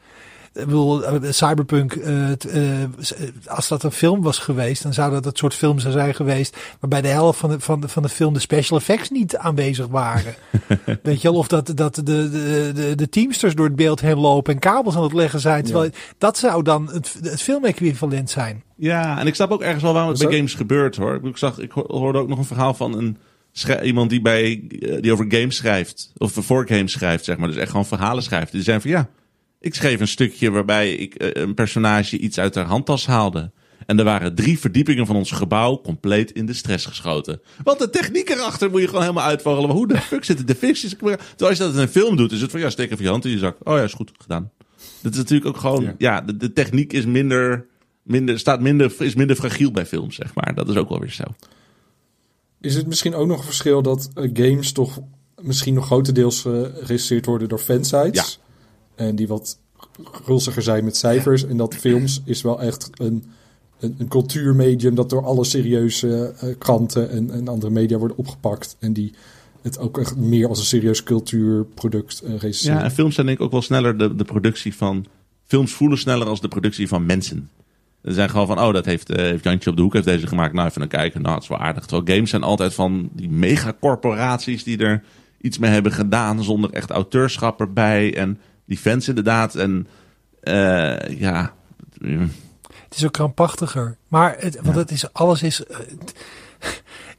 Ik 0.54 0.64
bedoel, 0.64 1.04
eh, 1.04 1.30
Cyberpunk, 1.32 1.92
eh, 1.92 2.30
t- 2.30 2.44
eh, 2.44 2.62
als 3.46 3.68
dat 3.68 3.82
een 3.82 3.92
film 3.92 4.22
was 4.22 4.38
geweest, 4.38 4.82
dan 4.82 4.92
zou 4.92 5.10
dat 5.12 5.24
het 5.24 5.38
soort 5.38 5.54
film 5.54 5.78
zijn 5.78 6.14
geweest 6.14 6.56
waarbij 6.80 7.00
de 7.00 7.08
helft 7.08 7.38
van 7.38 7.50
de, 7.50 7.60
van 7.60 7.80
de, 7.80 7.88
van 7.88 8.02
de 8.02 8.08
film 8.08 8.32
de 8.34 8.40
special 8.40 8.78
effects 8.78 9.10
niet 9.10 9.36
aanwezig 9.36 9.86
waren. 9.86 10.34
Weet 11.02 11.22
je 11.22 11.28
wel, 11.30 11.38
of 11.38 11.46
dat, 11.48 11.72
dat 11.76 11.94
de, 11.94 12.02
de, 12.02 12.70
de, 12.74 12.94
de 12.94 13.08
teamsters 13.08 13.54
door 13.54 13.66
het 13.66 13.76
beeld 13.76 14.00
heen 14.00 14.18
lopen 14.18 14.52
en 14.54 14.58
kabels 14.60 14.96
aan 14.96 15.02
het 15.02 15.12
leggen 15.12 15.40
zijn. 15.40 15.64
Terwijl, 15.64 15.90
Dat 16.18 16.38
zou 16.38 16.62
dan 16.62 16.90
het, 16.92 17.16
het 17.22 17.42
filmequivalent 17.42 18.30
zijn. 18.30 18.62
Ja, 18.76 19.18
en 19.18 19.26
ik 19.26 19.34
snap 19.34 19.50
ook 19.50 19.62
ergens 19.62 19.82
wel 19.82 19.92
waarom 19.92 20.10
het 20.12 20.20
bij 20.26 20.36
games 20.36 20.54
gebeurt 20.54 20.96
hoor. 20.96 21.20
Ik, 21.24 21.36
zag, 21.36 21.58
ik 21.58 21.70
ho- 21.72 21.84
hoorde 21.86 22.18
ook 22.18 22.28
nog 22.28 22.38
een 22.38 22.44
verhaal 22.44 22.74
van 22.74 22.98
een 22.98 23.16
iemand 23.82 24.10
die, 24.10 24.20
bij, 24.22 24.62
die 25.00 25.12
over 25.12 25.24
games 25.28 25.56
schrijft. 25.56 26.12
Of 26.16 26.32
voor 26.32 26.66
games 26.68 26.92
schrijft, 26.92 27.24
zeg 27.24 27.36
maar. 27.36 27.48
Dus 27.48 27.56
echt 27.56 27.70
gewoon 27.70 27.86
verhalen 27.86 28.22
schrijft. 28.22 28.52
Die 28.52 28.62
zijn 28.62 28.80
van 28.80 28.90
ja, 28.90 29.08
ik 29.62 29.74
schreef 29.74 30.00
een 30.00 30.08
stukje 30.08 30.50
waarbij 30.50 30.92
ik 30.94 31.14
eh, 31.14 31.42
een 31.42 31.54
personage 31.54 32.18
iets 32.18 32.38
uit 32.38 32.54
haar 32.54 32.64
handtas 32.64 33.06
haalde. 33.06 33.50
En 33.86 33.98
er 33.98 34.04
waren 34.04 34.34
drie 34.34 34.58
verdiepingen 34.58 35.06
van 35.06 35.16
ons 35.16 35.30
gebouw 35.30 35.80
compleet 35.80 36.30
in 36.32 36.46
de 36.46 36.52
stress 36.52 36.86
geschoten. 36.86 37.40
Want 37.64 37.78
de 37.78 37.90
techniek 37.90 38.28
erachter 38.28 38.70
moet 38.70 38.80
je 38.80 38.86
gewoon 38.86 39.02
helemaal 39.02 39.24
uitvogelen. 39.24 39.68
Maar 39.68 39.76
hoe 39.76 39.88
de 39.88 40.00
fuck 40.00 40.24
zitten 40.24 40.46
de 40.46 40.54
ficties? 40.54 40.90
Terwijl 40.90 41.18
als 41.38 41.56
je 41.56 41.64
dat 41.64 41.74
in 41.74 41.80
een 41.80 41.88
film 41.88 42.16
doet, 42.16 42.32
is 42.32 42.40
het 42.40 42.50
van 42.50 42.60
ja, 42.60 42.70
steek 42.70 42.90
even 42.90 43.04
je 43.04 43.10
hand 43.10 43.24
in 43.24 43.30
je 43.30 43.38
zak. 43.38 43.56
Oh 43.62 43.76
ja, 43.76 43.82
is 43.82 43.92
goed 43.92 44.12
gedaan. 44.18 44.50
Dat 45.00 45.12
is 45.12 45.18
natuurlijk 45.18 45.48
ook 45.48 45.56
gewoon, 45.56 45.82
ja, 45.84 45.94
Ja. 45.98 46.20
de, 46.20 46.36
de 46.36 46.52
techniek 46.52 46.92
is 46.92 47.06
minder, 47.06 47.66
minder, 48.02 48.38
staat 48.38 48.60
minder, 48.60 48.94
is 48.98 49.14
minder 49.14 49.36
fragiel 49.36 49.70
bij 49.70 49.86
films, 49.86 50.14
zeg 50.14 50.34
maar. 50.34 50.54
Dat 50.54 50.68
is 50.68 50.76
ook 50.76 50.88
wel 50.88 51.00
weer 51.00 51.10
zo. 51.12 51.24
Is 52.60 52.74
het 52.74 52.86
misschien 52.86 53.14
ook 53.14 53.26
nog 53.26 53.38
een 53.38 53.44
verschil 53.44 53.82
dat 53.82 54.10
eh, 54.14 54.30
games 54.32 54.72
toch 54.72 54.98
misschien 55.40 55.74
nog 55.74 55.86
grotendeels 55.86 56.44
eh, 56.44 56.52
geregisseerd 56.62 57.26
worden 57.26 57.48
door 57.48 57.58
fansites? 57.58 58.40
En 58.94 59.16
die 59.16 59.28
wat 59.28 59.58
gulziger 60.24 60.62
zijn 60.62 60.84
met 60.84 60.96
cijfers. 60.96 61.46
En 61.46 61.56
dat 61.56 61.74
films 61.74 62.22
is 62.24 62.42
wel 62.42 62.60
echt 62.60 62.90
een, 62.92 63.24
een, 63.78 63.94
een 63.98 64.08
cultuurmedium 64.08 64.94
dat 64.94 65.10
door 65.10 65.24
alle 65.24 65.44
serieuze 65.44 66.34
eh, 66.38 66.48
kranten 66.58 67.10
en, 67.10 67.30
en 67.30 67.48
andere 67.48 67.72
media 67.72 67.98
worden 67.98 68.16
opgepakt. 68.16 68.76
En 68.78 68.92
die 68.92 69.12
het 69.62 69.78
ook 69.78 69.98
echt 69.98 70.16
meer 70.16 70.48
als 70.48 70.58
een 70.58 70.64
serieus 70.64 71.02
cultuurproduct 71.02 72.22
recenseren. 72.26 72.78
Ja, 72.78 72.84
en 72.84 72.90
films 72.90 73.14
zijn 73.14 73.26
denk 73.26 73.38
ik 73.38 73.44
ook 73.44 73.52
wel 73.52 73.62
sneller 73.62 73.98
de, 73.98 74.14
de 74.14 74.24
productie 74.24 74.74
van... 74.74 75.06
Films 75.44 75.72
voelen 75.72 75.98
sneller 75.98 76.26
als 76.26 76.40
de 76.40 76.48
productie 76.48 76.88
van 76.88 77.06
mensen. 77.06 77.50
Ze 78.04 78.12
zijn 78.12 78.30
gewoon 78.30 78.46
van, 78.46 78.60
oh, 78.60 78.72
dat 78.72 78.84
heeft, 78.84 79.10
eh, 79.10 79.24
heeft 79.24 79.44
Jantje 79.44 79.70
op 79.70 79.76
de 79.76 79.82
hoek 79.82 79.92
heeft 79.92 80.04
deze 80.04 80.26
gemaakt. 80.26 80.52
Nou, 80.52 80.68
even 80.68 80.82
een 80.82 80.88
kijken. 80.88 81.22
Nou, 81.22 81.34
het 81.34 81.42
is 81.42 81.48
wel 81.48 81.58
aardig. 81.58 81.86
Terwijl 81.86 82.16
games 82.16 82.30
zijn 82.30 82.42
altijd 82.42 82.74
van 82.74 83.08
die 83.12 83.30
megacorporaties 83.30 84.64
die 84.64 84.78
er 84.78 85.02
iets 85.40 85.58
mee 85.58 85.70
hebben 85.70 85.92
gedaan. 85.92 86.44
Zonder 86.44 86.70
echt 86.70 86.90
auteurschap 86.90 87.60
erbij. 87.60 88.16
En 88.16 88.38
die 88.64 88.78
fans 88.78 89.08
inderdaad. 89.08 89.54
En 89.54 89.86
eh, 90.40 91.18
ja... 91.20 91.54
Het 92.88 93.00
is 93.00 93.04
ook 93.04 93.12
krampachtiger. 93.12 93.96
Maar 94.08 94.36
het, 94.38 94.58
want 94.62 94.76
het 94.76 94.90
is, 94.90 95.12
alles 95.12 95.42
is. 95.42 95.64
eh, 95.64 95.78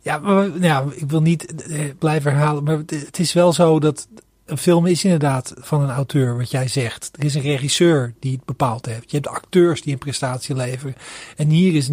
ja, 0.02 0.18
maar, 0.18 0.50
nou 0.50 0.64
ja, 0.64 0.86
ik 0.96 1.10
wil 1.10 1.22
niet 1.22 1.64
eh, 1.64 1.80
blijven 2.00 2.32
herhalen. 2.32 2.64
Maar 2.64 2.78
het, 2.78 2.90
het 2.90 3.20
is 3.20 3.34
wel 3.34 3.54
zo 3.54 3.80
dat 3.80 4.08
een 4.46 4.58
film 4.58 4.86
is 4.86 5.04
inderdaad 5.04 5.54
van 5.58 5.82
een 5.82 5.90
auteur, 5.90 6.38
wat 6.38 6.52
jij 6.52 6.68
zegt. 6.68 7.10
Er 7.18 7.26
is 7.26 7.36
een 7.36 7.42
regisseur 7.42 8.14
die 8.20 8.32
het 8.32 8.46
bepaald 8.46 8.86
heeft. 8.86 9.12
Je 9.12 9.18
hebt 9.18 9.28
acteurs 9.28 9.82
die 9.82 9.94
een 9.94 10.00
prestatie 10.00 10.56
leveren. 10.56 10.96
En 11.36 11.50
hier 11.50 11.76
is 11.76 11.90
99% 11.90 11.92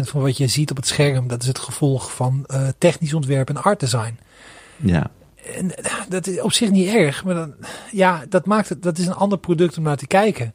van 0.00 0.20
wat 0.20 0.36
je 0.36 0.46
ziet 0.46 0.70
op 0.70 0.76
het 0.76 0.86
scherm, 0.86 1.28
dat 1.28 1.42
is 1.42 1.48
het 1.48 1.58
gevolg 1.58 2.14
van 2.14 2.46
technisch 2.78 3.14
ontwerp 3.14 3.48
en 3.48 3.62
art 3.62 3.80
design. 3.80 4.18
Ja, 4.76 5.10
En 5.56 5.76
eh, 5.76 5.92
dat 6.08 6.26
is 6.26 6.40
op 6.40 6.52
zich 6.52 6.70
niet 6.70 6.88
erg, 6.88 7.24
maar 7.24 7.34
dan, 7.34 7.54
ja, 7.92 8.24
dat 8.28 8.46
maakt 8.46 8.68
het, 8.68 8.82
dat 8.82 8.98
is 8.98 9.06
een 9.06 9.14
ander 9.14 9.38
product 9.38 9.76
om 9.78 9.82
naar 9.84 9.96
te 9.96 10.06
kijken. 10.06 10.54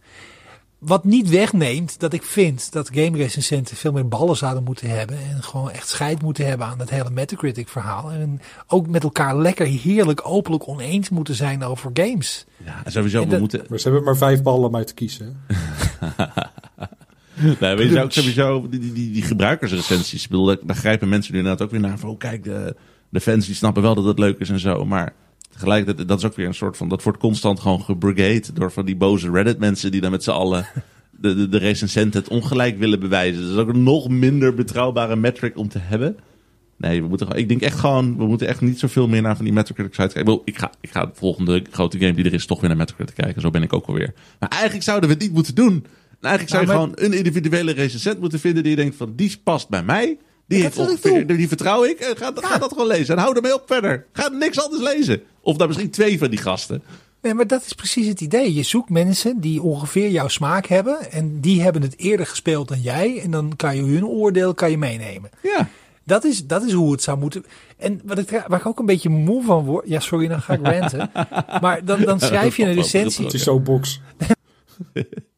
Wat 0.78 1.04
niet 1.04 1.30
wegneemt 1.30 2.00
dat 2.00 2.14
ik 2.14 2.24
vind 2.24 2.72
dat 2.72 2.90
game 2.94 3.18
recensenten 3.18 3.78
veel 3.78 3.92
meer 3.92 4.08
ballen 4.08 4.38
zouden 4.38 4.64
moeten 4.64 4.90
hebben. 4.90 5.18
En 5.18 5.44
gewoon 5.44 5.72
echt 5.72 5.88
scheid 5.88 6.22
moeten 6.22 6.46
hebben 6.48 6.68
aan 6.68 6.78
dat 6.78 6.90
hele 6.90 7.10
Metacritic 7.10 7.68
verhaal. 7.70 8.12
En 8.12 8.42
ook 8.68 8.88
met 8.88 9.04
elkaar 9.04 9.38
lekker 9.38 9.66
heerlijk 9.66 10.22
openlijk 10.24 10.68
oneens 10.68 11.10
moeten 11.10 11.36
zijn 11.36 11.64
over 11.64 11.92
games. 11.94 12.46
ja 12.66 12.82
sowieso, 12.86 13.18
En 13.18 13.24
we 13.26 13.30
dat- 13.30 13.40
moeten... 13.40 13.66
Maar 13.70 13.80
ze 13.80 13.84
hebben 13.88 14.04
maar 14.06 14.18
vijf 14.18 14.42
ballen 14.42 14.68
om 14.68 14.76
uit 14.76 14.88
te 14.88 14.94
kiezen. 14.94 15.38
Nee, 17.60 17.76
weet 17.76 17.92
je 17.92 18.02
ook 18.04 18.12
sowieso, 18.12 18.70
die, 18.70 18.80
die, 18.80 19.12
die, 19.12 19.22
gebruikersrecensies, 19.22 20.24
ik 20.24 20.30
bedoel, 20.30 20.46
daar, 20.46 20.58
daar 20.64 20.76
grijpen 20.76 21.10
mensen 21.10 21.32
nu 21.34 21.38
inderdaad 21.40 21.66
ook 21.66 21.72
weer 21.72 21.80
naar 21.80 22.00
van, 22.00 22.10
oh 22.10 22.18
kijk, 22.18 22.44
de, 22.44 22.76
de 23.10 23.20
fans 23.22 23.46
die 23.46 23.56
snappen 23.56 23.82
wel 23.82 23.96
dat 23.96 24.06
het 24.06 24.20
leuk 24.20 24.40
is 24.40 24.50
en 24.50 24.60
zo, 24.60 24.86
maar 24.86 25.14
tegelijkertijd, 25.52 26.08
dat 26.08 26.18
is 26.18 26.26
ook 26.26 26.36
weer 26.36 26.48
een 26.48 26.54
soort 26.54 26.78
van, 26.78 26.90
dat 26.90 27.04
wordt 27.04 27.20
constant 27.20 27.60
gewoon 27.60 27.82
gebrigade 27.82 28.54
door 28.54 28.72
van 28.72 28.86
die 28.86 28.96
boze 28.96 29.32
Reddit 29.32 29.60
mensen 29.60 29.92
die 29.92 30.02
dan 30.02 30.12
met 30.12 30.24
z'n 30.24 30.30
allen 30.30 30.68
de, 31.22 31.36
de, 31.36 31.50
de 31.50 31.58
recensenten 31.58 32.20
het 32.20 32.30
ongelijk 32.30 32.78
willen 32.78 33.00
bewijzen. 33.00 33.42
Dat 33.42 33.52
is 33.52 33.58
ook 33.58 33.70
een 33.70 33.84
nog 33.84 34.10
minder 34.10 34.54
betrouwbare 34.54 35.16
metric 35.16 35.58
om 35.58 35.68
te 35.70 35.80
hebben. 35.80 36.18
Nee, 36.78 37.02
we 37.02 37.08
moeten 37.08 37.28
gewoon, 37.28 37.42
ik 37.42 37.50
denk 37.50 37.62
echt 37.62 37.80
gewoon, 37.80 38.18
we 38.18 38.26
moeten 38.26 38.48
echt 38.48 38.62
niet 38.62 38.80
zoveel 38.80 39.08
meer 39.08 39.22
naar 39.22 39.36
van 39.36 39.46
die 39.46 39.54
Metacritic 39.54 39.94
sites 39.94 40.14
kijken. 40.14 40.42
Ik, 40.44 40.58
ga, 40.58 40.72
ik 40.82 40.92
ga 40.92 41.06
de 41.06 41.12
volgende 41.14 41.64
grote 41.72 42.00
game 42.00 42.14
die 42.14 42.26
er 42.26 42.34
is 42.34 42.46
toch 42.46 42.60
weer 42.60 42.70
naar 42.70 42.78
Metacritic 42.78 43.16
kijken. 43.16 43.42
Zo 43.42 43.50
ben 43.50 43.64
ik 43.64 43.74
ook 43.74 43.86
alweer. 43.86 44.14
Maar 44.40 44.50
eigenlijk 44.50 44.84
zouden 44.84 45.10
we 45.10 45.16
het 45.16 45.24
niet 45.24 45.34
moeten 45.34 45.56
doen. 45.56 45.74
En 45.74 46.30
eigenlijk 46.30 46.50
zou 46.50 46.62
je 46.62 46.68
Nou, 46.68 46.80
maar- 46.88 46.98
gewoon 46.98 47.12
een 47.12 47.18
individuele 47.18 47.72
recensent 47.72 48.20
moeten 48.20 48.40
vinden 48.40 48.64
die 48.64 48.72
je 48.72 48.78
denkt 48.78 48.96
van, 48.96 49.14
die 49.16 49.38
past 49.44 49.70
bij 49.70 49.84
mij. 49.84 50.18
Die, 50.50 50.62
heeft 50.62 50.78
ongeveer, 50.78 51.48
vertrouw 51.48 51.84
ik. 51.84 52.00
En 52.00 52.18
ga, 52.18 52.32
ga 52.36 52.58
dat 52.58 52.72
gewoon 52.72 52.88
lezen. 52.88 53.16
En 53.16 53.22
hou 53.22 53.36
ermee 53.36 53.54
op 53.54 53.64
verder. 53.66 54.06
Ga 54.14 54.28
niks 54.28 54.62
anders 54.62 54.82
lezen. 54.82 55.22
Of 55.42 55.58
dan 55.58 55.68
misschien 55.68 55.90
twee 55.90 56.18
van 56.18 56.30
die 56.30 56.40
gasten. 56.40 56.84
Nee, 57.22 57.34
maar 57.34 57.48
dat 57.48 57.66
is 57.66 57.74
precies 57.74 58.08
het 58.08 58.22
idee. 58.22 58.54
Je 58.54 58.64
zoekt 58.64 58.90
mensen 58.90 59.40
die 59.40 59.62
ongeveer 59.62 60.10
jouw 60.10 60.28
smaak 60.28 60.66
hebben. 60.66 61.12
En 61.12 61.40
die 61.40 61.62
hebben 61.62 61.82
het 61.82 61.98
eerder 61.98 62.26
gespeeld 62.26 62.68
dan 62.68 62.82
jij. 62.82 63.22
En 63.22 63.32
dan 63.32 63.56
kan 63.56 63.76
je 63.76 63.82
hun 63.82 64.06
oordeel 64.06 64.54
kan 64.54 64.72
je 64.72 64.78
meenemen. 64.78 65.30
Ja. 65.44 65.70
Dat 66.04 66.24
is, 66.24 66.46
dat 66.46 66.64
is 66.64 66.74
hoe 66.74 66.92
het 66.92 67.04
zou 67.04 67.18
moeten. 67.18 67.46
En 67.78 68.02
wat 68.04 68.18
ik, 68.18 68.44
waar 68.48 68.60
ik 68.60 68.66
ook 68.66 68.80
een 68.80 68.86
beetje 68.86 69.10
moe 69.10 69.44
van 69.44 69.66
word. 69.66 69.88
Ja, 69.88 70.00
sorry, 70.00 70.28
dan 70.28 70.42
ga 70.42 70.54
ik 70.54 70.66
ranten. 70.66 71.12
maar 71.62 71.86
dan, 71.86 72.02
dan 72.02 72.20
schrijf 72.20 72.58
je 72.58 72.64
een 72.66 72.74
recensie. 72.74 73.26
Het 73.26 73.34
is 73.34 73.44
zo 73.44 73.60
box. 73.60 74.02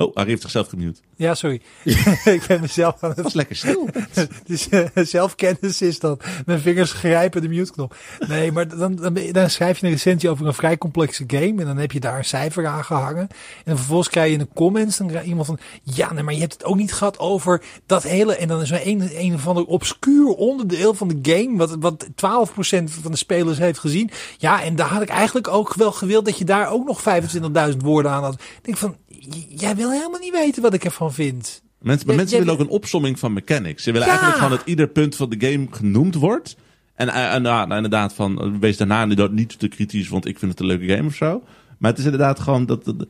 Oh, 0.00 0.14
Harry 0.14 0.30
heeft 0.30 0.42
zichzelf 0.42 0.68
gemute. 0.68 1.00
Ja, 1.16 1.34
sorry. 1.34 1.60
ik 2.38 2.44
ben 2.48 2.60
mezelf 2.60 3.02
aan 3.02 3.10
het... 3.10 3.20
was 3.20 3.32
lekker 3.32 3.56
stil. 3.56 3.88
Dus 4.46 4.68
eh, 4.68 4.86
zelfkennis 4.94 5.82
is 5.82 5.98
dat. 5.98 6.24
Mijn 6.46 6.60
vingers 6.60 6.92
grijpen 6.92 7.42
de 7.42 7.48
mute-knop. 7.48 7.96
Nee, 8.28 8.52
maar 8.52 8.68
dan, 8.68 8.96
dan, 8.96 9.18
dan 9.32 9.50
schrijf 9.50 9.78
je 9.78 9.86
een 9.86 9.92
recensie 9.92 10.30
over 10.30 10.46
een 10.46 10.54
vrij 10.54 10.78
complexe 10.78 11.24
game. 11.26 11.60
En 11.60 11.66
dan 11.66 11.76
heb 11.76 11.92
je 11.92 12.00
daar 12.00 12.18
een 12.18 12.24
cijfer 12.24 12.66
aan 12.66 12.84
gehangen. 12.84 13.28
En 13.64 13.76
vervolgens 13.76 14.08
krijg 14.08 14.26
je 14.26 14.32
in 14.32 14.38
de 14.38 14.48
comments. 14.54 14.96
Dan 14.96 15.06
krijg 15.06 15.24
iemand 15.24 15.46
van. 15.46 15.58
Ja, 15.82 16.12
nee, 16.12 16.22
maar 16.22 16.34
je 16.34 16.40
hebt 16.40 16.52
het 16.52 16.64
ook 16.64 16.76
niet 16.76 16.92
gehad 16.92 17.18
over 17.18 17.62
dat 17.86 18.02
hele. 18.02 18.36
En 18.36 18.48
dan 18.48 18.60
is 18.60 18.70
er 18.70 18.86
een, 18.86 19.10
een 19.18 19.34
of 19.34 19.46
ander 19.46 19.64
obscuur 19.64 20.26
onderdeel 20.26 20.94
van 20.94 21.08
de 21.08 21.18
game. 21.22 21.56
Wat, 21.56 21.76
wat 21.80 22.06
12% 22.06 22.10
van 22.84 23.10
de 23.10 23.16
spelers 23.16 23.58
heeft 23.58 23.78
gezien. 23.78 24.10
Ja, 24.36 24.62
en 24.62 24.76
daar 24.76 24.88
had 24.88 25.02
ik 25.02 25.08
eigenlijk 25.08 25.48
ook 25.48 25.74
wel 25.74 25.92
gewild 25.92 26.24
dat 26.24 26.38
je 26.38 26.44
daar 26.44 26.70
ook 26.70 26.86
nog 26.86 27.02
25.000 27.70 27.76
woorden 27.76 28.10
aan 28.10 28.22
had. 28.22 28.34
Ik 28.34 28.58
denk 28.62 28.76
van. 28.76 28.96
Jij 29.48 29.76
wil 29.76 29.90
helemaal 29.90 30.20
niet 30.20 30.32
weten 30.32 30.62
wat 30.62 30.74
ik 30.74 30.84
ervan 30.84 31.12
vind. 31.12 31.62
Mensen, 31.80 32.06
maar 32.06 32.14
Ja, 32.14 32.20
mensen 32.20 32.38
willen 32.38 32.52
ook 32.54 32.60
een 32.60 32.68
opsomming 32.68 33.18
van 33.18 33.32
mechanics. 33.32 33.82
Ze 33.82 33.92
willen 33.92 34.06
Ja. 34.06 34.12
eigenlijk 34.12 34.42
gewoon 34.42 34.58
dat 34.58 34.68
ieder 34.68 34.88
punt 34.88 35.16
van 35.16 35.30
de 35.30 35.46
game 35.50 35.66
genoemd 35.70 36.14
wordt. 36.14 36.56
En, 36.94 37.08
eh, 37.08 37.34
en 37.34 37.42
nou, 37.42 37.62
nou, 37.66 37.74
inderdaad, 37.76 38.14
van, 38.14 38.40
eh, 38.40 38.50
wees 38.60 38.76
daarna 38.76 39.04
niet 39.30 39.58
te 39.58 39.68
kritisch, 39.68 40.08
want 40.08 40.26
ik 40.26 40.38
vind 40.38 40.50
het 40.50 40.60
een 40.60 40.66
leuke 40.66 40.86
game 40.94 41.08
of 41.08 41.14
zo. 41.14 41.42
Maar 41.78 41.90
het 41.90 41.98
is 41.98 42.04
inderdaad 42.04 42.40
gewoon 42.40 42.66
dat, 42.66 42.84
dat- 42.84 43.06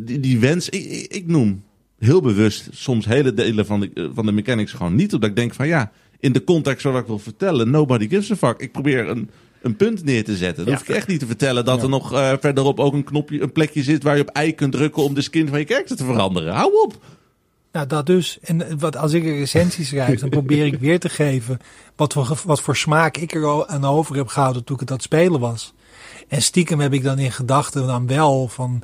die, 0.00 0.20
die 0.20 0.38
wens. 0.40 0.68
Ik, 0.68 0.84
ik, 0.84 1.12
ik 1.12 1.26
noem 1.26 1.62
heel 1.98 2.20
bewust 2.20 2.68
soms 2.72 3.06
hele 3.06 3.34
delen 3.34 3.66
van 3.66 3.80
de, 3.80 3.90
eh, 3.94 4.04
van 4.14 4.26
de 4.26 4.32
mechanics 4.32 4.72
gewoon 4.72 4.94
niet. 4.94 5.14
Omdat 5.14 5.30
ik 5.30 5.36
denk 5.36 5.54
van 5.54 5.66
ja, 5.66 5.92
in 6.20 6.32
de 6.32 6.44
context 6.44 6.84
waar 6.84 7.00
ik 7.00 7.06
wil 7.06 7.18
vertellen, 7.18 7.70
nobody 7.70 8.08
gives 8.08 8.30
a 8.30 8.36
fuck. 8.36 8.60
Ik 8.60 8.72
probeer 8.72 9.08
een, 9.08 9.30
een 9.62 9.76
punt 9.76 10.04
neer 10.04 10.24
te 10.24 10.36
zetten. 10.36 10.64
Dan 10.64 10.72
Ja. 10.72 10.78
hoef 10.78 10.88
ik 10.88 10.94
echt 10.94 11.06
niet 11.08 11.20
te 11.20 11.26
vertellen 11.26 11.64
dat 11.64 11.82
er 11.82 11.88
nog 11.88 12.12
eh, 12.12 12.32
verderop 12.40 12.80
ook 12.80 12.92
een 12.92 13.04
knopje, 13.04 13.42
een 13.42 13.52
plekje 13.52 13.82
zit 13.82 14.02
waar 14.02 14.16
je 14.16 14.22
op 14.28 14.38
I 14.38 14.54
kunt 14.54 14.72
drukken 14.72 15.02
om 15.02 15.14
de 15.14 15.22
skin 15.22 15.48
van 15.48 15.58
je 15.58 15.64
karakter 15.64 15.96
te 15.96 16.04
veranderen. 16.04 16.54
Hou 16.54 16.72
op! 16.84 16.98
Nou, 17.72 17.86
dat 17.86 18.06
dus. 18.06 18.38
En 18.42 18.78
wat, 18.78 18.96
als 18.96 19.12
ik 19.12 19.24
een 19.24 19.38
recensie 19.38 19.84
schrijf, 19.84 20.20
dan 20.20 20.28
probeer 20.28 20.66
ik 20.66 20.78
weer 20.78 21.00
te 21.00 21.08
geven 21.08 21.58
wat 21.96 22.12
voor, 22.12 22.40
wat 22.44 22.60
voor 22.60 22.76
smaak 22.76 23.16
ik 23.16 23.34
er 23.34 23.66
aan 23.66 23.84
over 23.84 24.16
heb 24.16 24.28
gehouden 24.28 24.64
toen 24.64 24.74
ik 24.74 24.80
het 24.80 24.90
aan 24.90 24.96
het 24.96 25.04
spelen 25.04 25.40
was. 25.40 25.72
En 26.28 26.42
stiekem 26.42 26.80
heb 26.80 26.92
ik 26.92 27.02
dan 27.02 27.18
in 27.18 27.32
gedachten 27.32 27.86
dan 27.86 28.06
wel 28.06 28.48
van, 28.48 28.82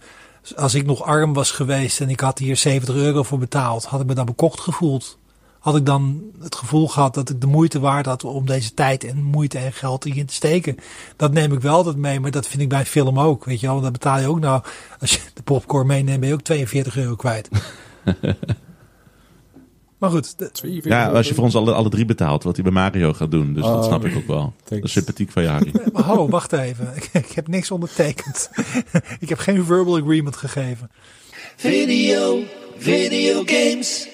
als 0.57 0.75
ik 0.75 0.87
nog 0.87 1.03
arm 1.03 1.33
was 1.33 1.51
geweest 1.51 2.01
en 2.01 2.09
ik 2.11 2.21
had 2.21 2.39
hier 2.39 2.57
70 2.57 2.95
euro 2.95 3.23
voor 3.23 3.39
betaald, 3.39 3.85
had 3.85 4.01
ik 4.01 4.07
me 4.07 4.15
dan 4.15 4.27
bekocht 4.27 4.61
gevoeld. 4.61 5.19
Had 5.59 5.77
ik 5.77 5.87
dan 5.87 6.23
het 6.41 6.55
gevoel 6.55 6.89
gehad 6.89 7.15
dat 7.15 7.31
ik 7.31 7.41
de 7.41 7.47
moeite 7.47 7.81
waard 7.81 8.07
had 8.07 8.25
om 8.25 8.47
deze 8.47 8.75
tijd 8.75 9.05
en 9.05 9.23
moeite 9.23 9.59
en 9.59 9.73
geld 9.73 10.05
hierin 10.05 10.27
te 10.27 10.35
steken. 10.35 10.77
Dat 11.17 11.33
neem 11.33 11.53
ik 11.53 11.61
wel 11.61 11.75
altijd 11.75 11.97
mee, 11.97 12.21
maar 12.21 12.31
dat 12.31 12.47
vind 12.47 12.63
ik 12.63 12.69
bij 12.69 12.79
een 12.81 12.87
film 12.87 13.19
ook. 13.21 13.45
Weet 13.45 13.61
je 13.61 13.67
wel, 13.67 13.81
dan 13.81 13.93
betaal 13.93 14.19
je 14.21 14.27
ook 14.27 14.41
nou, 14.41 14.63
als 15.01 15.13
je 15.13 15.21
de 15.35 15.43
popcorn 15.43 15.87
meeneemt, 15.87 16.21
ben 16.21 16.29
je 16.29 16.35
ook 16.35 16.43
42 16.43 16.97
euro 16.97 17.15
kwijt. 17.17 17.49
maar 19.99 20.11
goed, 20.11 20.39
de- 20.39 20.51
42 20.51 20.93
Ja, 20.93 21.09
als 21.11 21.29
je 21.29 21.35
voor 21.35 21.45
ons 21.45 21.55
alle, 21.57 21.73
alle 21.73 21.89
drie 21.89 22.05
betaalt, 22.05 22.43
wat 22.43 22.55
hij 22.55 22.65
bij 22.65 22.73
Mario 22.73 23.13
gaat 23.13 23.31
doen. 23.31 23.55
Dus 23.55 23.63
dat 23.65 23.77
Oh, 23.77 23.85
snap 23.85 24.05
ik 24.05 24.17
ook 24.17 24.27
wel. 24.27 24.41
Dat 24.43 24.53
thanks. 24.65 24.85
is 24.85 24.93
sympathiek 24.93 25.31
van 25.31 25.43
je, 25.43 25.49
Harry. 25.49 25.73
Maar 25.93 26.03
ho, 26.05 26.29
wacht 26.29 26.53
even. 26.53 26.93
Ik, 26.95 27.09
ik 27.13 27.33
heb 27.33 27.49
niks 27.49 27.71
ondertekend. 27.71 28.51
ik 29.21 29.29
heb 29.29 29.39
geen 29.39 29.65
verbal 29.65 29.97
agreement 29.97 30.37
gegeven. 30.37 30.91
Video, 31.57 32.39
video 32.79 33.43
games. 33.47 34.09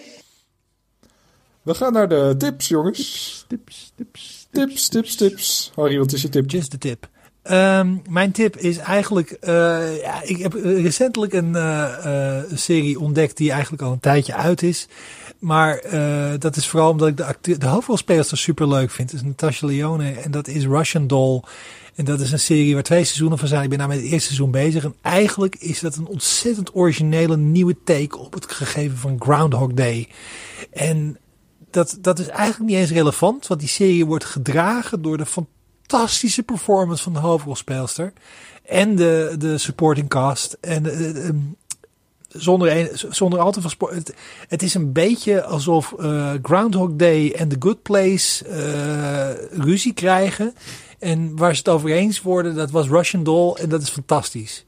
We 1.64 1.74
gaan 1.74 1.92
naar 1.92 2.08
de 2.08 2.34
tips, 2.38 2.68
jongens. 2.68 3.44
Tips, 3.48 3.92
tips. 3.96 4.46
Tips, 4.50 4.88
tips, 4.88 5.16
tips. 5.16 5.72
Harry, 5.74 5.98
wat 5.98 6.12
is 6.12 6.22
je 6.22 6.28
tip? 6.28 6.50
Just 6.50 6.70
the 6.70 6.78
tip. 6.78 7.08
Ehm, 7.42 7.96
mijn 8.08 8.32
tip 8.32 8.56
is 8.56 8.76
eigenlijk, 8.76 9.30
eh, 9.30 10.00
ja, 10.00 10.22
ik 10.22 10.38
heb 10.38 10.52
recentelijk 10.62 11.32
een 11.32 11.56
eh, 11.56 12.38
eh, 12.38 12.44
serie 12.54 13.00
ontdekt 13.00 13.36
die 13.36 13.50
eigenlijk 13.50 13.82
al 13.82 13.92
een 13.92 14.00
tijdje 14.00 14.34
uit 14.34 14.62
is. 14.62 14.88
Maar 15.38 15.82
dat 16.38 16.56
is 16.56 16.66
vooral 16.66 16.90
omdat 16.90 17.08
ik 17.08 17.36
de, 17.40 17.58
de 17.58 17.66
hoofdrolspelers 17.66 18.42
super 18.42 18.68
leuk 18.68 18.90
vind. 18.90 19.10
Dat 19.10 19.20
is 19.20 19.26
Natasha 19.26 19.66
Leone 19.66 20.12
en 20.12 20.30
dat 20.30 20.48
is 20.48 20.66
Russian 20.66 21.06
Doll. 21.06 21.42
En 21.94 22.04
dat 22.04 22.20
is 22.20 22.32
een 22.32 22.38
serie 22.38 22.74
waar 22.74 22.82
twee 22.82 23.04
seizoenen 23.04 23.38
van 23.38 23.48
zijn. 23.48 23.62
Ik 23.62 23.68
ben 23.68 23.78
nou 23.78 23.90
met 23.90 24.00
het 24.00 24.06
eerste 24.06 24.26
seizoen 24.26 24.50
bezig. 24.50 24.84
En 24.84 24.94
eigenlijk 25.02 25.56
is 25.56 25.80
dat 25.80 25.96
een 25.96 26.06
ontzettend 26.06 26.74
originele 26.74 27.36
nieuwe 27.36 27.76
take 27.84 28.18
op 28.18 28.32
het 28.32 28.52
gegeven 28.52 28.96
van 28.96 29.16
Groundhog 29.18 29.72
Day. 29.72 30.08
En 30.72 31.18
dat, 31.74 31.96
dat 32.00 32.18
is 32.18 32.28
eigenlijk 32.28 32.70
niet 32.70 32.78
eens 32.78 32.90
relevant, 32.90 33.46
want 33.46 33.60
die 33.60 33.68
serie 33.68 34.06
wordt 34.06 34.24
gedragen 34.24 35.02
door 35.02 35.16
de 35.16 35.26
fantastische 35.26 36.42
performance 36.42 37.02
van 37.02 37.12
de 37.12 37.18
hoofdrolspeelster. 37.18 38.12
En 38.62 38.96
de, 38.96 39.34
de 39.38 39.58
supporting 39.58 40.08
cast. 40.08 40.56
En 40.60 40.86
eh, 40.86 41.28
eh, 41.28 41.34
zonder, 42.28 42.76
een, 42.76 42.88
zonder 42.92 43.38
al 43.38 43.52
te 43.52 43.60
veel 43.60 43.70
sport. 43.70 44.12
Het, 44.48 44.62
is 44.62 44.74
een 44.74 44.92
beetje 44.92 45.44
alsof 45.44 45.92
eh, 45.92 46.32
Groundhog 46.42 46.90
Day 46.92 47.30
en 47.30 47.48
The 47.48 47.56
Good 47.58 47.82
Place 47.82 48.44
ruzie 49.50 49.94
krijgen. 49.94 50.54
En 50.98 51.36
waar 51.36 51.52
ze 51.52 51.58
het 51.58 51.68
over 51.68 51.90
eens 51.90 52.22
worden, 52.22 52.54
dat 52.54 52.70
was 52.70 52.88
Russian 52.88 53.24
Doll. 53.24 53.54
En 53.54 53.68
dat 53.68 53.82
is 53.82 53.90
fantastisch. 53.90 54.64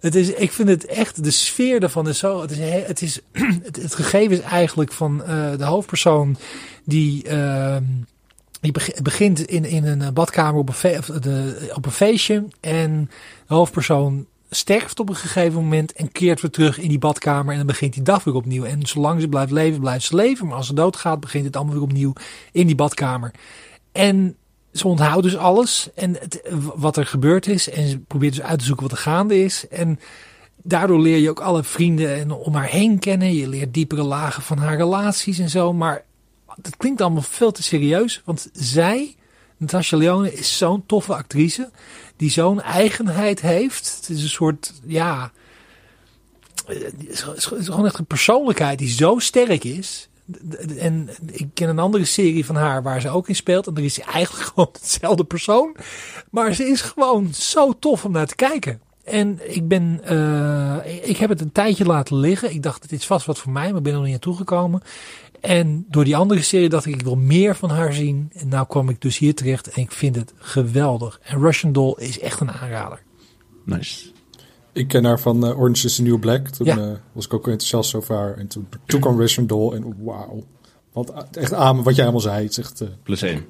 Het 0.00 0.14
is, 0.14 0.30
ik 0.32 0.52
vind 0.52 0.68
het 0.68 0.84
echt, 0.86 1.24
de 1.24 1.30
sfeer 1.30 1.82
ervan 1.82 2.08
is 2.08 2.18
zo. 2.18 2.40
Het, 2.40 2.50
is, 2.50 2.58
he- 2.58 2.84
het, 2.86 3.02
is, 3.02 3.20
het, 3.82 3.94
gegeven 3.94 4.36
is 4.36 4.40
eigenlijk 4.42 4.92
van 4.92 5.24
eh, 5.24 5.56
de 5.56 5.64
hoofdpersoon 5.64 6.36
die. 6.84 7.22
ehm, 7.28 7.82
die 8.60 8.72
beg- 8.72 9.02
begint 9.02 9.40
in, 9.46 9.64
in 9.64 9.84
een 9.86 10.02
eh, 10.02 10.08
badkamer 10.10 10.60
op 10.60 10.68
een, 10.82 11.02
de, 11.20 11.70
op 11.74 11.86
een 11.86 11.92
feestje. 11.92 12.44
En 12.60 13.10
de 13.46 13.54
hoofdpersoon 13.54 14.26
sterft 14.50 15.00
op 15.00 15.08
een 15.08 15.16
gegeven 15.16 15.62
moment 15.62 15.92
en 15.92 16.12
keert 16.12 16.40
weer 16.40 16.50
terug 16.50 16.78
in 16.78 16.88
die 16.88 16.98
badkamer. 16.98 17.50
En 17.52 17.56
dan 17.58 17.66
begint 17.66 17.94
die 17.94 18.02
dag 18.02 18.24
weer 18.24 18.34
opnieuw. 18.34 18.64
En 18.64 18.86
zolang 18.86 19.20
ze 19.20 19.28
blijft 19.28 19.52
leven, 19.52 19.80
blijft 19.80 20.04
ze 20.04 20.14
leven. 20.16 20.46
Maar 20.46 20.56
als 20.56 20.66
ze 20.66 20.74
doodgaat, 20.74 21.20
begint 21.20 21.44
het 21.44 21.56
allemaal 21.56 21.74
weer 21.74 21.82
opnieuw 21.82 22.12
in 22.52 22.66
die 22.66 22.76
badkamer. 22.76 23.30
En 23.92 24.36
ze 24.78 24.88
onthoudt 24.88 25.22
dus 25.22 25.36
alles 25.36 25.88
en 25.94 26.18
wat 26.74 26.96
er 26.96 27.06
gebeurd 27.06 27.46
is. 27.46 27.70
En 27.70 27.88
ze 27.88 27.98
probeert 27.98 28.34
dus 28.34 28.44
uit 28.44 28.58
te 28.58 28.64
zoeken 28.64 28.88
wat 28.88 28.92
er 28.92 29.02
gaande 29.02 29.44
is. 29.44 29.68
En 29.68 30.00
daardoor 30.62 31.00
leer 31.00 31.16
je 31.16 31.30
ook 31.30 31.40
alle 31.40 31.64
vrienden 31.64 32.14
en 32.16 32.30
om 32.30 32.54
haar 32.54 32.68
heen 32.68 32.98
kennen. 32.98 33.34
Je 33.34 33.48
leert 33.48 33.74
diepere 33.74 34.02
lagen 34.02 34.42
van 34.42 34.58
haar 34.58 34.76
relaties 34.76 35.38
en 35.38 35.50
zo. 35.50 35.72
Maar 35.72 36.04
dat 36.56 36.76
klinkt 36.76 37.00
allemaal 37.00 37.22
veel 37.22 37.52
te 37.52 37.62
serieus. 37.62 38.22
Want 38.24 38.48
zij, 38.52 39.14
Natasha 39.56 39.96
Leone, 39.96 40.32
is 40.32 40.58
zo'n 40.58 40.86
toffe 40.86 41.14
actrice. 41.14 41.70
Die 42.16 42.30
zo'n 42.30 42.60
eigenheid 42.60 43.40
heeft. 43.40 43.96
Het 43.96 44.08
is 44.08 44.22
een 44.22 44.28
soort, 44.28 44.72
ja... 44.84 45.32
Is 46.98 47.22
het 47.22 47.36
is 47.36 47.44
gewoon 47.44 47.86
echt 47.86 47.98
een 47.98 48.04
persoonlijkheid 48.04 48.78
die 48.78 48.88
zo 48.88 49.18
sterk 49.18 49.64
is. 49.64 50.08
En 50.78 51.08
ik 51.30 51.46
ken 51.54 51.68
een 51.68 51.78
andere 51.78 52.04
serie 52.04 52.44
van 52.44 52.56
haar 52.56 52.82
waar 52.82 53.00
ze 53.00 53.10
ook 53.10 53.28
in 53.28 53.36
speelt. 53.36 53.66
En 53.66 53.74
daar 53.74 53.84
is 53.84 53.94
ze 53.94 54.02
eigenlijk 54.02 54.46
gewoon 54.48 54.68
hetzelfde 54.72 55.24
persoon. 55.24 55.76
Maar 56.30 56.54
ze 56.54 56.64
is 56.64 56.80
gewoon 56.80 57.34
zo 57.34 57.78
tof 57.78 58.04
om 58.04 58.12
naar 58.12 58.26
te 58.26 58.34
kijken. 58.34 58.80
En 59.04 59.54
ik 59.54 59.68
ben, 59.68 60.00
eh, 60.04 61.08
ik 61.08 61.16
heb 61.16 61.28
het 61.28 61.40
een 61.40 61.52
tijdje 61.52 61.84
laten 61.84 62.16
liggen. 62.16 62.50
Ik 62.50 62.62
dacht, 62.62 62.88
dit 62.88 63.00
is 63.00 63.06
vast 63.06 63.26
wat 63.26 63.38
voor 63.38 63.52
mij, 63.52 63.72
maar 63.72 63.82
ben 63.82 63.92
er 63.92 63.98
nog 63.98 64.06
niet 64.06 64.12
naartoe 64.12 64.36
gekomen. 64.36 64.82
En 65.40 65.84
door 65.88 66.04
die 66.04 66.16
andere 66.16 66.42
serie 66.42 66.68
dacht 66.68 66.86
ik, 66.86 66.94
ik 66.94 67.02
wil 67.02 67.16
meer 67.16 67.56
van 67.56 67.70
haar 67.70 67.92
zien. 67.92 68.30
En 68.32 68.48
nou 68.48 68.66
kwam 68.66 68.88
ik 68.88 69.00
dus 69.00 69.18
hier 69.18 69.34
terecht 69.34 69.68
en 69.68 69.82
ik 69.82 69.92
vind 69.92 70.16
het 70.16 70.32
geweldig. 70.36 71.20
En 71.22 71.40
Russian 71.40 71.72
Doll 71.72 71.94
is 71.96 72.18
echt 72.18 72.40
een 72.40 72.52
aanrader. 72.52 73.02
Nice. 73.64 74.10
Ik 74.78 74.88
ken 74.88 75.04
haar 75.04 75.20
van 75.20 75.46
eh, 75.46 75.58
Orange 75.60 75.86
is 75.86 75.94
the 75.94 76.02
New 76.02 76.18
Black. 76.18 76.48
Toen 76.48 76.66
Ja. 76.66 76.76
eh, 76.78 76.90
was 77.12 77.24
ik 77.24 77.34
ook 77.34 77.46
enthousiast 77.48 77.94
over 77.94 78.14
haar. 78.16 78.36
En 78.36 78.46
toen, 78.46 78.68
toen 78.86 79.00
kwam 79.00 79.18
Russian 79.20 79.46
Doll 79.46 79.74
en 79.74 80.04
wauw. 80.04 80.44
Want 80.92 81.10
echt 81.36 81.52
aan 81.54 81.82
wat 81.82 81.94
jij 81.94 82.04
allemaal 82.04 82.20
zei. 82.22 82.42
Het 82.42 82.50
is 82.50 82.58
echt, 82.58 82.80
eh, 82.80 82.88
Plus 83.02 83.22
één. 83.22 83.44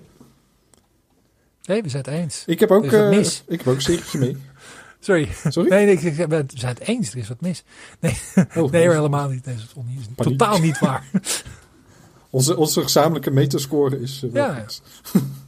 Nee, 1.65 1.83
we 1.83 1.89
zijn 1.89 2.05
het 2.05 2.15
eens. 2.15 2.43
ik 2.47 2.61
heb 2.61 2.71
ook, 2.71 2.85
ik 2.85 2.91
heb 2.91 3.67
ook 3.69 3.75
een 3.75 3.81
serietje 3.83 4.19
mee. 4.19 4.37
Sorry. 5.01 5.29
Sorry? 5.49 5.71
Nee, 5.71 5.85
nee, 5.85 5.95
ik- 5.95 6.03
ik- 6.19 6.27
we 6.29 6.45
zijn 6.55 6.75
het 6.79 6.89
eens. 6.89 7.11
Er 7.13 7.19
is 7.19 7.29
wat 7.29 7.41
mis. 7.41 7.65
Nee, 8.01 8.19
Oh, 8.57 8.71
nee 8.71 8.89
helemaal 8.91 9.29
niet. 9.29 9.45
Nee, 9.45 9.55
dat 9.55 9.65
is 9.65 10.27
totaal 10.27 10.59
niet 10.59 10.79
waar. 10.79 11.11
Onze, 12.31 12.57
onze 12.57 12.83
gezamenlijke 12.83 13.31
metascore 13.31 14.01
is 14.01 14.21
wel 14.33 14.45
Ja. 14.45 14.65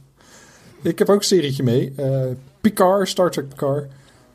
ik 0.91 0.99
heb 0.99 1.09
ook 1.09 1.17
een 1.19 1.23
serietje 1.25 1.63
mee. 1.63 1.93
Eh 1.95 2.25
Picard, 2.61 3.07
Star 3.09 3.31
Trek 3.31 3.47
Picard. 3.49 3.91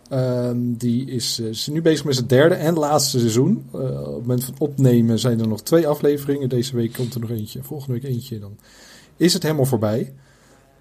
Ehm, 0.09 0.59
die 0.59 1.11
is, 1.11 1.39
eh, 1.41 1.47
is 1.47 1.67
nu 1.67 1.83
bezig 1.83 2.05
met 2.05 2.15
zijn 2.15 2.27
derde 2.27 2.55
en 2.55 2.75
laatste 2.75 3.19
seizoen. 3.19 3.67
Eh, 3.73 3.81
op 3.81 4.15
het 4.15 4.21
moment 4.21 4.45
van 4.45 4.55
opnemen 4.59 5.19
zijn 5.19 5.41
er 5.41 5.49
nog 5.49 5.63
twee 5.63 5.87
afleveringen. 5.87 6.49
Deze 6.49 6.77
week 6.77 6.93
komt 6.93 7.15
er 7.15 7.21
nog 7.21 7.31
eentje. 7.31 7.63
Volgende 7.63 7.93
week 7.93 8.13
eentje. 8.13 8.39
Dan 8.39 8.57
is 9.17 9.33
het 9.33 9.43
helemaal 9.43 9.65
voorbij. 9.65 10.13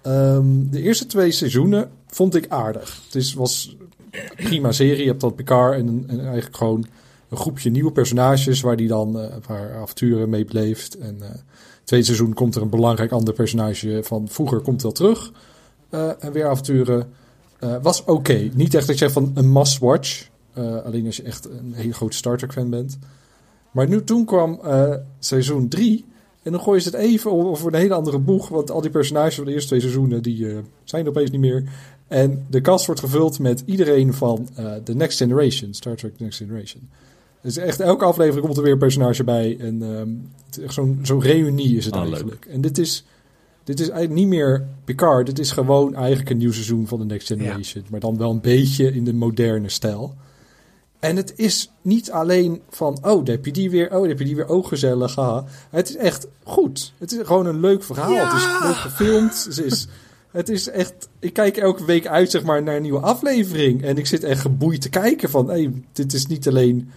Ehm, 0.02 0.70
de 0.70 0.82
eerste 0.82 1.06
twee 1.06 1.30
seizoenen 1.30 1.90
vond 2.06 2.34
ik 2.34 2.48
aardig. 2.48 3.02
Het 3.04 3.14
is, 3.14 3.34
was 3.34 3.76
een 4.10 4.44
prima 4.44 4.72
serie. 4.72 5.02
Je 5.02 5.08
hebt 5.08 5.20
dan 5.20 5.34
Picard 5.34 5.78
en, 5.78 6.04
en 6.06 6.20
eigenlijk 6.20 6.56
gewoon 6.56 6.86
een 7.28 7.36
groepje 7.36 7.70
nieuwe 7.70 7.92
personages 7.92 8.60
waar 8.60 8.76
die 8.76 8.88
dan 8.88 9.16
een 9.16 9.40
paar 9.46 9.74
avonturen 9.74 10.28
mee 10.28 10.44
beleeft. 10.44 10.98
En 10.98 11.16
eh 11.22 11.28
tweede 11.84 12.06
seizoen 12.06 12.34
komt 12.34 12.54
er 12.54 12.62
een 12.62 12.70
belangrijk 12.70 13.12
ander 13.12 13.34
personage 13.34 14.00
van 14.02 14.28
vroeger 14.28 14.60
komt 14.60 14.82
wel 14.82 14.92
terug. 14.92 15.32
En 16.18 16.32
weer 16.32 16.46
avonturen. 16.46 17.12
Eh, 17.58 17.76
was 17.82 18.04
oké. 18.04 18.48
Niet 18.54 18.74
echt 18.74 18.86
dat 18.86 18.98
je 18.98 19.04
zegt 19.04 19.12
van 19.12 19.30
een 19.34 19.52
must 19.52 19.78
watch. 19.78 20.28
Eh, 20.52 20.82
alleen 20.84 21.06
als 21.06 21.16
je 21.16 21.22
echt 21.22 21.44
een 21.44 21.72
hele 21.74 21.92
grote 21.92 22.16
Star 22.16 22.36
Trek 22.38 22.52
fan 22.52 22.70
bent. 22.70 22.98
Maar 23.70 23.88
nu, 23.88 24.04
toen 24.04 24.24
kwam 24.24 24.60
eh, 24.64 24.94
seizoen 25.18 25.68
3. 25.68 26.04
En 26.42 26.52
dan 26.52 26.60
gooien 26.60 26.82
ze 26.82 26.88
het 26.88 26.98
even 26.98 27.30
over 27.32 27.66
een 27.66 27.80
hele 27.80 27.94
andere 27.94 28.18
boeg. 28.18 28.48
Want 28.48 28.70
al 28.70 28.80
die 28.80 28.90
personages 28.90 29.34
van 29.34 29.44
de 29.44 29.52
eerste 29.52 29.68
twee 29.68 29.80
seizoenen, 29.80 30.22
die 30.22 30.46
zijn 30.84 31.08
opeens 31.08 31.30
niet 31.30 31.40
meer. 31.40 31.64
En 32.08 32.44
de 32.50 32.60
cast 32.60 32.86
wordt 32.86 33.00
gevuld 33.00 33.38
met 33.38 33.62
iedereen 33.64 34.14
van 34.14 34.48
The 34.84 34.94
Next 34.94 35.18
Generation. 35.18 35.74
Star 35.74 35.96
Trek 35.96 36.16
The 36.16 36.22
Next 36.22 36.38
Generation. 36.38 36.88
Dus 37.42 37.56
echt 37.56 37.80
elke 37.80 38.04
aflevering 38.04 38.44
komt 38.44 38.56
er 38.56 38.62
weer 38.62 38.72
een 38.72 38.78
personage 38.78 39.24
bij. 39.24 39.56
En 39.60 39.82
ehm, 39.82 40.08
het 40.46 40.56
is 40.58 40.62
echt 40.64 40.74
zo'n 40.74 40.98
zo'n 41.02 41.22
reunie 41.22 41.76
is 41.76 41.84
het 41.84 41.94
Ah, 41.94 42.00
leuk. 42.02 42.10
eigenlijk. 42.12 42.44
En 42.50 42.60
dit 42.60 42.78
is, 42.78 43.04
dit 43.66 43.80
is 43.80 43.88
eigenlijk 43.88 44.20
niet 44.20 44.28
meer 44.28 44.66
Picard. 44.84 45.26
Dit 45.26 45.38
is 45.38 45.50
gewoon 45.50 45.94
eigenlijk 45.94 46.30
een 46.30 46.36
nieuw 46.36 46.52
seizoen 46.52 46.86
van 46.86 46.98
The 46.98 47.04
Next 47.04 47.26
Generation. 47.26 47.84
Maar 47.90 48.00
dan 48.00 48.18
wel 48.18 48.30
een 48.30 48.40
beetje 48.40 48.92
in 48.92 49.04
de 49.04 49.12
moderne 49.12 49.68
stijl. 49.68 50.14
En 50.98 51.16
het 51.16 51.32
is 51.36 51.70
niet 51.82 52.10
alleen 52.10 52.62
van, 52.70 52.98
oh, 53.02 53.24
daar 53.24 53.34
heb 53.34 53.44
je 53.44 53.52
die 53.52 53.70
weer, 53.70 53.86
oh, 53.86 54.00
daar 54.00 54.08
heb 54.08 54.18
je 54.18 54.24
die 54.24 54.36
weer, 54.36 54.48
oh, 54.48 54.66
gezellig, 54.66 55.14
haha. 55.14 55.44
Het 55.70 55.88
is 55.88 55.96
echt 55.96 56.26
goed. 56.42 56.92
Het 56.98 57.12
is 57.12 57.26
gewoon 57.26 57.46
een 57.46 57.60
leuk 57.60 57.82
verhaal. 57.82 58.12
Ja! 58.12 58.24
Het 58.24 58.36
is 58.36 58.62
leuk 58.62 58.76
gefilmd. 58.76 59.44
Het 59.44 59.64
is, 59.64 59.88
het 60.30 60.48
is 60.48 60.68
echt, 60.68 61.08
ik 61.18 61.32
kijk 61.32 61.56
elke 61.56 61.84
week 61.84 62.06
uit, 62.06 62.30
zeg 62.30 62.42
maar, 62.42 62.62
naar 62.62 62.76
een 62.76 62.82
nieuwe 62.82 63.00
aflevering. 63.00 63.82
En 63.82 63.96
ik 63.96 64.06
zit 64.06 64.24
echt 64.24 64.40
geboeid 64.40 64.80
te 64.80 64.88
kijken 64.88 65.30
van, 65.30 65.48
hey, 65.48 65.72
dit 65.92 66.12
is 66.12 66.26
niet 66.26 66.48
alleen 66.48 66.90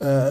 eh, 0.00 0.26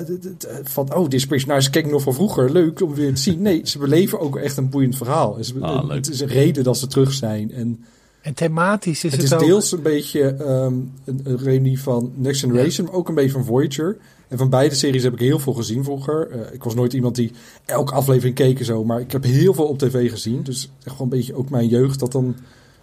van, 0.64 0.96
oh, 0.96 1.10
dit 1.10 1.28
personage 1.28 1.70
ken 1.70 1.86
ik 1.86 1.92
nog 1.92 2.02
van 2.02 2.14
vroeger, 2.14 2.52
leuk 2.52 2.82
om 2.82 2.94
weer 2.94 3.14
te 3.14 3.22
zien. 3.22 3.42
Nee, 3.42 3.62
ze 3.64 3.78
beleven 3.78 4.20
ook 4.20 4.38
echt 4.38 4.58
een 4.58 4.70
boeiend 4.70 4.98
verhaal. 4.98 5.38
Ah, 5.62 5.84
leuk. 5.84 5.96
het 5.96 6.10
is 6.10 6.20
een 6.20 6.28
reden 6.28 6.64
dat 6.64 6.78
ze 6.78 6.88
terug 6.88 7.14
zijn. 7.14 7.52
En 7.52 7.84
En 8.22 8.34
thematisch 8.34 9.04
is 9.04 9.12
het 9.12 9.22
het, 9.22 9.32
is 9.32 9.34
ook... 9.34 9.40
deels 9.40 9.72
een 9.72 9.82
beetje 9.82 10.22
ehm, 10.22 10.74
een, 11.06 11.22
een 11.24 11.38
reunie 11.38 11.82
van 11.82 12.12
Next 12.16 12.40
Generation, 12.40 12.86
maar 12.86 12.96
ook 12.96 13.10
een 13.10 13.16
beetje 13.16 13.32
van 13.32 13.46
Voyager. 13.46 13.98
En 14.28 14.38
van 14.38 14.50
beide 14.50 14.76
series 14.76 15.04
heb 15.04 15.14
ik 15.14 15.20
heel 15.20 15.40
veel 15.40 15.54
gezien 15.54 15.84
vroeger. 15.84 16.30
Eh, 16.32 16.54
ik 16.54 16.64
was 16.64 16.76
nooit 16.76 16.94
iemand 16.94 17.16
die 17.16 17.32
elke 17.66 17.94
aflevering 17.94 18.36
keek 18.36 18.60
en 18.60 18.66
zo, 18.66 18.84
maar 18.84 19.00
ik 19.00 19.12
heb 19.12 19.24
heel 19.24 19.54
veel 19.54 19.68
op 19.68 19.80
tv 19.80 20.10
gezien. 20.10 20.44
Dus 20.44 20.72
echt 20.84 20.96
gewoon 20.96 21.12
een 21.12 21.18
beetje 21.18 21.36
ook 21.36 21.50
mijn 21.50 21.68
jeugd 21.68 22.00
dat 22.00 22.12
dan 22.12 22.36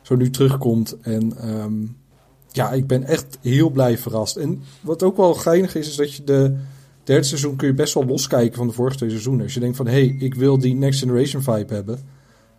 zo 0.02 0.16
nu 0.16 0.30
terugkomt. 0.30 0.96
En 1.00 1.38
ehm, 1.38 1.72
ja, 2.52 2.72
ik 2.72 2.86
ben 2.86 3.04
echt 3.04 3.38
heel 3.40 3.70
blij 3.70 3.98
verrast. 3.98 4.36
En 4.36 4.62
wat 4.80 5.02
ook 5.02 5.16
wel 5.16 5.34
geinig 5.34 5.74
is, 5.74 5.88
is 5.88 5.96
dat 5.96 6.14
je 6.14 6.24
de 6.24 6.56
derde 7.06 7.26
seizoen 7.26 7.56
kun 7.56 7.66
je 7.66 7.74
best 7.74 7.94
wel 7.94 8.04
loskijken 8.04 8.56
van 8.56 8.66
de 8.66 8.72
vorige 8.72 8.96
twee 8.96 9.10
seizoenen. 9.10 9.42
Als 9.42 9.54
je 9.54 9.60
denkt 9.60 9.76
van, 9.76 9.86
hé, 9.86 9.92
hey, 9.92 10.16
ik 10.18 10.34
wil 10.34 10.58
die 10.58 10.74
Next 10.74 10.98
Generation 10.98 11.42
vibe 11.42 11.74
hebben. 11.74 11.98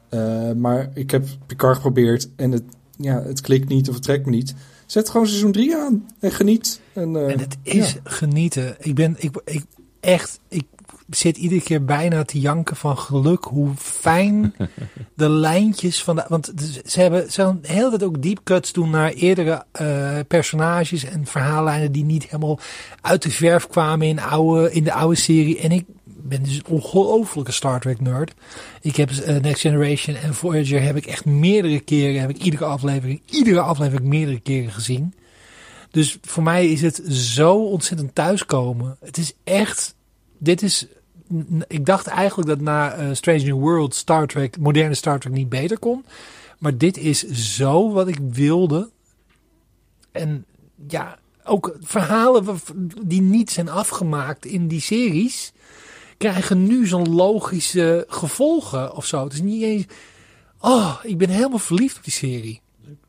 Eh, 0.10 0.52
maar 0.52 0.90
ik 0.94 1.12
heb 1.12 1.26
Picard 1.46 1.76
geprobeerd 1.76 2.30
en 2.36 2.52
het, 2.52 2.64
ja, 2.98 3.24
het 3.24 3.42
klikt 3.42 3.70
niet 3.70 3.88
of 3.88 3.94
het 3.94 4.04
trekt 4.04 4.26
me 4.26 4.32
niet. 4.32 4.56
Zet 4.86 5.10
gewoon 5.10 5.28
seizoen 5.28 5.52
3 5.52 5.76
aan 5.76 6.08
en 6.20 6.32
geniet. 6.32 6.82
En, 6.94 7.16
eh, 7.16 7.32
En 7.32 7.40
het 7.40 7.58
is 7.62 7.94
ja. 7.94 8.00
genieten. 8.04 8.76
Ik 8.80 8.96
ben 8.96 9.16
ik, 9.20 9.42
ik, 9.46 9.64
echt, 10.00 10.40
ik 10.48 10.66
zit 11.10 11.38
iedere 11.38 11.62
keer 11.62 11.86
bijna 11.86 12.24
te 12.24 12.40
janken 12.40 12.76
van 12.76 12.98
geluk 12.98 13.44
hoe 13.44 13.72
fijn 13.78 14.54
de 15.16 15.30
lijntjes 15.30 16.04
van 16.04 16.16
de. 16.16 16.26
Want 16.28 16.54
ze 16.86 17.02
hebben 17.02 17.32
zo'n 17.32 17.60
hele 17.62 17.90
tijd 17.90 18.04
ook 18.04 18.22
deep 18.22 18.40
cuts 18.44 18.74
doen 18.74 18.90
naar 18.90 19.12
eerdere 19.12 19.66
eh, 19.72 20.20
personages 20.28 21.04
en 21.04 21.26
verhaallijnen 21.26 21.92
die 21.92 22.04
niet 22.04 22.24
helemaal 22.24 22.60
uit 23.02 23.22
de 23.22 23.32
verf 23.32 23.68
kwamen 23.68 24.08
in, 24.08 24.20
oude, 24.20 24.72
in 24.72 24.84
de 24.84 24.94
oude 24.94 25.16
serie. 25.16 25.60
En 25.60 25.72
ik 25.72 25.86
ben 26.04 26.44
dus 26.44 26.56
een 26.56 26.66
ongelofelijke 26.68 27.52
Star 27.52 27.80
Trek 27.80 28.02
nerd. 28.02 28.34
Ik 28.82 28.96
heb 28.96 29.10
eh, 29.10 29.36
Next 29.36 29.62
Generation 29.62 30.16
en 30.16 30.34
Voyager 30.34 30.82
heb 30.82 30.96
ik 30.96 31.06
echt 31.06 31.26
meerdere 31.26 31.80
keren, 31.80 32.22
heb 32.22 32.30
ik 32.30 32.44
iedere 32.44 32.66
aflevering, 32.66 33.22
iedere 33.26 33.60
aflevering 33.60 34.08
meerdere 34.08 34.40
keren 34.40 34.72
gezien. 34.72 35.14
Dus 35.92 36.18
voor 36.22 36.44
mij 36.44 36.68
is 36.68 36.82
het 36.82 37.02
zo 37.10 37.66
ontzettend 37.66 38.16
thuiskomen. 38.16 38.98
Het 39.00 39.18
is 39.18 39.34
echt. 39.44 39.96
Dit 40.38 40.62
is. 40.62 40.88
Ik 41.68 41.86
dacht 41.86 42.08
eigenlijk 42.08 42.50
dat 42.50 42.62
na 42.62 42.94
eh, 42.94 43.08
Strange 43.14 43.44
New 43.44 43.60
World 43.60 43.96
Star 43.96 44.28
Trek, 44.28 44.60
moderne 44.60 44.94
Star 44.94 45.20
Trek 45.20 45.34
niet 45.34 45.50
beter 45.50 45.80
kon. 45.80 46.06
Maar 46.58 46.78
dit 46.78 46.98
is 46.98 47.28
zo 47.30 47.92
wat 47.92 48.08
ik 48.08 48.20
wilde. 48.32 48.90
En 50.12 50.46
ja, 50.88 51.20
ook 51.44 51.78
verhalen 51.80 52.60
die 53.02 53.22
niet 53.22 53.52
zijn 53.52 53.70
afgemaakt 53.70 54.46
in 54.46 54.68
die 54.68 54.82
series. 54.82 55.54
krijgen 56.18 56.64
nu 56.64 56.88
zo'n 56.88 57.16
logische 57.16 58.06
gevolgen 58.08 58.96
of 58.96 59.06
zo. 59.06 59.24
Het 59.24 59.34
is 59.34 59.42
niet 59.42 59.64
eens. 59.64 59.86
Oh, 60.60 61.00
ik 61.04 61.18
ben 61.18 61.30
helemaal 61.30 61.60
verliefd 61.60 61.98
op 61.98 62.04
die 62.04 62.14
serie. 62.14 62.62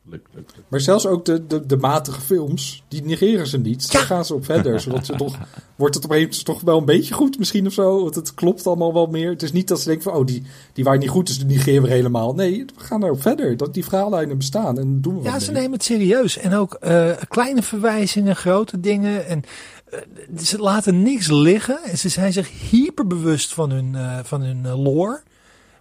Leuk, 0.03 0.27
leuk. 0.33 0.48
Maar 0.69 0.79
zelfs 0.79 1.05
ook 1.07 1.25
de, 1.25 1.47
de, 1.47 1.65
de 1.65 1.77
matige 1.77 2.21
films, 2.21 2.83
die 2.87 3.03
negeren 3.03 3.47
ze 3.47 3.57
niet. 3.57 3.91
Daar 3.91 4.01
gaan 4.01 4.25
ze 4.25 4.33
op 4.33 4.45
verder. 4.45 4.79
zodat 4.81 5.05
ze 5.05 5.13
toch, 5.15 5.37
wordt 5.75 5.95
het 5.95 6.05
opeens 6.05 6.43
toch 6.43 6.61
wel 6.61 6.77
een 6.77 6.85
beetje 6.85 7.13
goed 7.13 7.37
misschien 7.39 7.65
of 7.67 7.73
zo. 7.73 8.01
Want 8.01 8.15
het 8.15 8.33
klopt 8.33 8.67
allemaal 8.67 8.93
wel 8.93 9.05
meer. 9.07 9.29
Het 9.29 9.43
is 9.43 9.51
niet 9.51 9.67
dat 9.67 9.79
ze 9.79 9.85
denken 9.87 10.03
van, 10.03 10.13
oh, 10.19 10.25
die, 10.25 10.43
die 10.73 10.83
waren 10.83 10.99
niet 10.99 11.09
goed, 11.09 11.27
dus 11.27 11.37
die 11.37 11.47
negeren 11.57 11.81
we 11.83 11.89
helemaal. 11.89 12.33
Nee, 12.33 12.65
we 12.77 12.83
gaan 12.83 13.03
erop 13.03 13.21
verder. 13.21 13.57
Dat 13.57 13.73
die 13.73 13.83
verhaallijnen 13.85 14.37
bestaan 14.37 14.79
en 14.79 15.01
doen 15.01 15.17
we 15.17 15.23
Ja, 15.23 15.39
ze 15.39 15.51
mee. 15.51 15.61
nemen 15.61 15.77
het 15.77 15.83
serieus. 15.85 16.37
En 16.37 16.53
ook 16.53 16.73
eh, 16.73 17.11
kleine 17.27 17.61
verwijzingen, 17.63 18.35
grote 18.35 18.79
dingen. 18.79 19.27
En 19.27 19.43
eh, 19.91 19.99
ze 20.43 20.57
laten 20.57 21.01
niks 21.01 21.27
liggen. 21.27 21.79
En 21.83 21.97
ze 21.97 22.09
zijn 22.09 22.33
zich 22.33 22.69
hyperbewust 22.69 23.53
van 23.53 23.69
hun, 23.71 23.95
eh, 23.95 24.19
van 24.23 24.41
hun 24.41 24.67
lore. 24.69 25.21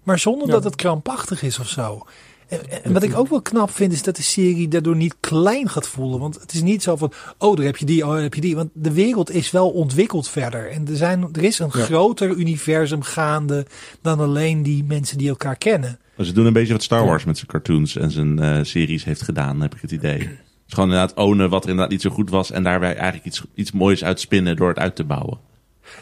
Maar 0.02 0.18
zonder 0.18 0.46
Ja. 0.46 0.52
dat 0.52 0.64
het 0.64 0.76
krampachtig 0.76 1.42
is 1.42 1.58
of 1.58 1.68
zo. 1.68 2.02
En, 2.48 2.84
en 2.84 2.92
wat 2.92 3.02
ik 3.02 3.16
ook 3.16 3.28
wel 3.28 3.42
knap 3.42 3.70
vind, 3.70 3.92
is 3.92 4.02
dat 4.02 4.16
de 4.16 4.22
serie 4.22 4.68
daardoor 4.68 4.96
niet 4.96 5.14
klein 5.20 5.68
gaat 5.68 5.88
voelen. 5.88 6.20
Want 6.20 6.40
het 6.40 6.52
is 6.52 6.62
niet 6.62 6.82
zo 6.82 6.96
van, 6.96 7.12
oh, 7.38 7.56
daar 7.56 7.64
heb 7.64 7.76
je 7.76 7.84
die, 7.84 8.06
oh, 8.06 8.12
daar 8.12 8.22
heb 8.22 8.34
je 8.34 8.40
die. 8.40 8.56
Want 8.56 8.70
de 8.72 8.92
wereld 8.92 9.30
is 9.30 9.50
wel 9.50 9.70
ontwikkeld 9.70 10.28
verder. 10.28 10.70
En 10.70 10.88
er, 10.88 10.96
zijn, 10.96 11.28
er 11.32 11.44
is 11.44 11.58
een 11.58 11.70
Ja. 11.72 11.84
groter 11.84 12.30
universum 12.30 13.02
gaande 13.02 13.66
dan 14.02 14.20
alleen 14.20 14.62
die 14.62 14.84
mensen 14.84 15.18
die 15.18 15.28
elkaar 15.28 15.56
kennen. 15.56 15.98
Ze 16.18 16.32
doen 16.32 16.46
een 16.46 16.52
beetje 16.52 16.72
wat 16.72 16.82
Star 16.82 17.04
Wars 17.06 17.24
met 17.24 17.36
zijn 17.36 17.50
cartoons 17.50 17.96
en 17.96 18.10
zijn 18.10 18.38
eh, 18.38 18.58
series 18.62 19.04
heeft 19.04 19.22
gedaan, 19.22 19.60
heb 19.60 19.74
ik 19.74 19.80
het 19.80 19.90
idee. 19.90 20.18
Het 20.18 20.28
is 20.66 20.74
gewoon 20.74 20.88
inderdaad 20.90 21.16
ownen 21.16 21.50
wat 21.50 21.62
er 21.62 21.68
inderdaad 21.68 21.92
niet 21.92 22.02
zo 22.02 22.10
goed 22.10 22.30
was 22.30 22.50
en 22.50 22.62
daarbij 22.62 22.94
eigenlijk 22.94 23.24
iets, 23.26 23.42
iets 23.54 23.72
moois 23.72 24.04
uitspinnen 24.04 24.56
door 24.56 24.68
het 24.68 24.78
uit 24.78 24.96
te 24.96 25.04
bouwen. 25.04 25.38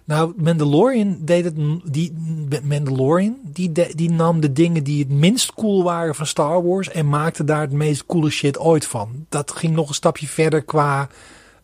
Nou, 0.07 0.33
Mandalorian 0.37 1.17
deed 1.21 1.45
het. 1.45 1.55
Die 1.85 2.13
Mandalorian 2.63 3.37
die, 3.53 3.73
de- 3.73 3.93
die 3.95 4.11
nam 4.11 4.41
de 4.41 4.53
dingen 4.53 4.85
die 4.85 4.99
het 4.99 5.09
minst 5.13 5.53
cool 5.55 5.83
waren 5.83 6.15
van 6.15 6.27
Star 6.27 6.65
Wars 6.67 6.89
en 6.91 7.09
maakte 7.09 7.45
daar 7.45 7.61
het 7.61 7.73
meest 7.73 8.07
coole 8.07 8.31
shit 8.31 8.59
ooit 8.59 8.85
van. 8.87 9.27
Dat 9.29 9.53
ging 9.53 9.75
nog 9.75 9.89
een 9.89 9.95
stapje 9.95 10.27
verder 10.27 10.63
qua 10.65 11.09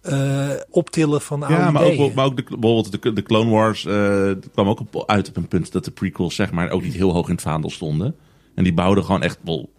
eh, 0.00 0.48
optillen 0.70 1.20
van 1.20 1.42
oude 1.42 1.56
Ja, 1.56 1.70
maar 1.70 1.82
ook, 1.84 1.92
ideeën. 1.92 2.12
maar 2.14 2.24
ook 2.24 2.36
de, 2.36 2.42
bijvoorbeeld 2.42 3.02
de, 3.02 3.12
de 3.12 3.22
Clone 3.22 3.50
Wars 3.50 3.84
eh, 3.86 4.30
kwam 4.52 4.68
ook 4.68 4.80
uit 5.06 5.28
op 5.28 5.36
een 5.36 5.48
punt 5.48 5.72
dat 5.72 5.84
de 5.84 5.90
prequels 5.90 6.34
zeg 6.34 6.52
maar 6.52 6.70
ook 6.70 6.82
niet 6.82 6.94
heel 6.94 7.12
hoog 7.12 7.26
in 7.26 7.32
het 7.34 7.42
vaandel 7.42 7.70
stonden. 7.70 8.14
En 8.54 8.64
die 8.64 8.74
bouwden 8.74 9.04
gewoon 9.04 9.22
echt 9.22 9.38
wel... 9.44 9.70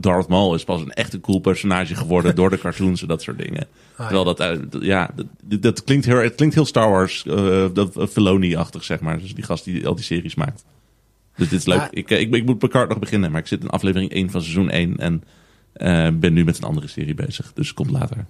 Darth 0.00 0.28
Maul 0.28 0.54
is 0.54 0.64
pas 0.64 0.80
een 0.80 0.92
echt 0.92 1.12
een 1.12 1.20
cool 1.20 1.38
personage 1.38 1.94
geworden 1.94 2.34
door 2.34 2.50
de 2.50 2.58
cartoons 2.64 3.02
en 3.02 3.08
dat 3.08 3.22
soort 3.22 3.38
dingen. 3.38 3.66
Ah, 3.96 4.06
Terwijl 4.06 4.24
dat, 4.24 4.40
eh, 4.40 4.58
ja, 4.80 5.10
dat, 5.14 5.62
dat 5.62 5.84
klinkt 5.84 6.04
heel, 6.04 6.16
het 6.16 6.34
klinkt 6.34 6.54
heel 6.54 6.64
Star 6.64 6.90
Wars, 6.90 7.24
uh, 7.24 7.66
Filoni-achtig 8.10 8.84
zeg 8.84 9.00
maar. 9.00 9.18
Dus 9.18 9.34
die 9.34 9.44
gast 9.44 9.64
die 9.64 9.86
al 9.86 9.94
die 9.94 10.04
series 10.04 10.34
maakt. 10.34 10.64
Dus 11.36 11.48
dit 11.48 11.58
is 11.58 11.66
leuk. 11.66 11.88
Ik, 11.90 12.10
ik, 12.10 12.34
ik 12.34 12.44
moet 12.44 12.58
Picard 12.58 12.88
nog 12.88 12.98
beginnen, 12.98 13.30
maar 13.30 13.40
ik 13.40 13.46
zit 13.46 13.62
in 13.62 13.68
aflevering 13.68 14.10
1 14.10 14.30
van 14.30 14.40
seizoen 14.40 14.70
1 14.70 14.96
en 14.96 15.22
eh, 15.72 16.08
ben 16.12 16.32
nu 16.32 16.44
met 16.44 16.56
een 16.58 16.64
andere 16.64 16.88
serie 16.88 17.14
bezig. 17.14 17.52
Dus 17.54 17.74
komt 17.74 17.90
later. 17.90 18.24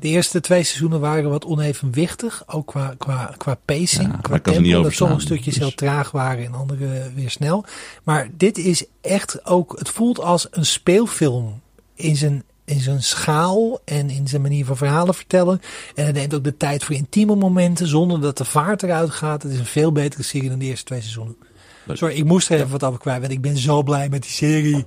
De 0.00 0.08
eerste 0.08 0.40
twee 0.40 0.62
seizoenen 0.62 1.00
waren 1.00 1.30
wat 1.30 1.44
onevenwichtig, 1.44 2.42
ook 2.46 2.66
qua, 2.66 2.94
qua, 2.98 3.34
qua 3.36 3.54
pacing, 3.64 4.12
Ja, 4.12 4.18
qua 4.22 4.38
tempo. 4.38 4.82
dat 4.82 4.92
sommige 4.92 5.20
stukjes 5.20 5.54
dus- 5.54 5.62
heel 5.62 5.74
traag 5.74 6.10
waren 6.10 6.44
en 6.44 6.54
andere 6.54 7.10
weer 7.14 7.30
snel. 7.30 7.64
Maar 8.04 8.28
dit 8.36 8.58
is 8.58 8.84
echt 9.00 9.46
ook, 9.46 9.78
het 9.78 9.88
voelt 9.88 10.20
als 10.20 10.46
een 10.50 10.66
speelfilm 10.66 11.60
in 11.94 12.16
zijn, 12.16 12.42
in 12.64 12.80
zijn 12.80 13.02
schaal 13.02 13.80
en 13.84 14.10
in 14.10 14.28
zijn 14.28 14.42
manier 14.42 14.64
van 14.64 14.76
verhalen 14.76 15.14
vertellen. 15.14 15.60
En 15.94 16.06
het 16.06 16.14
neemt 16.14 16.34
ook 16.34 16.44
de 16.44 16.56
tijd 16.56 16.84
voor 16.84 16.94
intieme 16.94 17.34
momenten 17.34 17.86
zonder 17.86 18.20
dat 18.20 18.38
de 18.38 18.44
vaart 18.44 18.82
eruit 18.82 19.10
gaat. 19.10 19.42
Het 19.42 19.52
is 19.52 19.58
een 19.58 19.64
veel 19.64 19.92
betere 19.92 20.22
serie 20.22 20.48
dan 20.48 20.58
de 20.58 20.64
eerste 20.64 20.84
twee 20.84 21.00
seizoenen. 21.00 21.36
Leuk. 21.84 21.96
Sorry, 21.96 22.14
ik 22.16 22.24
moest 22.24 22.48
er 22.48 22.56
even 22.56 22.70
wat 22.70 22.84
over 22.84 23.00
kwijt, 23.00 23.20
want 23.20 23.32
ik 23.32 23.40
ben 23.40 23.56
zo 23.56 23.82
blij 23.82 24.08
met 24.08 24.22
die 24.22 24.30
serie. 24.30 24.84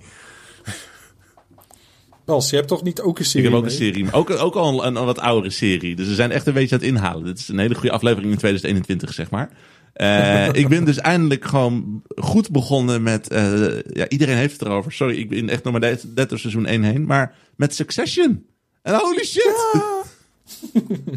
Bas, 2.26 2.50
je 2.50 2.56
hebt 2.56 2.68
toch 2.68 2.84
niet 2.84 3.02
ook 3.02 3.18
een 3.18 3.24
Ik 3.24 3.30
serie 3.30 3.48
heb 3.48 3.58
ook 3.58 3.66
een 3.66 3.72
serie, 3.72 4.04
maar 4.04 4.14
ook, 4.14 4.30
ook 4.30 4.56
al 4.56 4.86
een, 4.86 4.96
een 4.96 5.06
wat 5.06 5.20
oudere 5.20 5.54
serie. 5.54 5.96
Dus 5.96 6.08
ze 6.08 6.16
zijn 6.16 6.32
echt 6.32 6.48
een 6.48 6.54
beetje 6.54 6.76
aan 6.76 6.82
het 6.82 6.90
inhalen. 6.90 7.24
Dit 7.24 7.40
is 7.40 7.48
een 7.48 7.60
hele 7.60 7.76
goede 7.76 7.92
aflevering 7.92 8.32
in 8.32 8.38
2021, 8.38 9.14
zeg 9.14 9.30
maar. 9.30 9.50
Eh, 9.94 10.48
ik 10.54 10.68
ben 10.68 10.86
dus 10.86 10.98
eindelijk 10.98 11.46
gewoon 11.46 12.04
goed 12.16 12.52
begonnen 12.52 13.04
met... 13.04 13.28
eh, 13.28 13.82
ja, 13.82 14.08
iedereen 14.08 14.38
heeft 14.38 14.60
het 14.60 14.70
erover. 14.70 14.92
Sorry, 14.92 15.18
ik 15.18 15.30
ben 15.30 15.50
echt 15.50 15.64
nog 15.64 15.72
maar 15.72 15.82
net 15.82 16.06
net 16.16 16.30
door 16.30 16.40
seizoen 16.40 16.66
1 16.66 16.84
heen. 16.84 17.06
Maar 17.06 17.36
met 17.56 17.76
Succession. 17.76 18.46
En 18.82 18.94
holy 18.94 19.24
shit! 19.24 19.56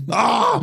Ah! 0.09 0.63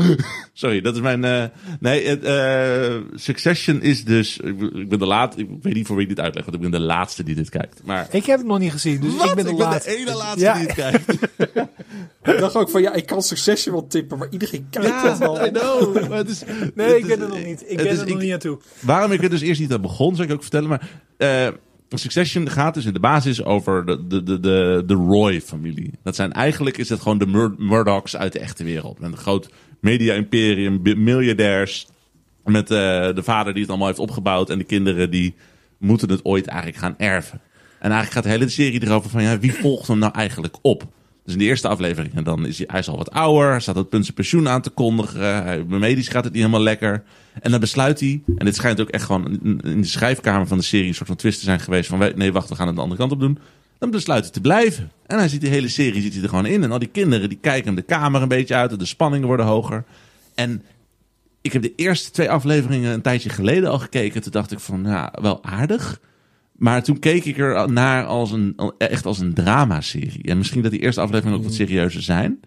Sorry, 0.53 0.82
dat 0.82 0.95
is 0.95 1.01
mijn... 1.01 1.24
eh, 1.24 1.43
nee, 1.80 2.07
het, 2.07 2.24
eh, 2.24 2.95
Succession 3.16 3.82
is 3.82 4.03
dus... 4.05 4.38
Ik 4.38 4.57
ben- 4.57 4.76
ik 4.76 4.89
ben 4.89 4.99
de 4.99 5.05
laat, 5.05 5.38
Ik 5.38 5.47
weet 5.61 5.74
niet 5.74 5.88
voor 5.88 5.95
wie 5.95 6.07
ik 6.07 6.16
dit 6.16 6.26
uitleg, 6.26 6.43
want 6.43 6.55
ik 6.55 6.61
ben 6.61 6.72
de 6.72 6.80
laatste 6.86 7.24
die 7.24 7.36
dit 7.36 7.49
kijkt. 7.49 7.82
Maar 7.84 8.07
Ik 8.11 8.26
heb 8.26 8.38
het 8.38 8.47
nog 8.47 8.59
niet 8.59 8.72
gezien, 8.72 8.99
dus 9.01 9.16
wat? 9.16 9.30
ik 9.30 9.36
ben 9.36 9.45
de 9.45 9.53
laatste. 9.53 9.95
ene 9.97 10.16
laatste 10.16 10.39
Ja. 10.39 10.53
die 10.53 10.66
het 10.68 10.74
kijkt. 10.76 11.11
Ik 12.34 12.39
dacht 12.39 12.55
ook 12.55 12.70
van, 12.70 12.82
ja, 12.82 12.93
ik 12.93 13.05
kan 13.05 13.22
Succession 13.22 13.74
wel 13.76 13.88
tippen, 13.88 14.18
maar 14.18 14.28
iedereen 14.32 14.68
kijkt 14.70 15.03
dat 15.03 15.22
al. 15.22 15.45
I 15.45 15.51
know. 15.51 16.07
Maar 16.09 16.18
het 16.18 16.30
is, 16.30 16.41
Nee, 16.76 16.97
ik 16.97 17.05
het 17.05 17.07
ben 17.07 17.18
is- 17.18 17.24
er 17.24 17.30
nog 17.30 17.45
niet. 17.45 17.61
Ik 17.61 17.68
het 17.68 17.78
ben 17.78 17.91
is- 17.91 17.99
er 17.99 18.07
nog 18.07 18.20
niet 18.20 18.34
aan 18.34 18.39
toe. 18.39 18.59
Waarom 18.80 19.11
ik 19.11 19.24
er 19.24 19.30
dus 19.30 19.41
eerst 19.41 19.61
niet 19.61 19.74
aan 19.74 19.82
begon, 19.82 20.16
zal 20.16 20.26
ik 20.26 20.32
ook 20.32 20.41
vertellen. 20.41 20.70
Maar 20.70 20.89
eh, 21.18 21.47
Succession 22.00 22.50
gaat 22.50 22.74
dus 22.74 22.86
in 22.86 22.94
de 22.94 23.00
basis 23.00 23.44
over 23.44 23.86
de, 23.86 24.08
de, 24.08 24.24
de, 24.24 24.39
de, 24.39 24.84
de 24.86 24.94
Roy-familie. 24.94 25.91
Dat 26.04 26.16
zijn 26.16 26.32
eigenlijk 26.32 26.78
is 26.78 26.89
het 26.89 27.02
gewoon 27.02 27.18
de 27.18 27.28
Mur- 27.28 27.56
Murdochs 27.58 28.16
uit 28.16 28.34
de 28.34 28.39
echte 28.39 28.64
wereld. 28.64 29.00
Met 29.00 29.12
een 29.12 29.18
groot 29.18 29.50
media-imperium, 29.80 30.82
miljardairs. 31.04 31.88
Met 32.44 32.72
eh, 32.72 32.78
de 33.16 33.24
vader 33.24 33.52
die 33.52 33.62
het 33.62 33.70
allemaal 33.70 33.88
heeft 33.88 34.00
opgebouwd. 34.00 34.50
En 34.50 34.58
de 34.58 34.64
kinderen 34.64 35.12
die 35.12 35.36
moeten 35.78 36.10
het 36.10 36.26
ooit 36.26 36.48
eigenlijk 36.48 36.80
gaan 36.80 36.96
erven. 36.98 37.41
En 37.80 37.91
eigenlijk 37.91 38.12
gaat 38.12 38.24
de 38.24 38.30
hele 38.30 38.50
serie 38.50 38.84
erover 38.84 39.10
van 39.10 39.24
ja, 39.24 39.39
wie 39.39 39.54
volgt 39.54 39.88
hem 39.88 40.00
nou 40.00 40.14
eigenlijk 40.14 40.56
op? 40.62 40.84
Dus 41.24 41.34
in 41.34 41.39
de 41.39 41.45
eerste 41.45 41.67
aflevering, 41.67 42.13
en 42.15 42.24
dan 42.24 42.45
is 42.45 42.57
hij, 42.65 42.84
al 42.86 42.97
wat 42.97 43.11
ouder, 43.11 43.61
staat 43.61 43.76
het 43.76 43.89
punt 43.89 44.03
zijn 44.03 44.15
pensioen 44.15 44.47
aan 44.49 44.61
te 44.61 44.69
kondigen, 44.69 45.43
hij, 45.43 45.63
medisch 45.63 46.07
gaat 46.07 46.24
het 46.24 46.34
niet 46.34 46.41
helemaal 46.41 46.63
lekker. 46.63 47.03
En 47.41 47.51
dan 47.51 47.59
besluit 47.59 47.99
hij, 47.99 48.21
en 48.38 48.45
dit 48.45 48.55
schijnt 48.55 48.82
ook 48.82 48.89
echt 48.89 49.05
gewoon 49.05 49.39
in- 49.43 49.61
in 49.63 49.82
de 49.82 49.88
schrijfkamer 49.88 50.47
van 50.47 50.57
de 50.57 50.63
serie 50.63 50.88
een 50.88 50.93
soort 50.95 51.07
van 51.07 51.17
twist 51.17 51.38
te 51.39 51.45
zijn 51.45 51.59
geweest 51.59 51.89
van 51.89 52.11
nee, 52.15 52.32
wacht, 52.32 52.49
we 52.49 52.55
gaan 52.55 52.67
het 52.67 52.76
de 52.76 52.82
andere 52.82 52.99
kant 52.99 53.11
op 53.11 53.19
doen. 53.19 53.39
Dan 53.78 53.91
besluit 53.91 54.24
hij 54.24 54.34
te 54.34 54.41
blijven. 54.41 54.91
En 55.05 55.17
hij 55.17 55.28
ziet 55.28 55.41
die 55.41 55.49
hele 55.49 55.67
serie 55.67 56.01
ziet 56.01 56.13
hij 56.13 56.24
er 56.24 56.30
gewoon 56.30 56.45
in. 56.45 56.63
En 56.63 56.71
al 56.71 56.80
die 56.80 56.88
kinderen 56.88 57.30
die 57.30 57.38
kijken 57.41 57.65
hem 57.65 57.76
de 57.76 57.82
kamer 57.82 58.21
een 58.21 58.28
beetje 58.28 58.55
uit 58.55 58.71
en 58.71 58.78
de 58.78 58.86
spanningen 58.86 59.28
worden 59.28 59.45
hoger. 59.45 59.84
En 60.36 60.63
ik 61.41 61.53
heb 61.53 61.61
de 61.61 61.74
eerste 61.76 62.11
twee 62.11 62.30
afleveringen 62.30 62.93
een 62.93 63.01
tijdje 63.01 63.30
geleden 63.30 63.69
al 63.69 63.80
gekeken. 63.80 64.21
Toen 64.21 64.32
dacht 64.32 64.51
ik 64.51 64.59
van, 64.59 64.84
ja, 64.86 65.13
wel 65.21 65.43
aardig. 65.43 65.99
Maar 66.54 66.84
toen 66.84 66.99
keek 66.99 67.26
ik 67.26 67.38
er 67.38 67.72
naar 67.72 68.06
als 68.06 68.32
een, 68.32 68.56
echt 68.78 69.06
als 69.06 69.20
een 69.20 69.34
dramaserie. 69.34 70.24
En 70.24 70.38
misschien 70.38 70.62
dat 70.62 70.72
die 70.72 70.82
eerste 70.82 71.01
afleveringen 71.01 71.38
ook 71.38 71.43
wat 71.43 71.54
serieuzer 71.54 72.01
zijn. 72.01 72.39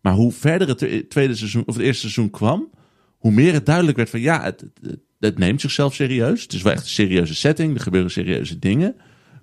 Maar 0.00 0.12
hoe 0.12 0.32
verder 0.32 0.68
het 0.68 0.78
twe- 0.78 1.06
tweede 1.08 1.34
seizoen, 1.34 1.62
of 1.66 1.74
het 1.74 1.84
eerste 1.84 2.00
seizoen 2.00 2.30
kwam, 2.30 2.70
hoe 3.18 3.32
meer 3.32 3.52
het 3.52 3.66
duidelijk 3.66 3.96
werd 3.96 4.10
van 4.10 4.20
ja, 4.20 4.42
het, 4.42 4.64
het, 4.82 4.98
het 5.18 5.38
neemt 5.38 5.60
zichzelf 5.60 5.94
serieus. 5.94 6.42
Het 6.42 6.52
is 6.52 6.62
wel 6.62 6.72
echt 6.72 6.82
een 6.82 6.88
serieuze 6.88 7.34
setting, 7.34 7.74
er 7.74 7.80
gebeuren 7.80 8.10
serieuze 8.10 8.58
dingen. 8.58 8.96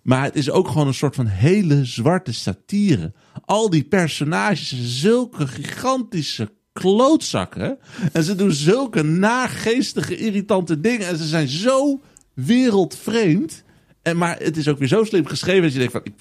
Maar 0.04 0.24
het 0.24 0.36
is 0.36 0.50
ook 0.50 0.68
gewoon 0.68 0.88
een 0.88 0.94
soort 0.94 1.16
van 1.16 1.26
hele 1.26 1.86
zwarte 1.86 2.34
satire. 2.34 3.14
Al 3.46 3.70
die 3.70 3.84
personages 3.84 4.70
zijn 4.70 4.82
zulke 4.82 5.48
gigantische 5.48 6.52
klootzakken. 6.74 7.78
En 8.12 8.24
ze 8.24 8.36
doen 8.36 8.52
zulke 8.52 9.04
naargeestige, 9.04 10.18
irritante 10.18 10.80
dingen. 10.80 11.08
En 11.08 11.18
ze 11.18 11.28
zijn 11.28 11.48
zo 11.48 12.02
wereldvreemd. 12.34 13.64
En, 14.02 14.18
maar 14.18 14.38
het 14.40 14.58
is 14.58 14.68
ook 14.68 14.78
weer 14.78 14.88
zo 14.88 15.04
slim 15.04 15.26
geschreven 15.26 15.62
dat 15.62 15.72
je 15.72 15.78
denkt 15.78 15.94
van... 15.94 16.02
Ik 16.04 16.14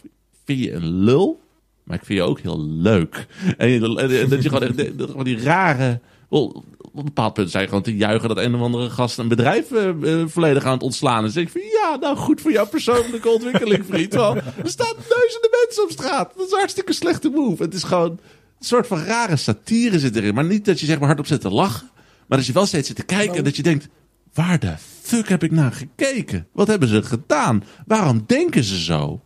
vind 0.45 0.59
je 0.65 0.73
een 0.73 1.05
lul, 1.05 1.41
maar 1.85 1.97
ik 1.97 2.05
vind 2.05 2.19
je 2.19 2.25
ook 2.25 2.41
heel 2.41 2.65
leuk. 2.67 3.27
En, 3.57 3.69
je- 3.69 3.97
en 4.23 4.29
dat 4.29 4.43
je 4.43 4.49
gewoon 4.49 4.63
echt 4.69 4.77
de- 4.77 4.95
gewoon 5.07 5.25
die 5.25 5.43
rare... 5.43 6.01
Op 6.29 6.65
een 6.95 7.05
bepaald 7.05 7.35
punt 7.35 7.51
zijn 7.51 7.69
gewoon 7.69 7.83
te 7.83 7.97
juichen 7.97 8.29
dat 8.29 8.39
een 8.39 8.55
of 8.55 8.61
andere 8.61 8.91
gast 8.91 9.19
een 9.19 9.29
bedrijf 9.29 9.73
eh, 9.73 10.25
volledig 10.27 10.65
aan 10.65 10.73
het 10.73 10.83
ontslaan 10.83 11.25
is. 11.25 11.37
Ik 11.37 11.49
van 11.49 11.61
ja, 11.61 11.97
nou 12.01 12.17
goed 12.17 12.41
voor 12.41 12.53
jouw 12.53 12.67
persoonlijke 12.67 13.29
ontwikkeling, 13.37 13.85
vriend. 13.89 14.15
Er 14.15 14.43
staan 14.65 14.95
duizenden 15.09 15.51
mensen 15.65 15.83
op 15.83 15.91
straat. 15.91 16.33
Dat 16.37 16.47
is 16.47 16.53
een 16.53 16.59
hartstikke 16.59 16.93
slechte 16.93 17.29
move. 17.29 17.63
Het 17.63 17.75
is 17.75 17.83
gewoon 17.83 18.11
een 18.11 18.19
soort 18.67 18.87
van 18.87 18.99
rare 19.05 19.37
satire 19.37 19.99
zit 19.99 20.17
erin. 20.17 20.35
Maar 20.35 20.45
niet 20.45 20.65
dat 20.65 20.81
je 20.81 20.87
zeg 20.87 20.99
maar 20.99 21.07
hardop 21.07 21.27
zit 21.27 21.41
te 21.41 21.51
lachen. 21.51 21.91
Maar 22.27 22.39
dat 22.39 22.47
je 22.47 22.53
wel 22.53 22.67
steeds 22.67 22.87
zit 22.87 22.97
te 22.97 23.03
kijken 23.05 23.37
en 23.37 23.45
dat 23.45 23.57
je 23.57 23.63
denkt... 23.63 23.89
Waar 24.35 24.59
de 24.59 24.75
fuck 25.03 25.29
heb 25.29 25.43
ik 25.43 25.51
naar 25.51 25.73
gekeken? 25.73 26.47
Wat 26.53 26.67
hebben 26.67 26.89
ze 26.89 27.03
gedaan? 27.03 27.65
Waarom 27.87 28.25
denken 28.27 28.65
ze 28.65 28.83
zo? 28.83 29.21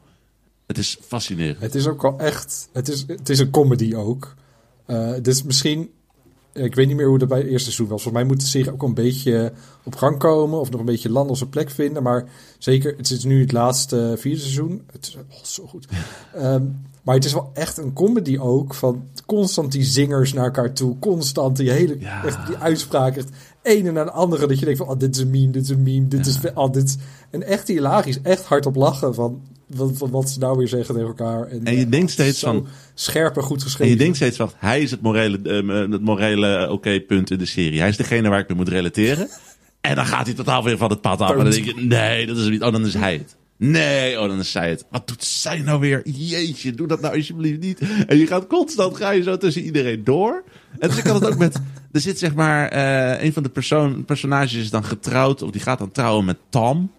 Het 0.67 0.79
is 0.79 0.99
fascinerend. 1.07 1.61
Het 1.61 1.75
is 1.75 1.87
ook 1.87 2.03
wel 2.03 2.19
echt, 2.19 2.69
het 2.73 2.89
is, 2.89 3.05
het 3.07 3.29
is 3.29 3.39
een 3.39 3.51
comedy 3.51 3.95
ook. 3.95 4.35
Eh 4.87 5.13
dus 5.23 5.43
misschien, 5.43 5.91
ik 6.53 6.75
weet 6.75 6.87
niet 6.87 6.97
meer 6.97 7.07
hoe 7.09 7.19
dat 7.19 7.29
bij 7.29 7.39
het 7.39 7.47
eerste 7.47 7.65
seizoen 7.65 7.89
was. 7.89 8.03
Volgens 8.03 8.23
mij 8.23 8.33
moet 8.33 8.41
de 8.41 8.51
serie 8.51 8.73
ook 8.73 8.83
een 8.83 8.95
beetje 8.95 9.53
op 9.85 9.97
gang 9.97 10.19
komen. 10.19 10.61
Of 10.61 10.71
nog 10.71 10.81
een 10.81 10.87
beetje 10.87 11.11
land 11.11 11.31
op 11.31 11.37
zijn 11.37 11.51
plek 11.51 11.71
vinden. 11.71 12.03
Maar 12.03 12.25
zeker, 12.59 12.95
het 12.97 13.11
is 13.11 13.25
nu 13.25 13.41
het 13.41 13.53
laatste 13.53 14.15
vierde 14.19 14.41
seizoen. 14.41 14.83
Het 14.93 15.07
is 15.07 15.17
oh, 15.17 15.43
zo 15.45 15.67
goed. 15.67 15.87
Ehm, 16.35 16.65
maar 17.03 17.15
het 17.15 17.25
is 17.25 17.33
wel 17.33 17.51
echt 17.55 17.77
een 17.77 17.93
comedy 17.93 18.39
ook. 18.39 18.75
Van 18.75 19.09
constant 19.27 19.73
die 19.73 19.85
zingers 19.85 20.33
naar 20.33 20.45
elkaar 20.45 20.73
toe. 20.73 20.99
Constant 20.99 21.57
die 21.57 21.71
hele, 21.71 21.97
Ja. 22.01 22.25
echt 22.25 22.47
die 22.47 22.57
uitspraak. 22.57 23.17
Echt 23.17 23.29
ene 23.65 23.93
naar 23.93 24.05
de 24.05 24.11
andere. 24.11 24.47
Dat 24.47 24.59
je 24.59 24.65
denkt 24.65 24.81
van, 24.81 24.89
oh, 24.89 24.99
dit 24.99 25.17
is 25.17 25.23
een 25.23 25.31
meme, 25.31 25.51
dit 25.51 25.63
is 25.63 25.69
een 25.69 25.83
meme. 25.83 26.09
Dit 26.09 26.27
is, 26.27 26.39
oh, 26.55 26.73
dit 26.73 26.85
is... 26.89 26.97
En 27.31 27.43
echt 27.43 27.69
hilarisch. 27.69 28.21
Echt 28.23 28.45
hardop 28.45 28.75
lachen 28.77 29.15
van... 29.15 29.41
Wat, 29.67 29.99
wat, 29.99 30.11
wat 30.11 30.31
ze 30.31 30.39
nou 30.39 30.59
weer 30.59 30.69
zeggen 30.69 30.95
tegen 30.95 31.09
elkaar. 31.09 31.47
En, 31.47 31.65
En 31.65 31.77
je 31.77 31.89
denkt 31.89 32.11
steeds 32.11 32.41
van- 32.41 32.67
Scherp 32.95 33.37
en 33.37 33.43
goed 33.43 33.57
En 33.57 33.63
geschreven. 33.63 33.93
je 33.93 33.99
denkt 33.99 34.17
steeds 34.17 34.37
van, 34.37 34.51
hij 34.57 34.83
is 34.83 34.91
het 34.91 35.01
morele, 35.01 35.39
eh, 35.43 35.91
het 35.93 36.01
morele 36.01 36.57
eh, 36.57 36.71
oké 36.73 37.01
punt 37.01 37.31
in 37.31 37.39
de 37.39 37.47
serie. 37.47 37.81
Hij 37.81 37.89
is 37.89 37.97
degene 37.97 38.29
waar 38.29 38.39
ik 38.39 38.49
mee 38.49 38.57
moet 38.57 38.69
relateren. 38.69 39.29
En 39.81 39.95
dan 39.95 40.07
gaat 40.07 40.27
hij 40.27 40.35
totaal 40.35 40.65
weer 40.65 40.77
van 40.77 40.91
het 40.91 41.01
pad 41.01 41.21
af. 41.21 41.31
En 41.31 41.37
dan 41.37 41.51
denk 41.51 41.65
je, 41.65 41.75
nee, 41.75 42.27
dat 42.27 42.37
is 42.37 42.49
niet. 42.49 42.63
Oh, 42.63 42.73
dan 42.73 42.87
is 42.87 42.95
hij 42.95 43.13
het. 43.13 43.37
Nee, 43.57 44.21
oh, 44.21 44.29
dan 44.29 44.39
is 44.39 44.51
zij 44.51 44.71
het. 44.71 44.85
Wat 44.91 45.09
doet 45.09 45.25
zij 45.25 45.59
nou 45.59 45.81
weer? 45.81 46.09
Jeetje, 46.09 46.73
doe 46.73 46.87
dat 46.87 47.01
nou 47.01 47.17
alsjeblieft 47.17 47.61
niet. 47.61 47.81
En 48.07 48.17
je 48.19 48.27
gaat 48.27 48.47
constant, 48.47 48.97
ga 48.97 49.11
je 49.11 49.23
zo 49.23 49.37
tussen 49.37 49.63
iedereen 49.63 50.05
door. 50.05 50.43
En 50.79 50.89
dus 50.89 50.99
ik 50.99 51.05
had 51.07 51.21
het 51.21 51.33
ook 51.33 51.39
met, 51.39 51.61
er 51.95 52.01
zit 52.01 52.19
zeg 52.19 52.35
maar, 52.35 52.69
eh, 52.69 53.25
een 53.25 53.33
van 53.33 53.43
de 53.43 53.49
persoon, 53.49 54.05
personages 54.05 54.55
is 54.55 54.71
dan 54.71 54.85
getrouwd, 54.85 55.43
of 55.43 55.51
die 55.51 55.61
gaat 55.61 55.79
dan 55.79 55.93
trouwen 55.93 56.25
met 56.25 56.37
Tom. 56.49 56.91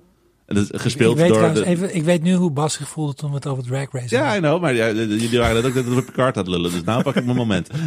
En 0.46 0.56
dat 0.56 0.64
is 0.64 0.70
Ik 0.70 0.80
gespeeld 0.80 1.18
weet, 1.18 1.30
door 1.30 1.54
de, 1.54 1.66
even, 1.66 1.96
ik 1.96 2.04
weet 2.04 2.22
nu 2.22 2.34
hoe 2.34 2.52
Bas 2.52 2.74
zich 2.74 2.88
voelde 2.88 3.14
toen 3.14 3.30
we 3.30 3.36
het 3.36 3.48
over 3.48 3.64
Drag 3.64 3.92
Race 3.92 4.16
ja, 4.16 4.22
hadden. 4.22 4.38
I 4.38 4.40
know, 4.40 4.62
maar 4.62 4.74
ja, 4.74 4.92
jullie 4.92 5.40
waren 5.40 5.64
net 5.64 5.78
ook 5.78 5.98
op 5.98 6.06
Picard 6.06 6.38
aan 6.38 6.44
het 6.44 6.52
lullen, 6.52 6.72
dus 6.72 6.84
nou 6.84 7.04
pak 7.04 7.16
ik 7.16 7.26
mijn 7.26 7.38
moment. 7.38 7.70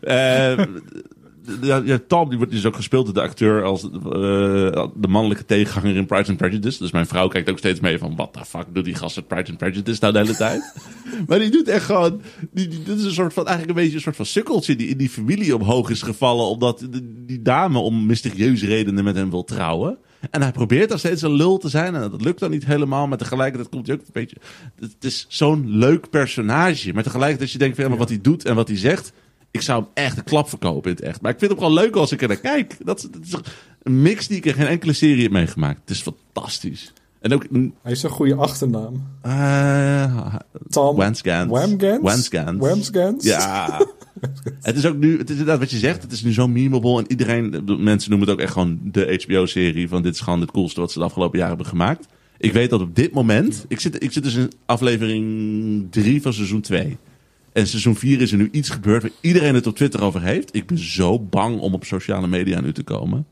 Eh, 0.00 0.58
ja, 1.60 1.82
ja, 1.84 1.98
Tom 2.06 2.28
die 2.28 2.38
wordt 2.38 2.52
dus 2.52 2.66
ook 2.66 2.76
gespeeld 2.76 3.04
door 3.04 3.14
de 3.14 3.20
acteur 3.20 3.64
als 3.64 3.82
eh, 3.84 3.90
de 4.94 5.08
mannelijke 5.08 5.44
tegenganger 5.44 5.96
in 5.96 6.06
Pride 6.06 6.28
and 6.28 6.36
Prejudice. 6.36 6.78
Dus 6.78 6.90
mijn 6.90 7.06
vrouw 7.06 7.28
kijkt 7.28 7.50
ook 7.50 7.58
steeds 7.58 7.80
mee 7.80 7.98
van, 7.98 8.16
what 8.16 8.32
the 8.32 8.44
fuck 8.44 8.66
doet 8.72 8.84
die 8.84 8.94
gast 8.94 9.16
uit 9.16 9.28
Pride 9.28 9.48
and 9.48 9.58
Prejudice 9.58 9.98
nou 10.00 10.12
de 10.12 10.18
hele 10.18 10.36
tijd? 10.36 10.74
maar 11.28 11.38
die 11.38 11.50
doet 11.50 11.68
echt 11.68 11.84
gewoon, 11.84 12.20
die, 12.50 12.68
die, 12.68 12.82
dit 12.82 12.98
is 12.98 13.04
een 13.04 13.12
soort 13.12 13.32
van, 13.32 13.46
eigenlijk 13.46 13.76
een 13.76 13.82
beetje 13.82 13.96
een 13.96 14.02
soort 14.02 14.16
van 14.16 14.26
sukkeltje 14.26 14.76
die 14.76 14.88
in 14.88 14.96
die 14.96 15.10
familie 15.10 15.54
omhoog 15.54 15.90
is 15.90 16.02
gevallen, 16.02 16.46
omdat 16.46 16.86
die, 16.90 17.24
die 17.26 17.42
dame 17.42 17.78
om 17.78 18.06
mysterieuze 18.06 18.66
redenen 18.66 19.04
met 19.04 19.16
hem 19.16 19.30
wil 19.30 19.44
trouwen. 19.44 19.98
En 20.30 20.42
hij 20.42 20.52
probeert 20.52 20.90
nog 20.90 20.98
steeds 20.98 21.22
een 21.22 21.32
lul 21.32 21.58
te 21.58 21.68
zijn. 21.68 21.94
En 21.94 22.10
dat 22.10 22.22
lukt 22.22 22.40
dan 22.40 22.50
niet 22.50 22.66
helemaal. 22.66 23.06
Maar 23.06 23.18
tegelijkertijd 23.18 23.68
komt 23.68 23.86
hij 23.86 23.96
ook 23.96 24.02
een 24.02 24.08
beetje... 24.12 24.36
Het 24.80 25.04
is 25.04 25.26
zo'n 25.28 25.78
leuk 25.78 26.10
personage. 26.10 26.92
Maar 26.92 27.02
tegelijkertijd 27.02 27.52
je 27.52 27.58
denkt 27.58 27.74
van... 27.74 27.84
ja, 27.84 27.90
maar 27.90 27.98
wat 27.98 28.08
hij 28.08 28.20
doet 28.20 28.44
en 28.44 28.54
wat 28.54 28.68
hij 28.68 28.76
zegt... 28.76 29.12
Ik 29.56 29.62
zou 29.62 29.82
hem 29.82 29.90
echt 29.94 30.16
een 30.16 30.24
klap 30.24 30.48
verkopen 30.48 30.90
in 30.90 30.96
het 30.96 31.04
echt. 31.04 31.20
Maar 31.20 31.32
ik 31.32 31.38
vind 31.38 31.50
hem 31.50 31.60
gewoon 31.60 31.74
leuk 31.74 31.96
als 31.96 32.12
ik 32.12 32.22
er 32.22 32.28
naar 32.28 32.36
kijk. 32.36 32.76
Dat 32.84 32.98
is, 32.98 33.02
dat 33.10 33.22
is 33.24 33.34
een 33.82 34.02
mix 34.02 34.26
die 34.26 34.36
ik 34.36 34.44
in 34.44 34.54
geen 34.54 34.66
enkele 34.66 34.92
serie 34.92 35.22
heb 35.22 35.32
meegemaakt. 35.32 35.80
Het 35.80 35.90
is 35.90 36.02
fantastisch. 36.02 36.92
En 37.20 37.32
ook... 37.32 37.46
Hij 37.82 37.92
is 37.92 38.02
een 38.02 38.10
goede 38.10 38.34
achternaam. 38.34 39.06
eh 39.22 40.34
Tom 40.68 40.96
Wansgans. 40.96 41.50
Wamgans? 41.50 42.02
Wansgans. 42.02 42.58
Wamsgans? 42.58 43.24
Ja. 43.24 43.86
het 44.62 44.76
is 44.76 44.86
ook 44.86 44.96
nu, 44.96 45.18
het 45.18 45.30
is 45.30 45.36
inderdaad 45.36 45.58
wat 45.58 45.70
je 45.70 45.78
zegt, 45.78 46.02
het 46.02 46.12
is 46.12 46.22
nu 46.22 46.32
zo 46.32 46.48
memeable. 46.48 46.98
En 46.98 47.10
iedereen, 47.10 47.50
de 47.50 47.76
mensen 47.76 48.10
noemen 48.10 48.28
het 48.28 48.36
ook 48.36 48.42
echt 48.42 48.52
gewoon 48.52 48.78
de 48.82 49.24
HBO-serie 49.26 49.88
van 49.88 50.02
dit 50.02 50.14
is 50.14 50.20
gewoon 50.20 50.40
het 50.40 50.50
coolste 50.50 50.80
wat 50.80 50.92
ze 50.92 50.98
de 50.98 51.04
afgelopen 51.04 51.38
jaren 51.38 51.54
hebben 51.54 51.72
gemaakt. 51.72 52.06
Ik 52.38 52.52
weet 52.52 52.70
dat 52.70 52.80
op 52.80 52.94
dit 52.96 53.12
moment, 53.12 53.64
ik 53.68 53.80
zit, 53.80 54.02
ik 54.02 54.12
zit 54.12 54.22
dus 54.22 54.34
in 54.34 54.52
aflevering 54.66 55.86
3 55.90 56.22
van 56.22 56.32
seizoen 56.32 56.60
2. 56.60 56.96
En 57.56 57.66
seizoen 57.66 57.96
4 57.96 58.20
is 58.20 58.32
er 58.32 58.38
nu 58.38 58.48
iets 58.52 58.70
gebeurd 58.70 59.02
waar 59.02 59.10
iedereen 59.20 59.54
het 59.54 59.66
op 59.66 59.76
Twitter 59.76 60.02
over 60.02 60.22
heeft. 60.22 60.54
Ik 60.54 60.66
ben 60.66 60.78
zo 60.78 61.18
bang 61.18 61.60
om 61.60 61.74
op 61.74 61.84
sociale 61.84 62.26
media 62.26 62.60
nu 62.60 62.72
te 62.72 62.82
komen. 62.82 63.26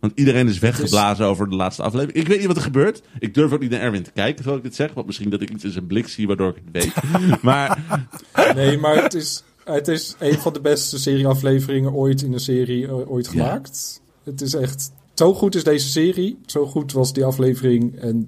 Want 0.00 0.12
iedereen 0.14 0.48
is 0.48 0.58
weggeblazen 0.58 1.26
over 1.26 1.48
de 1.50 1.56
laatste 1.56 1.82
aflevering. 1.82 2.18
Ik 2.18 2.28
weet 2.28 2.38
niet 2.38 2.46
wat 2.46 2.56
er 2.56 2.62
gebeurt. 2.62 3.02
Ik 3.18 3.34
durf 3.34 3.52
ook 3.52 3.60
niet 3.60 3.70
naar 3.70 3.80
Erwin 3.80 4.02
te 4.02 4.10
kijken, 4.10 4.34
terwijl 4.36 4.56
ik 4.56 4.62
dit 4.62 4.74
zeg. 4.74 4.92
Want 4.92 5.06
misschien 5.06 5.30
dat 5.30 5.40
ik 5.40 5.50
iets 5.50 5.64
in 5.64 5.70
zijn 5.70 5.86
blik 5.86 6.08
zie, 6.08 6.26
waardoor 6.26 6.48
ik 6.56 6.62
het 6.72 6.84
weet. 6.84 7.42
maar 7.42 7.78
Nee, 8.54 8.78
maar 8.78 9.02
het 9.02 9.14
is, 9.14 9.42
het 9.64 9.88
is 9.88 10.16
een 10.18 10.38
van 10.38 10.52
de 10.52 10.60
beste 10.60 10.98
serieafleveringen 10.98 11.92
ooit 11.92 12.22
in 12.22 12.32
een 12.32 12.40
serie 12.40 12.86
eh, 12.86 13.10
ooit 13.10 13.26
Ja. 13.26 13.30
gemaakt. 13.32 14.00
Het 14.24 14.40
is 14.40 14.54
echt... 14.54 14.92
Zo 15.14 15.34
goed 15.34 15.54
is 15.54 15.64
deze 15.64 15.88
serie. 15.88 16.38
Zo 16.46 16.66
goed 16.66 16.92
was 16.92 17.12
die 17.12 17.24
aflevering. 17.24 17.98
En 17.98 18.26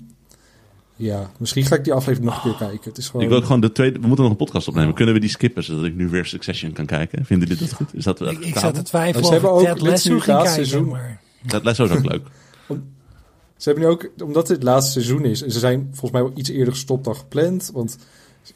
ja, 1.03 1.31
misschien 1.39 1.65
ga 1.65 1.75
ik 1.77 1.85
die 1.85 1.93
aflevering 1.93 2.31
nog 2.33 2.45
een 2.45 2.51
keer 2.51 2.69
kijken. 2.69 2.89
Het 2.89 2.99
is 2.99 3.07
gewoon... 3.07 3.23
Ik 3.23 3.29
wil 3.29 3.39
ook 3.39 3.45
gewoon 3.45 3.61
de 3.61 3.73
tweede. 3.73 3.99
We 4.01 4.07
moeten 4.07 4.23
nog 4.25 4.33
een 4.33 4.39
podcast 4.39 4.69
opnemen. 4.69 4.95
Kunnen 4.95 5.15
we 5.15 5.21
die 5.21 5.31
skippen 5.31 5.65
zodat 5.65 5.85
ik 5.85 5.95
nu 5.95 6.09
weer 6.09 6.25
Succession 6.27 6.73
kan 6.73 6.87
kijken? 6.87 7.25
Vinden 7.25 7.49
jullie 7.49 7.65
dat 7.65 7.73
goed? 7.77 7.95
Is 7.95 8.05
dat 8.05 8.21
Ik, 8.21 8.39
ik 8.39 8.59
zat 8.59 8.71
te 8.71 8.73
Maar 8.73 8.83
twijfelen 8.85 9.25
ze 9.25 9.27
of 9.27 9.31
hebben 9.31 9.51
ook- 9.51 9.65
Ted 9.65 9.81
Lasso 9.81 10.15
het 10.15 10.27
laatste 10.27 10.55
seizoen. 10.55 10.89
Maar... 10.89 11.21
Dat 11.43 11.65
les 11.65 11.79
is 11.79 11.91
ook 11.91 12.05
leuk. 12.05 12.23
Ze 13.57 13.69
hebben 13.69 13.89
nu 13.89 13.95
ook, 13.95 14.11
omdat 14.25 14.47
dit 14.47 14.57
het 14.57 14.65
laatste 14.67 14.93
seizoen 14.93 15.25
is, 15.25 15.43
en 15.43 15.51
ze 15.53 15.59
zijn 15.59 15.87
volgens 15.91 16.11
mij 16.11 16.23
wel 16.23 16.33
iets 16.35 16.49
eerder 16.51 16.73
gestopt 16.73 17.05
dan 17.05 17.17
gepland. 17.17 17.71
Want 17.73 17.99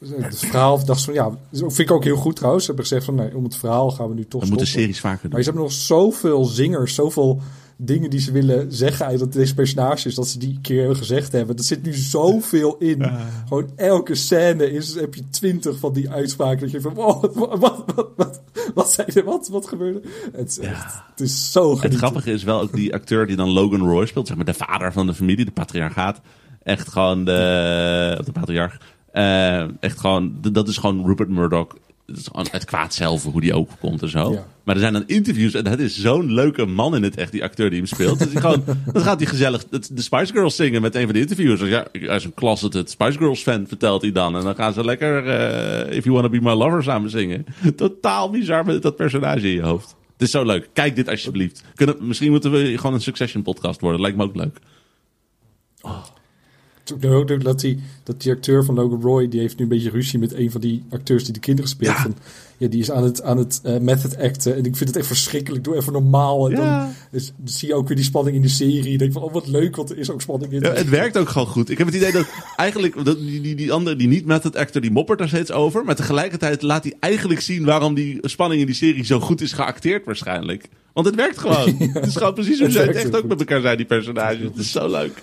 het 0.09 0.39
verhaal 0.39 0.85
dacht 0.85 0.99
ze 0.99 1.05
van 1.05 1.13
ja, 1.13 1.37
vind 1.51 1.79
ik 1.79 1.91
ook 1.91 2.03
heel 2.03 2.15
goed 2.15 2.35
trouwens. 2.35 2.65
Ze 2.65 2.71
hebben 2.71 2.87
gezegd 2.89 3.05
van 3.05 3.15
nee, 3.15 3.35
om 3.35 3.43
het 3.43 3.55
verhaal 3.57 3.91
gaan 3.91 4.07
we 4.09 4.13
nu 4.15 4.25
toch 4.25 4.41
We 4.41 4.47
moeten 4.47 4.67
series 4.67 4.99
vaker 4.99 5.19
Maar 5.21 5.29
doen. 5.31 5.39
ze 5.39 5.45
hebben 5.45 5.63
nog 5.63 5.71
zoveel 5.71 6.45
zingers, 6.45 6.95
zoveel 6.95 7.41
dingen 7.77 8.09
die 8.09 8.19
ze 8.19 8.31
willen 8.31 8.73
zeggen 8.73 9.05
uit 9.05 9.19
dat 9.19 9.33
deze 9.33 9.53
personages, 9.53 10.15
dat 10.15 10.27
ze 10.27 10.39
die 10.39 10.59
keer 10.61 10.95
gezegd 10.95 11.31
hebben. 11.31 11.55
Er 11.55 11.63
zit 11.63 11.83
nu 11.83 11.93
zoveel 11.93 12.77
in. 12.77 13.05
Gewoon 13.47 13.69
elke 13.75 14.15
scène 14.15 14.71
is, 14.71 14.95
heb 14.95 15.15
je 15.15 15.29
twintig 15.29 15.79
van 15.79 15.93
die 15.93 16.09
uitspraken. 16.09 16.59
Dat 16.59 16.71
je 16.71 16.81
van, 16.81 16.93
wow, 16.93 17.21
wat, 17.21 17.59
wat, 17.59 17.83
wat, 17.95 18.09
wat, 18.15 18.41
wat, 18.73 18.91
zei 18.91 19.07
er, 19.13 19.23
wat, 19.23 19.47
wat 19.47 19.67
gebeurde? 19.67 20.01
Het 20.31 20.49
is, 20.49 20.59
echt, 20.59 21.01
het 21.09 21.19
is 21.19 21.51
zo 21.51 21.69
Het 21.69 21.79
genieten. 21.79 21.99
grappige 21.99 22.31
is 22.31 22.43
wel 22.43 22.61
ook 22.61 22.73
die 22.73 22.93
acteur 22.93 23.27
die 23.27 23.35
dan 23.35 23.49
Logan 23.49 23.89
Roy 23.89 24.05
speelt, 24.05 24.27
zeg 24.27 24.35
maar 24.35 24.45
de 24.45 24.53
vader 24.53 24.93
van 24.93 25.07
de 25.07 25.13
familie, 25.13 25.45
de 25.45 25.51
patriarchaat. 25.51 26.21
Echt 26.63 26.87
gewoon 26.87 27.25
de, 27.25 28.15
of 28.19 28.25
de 28.25 28.31
patriarch. 28.31 28.77
Eh, 29.11 29.61
echt 29.79 29.99
gewoon, 29.99 30.37
dat 30.51 30.67
is 30.67 30.77
gewoon 30.77 31.05
Rupert 31.05 31.29
Murdoch. 31.29 31.67
Het 32.05 32.17
is 32.17 32.27
gewoon 32.27 32.47
het 32.51 32.65
kwaad 32.65 32.93
zelf, 32.93 33.23
hoe 33.23 33.41
die 33.41 33.53
ook 33.53 33.69
komt 33.79 34.01
en 34.01 34.09
zo. 34.09 34.31
Ja. 34.31 34.45
Maar 34.67 34.75
er 34.75 34.81
zijn 34.81 34.93
dan 34.93 35.03
interviews 35.05 35.53
en 35.53 35.67
het 35.67 35.79
is 35.79 35.99
zo'n 35.99 36.33
leuke 36.33 36.65
man 36.65 36.95
in 36.95 37.03
het 37.03 37.17
echt, 37.17 37.31
die 37.31 37.43
acteur 37.43 37.69
die 37.69 37.79
hem 37.79 37.87
speelt. 37.87 38.19
Dus 38.19 38.41
gewoon, 38.41 38.63
dan 38.93 39.01
gaat 39.01 39.19
hij 39.19 39.29
gezellig 39.29 39.67
de 39.67 39.79
de 39.91 40.01
Spice 40.01 40.33
Girls 40.33 40.55
zingen 40.55 40.81
met 40.81 40.95
een 40.95 41.03
van 41.03 41.13
de 41.13 41.19
interviews. 41.19 41.59
Dus 41.59 41.69
ja, 41.69 41.87
hij 41.91 42.15
is 42.15 42.23
een 42.23 42.33
closeted 42.33 42.89
Spice 42.89 43.17
Girls 43.17 43.41
fan, 43.41 43.67
vertelt 43.67 44.01
hij 44.01 44.11
dan. 44.11 44.35
En 44.35 44.43
dan 44.43 44.55
gaan 44.55 44.73
ze 44.73 44.83
lekker 44.83 45.27
eh, 45.27 45.97
If 45.97 46.03
You 46.03 46.15
Wanna 46.15 46.29
Be 46.29 46.41
My 46.41 46.51
Lover 46.51 46.83
samen 46.83 47.09
zingen. 47.09 47.45
Totaal 47.75 48.29
bizar 48.29 48.65
met 48.65 48.81
dat 48.81 48.95
personage 48.95 49.47
in 49.47 49.53
je 49.53 49.61
hoofd. 49.61 49.95
Het 50.13 50.21
is 50.21 50.31
zo 50.31 50.45
leuk. 50.45 50.69
Kijk 50.73 50.95
dit 50.95 51.09
alsjeblieft. 51.09 51.63
Kunnen, 51.75 51.95
misschien 51.99 52.31
moeten 52.31 52.51
we 52.51 52.77
gewoon 52.77 52.93
een 52.93 53.01
Succession 53.01 53.43
podcast 53.43 53.81
worden. 53.81 54.01
Lijkt 54.01 54.17
me 54.17 54.23
ook 54.23 54.35
leuk. 54.35 54.59
Het 56.79 57.03
is 57.03 57.09
ook 57.09 57.27
nou 57.27 57.39
dat 57.39 57.59
die, 57.59 57.79
dat 58.03 58.21
die 58.21 58.31
acteur 58.31 58.65
van 58.65 58.75
Logan 58.75 59.01
Roy, 59.01 59.27
die 59.27 59.39
heeft 59.39 59.57
nu 59.57 59.63
een 59.63 59.69
beetje 59.69 59.89
ruzie 59.89 60.19
met 60.19 60.33
een 60.33 60.51
van 60.51 60.61
die 60.61 60.83
acteurs 60.89 61.23
die 61.23 61.33
de 61.33 61.39
kinderen 61.39 61.69
speelt. 61.69 61.95
Ja. 61.95 62.01
Van, 62.01 62.15
ja, 62.57 62.67
die 62.67 62.79
is 62.79 62.91
aan 62.91 63.03
het, 63.03 63.21
aan 63.23 63.37
het 63.37 63.59
eh, 63.63 63.77
method 63.77 64.17
acten. 64.17 64.55
En 64.55 64.65
ik 64.65 64.75
vind 64.75 64.89
het 64.89 64.97
echt 64.97 65.07
verschrikkelijk. 65.07 65.63
Doe 65.63 65.75
even 65.75 65.93
normaal. 65.93 66.45
En 66.49 66.51
Ja. 66.57 66.79
dan, 66.81 66.91
is- 67.11 67.33
dan 67.37 67.47
zie 67.47 67.67
je 67.67 67.73
ook 67.75 67.87
weer 67.87 67.95
die 67.97 68.05
spanning 68.05 68.35
in 68.35 68.41
de 68.41 68.47
serie. 68.47 68.91
Je 68.91 68.97
denkt 68.97 69.13
van, 69.13 69.23
oh 69.23 69.33
wat 69.33 69.47
leuk, 69.47 69.75
want 69.75 69.89
er 69.89 69.97
is 69.97 70.09
ook 70.09 70.21
spanning 70.21 70.51
in. 70.51 70.61
Ja, 70.61 70.71
het 70.73 70.89
werkt 70.89 71.17
ook 71.17 71.29
gewoon 71.29 71.47
goed. 71.47 71.69
Ik 71.69 71.77
heb 71.77 71.87
het 71.87 71.95
idee 71.95 72.11
dat 72.11 72.25
eigenlijk 72.55 73.05
dat 73.05 73.17
die, 73.19 73.41
die, 73.41 73.55
die 73.55 73.71
andere, 73.71 73.95
die 73.95 74.07
niet 74.07 74.25
met 74.25 74.43
het 74.43 74.55
actor, 74.55 74.81
die 74.81 74.91
moppert 74.91 75.19
daar 75.19 75.27
steeds 75.27 75.51
over. 75.51 75.85
Maar 75.85 75.95
tegelijkertijd 75.95 76.61
laat 76.61 76.83
hij 76.83 76.93
eigenlijk 76.99 77.41
zien 77.41 77.65
waarom 77.65 77.93
die 77.93 78.17
spanning 78.21 78.59
in 78.61 78.67
die 78.67 78.75
serie 78.75 79.05
zo 79.05 79.19
goed 79.19 79.41
is 79.41 79.51
geacteerd 79.53 80.05
waarschijnlijk. 80.05 80.67
Want 80.93 81.05
het 81.05 81.15
werkt 81.15 81.37
gewoon. 81.37 81.75
Het 81.93 82.05
is 82.05 82.15
gewoon 82.15 82.33
precies 82.33 82.59
hoe 82.59 82.71
zij 82.71 82.85
het 82.85 82.95
echt 82.95 83.15
ook 83.15 83.25
met 83.27 83.39
elkaar 83.39 83.61
zijn, 83.61 83.77
die 83.77 83.85
personages. 83.85 84.39
Het 84.43 84.55
is 84.57 84.71
zo 84.71 84.89
leuk. 84.89 85.21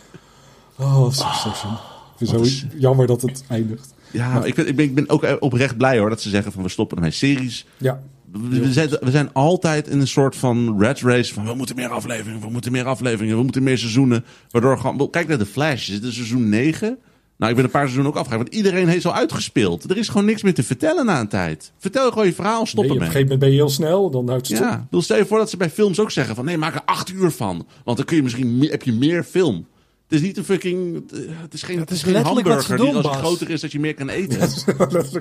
Oh, 0.78 1.10
Succession. 1.10 1.72
ik 1.72 1.78
vind 2.16 2.30
het 2.30 2.48
zo 2.48 2.66
jammer 2.78 3.06
dat 3.06 3.22
het 3.22 3.44
eindigt. 3.48 3.93
Ja, 4.14 4.32
maar 4.32 4.46
ik, 4.46 4.54
ben, 4.54 4.66
ik, 4.68 4.76
ben, 4.76 4.84
ik 4.84 4.94
ben 4.94 5.08
ook 5.08 5.36
oprecht 5.40 5.76
blij 5.76 5.98
hoor 5.98 6.08
dat 6.08 6.20
ze 6.22 6.28
zeggen 6.28 6.52
van 6.52 6.62
we 6.62 6.68
stoppen 6.68 7.00
met 7.00 7.14
series. 7.14 7.66
Ja, 7.76 8.00
We, 8.32 8.72
zijn, 8.72 8.88
we 9.00 9.10
zijn 9.10 9.32
altijd 9.32 9.88
in 9.88 10.00
een 10.00 10.06
soort 10.08 10.36
van 10.36 10.78
red 10.80 11.00
race 11.00 11.34
van 11.34 11.44
we 11.46 11.54
moeten 11.54 11.76
meer 11.76 11.88
afleveringen, 11.88 12.40
we 12.40 12.50
moeten 12.50 12.72
meer 12.72 12.84
afleveringen, 12.86 13.36
we 13.36 13.42
moeten 13.42 13.62
meer 13.62 13.78
seizoenen. 13.78 14.24
Waardoor 14.50 14.78
gewoon, 14.78 15.10
kijk 15.10 15.28
naar 15.28 15.38
de 15.38 15.46
Flash, 15.46 15.88
het 15.88 16.02
is 16.02 16.14
seizoen 16.14 16.48
9. 16.48 16.98
Nou, 17.36 17.50
ik 17.50 17.56
ben 17.56 17.64
een 17.64 17.70
paar 17.70 17.82
seizoenen 17.82 18.12
ook 18.12 18.18
afgegaan, 18.18 18.42
want 18.42 18.54
iedereen 18.54 18.88
heeft 18.88 19.04
al 19.06 19.14
uitgespeeld. 19.14 19.90
Er 19.90 19.96
is 19.96 20.08
gewoon 20.08 20.24
niks 20.24 20.42
meer 20.42 20.54
te 20.54 20.62
vertellen 20.62 21.06
na 21.06 21.20
een 21.20 21.28
tijd. 21.28 21.72
Vertel 21.78 22.08
gewoon 22.08 22.26
je 22.26 22.34
verhaal, 22.34 22.56
nee, 22.58 22.66
stop 22.66 22.84
op 22.84 22.90
een 22.90 22.96
ermee. 22.96 23.10
gegeven 23.10 23.22
moment 23.28 23.40
ben 23.40 23.50
je 23.50 23.54
heel 23.56 23.68
snel. 23.70 24.10
Dan 24.10 24.28
houdt 24.28 24.48
het 24.48 24.58
Ja, 24.58 24.86
op. 24.90 25.02
stel 25.02 25.16
je 25.16 25.26
voor 25.26 25.38
dat 25.38 25.50
ze 25.50 25.56
bij 25.56 25.70
films 25.70 26.00
ook 26.00 26.10
zeggen 26.10 26.34
van 26.34 26.44
nee, 26.44 26.58
maak 26.58 26.74
er 26.74 26.82
acht 26.84 27.10
uur 27.12 27.30
van. 27.30 27.66
Want 27.84 27.96
dan 27.96 28.06
kun 28.06 28.16
je 28.16 28.22
misschien 28.22 28.66
heb 28.70 28.82
je 28.82 28.92
meer 28.92 29.24
film. 29.24 29.66
Het 30.14 30.22
is 30.22 30.28
niet 30.28 30.36
een 30.38 30.44
fucking, 30.44 31.02
het 31.42 31.54
is 31.54 31.62
geen, 31.62 31.78
het 31.78 31.90
is 31.90 31.96
is 31.96 32.02
geen 32.02 32.12
letterlijk 32.12 32.46
wat 32.46 32.62
ze 32.62 32.68
hamburger 32.68 32.76
doen, 32.76 32.86
die 33.02 33.08
als 33.10 33.16
het 33.16 33.26
groter 33.26 33.50
is 33.50 33.60
dat 33.60 33.72
je 33.72 33.80
meer 33.80 33.94
kan 33.94 34.08
eten. 34.08 34.38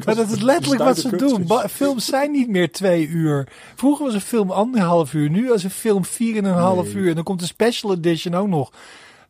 Maar 0.06 0.16
dat 0.16 0.32
is 0.32 0.42
letterlijk 0.42 0.84
wat 0.84 0.98
ze 0.98 1.16
doen. 1.16 1.46
Ba- 1.48 1.70
films 1.70 2.06
zijn 2.06 2.32
niet 2.32 2.50
meer 2.50 2.72
twee 2.72 3.08
uur. 3.08 3.48
Vroeger 3.76 4.06
was 4.06 4.14
een 4.14 4.22
film 4.22 4.52
anderhalf 4.52 5.14
uur. 5.14 5.30
Nu 5.30 5.54
is 5.54 5.64
een 5.64 5.70
film 5.70 6.06
vier 6.06 6.38
en 6.38 6.46
een 6.46 6.54
half 6.54 6.86
Nee. 6.86 6.96
uur. 6.96 7.10
En 7.10 7.16
dan 7.16 7.24
komt 7.24 7.40
de 7.40 7.46
special 7.46 7.94
edition 7.94 8.34
ook 8.36 8.48
nog. 8.48 8.72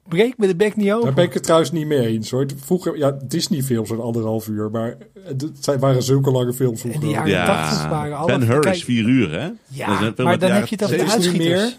Breek 0.07 0.37
me 0.37 0.47
de 0.47 0.55
bek 0.55 0.75
niet 0.75 0.87
Daar 0.87 0.97
open. 0.97 1.13
ben 1.13 1.23
ik 1.23 1.33
het 1.33 1.43
trouwens 1.43 1.71
niet 1.71 1.87
mee 1.87 2.07
eens 2.07 2.31
hoor. 2.31 2.45
Vroeger, 2.65 2.97
ja, 2.97 3.17
Disney-films 3.25 3.87
zijn 3.87 3.99
anderhalf 3.99 4.47
uur. 4.47 4.69
Maar 4.71 4.97
het 5.25 5.45
zijn, 5.59 5.79
waren 5.79 6.03
zulke 6.03 6.31
lange 6.31 6.53
films 6.53 6.83
En 6.83 6.89
vroeger. 6.91 7.01
die 7.01 7.11
jaren 7.11 7.31
Ja, 7.31 7.45
80 7.69 7.89
waren 7.89 8.17
alle... 8.17 8.27
Ben 8.37 8.47
Hur 8.47 8.67
is 8.67 8.83
vier 8.83 9.05
uur, 9.07 9.31
hè? 9.31 9.49
Ja, 9.67 9.99
Dat 9.99 10.19
is 10.19 10.25
maar 10.25 10.39
dan 10.39 10.51
heb 10.51 10.67
je 10.67 10.75
het 10.75 10.83
over 10.83 10.97
de 10.97 11.03
is 11.03 11.11
uitschieters. 11.11 11.47
meer. 11.61 11.73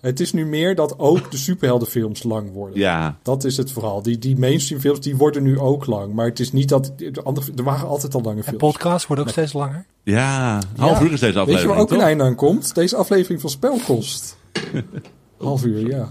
Het 0.00 0.20
is 0.20 0.32
nu 0.32 0.46
meer 0.46 0.74
dat 0.74 0.98
ook 0.98 1.30
de 1.30 1.36
superheldenfilms 1.36 2.22
lang 2.22 2.52
worden. 2.52 2.78
Ja, 2.78 3.18
Dat 3.22 3.44
is 3.44 3.56
het 3.56 3.72
vooral. 3.72 4.02
Die, 4.02 4.18
die 4.18 4.38
mainstream 4.38 4.80
films 4.80 5.00
die 5.00 5.16
worden 5.16 5.42
nu 5.42 5.58
ook 5.58 5.86
lang. 5.86 6.12
Maar 6.14 6.26
het 6.26 6.40
is 6.40 6.52
niet 6.52 6.68
dat. 6.68 6.92
De 6.96 7.22
andere, 7.22 7.52
er 7.56 7.64
waren 7.64 7.88
altijd 7.88 8.14
al 8.14 8.20
lange 8.22 8.36
En 8.36 8.42
films. 8.44 8.58
podcast 8.58 9.06
wordt 9.06 9.22
ook 9.22 9.28
steeds 9.28 9.52
langer. 9.52 9.86
ja. 10.02 10.58
Half 10.76 10.98
Ja. 10.98 11.04
uur 11.04 11.12
is 11.12 11.20
deze 11.20 11.38
aflevering, 11.38 11.46
Weet 11.46 11.60
je 11.60 11.66
waar 11.68 11.78
ook 11.78 11.88
toch? 11.88 11.98
een 11.98 12.04
einde 12.04 12.24
aan 12.24 12.34
komt? 12.34 12.74
Deze 12.74 12.96
aflevering 12.96 13.40
van 13.40 13.50
Spelkost. 13.50 14.36
Half 15.38 15.64
uur, 15.64 15.86
ja. 15.88 16.10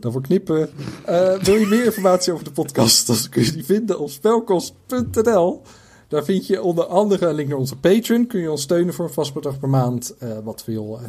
Daarvoor 0.00 0.22
knippen. 0.22 0.70
Eh, 1.04 1.38
wil 1.38 1.54
je 1.54 1.66
meer 1.66 1.84
informatie 1.84 2.32
over 2.32 2.44
de 2.44 2.50
podcast? 2.52 3.06
Dan 3.06 3.16
kun 3.30 3.44
je 3.44 3.52
die 3.52 3.64
vinden 3.64 3.98
op 3.98 4.10
spelkost.nl. 4.10 5.62
Daar 6.08 6.24
vind 6.24 6.46
je 6.46 6.62
onder 6.62 6.84
andere 6.84 7.26
een 7.26 7.34
link 7.34 7.48
naar 7.48 7.58
onze 7.58 7.76
Patreon. 7.76 8.26
Kun 8.26 8.40
je 8.40 8.50
ons 8.50 8.62
steunen 8.62 8.94
voor 8.94 9.04
een 9.04 9.12
vast 9.12 9.34
bedrag 9.34 9.58
per 9.58 9.68
maand. 9.68 10.14
eh, 10.18 10.28
wat 10.44 10.64
we 10.64 10.72
heel, 10.72 10.98
eh, 11.02 11.08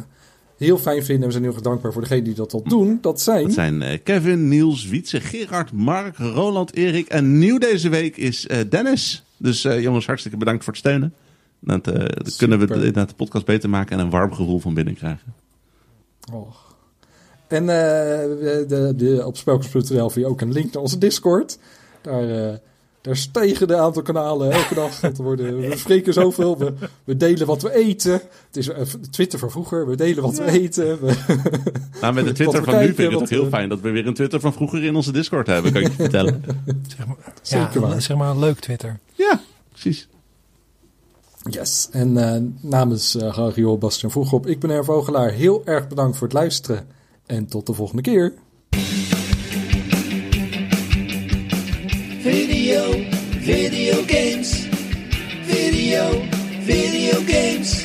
heel 0.56 0.78
fijn 0.78 1.04
vinden. 1.04 1.26
We 1.26 1.32
zijn 1.32 1.44
heel 1.44 1.52
erg 1.52 1.62
dankbaar 1.62 1.92
voor 1.92 2.02
degenen 2.02 2.24
die 2.24 2.34
dat 2.34 2.52
al 2.52 2.62
doen. 2.62 2.98
Dat 3.00 3.20
zijn... 3.20 3.42
Dat 3.42 3.52
zijn 3.52 3.82
eh, 3.82 3.98
Kevin, 4.02 4.48
Niels, 4.48 4.86
Wietse, 4.86 5.20
Gerard, 5.20 5.72
Mark, 5.72 6.16
Roland, 6.16 6.74
Erik. 6.74 7.08
En 7.08 7.38
nieuw 7.38 7.58
deze 7.58 7.88
week 7.88 8.16
is 8.16 8.46
eh, 8.46 8.58
Dennis. 8.68 9.24
Dus 9.36 9.64
eh, 9.64 9.82
jongens, 9.82 10.06
hartstikke 10.06 10.38
bedankt 10.38 10.64
voor 10.64 10.72
het 10.72 10.82
steunen. 10.82 11.14
Dat, 11.60 11.84
dan 11.84 12.06
kunnen 12.36 12.58
we 12.58 12.90
de, 12.92 13.06
podcast 13.16 13.44
beter 13.44 13.68
maken 13.68 13.98
en 13.98 14.04
een 14.04 14.10
warm 14.10 14.32
gevoel 14.34 14.58
van 14.58 14.74
binnen 14.74 14.94
krijgen. 14.94 15.34
Och. 16.32 16.76
En 17.46 17.66
de, 17.66 18.92
de, 18.96 19.26
op 19.26 19.36
spelkost.nl 19.36 20.10
vind 20.10 20.26
je 20.26 20.26
ook 20.26 20.40
een 20.40 20.52
link 20.52 20.72
naar 20.72 20.82
onze 20.82 20.98
Discord. 20.98 21.58
Daar, 22.00 22.60
daar 23.04 23.16
stijgen 23.16 23.68
de 23.68 23.76
aantal 23.76 24.02
kanalen 24.02 24.50
elke 24.50 24.74
dag. 24.74 25.00
Worden, 25.16 25.60
we 25.60 25.76
spreken 25.76 26.12
zoveel. 26.12 26.58
We, 26.58 26.72
we 27.04 27.16
delen 27.16 27.46
wat 27.46 27.62
we 27.62 27.74
eten. 27.74 28.12
Het 28.12 28.56
is 28.56 28.68
eh, 28.68 28.82
Twitter 29.10 29.38
van 29.38 29.50
vroeger. 29.50 29.86
We 29.86 29.96
delen 29.96 30.22
wat 30.22 30.38
we 30.38 30.44
eten. 30.44 31.00
We, 31.00 31.14
Nou, 32.00 32.14
met 32.14 32.24
de 32.24 32.32
Twitter 32.32 32.64
van 32.64 32.78
nu 32.78 32.94
vind 32.94 33.12
ik 33.12 33.18
het 33.18 33.30
heel 33.30 33.46
fijn 33.48 33.68
dat 33.68 33.80
we 33.80 33.90
weer 33.90 34.06
een 34.06 34.14
Twitter 34.14 34.40
van 34.40 34.52
vroeger 34.52 34.84
in 34.84 34.96
onze 34.96 35.12
Discord 35.12 35.46
hebben. 35.46 35.72
Kan 35.72 35.80
ik 35.80 35.88
je 35.88 35.94
vertellen? 35.94 36.44
Zeg 36.96 37.06
maar, 37.06 37.16
Zeker 37.42 37.80
ja, 37.80 37.80
waar. 37.80 38.02
zeg 38.02 38.16
maar 38.16 38.30
een 38.30 38.38
leuk 38.38 38.58
Twitter. 38.58 38.98
Ja, 39.12 39.40
precies. 39.70 40.08
yes. 41.50 41.88
En 41.90 42.34
eh, 42.34 42.42
namens 42.60 43.16
uh, 43.16 43.34
Gabriel 43.34 43.78
Bastian 43.78 44.10
Vroegop, 44.10 44.46
ik 44.46 44.60
ben 44.60 44.70
Erv 44.70 44.86
Vogelaar. 44.86 45.30
Heel 45.30 45.62
erg 45.64 45.88
bedankt 45.88 46.16
voor 46.16 46.26
het 46.26 46.36
luisteren. 46.36 46.86
En 47.26 47.46
tot 47.46 47.66
de 47.66 47.72
volgende 47.72 48.02
keer. 48.02 48.32
Video 53.44 54.02
games. 54.06 54.64
Video, 55.44 56.08
video 56.64 57.20
games. 57.26 57.84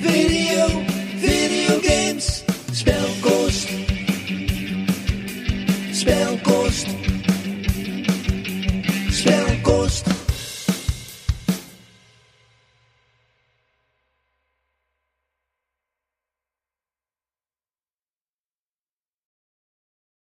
Video, 0.00 0.68
video 1.20 1.80
games. 1.80 2.42
Spelkost. 2.72 3.68
Spelkost. 5.92 6.59